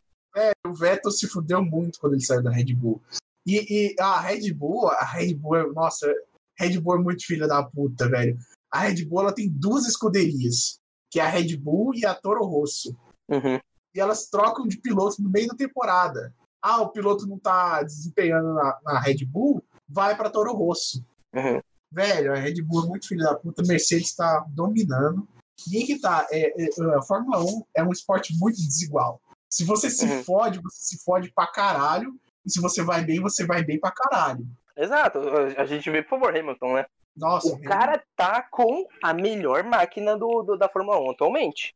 o 0.66 0.74
Vettel 0.74 1.10
se 1.10 1.26
fudeu 1.26 1.64
muito 1.64 1.98
quando 1.98 2.12
ele 2.12 2.22
saiu 2.22 2.42
da 2.42 2.50
Red 2.50 2.74
Bull. 2.74 3.00
E, 3.46 3.94
e 3.94 3.96
a 3.98 4.20
Red 4.20 4.52
Bull, 4.52 4.88
a 4.88 5.04
Red 5.04 5.34
Bull, 5.34 5.56
é, 5.56 5.66
nossa, 5.72 6.12
Red 6.58 6.78
Bull 6.78 6.96
é 6.96 6.98
muito 6.98 7.24
filha 7.24 7.48
da 7.48 7.62
puta, 7.62 8.08
velho. 8.08 8.36
A 8.70 8.80
Red 8.80 9.04
Bull 9.06 9.20
ela 9.22 9.34
tem 9.34 9.48
duas 9.48 9.86
escuderias, 9.86 10.78
que 11.10 11.18
é 11.18 11.22
a 11.22 11.28
Red 11.28 11.56
Bull 11.56 11.94
e 11.94 12.04
a 12.04 12.14
Toro 12.14 12.44
Rosso. 12.44 12.94
Uhum. 13.30 13.58
E 13.94 13.98
elas 14.00 14.28
trocam 14.28 14.66
de 14.68 14.76
piloto 14.78 15.22
no 15.22 15.30
meio 15.30 15.48
da 15.48 15.54
temporada. 15.56 16.34
Ah, 16.62 16.82
o 16.82 16.90
piloto 16.90 17.26
não 17.26 17.38
tá 17.38 17.82
desempenhando 17.82 18.52
na, 18.54 18.78
na 18.84 19.00
Red 19.00 19.24
Bull, 19.24 19.64
vai 19.88 20.14
pra 20.16 20.28
Toro 20.30 20.52
Rosso. 20.52 21.02
Uhum. 21.34 21.60
Velho, 21.92 22.32
a 22.32 22.36
Red 22.36 22.62
Bull 22.62 22.84
é 22.84 22.88
muito 22.88 23.08
filha 23.08 23.24
da 23.24 23.34
puta, 23.34 23.62
a 23.62 23.66
Mercedes 23.66 24.14
tá 24.14 24.44
dominando. 24.48 25.26
E 25.72 25.84
que 25.84 25.98
tá, 26.00 26.26
é, 26.30 26.62
é, 26.64 26.68
a 26.96 27.02
Fórmula 27.02 27.42
1 27.44 27.62
é 27.76 27.82
um 27.84 27.90
esporte 27.92 28.32
muito 28.38 28.56
desigual. 28.56 29.20
Se 29.48 29.64
você 29.64 29.90
se 29.90 30.06
Uhum. 30.06 30.24
fode, 30.24 30.60
você 30.62 30.96
se 30.96 31.04
fode 31.04 31.30
pra 31.34 31.46
caralho. 31.48 32.14
E 32.46 32.50
se 32.50 32.60
você 32.60 32.82
vai 32.82 33.04
bem, 33.04 33.20
você 33.20 33.44
vai 33.44 33.62
bem 33.62 33.78
pra 33.78 33.90
caralho. 33.90 34.46
Exato. 34.76 35.18
A 35.58 35.66
gente 35.66 35.90
vê, 35.90 36.02
por 36.02 36.10
favor, 36.18 36.34
Hamilton, 36.34 36.74
né? 36.76 36.86
Nossa, 37.16 37.48
O 37.52 37.60
cara 37.60 38.02
tá 38.16 38.40
com 38.50 38.86
a 39.02 39.12
melhor 39.12 39.62
máquina 39.64 40.16
do, 40.16 40.42
do- 40.42 40.56
da 40.56 40.68
Fórmula 40.68 40.98
1 41.00 41.10
atualmente. 41.10 41.74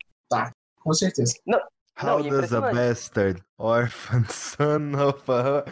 com 0.80 0.92
certeza. 0.94 1.34
How 2.02 2.22
Não, 2.22 2.28
does 2.28 2.52
a 2.52 2.60
bastard 2.72 3.42
orphan 3.58 4.24
son 4.30 4.92
of 4.96 5.22
a... 5.30 5.64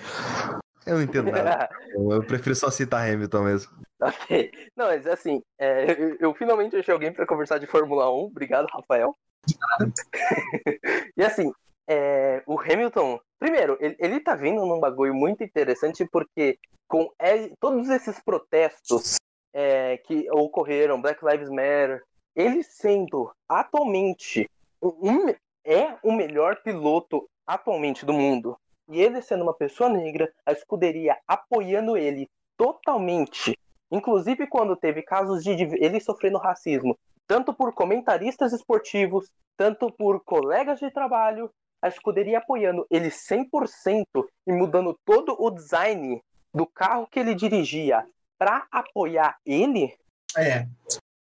Eu 0.84 0.96
não 0.96 1.02
entendo 1.02 1.30
nada. 1.30 1.68
Eu 1.96 2.22
prefiro 2.24 2.54
só 2.54 2.70
citar 2.70 3.08
Hamilton 3.08 3.42
mesmo. 3.44 3.72
Ok. 4.02 4.50
Não, 4.76 4.86
mas 4.86 5.06
assim, 5.06 5.42
é, 5.58 5.92
eu, 5.92 6.16
eu 6.18 6.34
finalmente 6.34 6.76
achei 6.76 6.92
alguém 6.92 7.12
pra 7.12 7.26
conversar 7.26 7.58
de 7.58 7.66
Fórmula 7.66 8.10
1. 8.12 8.24
Obrigado, 8.24 8.66
Rafael. 8.66 9.16
e 11.16 11.22
assim, 11.22 11.52
é, 11.88 12.42
o 12.46 12.60
Hamilton, 12.60 13.20
primeiro, 13.38 13.76
ele, 13.80 13.96
ele 13.98 14.20
tá 14.20 14.34
vindo 14.34 14.64
num 14.66 14.80
bagulho 14.80 15.14
muito 15.14 15.42
interessante 15.42 16.06
porque 16.10 16.58
com 16.88 17.10
é, 17.18 17.48
todos 17.60 17.88
esses 17.88 18.20
protestos 18.20 19.16
é, 19.52 19.96
que 19.98 20.28
ocorreram, 20.30 21.00
Black 21.00 21.24
Lives 21.24 21.48
Matter, 21.48 22.02
ele 22.34 22.62
sendo 22.62 23.30
atualmente 23.48 24.48
um, 24.82 25.28
é 25.64 25.96
o 26.02 26.12
melhor 26.12 26.62
piloto 26.62 27.28
atualmente 27.46 28.04
do 28.04 28.12
mundo, 28.12 28.56
e 28.88 29.00
ele 29.00 29.22
sendo 29.22 29.42
uma 29.42 29.54
pessoa 29.54 29.88
negra, 29.88 30.32
a 30.44 30.52
escuderia 30.52 31.16
apoiando 31.26 31.96
ele 31.96 32.28
totalmente, 32.56 33.58
inclusive 33.92 34.46
quando 34.46 34.74
teve 34.74 35.02
casos 35.02 35.44
de 35.44 35.52
ele 35.52 36.00
sofrendo 36.00 36.38
racismo, 36.38 36.98
tanto 37.26 37.52
por 37.52 37.72
comentaristas 37.74 38.52
esportivos, 38.52 39.30
tanto 39.56 39.92
por 39.92 40.24
colegas 40.24 40.80
de 40.80 40.90
trabalho, 40.90 41.50
a 41.80 41.88
escuderia 41.88 42.38
apoiando 42.38 42.86
ele 42.90 43.08
100% 43.08 44.06
e 44.46 44.52
mudando 44.52 44.98
todo 45.04 45.36
o 45.38 45.50
design 45.50 46.22
do 46.54 46.66
carro 46.66 47.06
que 47.06 47.20
ele 47.20 47.34
dirigia 47.34 48.06
para 48.38 48.66
apoiar 48.70 49.36
ele. 49.44 49.94
É. 50.36 50.66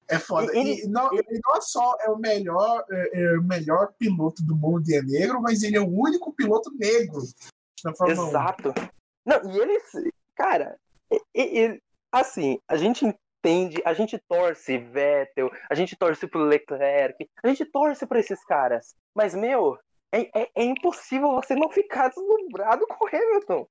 É 0.08 0.18
foda. 0.20 0.56
Ele, 0.56 0.84
e 0.84 0.86
não, 0.86 1.12
ele 1.12 1.40
não 1.44 1.60
só 1.60 1.96
é 2.00 2.08
o 2.08 2.16
melhor, 2.16 2.84
é, 2.90 3.20
é, 3.20 3.38
o 3.38 3.42
melhor 3.42 3.92
piloto 3.98 4.40
do 4.44 4.54
mundo 4.54 4.88
e 4.88 4.94
é 4.94 5.02
negro, 5.02 5.42
mas 5.42 5.64
ele 5.64 5.76
é 5.76 5.80
o 5.80 5.88
único 5.88 6.32
piloto 6.32 6.70
negro 6.78 7.20
na 7.84 7.92
Fórmula 7.92 8.28
Exato. 8.28 8.68
1. 8.68 8.72
Não, 9.26 9.50
e 9.50 9.58
ele, 9.58 9.80
cara, 10.36 10.78
ele, 11.34 11.82
assim, 12.16 12.58
a 12.68 12.76
gente 12.76 13.04
entende, 13.04 13.82
a 13.84 13.92
gente 13.92 14.18
torce 14.28 14.78
Vettel, 14.78 15.50
a 15.70 15.74
gente 15.74 15.96
torce 15.96 16.26
pro 16.26 16.44
Leclerc, 16.44 17.28
a 17.42 17.48
gente 17.48 17.64
torce 17.64 18.06
para 18.06 18.20
esses 18.20 18.44
caras. 18.44 18.94
Mas, 19.14 19.34
meu, 19.34 19.78
é, 20.12 20.42
é, 20.42 20.50
é, 20.54 20.64
impossível 20.64 21.32
você 21.32 21.54
não 21.54 21.70
ficar 21.70 22.08
deslumbrado 22.08 22.86
com 22.86 23.04
o 23.04 23.08
Hamilton. 23.08 23.66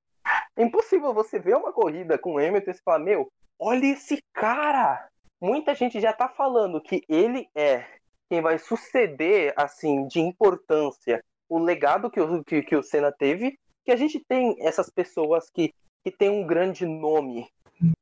É 0.56 0.62
impossível 0.62 1.12
você 1.12 1.38
ver 1.38 1.56
uma 1.56 1.72
corrida 1.72 2.18
com 2.18 2.34
o 2.34 2.38
Hamilton 2.38 2.70
e 2.70 2.82
falar, 2.82 2.98
meu, 2.98 3.30
olha 3.58 3.86
esse 3.86 4.22
cara! 4.32 5.08
muita 5.40 5.74
gente 5.74 6.00
já 6.00 6.12
tá 6.12 6.28
falando 6.28 6.80
que 6.80 7.02
ele 7.08 7.48
é 7.54 7.84
quem 8.28 8.40
vai 8.40 8.58
suceder, 8.58 9.52
assim, 9.56 10.06
de 10.08 10.18
importância, 10.18 11.22
o 11.48 11.58
legado 11.58 12.10
que 12.10 12.20
o, 12.20 12.42
que, 12.42 12.62
que 12.62 12.74
o 12.74 12.82
Senna 12.82 13.12
teve, 13.12 13.56
que 13.84 13.92
a 13.92 13.96
gente 13.96 14.18
tem 14.26 14.56
essas 14.58 14.90
pessoas 14.90 15.48
que, 15.48 15.72
que 16.04 16.10
tem 16.10 16.28
um 16.28 16.44
grande 16.44 16.84
nome 16.84 17.48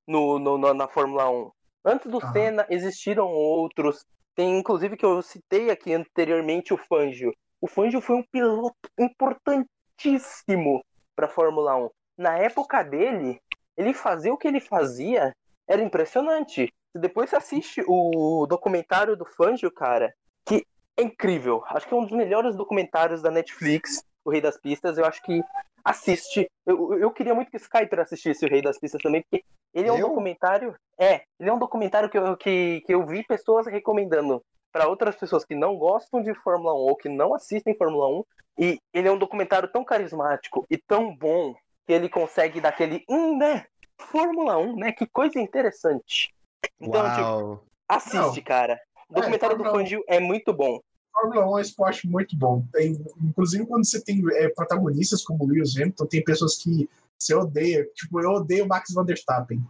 no, 0.06 0.38
no, 0.38 0.74
na 0.74 0.88
Fórmula 0.88 1.30
1. 1.30 1.50
Antes 1.84 2.10
do 2.10 2.20
Senna 2.32 2.66
existiram 2.70 3.28
outros, 3.28 4.04
tem 4.34 4.58
inclusive 4.58 4.96
que 4.96 5.04
eu 5.04 5.20
citei 5.22 5.70
aqui 5.70 5.92
anteriormente 5.92 6.72
o 6.72 6.78
Fangio. 6.78 7.34
O 7.60 7.66
Fangio 7.66 8.00
foi 8.00 8.16
um 8.16 8.24
piloto 8.30 8.88
importantíssimo 8.98 10.84
para 11.14 11.26
a 11.26 11.30
Fórmula 11.30 11.76
1. 11.76 11.90
Na 12.18 12.38
época 12.38 12.82
dele, 12.82 13.40
ele 13.76 13.92
fazia 13.92 14.32
o 14.32 14.38
que 14.38 14.48
ele 14.48 14.60
fazia, 14.60 15.34
era 15.68 15.82
impressionante 15.82 16.72
depois 16.94 17.30
você 17.30 17.36
assiste 17.36 17.84
o 17.86 18.46
documentário 18.46 19.16
do 19.16 19.24
Fangio, 19.24 19.70
cara, 19.70 20.14
que 20.44 20.64
é 20.96 21.02
incrível. 21.02 21.62
Acho 21.66 21.88
que 21.88 21.94
é 21.94 21.96
um 21.96 22.04
dos 22.04 22.16
melhores 22.16 22.54
documentários 22.54 23.20
da 23.20 23.30
Netflix, 23.30 24.04
O 24.24 24.30
Rei 24.30 24.40
das 24.40 24.56
Pistas. 24.56 24.96
Eu 24.96 25.04
acho 25.04 25.20
que 25.22 25.42
assiste. 25.84 26.48
Eu, 26.64 26.94
eu 26.98 27.10
queria 27.10 27.34
muito 27.34 27.50
que 27.50 27.56
o 27.56 27.58
Skyper 27.58 28.00
assistisse 28.00 28.46
O 28.46 28.48
Rei 28.48 28.62
das 28.62 28.78
Pistas 28.78 29.02
também, 29.02 29.22
porque 29.22 29.44
ele 29.74 29.88
é 29.88 29.92
um 29.92 29.98
eu? 29.98 30.08
documentário. 30.08 30.74
É, 30.96 31.22
ele 31.38 31.50
é 31.50 31.52
um 31.52 31.58
documentário 31.58 32.08
que 32.08 32.16
eu, 32.16 32.36
que, 32.36 32.82
que 32.86 32.94
eu 32.94 33.04
vi 33.04 33.24
pessoas 33.24 33.66
recomendando 33.66 34.42
para 34.72 34.88
outras 34.88 35.16
pessoas 35.16 35.44
que 35.44 35.54
não 35.54 35.76
gostam 35.76 36.22
de 36.22 36.34
Fórmula 36.34 36.74
1 36.74 36.76
ou 36.76 36.96
que 36.96 37.08
não 37.08 37.34
assistem 37.34 37.76
Fórmula 37.76 38.08
1. 38.08 38.24
E 38.58 38.80
ele 38.92 39.08
é 39.08 39.12
um 39.12 39.18
documentário 39.18 39.68
tão 39.68 39.84
carismático 39.84 40.64
e 40.70 40.78
tão 40.78 41.14
bom 41.14 41.54
que 41.86 41.92
ele 41.92 42.08
consegue 42.08 42.60
dar 42.60 42.70
aquele. 42.70 43.04
Hum, 43.08 43.36
né? 43.36 43.66
Fórmula 43.98 44.56
1, 44.58 44.76
né? 44.76 44.92
Que 44.92 45.06
coisa 45.06 45.40
interessante. 45.40 46.32
Então, 46.80 47.02
tipo, 47.10 47.22
Uau. 47.22 47.56
tipo, 47.56 47.66
assiste, 47.88 48.36
Não. 48.36 48.42
cara. 48.42 48.80
O 49.08 49.14
documentário 49.14 49.54
é, 49.54 49.58
do 49.58 49.64
Fangio 49.64 50.04
é 50.08 50.20
muito 50.20 50.52
bom. 50.52 50.80
Fórmula 51.12 51.46
1 51.46 51.48
é 51.48 51.54
um 51.54 51.58
esporte 51.58 52.08
muito 52.08 52.36
bom. 52.36 52.64
Tem, 52.72 52.98
inclusive, 53.22 53.66
quando 53.66 53.84
você 53.84 54.02
tem 54.02 54.22
é, 54.34 54.48
protagonistas 54.48 55.22
como 55.22 55.46
Lewis 55.46 55.76
Hamilton, 55.76 56.06
tem 56.06 56.24
pessoas 56.24 56.56
que 56.56 56.88
você 57.24 57.34
odeia. 57.34 57.86
Tipo, 57.94 58.20
eu 58.20 58.30
odeio 58.30 58.64
o 58.64 58.68
Max 58.68 58.92
Verstappen. 58.94 59.60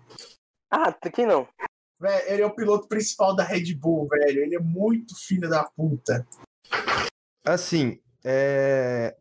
Ah, 0.70 0.92
quem 0.92 1.26
não? 1.26 1.46
Véio, 2.00 2.32
ele 2.32 2.42
é 2.42 2.46
o 2.46 2.54
piloto 2.54 2.88
principal 2.88 3.34
da 3.34 3.44
Red 3.44 3.74
Bull, 3.74 4.08
velho. 4.08 4.42
Ele 4.42 4.56
é 4.56 4.60
muito 4.60 5.14
filho 5.16 5.48
da 5.48 5.64
puta. 5.64 6.26
Assim, 7.44 8.00
é... 8.24 9.16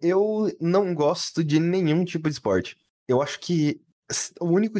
eu 0.00 0.50
não 0.60 0.94
gosto 0.94 1.44
de 1.44 1.60
nenhum 1.60 2.04
tipo 2.04 2.28
de 2.28 2.34
esporte. 2.34 2.78
Eu 3.06 3.20
acho 3.20 3.38
que 3.40 3.82
o 4.40 4.46
único 4.46 4.78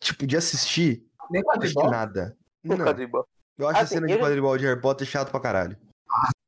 tipo 0.00 0.26
de 0.26 0.36
assistir 0.36 1.04
nem 1.30 1.42
quadribol? 1.42 1.90
nada. 1.90 2.36
Não. 2.64 2.76
Quadribol. 2.78 3.26
Eu 3.58 3.68
acho 3.68 3.82
assim, 3.82 3.96
a 3.96 3.98
cena 3.98 4.06
de 4.06 4.18
quadribol 4.18 4.56
de 4.56 4.66
Harry 4.66 4.80
Potter 4.80 5.06
chato 5.06 5.30
pra 5.30 5.40
caralho. 5.40 5.76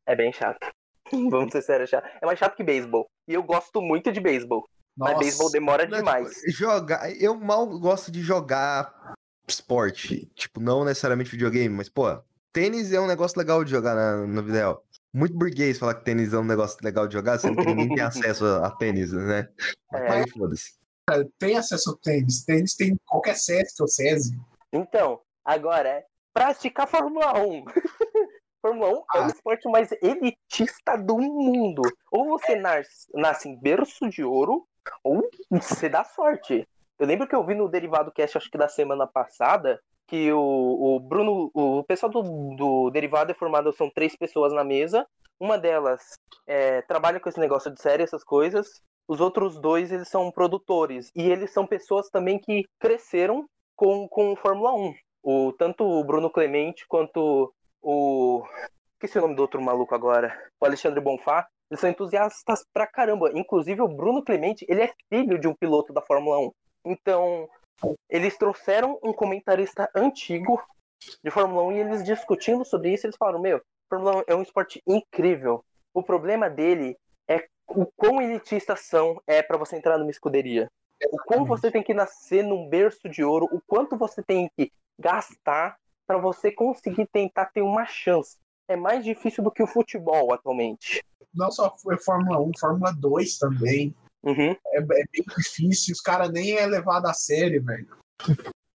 É 0.07 0.17
bem 0.17 0.33
chato. 0.33 0.59
Vamos 1.31 1.53
ser 1.53 1.63
sérios, 1.63 1.93
é 1.93 1.97
chato. 1.97 2.19
É 2.23 2.27
mais 2.27 2.39
chato 2.39 2.57
que 2.57 2.65
beisebol. 2.65 3.07
E 3.29 3.35
eu 3.35 3.43
gosto 3.43 3.81
muito 3.83 4.11
de 4.11 4.21
beisebol. 4.21 4.67
Mas 4.97 5.19
beisebol 5.19 5.51
demora 5.51 5.87
não, 5.87 5.99
demais. 5.99 6.31
Tipo, 6.35 6.53
jogar, 6.53 7.11
eu 7.17 7.35
mal 7.35 7.67
gosto 7.79 8.11
de 8.11 8.21
jogar 8.23 9.15
esporte. 9.49 10.27
Tipo, 10.35 10.61
não 10.61 10.85
necessariamente 10.85 11.31
videogame, 11.31 11.75
mas, 11.75 11.89
pô, 11.89 12.05
tênis 12.53 12.93
é 12.93 13.01
um 13.01 13.07
negócio 13.07 13.39
legal 13.39 13.65
de 13.65 13.71
jogar 13.71 13.95
na, 13.95 14.27
no 14.27 14.43
video. 14.43 14.81
Muito 15.13 15.37
burguês 15.37 15.79
falar 15.79 15.95
que 15.95 16.05
tênis 16.05 16.33
é 16.33 16.39
um 16.39 16.45
negócio 16.45 16.79
legal 16.83 17.07
de 17.07 17.15
jogar, 17.15 17.39
sendo 17.39 17.57
que 17.57 17.67
ninguém 17.67 17.95
tem 17.95 18.01
acesso 18.05 18.45
a, 18.47 18.67
a 18.67 18.71
tênis, 18.71 19.13
né? 19.13 19.49
Mas 19.91 20.27
é. 20.27 20.31
foda-se. 20.31 20.73
Tem 21.39 21.57
acesso 21.57 21.91
ao 21.91 21.97
tênis. 21.97 22.45
Tênis 22.45 22.75
tem 22.75 22.97
qualquer 23.07 23.37
SESC 23.37 23.81
ou 23.81 23.89
SESI. 23.89 24.39
Então, 24.73 25.21
agora, 25.45 25.89
é 25.89 26.05
praticar 26.33 26.89
Fórmula 26.89 27.39
1. 27.39 27.65
Fórmula 28.63 28.91
1 28.91 28.93
ah. 28.93 29.19
é 29.19 29.21
o 29.21 29.25
ah. 29.25 29.27
esporte 29.27 29.69
mais 29.69 29.91
elitista 30.01 30.97
do 30.97 31.19
mundo. 31.19 31.83
Ou 32.11 32.27
você 32.29 32.55
nasce, 32.57 33.09
nasce 33.13 33.49
em 33.49 33.61
berço 33.61 34.09
de 34.09 34.23
ouro, 34.23 34.67
ou 35.03 35.29
você 35.51 35.89
dá 35.89 36.05
sorte. 36.05 36.67
Eu 36.99 37.07
lembro 37.07 37.27
que 37.27 37.35
eu 37.35 37.45
vi 37.45 37.55
no 37.55 37.69
Derivado 37.69 38.13
Cast, 38.13 38.39
acho 38.39 38.51
que 38.51 38.59
da 38.59 38.69
semana 38.69 39.07
passada, 39.07 39.81
que 40.07 40.33
o, 40.33 40.39
o 40.39 41.01
Bruno, 41.01 41.51
o 41.55 41.83
pessoal 41.85 42.11
do, 42.13 42.23
do 42.55 42.91
Derivado 42.91 43.33
é 43.33 43.35
formado, 43.35 43.73
são 43.73 43.91
três 43.91 44.15
pessoas 44.17 44.53
na 44.53 44.63
mesa. 44.63 45.07
Uma 45.41 45.59
delas 45.59 46.19
é, 46.47 46.83
trabalha 46.83 47.19
com 47.19 47.29
esse 47.29 47.41
negócio 47.41 47.73
de 47.73 47.81
série, 47.81 48.03
essas 48.03 48.23
coisas. 48.23 48.81
Os 49.09 49.21
outros 49.21 49.61
dois, 49.61 49.91
eles 49.91 50.09
são 50.09 50.31
produtores. 50.31 51.11
E 51.15 51.29
eles 51.29 51.53
são 51.53 51.67
pessoas 51.67 52.09
também 52.09 52.39
que 52.39 52.65
cresceram 52.79 53.47
com, 53.75 54.07
com 54.09 54.37
Fórmula 54.37 54.73
1. 54.75 54.95
O, 55.23 55.53
tanto 55.53 55.85
o 55.85 56.05
Bruno 56.05 56.31
Clemente 56.31 56.87
quanto 56.87 57.53
o. 57.81 58.45
Esqueci 58.95 59.19
o 59.19 59.23
nome 59.23 59.35
do 59.35 59.43
outro 59.43 59.61
maluco 59.61 59.95
agora. 59.95 60.33
O 60.61 60.67
Alexandre 60.67 61.01
Bonfá. 61.01 61.49
Eles 61.73 61.81
são 61.81 61.89
entusiastas 61.89 62.65
pra 62.71 62.87
caramba. 62.87 63.33
Inclusive, 63.35 63.81
o 63.81 63.89
Bruno 63.89 64.23
Clemente, 64.23 64.67
ele 64.69 64.83
é 64.83 64.93
filho 65.09 65.39
de 65.39 65.49
um 65.49 65.55
piloto 65.55 65.93
da 65.93 66.03
Fórmula 66.03 66.39
1. 66.39 66.53
Então, 66.85 67.49
eles 68.11 68.37
trouxeram 68.37 68.99
um 69.03 69.13
comentarista 69.13 69.89
antigo 69.95 70.63
de 71.25 71.31
Fórmula 71.31 71.63
1 71.65 71.73
e 71.73 71.81
eles 71.81 72.05
discutindo 72.05 72.65
sobre 72.65 72.93
isso, 72.93 73.07
eles 73.07 73.17
falaram: 73.17 73.41
Meu, 73.41 73.61
Fórmula 73.89 74.19
1 74.19 74.23
é 74.27 74.35
um 74.35 74.43
esporte 74.43 74.83
incrível. 74.87 75.65
O 75.95 76.03
problema 76.03 76.51
dele 76.51 76.95
é 77.27 77.47
o 77.67 77.87
quão 77.97 78.21
elitista 78.21 78.77
são 78.77 79.19
é 79.27 79.43
para 79.43 79.57
você 79.57 79.75
entrar 79.77 79.97
numa 79.97 80.11
escuderia 80.11 80.69
o 81.11 81.19
quanto 81.19 81.47
você 81.47 81.71
tem 81.71 81.83
que 81.83 81.95
nascer 81.95 82.45
num 82.45 82.69
berço 82.69 83.09
de 83.09 83.25
ouro, 83.25 83.49
o 83.51 83.61
quanto 83.67 83.97
você 83.97 84.23
tem 84.23 84.49
que 84.57 84.71
gastar 84.99 85.77
para 86.07 86.19
você 86.19 86.53
conseguir 86.53 87.07
tentar 87.07 87.47
ter 87.47 87.63
uma 87.63 87.87
chance. 87.87 88.37
É 88.69 88.77
mais 88.77 89.05
difícil 89.05 89.43
do 89.43 89.51
que 89.51 89.63
o 89.63 89.67
futebol 89.67 90.33
atualmente. 90.33 91.03
Não 91.35 91.51
só 91.51 91.77
foi 91.79 91.99
Fórmula 91.99 92.41
1, 92.41 92.53
Fórmula 92.59 92.93
2 92.93 93.39
também. 93.39 93.95
Uhum. 94.23 94.51
É, 94.67 94.79
é, 94.79 94.83
bem 94.83 95.25
difícil, 95.37 95.93
os 95.93 96.01
caras 96.01 96.31
nem 96.31 96.57
é 96.57 96.67
levado 96.67 97.07
a 97.07 97.15
sério, 97.15 97.63
velho. 97.65 97.89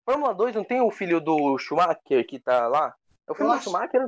Fórmula 0.05 0.34
2 0.34 0.55
não 0.55 0.63
tem 0.63 0.81
o 0.81 0.91
filho 0.91 1.19
do 1.19 1.57
Schumacher 1.57 2.25
que 2.25 2.39
tá 2.39 2.67
lá? 2.67 2.93
É 3.27 3.31
o 3.31 3.35
filho 3.35 3.47
eu 3.47 3.51
do 3.51 3.55
acho... 3.55 3.63
Schumacher? 3.65 4.01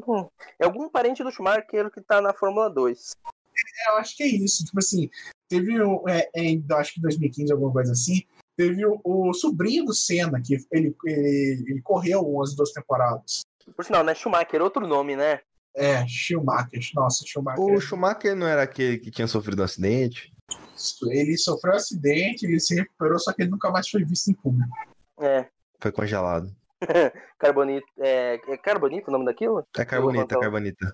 É 0.59 0.65
algum 0.65 0.89
parente 0.89 1.23
do 1.23 1.31
Schumacher 1.31 1.89
que 1.91 2.01
tá 2.01 2.21
na 2.21 2.33
Fórmula 2.33 2.69
2. 2.69 3.15
É, 3.25 3.91
eu 3.91 3.97
acho 3.97 4.15
que 4.15 4.23
é 4.23 4.27
isso. 4.27 4.65
Tipo 4.65 4.79
assim, 4.79 5.09
teve 5.49 5.75
é, 6.07 6.29
em, 6.35 6.65
acho 6.71 6.93
que 6.93 7.01
2015, 7.01 7.51
alguma 7.51 7.71
coisa 7.71 7.91
assim, 7.91 8.23
teve 8.57 8.85
o, 8.85 8.99
o 9.03 9.33
sobrinho 9.33 9.85
do 9.85 9.93
Senna, 9.93 10.41
que 10.41 10.55
ele, 10.71 10.95
ele, 11.05 11.65
ele, 11.67 11.81
correu 11.81 12.21
umas 12.21 12.55
duas 12.55 12.71
temporadas. 12.71 13.41
Por 13.75 13.85
sinal, 13.85 14.03
né? 14.03 14.15
Schumacher, 14.15 14.61
outro 14.61 14.87
nome, 14.87 15.15
né? 15.15 15.41
É, 15.75 16.05
Schumacher. 16.07 16.79
Nossa, 16.95 17.25
Schumacher. 17.25 17.63
O 17.63 17.79
Schumacher 17.79 18.35
não 18.35 18.47
era 18.47 18.63
aquele 18.63 18.97
que 18.97 19.11
tinha 19.11 19.27
sofrido 19.27 19.61
um 19.61 19.65
acidente? 19.65 20.33
Ele 21.09 21.37
sofreu 21.37 21.73
um 21.73 21.77
acidente, 21.77 22.45
ele 22.45 22.59
se 22.59 22.75
recuperou, 22.75 23.19
só 23.19 23.33
que 23.33 23.43
ele 23.43 23.51
nunca 23.51 23.69
mais 23.69 23.87
foi 23.87 24.03
visto 24.03 24.29
em 24.29 24.33
público. 24.33 24.71
É. 25.19 25.45
Foi 25.79 25.91
congelado. 25.91 26.53
carbonito. 27.37 27.87
É, 27.99 28.39
é 28.47 28.57
carbonito 28.57 29.09
o 29.09 29.11
nome 29.11 29.25
daquilo? 29.25 29.65
É 29.77 29.85
carbonita, 29.85 30.35
é 30.35 30.39
carbonita. 30.39 30.93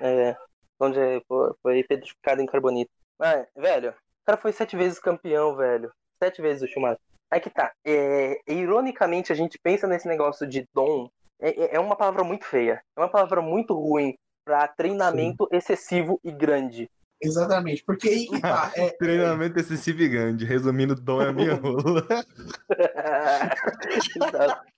É. 0.00 0.36
Onde 0.78 0.98
foi, 1.28 1.52
foi 1.62 1.84
petrificado 1.84 2.40
em 2.40 2.46
carbonito. 2.46 2.90
Mas, 3.18 3.46
velho, 3.56 3.90
o 3.90 4.26
cara 4.26 4.38
foi 4.38 4.52
sete 4.52 4.76
vezes 4.76 4.98
campeão, 4.98 5.56
velho. 5.56 5.90
Sete 6.22 6.40
vezes 6.40 6.62
o 6.62 6.72
Schumacher. 6.72 6.98
Aí 7.30 7.40
que 7.40 7.50
tá. 7.50 7.72
É, 7.84 8.40
ironicamente, 8.46 9.32
a 9.32 9.34
gente 9.34 9.58
pensa 9.58 9.86
nesse 9.86 10.06
negócio 10.06 10.46
de 10.46 10.66
dom 10.72 11.10
é, 11.40 11.76
é 11.76 11.80
uma 11.80 11.96
palavra 11.96 12.24
muito 12.24 12.44
feia. 12.44 12.82
É 12.96 13.00
uma 13.00 13.08
palavra 13.08 13.42
muito 13.42 13.74
ruim 13.74 14.14
pra 14.44 14.68
treinamento 14.68 15.48
excessivo 15.50 16.20
e 16.22 16.30
grande. 16.30 16.88
Exatamente, 17.22 17.82
porque 17.84 18.08
aí 18.08 18.26
que 18.26 18.40
tá. 18.40 18.72
É, 18.76 18.90
Treinamento 18.90 19.58
excessivo 19.58 20.02
e 20.02 20.08
grande. 20.08 20.44
Resumindo, 20.44 20.94
dom 20.94 21.22
é 21.22 21.28
a 21.28 21.32
minha 21.32 21.54
rola. 21.60 22.06
Exato. 24.16 24.74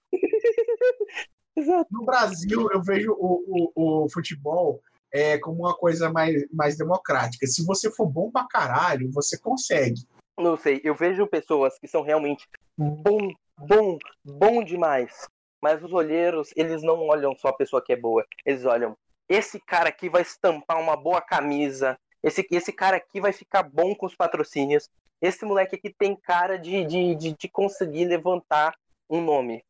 Exato. 1.56 1.88
no 1.90 2.04
Brasil, 2.04 2.68
eu 2.70 2.82
vejo 2.82 3.12
o, 3.12 3.72
o, 3.74 4.04
o 4.04 4.10
futebol 4.10 4.82
é, 5.10 5.38
como 5.38 5.60
uma 5.60 5.74
coisa 5.74 6.10
mais, 6.10 6.44
mais 6.52 6.76
democrática. 6.76 7.46
Se 7.46 7.64
você 7.64 7.90
for 7.90 8.06
bom 8.06 8.30
pra 8.30 8.46
caralho, 8.46 9.10
você 9.10 9.38
consegue. 9.38 10.06
Não 10.38 10.56
sei, 10.56 10.82
eu 10.84 10.94
vejo 10.94 11.26
pessoas 11.26 11.78
que 11.78 11.88
são 11.88 12.02
realmente 12.02 12.46
bom, 12.76 13.32
bom, 13.58 13.98
bom 14.22 14.62
demais. 14.62 15.26
Mas 15.60 15.82
os 15.82 15.92
olheiros, 15.92 16.50
eles 16.56 16.82
não 16.82 17.00
olham 17.06 17.34
só 17.34 17.48
a 17.48 17.56
pessoa 17.56 17.82
que 17.82 17.92
é 17.92 17.96
boa. 17.96 18.24
Eles 18.44 18.64
olham, 18.64 18.96
esse 19.28 19.58
cara 19.60 19.88
aqui 19.88 20.08
vai 20.08 20.22
estampar 20.22 20.80
uma 20.80 20.96
boa 20.96 21.20
camisa. 21.20 21.98
Esse, 22.22 22.46
esse 22.50 22.72
cara 22.72 22.96
aqui 22.96 23.20
vai 23.20 23.32
ficar 23.32 23.62
bom 23.62 23.94
com 23.94 24.06
os 24.06 24.14
patrocínios. 24.14 24.88
Esse 25.20 25.44
moleque 25.44 25.76
aqui 25.76 25.90
tem 25.90 26.14
cara 26.14 26.58
de, 26.58 26.84
de, 26.84 27.14
de, 27.14 27.32
de 27.32 27.48
conseguir 27.48 28.04
levantar 28.04 28.74
um 29.08 29.20
nome. 29.20 29.64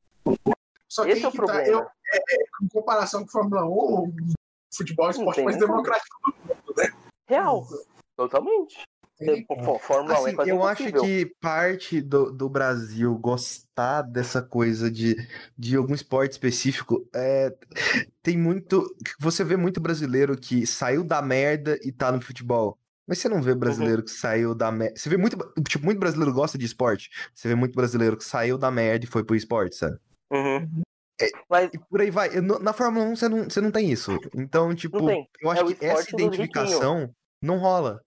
Só 0.88 1.04
que 1.04 1.10
Esse 1.10 1.24
é 1.24 1.28
o 1.28 1.30
que 1.30 1.36
tá, 1.38 1.44
problema. 1.44 1.68
eu, 1.68 1.80
é, 1.80 2.16
é, 2.16 2.36
em 2.62 2.68
comparação 2.68 3.22
com 3.22 3.30
Fórmula 3.30 3.64
1, 3.64 3.68
o 3.68 4.12
futebol 4.74 5.06
é 5.06 5.08
o 5.08 5.10
esporte 5.10 5.42
mais 5.42 5.56
democrático 5.56 6.16
do 6.24 6.36
mundo, 6.48 6.74
né? 6.76 6.92
Real. 7.28 7.66
Totalmente. 8.16 8.82
Fó- 9.64 9.78
Fórmula 9.78 10.14
1 10.14 10.16
é 10.16 10.26
Assim, 10.26 10.36
quase 10.36 10.50
eu 10.50 10.62
acho 10.64 10.92
que 10.92 11.26
parte 11.40 12.02
do, 12.02 12.30
do 12.30 12.48
Brasil 12.48 13.16
gostar 13.16 14.02
dessa 14.02 14.42
coisa 14.42 14.90
de, 14.90 15.16
de 15.56 15.76
algum 15.76 15.94
esporte 15.94 16.32
específico 16.32 17.08
é, 17.14 17.54
tem 18.22 18.36
muito. 18.36 18.84
Você 19.18 19.42
vê 19.42 19.56
muito 19.56 19.80
brasileiro 19.80 20.36
que 20.36 20.66
saiu 20.66 21.02
da 21.02 21.22
merda 21.22 21.78
e 21.82 21.90
tá 21.90 22.12
no 22.12 22.20
futebol. 22.20 22.78
Mas 23.08 23.18
você 23.18 23.28
não 23.28 23.40
vê 23.40 23.54
brasileiro 23.54 24.02
que 24.02 24.10
saiu 24.10 24.54
da 24.54 24.70
merda. 24.70 24.98
Você 24.98 25.08
vê 25.08 25.16
muito. 25.16 25.36
Tipo, 25.68 25.84
muito 25.84 25.98
brasileiro 26.00 26.34
gosta 26.34 26.58
de 26.58 26.66
esporte. 26.66 27.08
Você 27.34 27.48
vê 27.48 27.54
muito 27.54 27.74
brasileiro 27.74 28.16
que 28.16 28.24
saiu 28.24 28.58
da 28.58 28.70
merda 28.70 29.04
e 29.04 29.08
foi 29.08 29.24
pro 29.24 29.36
esporte, 29.36 29.76
sabe? 29.76 29.96
Uhum. 30.30 30.82
É, 31.20 31.30
Mas 31.48 31.70
E 31.72 31.78
por 31.78 32.00
aí 32.00 32.10
vai. 32.10 32.28
Na 32.40 32.72
Fórmula 32.72 33.06
1 33.06 33.16
você 33.16 33.28
não, 33.28 33.44
você 33.44 33.60
não 33.60 33.70
tem 33.70 33.90
isso. 33.90 34.18
Então, 34.34 34.74
tipo, 34.74 34.98
eu 35.40 35.50
acho 35.50 35.70
É 35.70 35.74
que 35.74 35.84
essa 35.86 36.10
identificação 36.10 37.10
não 37.40 37.58
rola. 37.58 38.02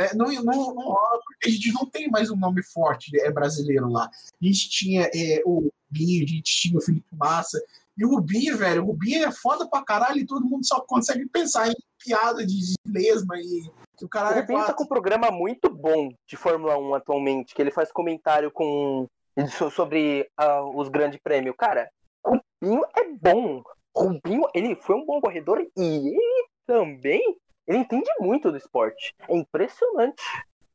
É, 0.00 0.14
não, 0.14 0.26
não, 0.32 0.74
não 0.74 0.82
rola, 0.82 1.20
porque 1.24 1.48
a 1.48 1.50
gente 1.50 1.72
não 1.72 1.84
tem 1.84 2.08
mais 2.08 2.30
um 2.30 2.36
nome 2.36 2.62
forte 2.62 3.10
é, 3.20 3.30
brasileiro 3.30 3.88
lá. 3.88 4.06
A 4.06 4.44
gente 4.44 4.70
tinha 4.70 5.10
é, 5.14 5.42
o 5.44 5.70
Rubinho, 5.90 6.24
a 6.24 6.28
gente 6.28 6.42
tinha 6.42 6.78
o 6.78 6.80
Felipe 6.82 7.14
Massa. 7.14 7.62
E 7.98 8.04
o 8.04 8.10
Rubinho, 8.10 8.56
velho, 8.56 8.82
o 8.82 8.86
Rubinho 8.86 9.24
é 9.24 9.30
foda 9.30 9.68
pra 9.68 9.84
caralho 9.84 10.18
e 10.18 10.26
todo 10.26 10.46
mundo 10.46 10.66
só 10.66 10.80
consegue 10.80 11.26
pensar 11.28 11.68
em 11.68 11.74
piada 12.02 12.46
de 12.46 12.58
de 12.58 12.74
lesma 12.86 13.36
e 13.38 13.68
o 13.68 13.80
o 14.04 14.08
caralho 14.08 14.38
é 14.38 14.40
Rubinho 14.40 14.64
tá 14.64 14.72
com 14.72 14.84
um 14.84 14.88
programa 14.88 15.30
muito 15.30 15.68
bom 15.68 16.10
de 16.26 16.36
Fórmula 16.36 16.78
1 16.78 16.94
atualmente, 16.94 17.54
que 17.54 17.60
ele 17.60 17.70
faz 17.70 17.92
comentário 17.92 18.50
com 18.50 19.06
so- 19.50 19.70
sobre 19.70 20.26
ah, 20.36 20.62
os 20.62 20.88
grandes 20.88 21.20
prêmios. 21.22 21.54
Cara, 21.58 21.90
o 22.24 22.38
Rubinho 22.62 22.84
é 22.96 23.04
bom. 23.20 23.62
Rubinho, 23.94 24.48
ele 24.54 24.74
foi 24.76 24.96
um 24.96 25.04
bom 25.04 25.20
corredor 25.20 25.60
e 25.60 25.68
ele 25.82 26.46
também, 26.66 27.36
ele 27.70 27.78
entende 27.78 28.10
muito 28.18 28.50
do 28.50 28.56
esporte. 28.58 29.14
É 29.28 29.34
impressionante. 29.36 30.22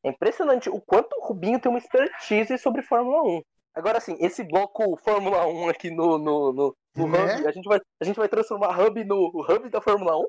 É 0.04 0.10
impressionante 0.10 0.70
o 0.70 0.80
quanto 0.80 1.14
o 1.18 1.26
Rubinho 1.26 1.60
tem 1.60 1.70
uma 1.70 1.80
expertise 1.80 2.58
sobre 2.58 2.82
Fórmula 2.82 3.22
1. 3.24 3.42
Agora, 3.76 3.98
assim, 3.98 4.16
esse 4.22 4.44
bloco 4.44 4.96
Fórmula 5.04 5.46
1 5.46 5.70
aqui 5.70 5.90
no, 5.92 6.18
no, 6.18 6.54
no, 6.54 6.76
no 6.96 7.08
Né? 7.08 7.36
Hub, 7.36 7.48
a 7.48 7.52
gente, 7.52 7.66
vai, 7.68 7.82
a 8.02 8.06
gente 8.06 8.16
vai 8.16 8.30
transformar 8.30 8.80
Hub 8.80 9.04
no 9.04 9.28
Hub 9.28 9.70
da 9.70 9.82
Fórmula 9.82 10.18
1. 10.18 10.24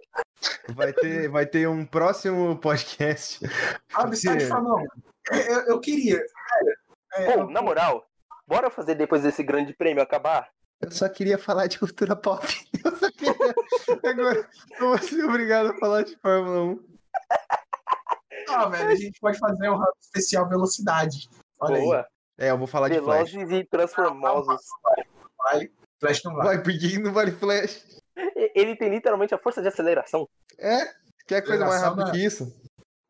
Vai 0.74 0.92
ter, 0.92 1.28
vai 1.28 1.46
ter 1.46 1.68
um 1.68 1.86
próximo 1.86 2.56
podcast. 2.58 3.38
Ah, 3.94 4.10
sai 4.14 4.38
de 4.38 4.46
Fórmula 4.46 4.82
1. 4.82 5.36
Eu, 5.36 5.60
eu, 5.68 5.80
queria. 5.80 6.20
é, 7.14 7.32
Pô, 7.32 7.40
eu- 7.42 7.50
na 7.50 7.62
moral, 7.62 8.04
bora 8.48 8.68
fazer 8.70 8.94
depois 8.96 9.22
desse 9.22 9.42
grande 9.44 9.72
prêmio 9.74 10.02
acabar? 10.02 10.48
Eu 10.80 10.90
só 10.90 11.08
queria 11.08 11.38
falar 11.38 11.68
de 11.68 11.78
cultura 11.78 12.16
pop. 12.16 12.44
Agora, 14.04 14.48
eu 14.78 14.88
vou 14.88 14.98
ser 14.98 15.24
obrigado 15.24 15.70
a 15.70 15.78
falar 15.78 16.02
de 16.02 16.16
Fórmula 16.16 16.72
1. 16.72 16.84
Ah, 18.48 18.68
velho, 18.68 18.90
a 18.90 18.94
gente 18.94 19.20
pode 19.20 19.38
fazer 19.38 19.68
um 19.70 19.74
hub 19.74 19.92
especial 20.00 20.48
velocidade. 20.48 21.28
Olha 21.60 21.76
aí. 21.76 21.82
Boa. 21.82 22.06
É, 22.38 22.50
eu 22.50 22.58
vou 22.58 22.66
falar 22.66 22.88
de 22.88 23.00
Flash. 23.00 23.32
Velozes 23.32 23.58
e 23.58 23.64
transformosos. 23.64 24.62
Vai. 25.38 25.70
Flash 25.98 26.22
não 26.24 26.34
vai. 26.34 26.46
Vai, 26.46 26.62
por 26.62 26.72
que 26.72 26.98
não 26.98 27.12
vale 27.12 27.32
Flash? 27.32 27.84
Ele 28.54 28.76
tem 28.76 28.90
literalmente 28.90 29.34
a 29.34 29.38
força 29.38 29.62
de 29.62 29.68
aceleração. 29.68 30.28
É? 30.58 30.92
Quer 31.26 31.42
coisa 31.42 31.66
mais 31.66 31.82
rápida 31.82 32.06
né? 32.06 32.10
que 32.12 32.24
isso? 32.24 32.54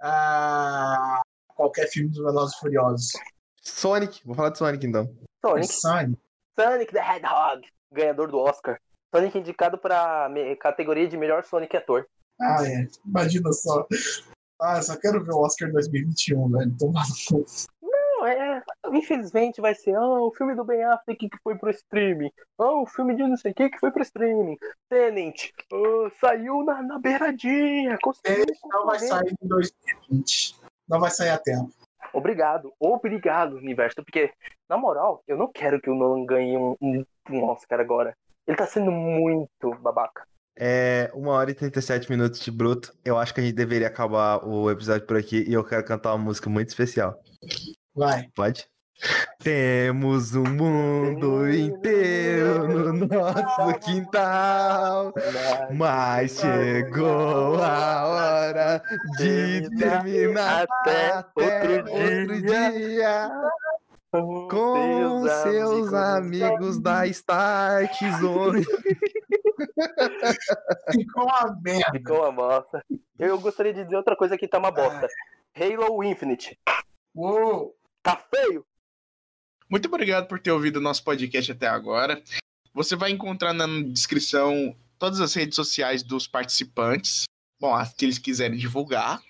Ah, 0.00 1.20
qualquer 1.54 1.88
filme 1.88 2.08
dos 2.10 2.18
Velozes 2.18 2.56
e 2.56 2.60
Furiosos. 2.60 3.12
Sonic. 3.62 4.20
Vou 4.24 4.34
falar 4.34 4.50
de 4.50 4.58
Sonic 4.58 4.86
então. 4.86 5.12
Sonic. 5.44 5.72
Sonic. 5.72 6.18
Sonic 6.58 6.92
the 6.92 7.00
Hedgehog, 7.00 7.66
ganhador 7.92 8.28
do 8.28 8.38
Oscar. 8.38 8.80
Sonic 9.14 9.38
indicado 9.38 9.78
pra 9.78 10.28
me- 10.28 10.56
categoria 10.56 11.08
de 11.08 11.16
melhor 11.16 11.44
Sonic 11.44 11.76
ator. 11.76 12.06
Ah, 12.40 12.58
é. 12.66 12.86
Imagina 13.06 13.52
só. 13.52 13.86
Ah, 14.60 14.78
eu 14.78 14.82
só 14.82 14.96
quero 14.98 15.22
ver 15.24 15.32
o 15.32 15.40
Oscar 15.42 15.70
2021, 15.72 16.50
velho. 16.50 16.76
Tomar 16.78 17.04
no. 17.30 17.44
Não, 17.82 18.26
é. 18.26 18.62
Infelizmente 18.92 19.60
vai 19.60 19.74
ser, 19.74 19.94
ah, 19.94 20.20
o 20.20 20.32
filme 20.34 20.54
do 20.54 20.64
Ben 20.64 20.82
Affleck 20.84 21.28
que 21.28 21.38
foi 21.42 21.56
pro 21.56 21.70
streaming. 21.70 22.30
Ah, 22.58 22.80
o 22.82 22.86
filme 22.86 23.14
de 23.14 23.22
não 23.22 23.36
sei 23.36 23.52
o 23.52 23.54
que 23.54 23.70
que 23.70 23.78
foi 23.78 23.90
pro 23.90 24.02
streaming. 24.02 24.56
Tenant, 24.88 25.50
ah, 25.72 26.10
saiu 26.20 26.62
na, 26.64 26.82
na 26.82 26.98
beiradinha. 26.98 27.98
Conseguiu 28.02 28.42
Ele 28.42 28.54
não 28.64 28.86
vai 28.86 28.98
sair 28.98 29.34
em 29.42 29.48
2020. 29.48 30.56
Não 30.88 31.00
vai 31.00 31.10
sair 31.10 31.30
a 31.30 31.38
tempo. 31.38 31.70
Obrigado, 32.12 32.72
obrigado, 32.78 33.56
universo. 33.56 33.96
Porque, 34.02 34.32
na 34.68 34.78
moral, 34.78 35.22
eu 35.26 35.36
não 35.36 35.48
quero 35.48 35.80
que 35.80 35.90
o 35.90 35.94
Nolan 35.94 36.24
ganhe 36.24 36.56
um, 36.56 36.76
um 36.80 37.44
Oscar 37.44 37.80
agora. 37.80 38.16
Ele 38.46 38.56
tá 38.56 38.66
sendo 38.66 38.90
muito 38.90 39.74
babaca. 39.80 40.24
É, 40.58 41.10
1 41.14 41.26
hora 41.26 41.50
e 41.50 41.54
37 41.54 42.10
minutos 42.10 42.40
de 42.40 42.50
bruto. 42.50 42.94
Eu 43.04 43.18
acho 43.18 43.34
que 43.34 43.40
a 43.40 43.44
gente 43.44 43.54
deveria 43.54 43.88
acabar 43.88 44.42
o 44.46 44.70
episódio 44.70 45.06
por 45.06 45.16
aqui 45.16 45.44
e 45.46 45.52
eu 45.52 45.62
quero 45.62 45.84
cantar 45.84 46.14
uma 46.14 46.24
música 46.24 46.48
muito 46.48 46.68
especial. 46.68 47.20
Vai. 47.94 48.28
Pode? 48.34 48.66
Temos 49.40 50.34
um 50.34 50.44
mundo 50.44 51.48
inteiro 51.52 52.66
no 52.92 53.06
nosso 53.06 53.78
quintal. 53.80 55.12
Mas 55.74 56.38
chegou 56.40 57.62
a 57.62 58.06
hora 58.06 58.82
de 59.18 59.68
terminar 59.76 60.66
Até 60.80 61.16
outro 61.36 61.92
outro 61.92 62.42
dia. 62.42 63.30
Com 64.22 65.24
seus 65.42 65.92
amigos 65.92 66.80
da 66.80 67.06
Start 67.06 67.98
Zone. 68.20 68.64
Ficou 70.92 71.24
uma 71.24 71.60
merda. 71.62 71.92
Ficou 71.92 72.20
uma 72.20 72.32
bosta. 72.32 72.84
Eu 73.18 73.40
gostaria 73.40 73.72
de 73.72 73.84
dizer 73.84 73.96
outra 73.96 74.16
coisa 74.16 74.36
que 74.36 74.48
tá 74.48 74.58
uma 74.58 74.70
bosta. 74.70 75.08
Halo 75.54 76.02
Infinite. 76.04 76.58
Uou. 77.14 77.74
Tá 78.02 78.22
feio? 78.34 78.64
Muito 79.68 79.88
obrigado 79.88 80.28
por 80.28 80.38
ter 80.38 80.52
ouvido 80.52 80.76
o 80.76 80.82
nosso 80.82 81.02
podcast 81.02 81.50
até 81.50 81.66
agora. 81.66 82.22
Você 82.72 82.94
vai 82.94 83.10
encontrar 83.10 83.52
na 83.52 83.66
descrição 83.90 84.76
todas 84.98 85.20
as 85.20 85.34
redes 85.34 85.56
sociais 85.56 86.02
dos 86.02 86.26
participantes. 86.26 87.24
Bom, 87.58 87.74
as 87.74 87.92
que 87.92 88.04
eles 88.04 88.18
quiserem 88.18 88.58
divulgar. 88.58 89.20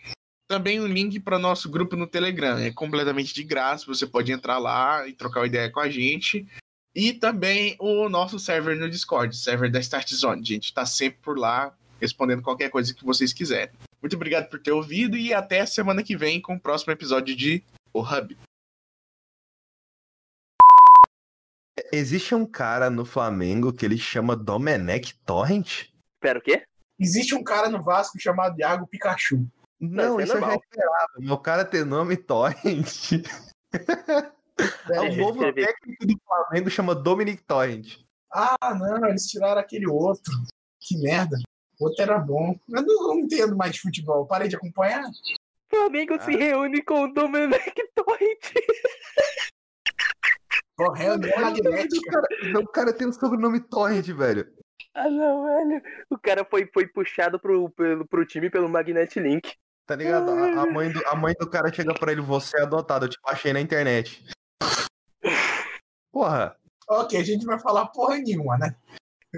Também 0.49 0.81
um 0.81 0.87
link 0.87 1.19
para 1.21 1.37
o 1.37 1.41
nosso 1.41 1.69
grupo 1.69 1.97
no 1.97 2.07
Telegram. 2.07 2.59
É 2.59 2.71
completamente 2.71 3.35
de 3.35 3.43
graça. 3.43 3.87
Você 3.87 4.07
pode 4.07 4.31
entrar 4.31 4.59
lá 4.59 5.07
e 5.07 5.13
trocar 5.13 5.41
uma 5.41 5.47
ideia 5.47 5.71
com 5.71 5.81
a 5.81 5.89
gente. 5.89 6.47
E 6.95 7.13
também 7.13 7.77
o 7.79 8.09
nosso 8.09 8.39
server 8.39 8.79
no 8.79 8.89
Discord, 8.89 9.37
server 9.37 9.71
da 9.71 9.81
Start 9.81 10.13
Zone. 10.15 10.41
A 10.41 10.45
gente 10.45 10.65
está 10.65 10.87
sempre 10.87 11.19
por 11.21 11.39
lá 11.39 11.77
respondendo 12.01 12.43
qualquer 12.43 12.71
coisa 12.71 12.95
que 12.95 13.05
vocês 13.05 13.33
quiserem. 13.33 13.75
Muito 14.01 14.17
obrigado 14.17 14.49
por 14.49 14.61
ter 14.61 14.73
ouvido 14.73 15.17
e 15.17 15.35
até 15.35 15.67
semana 15.67 16.03
que 16.03 16.17
vem 16.17 16.41
com 16.41 16.55
o 16.55 16.61
próximo 16.61 16.93
episódio 16.93 17.35
de 17.35 17.63
O 17.93 18.01
Hub. 18.01 18.37
Existe 21.93 22.35
um 22.35 22.47
cara 22.47 22.89
no 22.91 23.05
Flamengo 23.05 23.73
que 23.73 23.85
ele 23.85 23.99
chama 23.99 24.37
Domenech 24.37 25.15
Torrent? 25.25 25.89
Espera 26.15 26.39
o 26.39 26.43
quê? 26.43 26.65
Existe 26.99 27.35
um 27.35 27.45
cara 27.45 27.69
no 27.69 27.83
Vasco 27.83 28.19
chamado 28.19 28.59
Iago 28.59 28.87
Pikachu. 28.87 29.47
Não, 29.81 30.21
isso 30.21 30.21
é 30.21 30.25
isso 30.25 30.33
eu 30.33 30.41
já 30.41 30.41
normal. 30.41 30.63
esperava. 30.65 31.13
Meu 31.19 31.39
cara 31.39 31.65
ter 31.65 31.85
nome 31.85 32.17
Torrent. 32.19 33.13
É 34.91 35.01
o 35.01 35.05
eu 35.05 35.17
novo 35.17 35.53
técnico 35.53 36.07
do 36.07 36.15
Flamengo 36.25 36.71
chama 36.71 36.95
Dominic 36.95 37.43
Torrent. 37.43 37.99
Ah, 38.33 38.75
não, 38.75 39.09
eles 39.09 39.27
tiraram 39.27 39.61
aquele 39.61 39.87
outro. 39.87 40.33
Que 40.81 40.97
merda. 40.99 41.37
O 41.79 41.85
outro 41.85 42.03
era 42.03 42.19
bom. 42.19 42.59
Eu 42.69 42.83
não, 42.83 43.09
não 43.09 43.19
entendo 43.19 43.57
mais 43.57 43.73
de 43.73 43.81
futebol. 43.81 44.27
Parei 44.27 44.49
de 44.49 44.57
acompanhar. 44.57 45.05
Flamengo 45.69 46.21
se 46.23 46.35
reúne 46.37 46.83
com 46.83 47.05
o 47.05 47.13
Domenech 47.13 47.75
Torrent. 47.95 48.53
Correndo 50.77 51.27
é 51.27 51.41
magnética. 51.41 51.99
O 51.99 52.13
cara, 52.13 52.61
o 52.61 52.69
cara 52.69 52.93
tem 52.93 53.09
o 53.09 53.13
sobrenome 53.13 53.61
Torrent, 53.61 54.07
velho. 54.07 54.47
Ah, 54.95 55.11
não, 55.11 55.45
velho. 55.45 55.83
O 56.11 56.19
cara 56.19 56.45
foi, 56.45 56.69
foi 56.73 56.87
puxado 56.87 57.39
pro, 57.39 57.69
pelo, 57.71 58.07
pro 58.07 58.27
time 58.27 58.49
pelo 58.51 58.69
Magnet 58.69 59.19
Link. 59.19 59.55
Tá 59.87 59.95
ligado? 59.95 60.31
A, 60.31 60.63
a 60.63 60.67
mãe 60.67 60.91
do, 60.91 61.07
a 61.07 61.15
mãe 61.15 61.35
do 61.39 61.49
cara 61.49 61.73
chega 61.73 61.95
pra 61.95 62.13
ele, 62.13 62.21
você 62.21 62.59
é 62.59 62.63
adotado, 62.63 63.07
eu 63.07 63.11
te 63.11 63.19
achei 63.25 63.53
na 63.53 63.61
internet. 63.61 64.25
Porra, 66.11 66.57
Ok, 66.89 67.19
a 67.19 67.25
gente 67.25 67.45
vai 67.45 67.59
falar 67.59 67.87
porra 67.87 68.19
nenhuma, 68.19 68.57
né? 68.59 68.77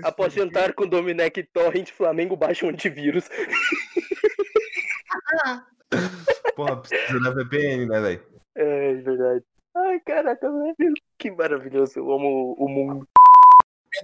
Após 0.04 0.34
jantar 0.34 0.74
com 0.74 0.86
Domenech 0.86 1.42
Torrent, 1.44 1.90
Flamengo 1.90 2.36
baixa 2.36 2.66
um 2.66 2.68
antivírus. 2.68 3.26
porra, 6.54 6.76
precisa 6.76 7.20
da 7.20 7.30
VPN, 7.30 7.86
né, 7.86 8.00
velho? 8.00 8.22
É, 8.54 8.94
verdade. 8.96 9.42
Ai, 9.74 9.98
caraca, 10.00 10.52
velho. 10.52 10.92
Que 11.16 11.30
maravilhoso. 11.30 11.98
Eu 11.98 12.12
amo 12.12 12.54
o 12.58 12.68
mundo. 12.68 13.08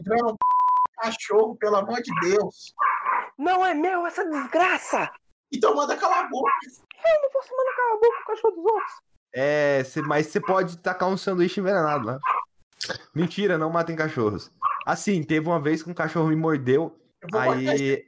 Um 0.08 0.36
cachorro, 1.02 1.54
pelo 1.56 1.76
amor 1.76 2.00
de 2.00 2.10
Deus. 2.20 2.72
Não 3.36 3.62
é 3.64 3.74
meu 3.74 4.06
essa 4.06 4.24
desgraça! 4.24 5.12
Então 5.54 5.74
manda 5.74 5.96
calar 5.96 6.24
a 6.24 6.28
boca. 6.28 6.50
Eu 6.66 7.22
não 7.22 7.30
posso 7.30 7.50
mandar 7.56 7.76
calar 7.76 7.92
a 7.92 8.00
boca 8.00 8.16
com 8.16 8.22
o 8.22 8.26
cachorro 8.34 8.54
dos 8.56 8.64
outros. 8.64 8.92
É, 9.32 9.84
cê- 9.84 10.02
mas 10.02 10.26
você 10.26 10.40
pode 10.40 10.78
tacar 10.78 11.08
um 11.08 11.16
sanduíche 11.16 11.60
envenenado 11.60 12.06
lá. 12.06 12.18
Mentira, 13.14 13.56
não 13.58 13.70
matem 13.70 13.96
cachorros. 13.96 14.50
Assim, 14.86 15.22
teve 15.22 15.46
uma 15.48 15.60
vez 15.60 15.82
que 15.82 15.90
um 15.90 15.94
cachorro 15.94 16.28
me 16.28 16.36
mordeu, 16.36 16.96
aí 17.32 18.06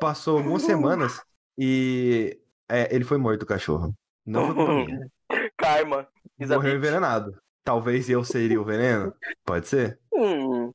passou 0.00 0.38
algumas 0.38 0.62
semanas 0.62 1.22
e 1.58 2.38
é, 2.68 2.94
ele 2.94 3.04
foi 3.04 3.18
morto, 3.18 3.42
o 3.42 3.46
cachorro. 3.46 3.92
Não 4.24 4.54
foi. 4.54 4.86
Karma. 5.56 6.08
Morreu 6.38 6.76
envenenado. 6.76 7.36
Talvez 7.64 8.08
eu 8.08 8.22
seria 8.24 8.60
o 8.60 8.64
veneno? 8.64 9.14
Pode 9.44 9.68
ser? 9.68 9.98
Hum. 10.12 10.72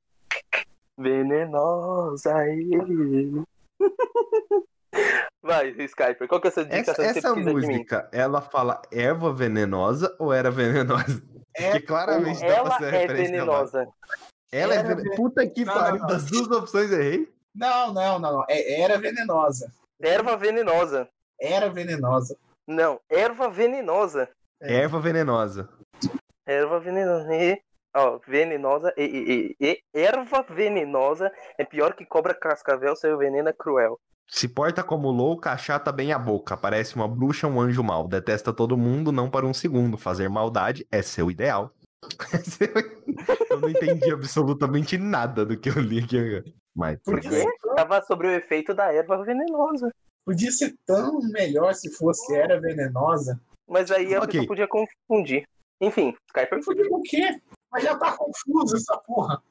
Venenosa 0.98 2.48
ele. 2.48 3.44
Vai, 5.44 5.70
Skyper, 5.70 6.28
qual 6.28 6.40
que 6.40 6.48
é 6.48 6.50
a 6.50 6.54
sua 6.54 6.68
Essa, 6.70 6.94
você 6.94 7.02
essa 7.04 7.36
mim? 7.36 7.52
música, 7.52 8.08
ela 8.12 8.42
fala 8.42 8.82
erva 8.92 9.34
venenosa 9.34 10.16
ou 10.20 10.32
era 10.32 10.52
venenosa? 10.52 11.22
É, 11.56 11.72
que 11.80 11.82
claramente 11.82 12.40
dá 12.42 12.46
pra 12.48 12.56
Ela 12.56 12.78
ser 12.78 12.94
é 12.94 13.08
venenosa. 13.08 13.88
Ela 14.52 14.74
é 14.76 14.78
Era 14.78 14.88
venenosa. 14.90 15.10
ve- 15.10 15.16
Puta 15.16 15.48
que 15.48 15.66
Não, 15.66 15.74
pariu, 15.74 15.94
não, 16.00 16.00
não. 16.02 16.08
das 16.08 16.26
duas 16.26 16.48
opções 16.52 16.92
errei. 16.92 17.28
Não, 17.56 17.92
não, 17.94 18.20
não, 18.20 18.32
não. 18.34 18.46
É, 18.48 18.82
era 18.82 18.98
venenosa. 19.00 19.72
Erva 20.00 20.38
venenosa. 20.38 21.10
Era 21.40 21.70
venenosa. 21.70 22.38
Não, 22.68 23.00
erva 23.10 23.50
venenosa. 23.50 24.30
É. 24.62 24.76
Erva 24.76 25.00
venenosa. 25.00 25.70
Erva 26.46 26.80
venenosa. 26.80 27.34
E, 27.34 27.60
ó, 27.96 28.20
venenosa 28.28 28.94
e, 28.96 29.04
e, 29.04 29.56
e, 29.60 29.68
e 29.70 29.84
erva 30.00 30.44
venenosa 30.48 31.32
é 31.58 31.66
pior 31.66 31.94
que 31.96 32.06
cobra 32.06 32.34
cascavel, 32.36 32.96
seu 32.96 33.18
veneno 33.18 33.50
é 33.50 33.54
cruel. 33.54 34.00
Se 34.34 34.48
porta 34.48 34.82
como 34.82 35.12
louca, 35.12 35.52
achata 35.52 35.92
bem 35.92 36.14
a 36.14 36.18
boca. 36.18 36.56
Parece 36.56 36.96
uma 36.96 37.06
bruxa, 37.08 37.48
um 37.48 37.60
anjo 37.60 37.84
mau. 37.84 38.08
Detesta 38.08 38.54
todo 38.54 38.78
mundo, 38.78 39.12
não 39.12 39.30
para 39.30 39.46
um 39.46 39.54
segundo. 39.54 39.98
Fazer 39.98 40.30
maldade 40.30 40.88
é 40.90 41.02
seu 41.02 41.30
ideal. 41.30 41.74
eu 43.52 43.60
não 43.60 43.70
entendi 43.70 44.10
absolutamente 44.12 44.98
nada 44.98 45.46
do 45.46 45.58
que 45.58 45.70
eu 45.70 45.80
li 45.82 46.00
aqui. 46.00 46.56
Mas 46.74 46.98
tudo 47.04 47.20
Por 47.20 47.30
bem. 47.30 47.46
quê? 47.46 47.58
Tava 47.76 48.02
sobre 48.04 48.28
o 48.28 48.32
efeito 48.32 48.74
da 48.74 48.94
erva 48.94 49.22
venenosa. 49.24 49.92
Podia 50.26 50.50
ser 50.52 50.76
tão 50.86 51.20
melhor 51.34 51.76
se 51.76 51.92
fosse 51.92 52.34
era 52.34 52.60
venenosa. 52.60 53.38
Mas 53.68 53.92
aí 53.92 54.16
a 54.16 54.20
Ok. 54.20 54.28
pessoa 54.28 54.48
podia 54.48 54.68
confundir. 54.68 55.46
Enfim, 55.82 56.16
Skyper 56.28 56.60
Eu 56.60 56.64
falei, 56.64 56.88
o 56.90 57.02
quê? 57.02 57.38
Mas 57.70 57.84
já 57.84 57.98
tá 57.98 58.16
confuso 58.16 58.78
essa 58.78 58.98
porra. 59.00 59.42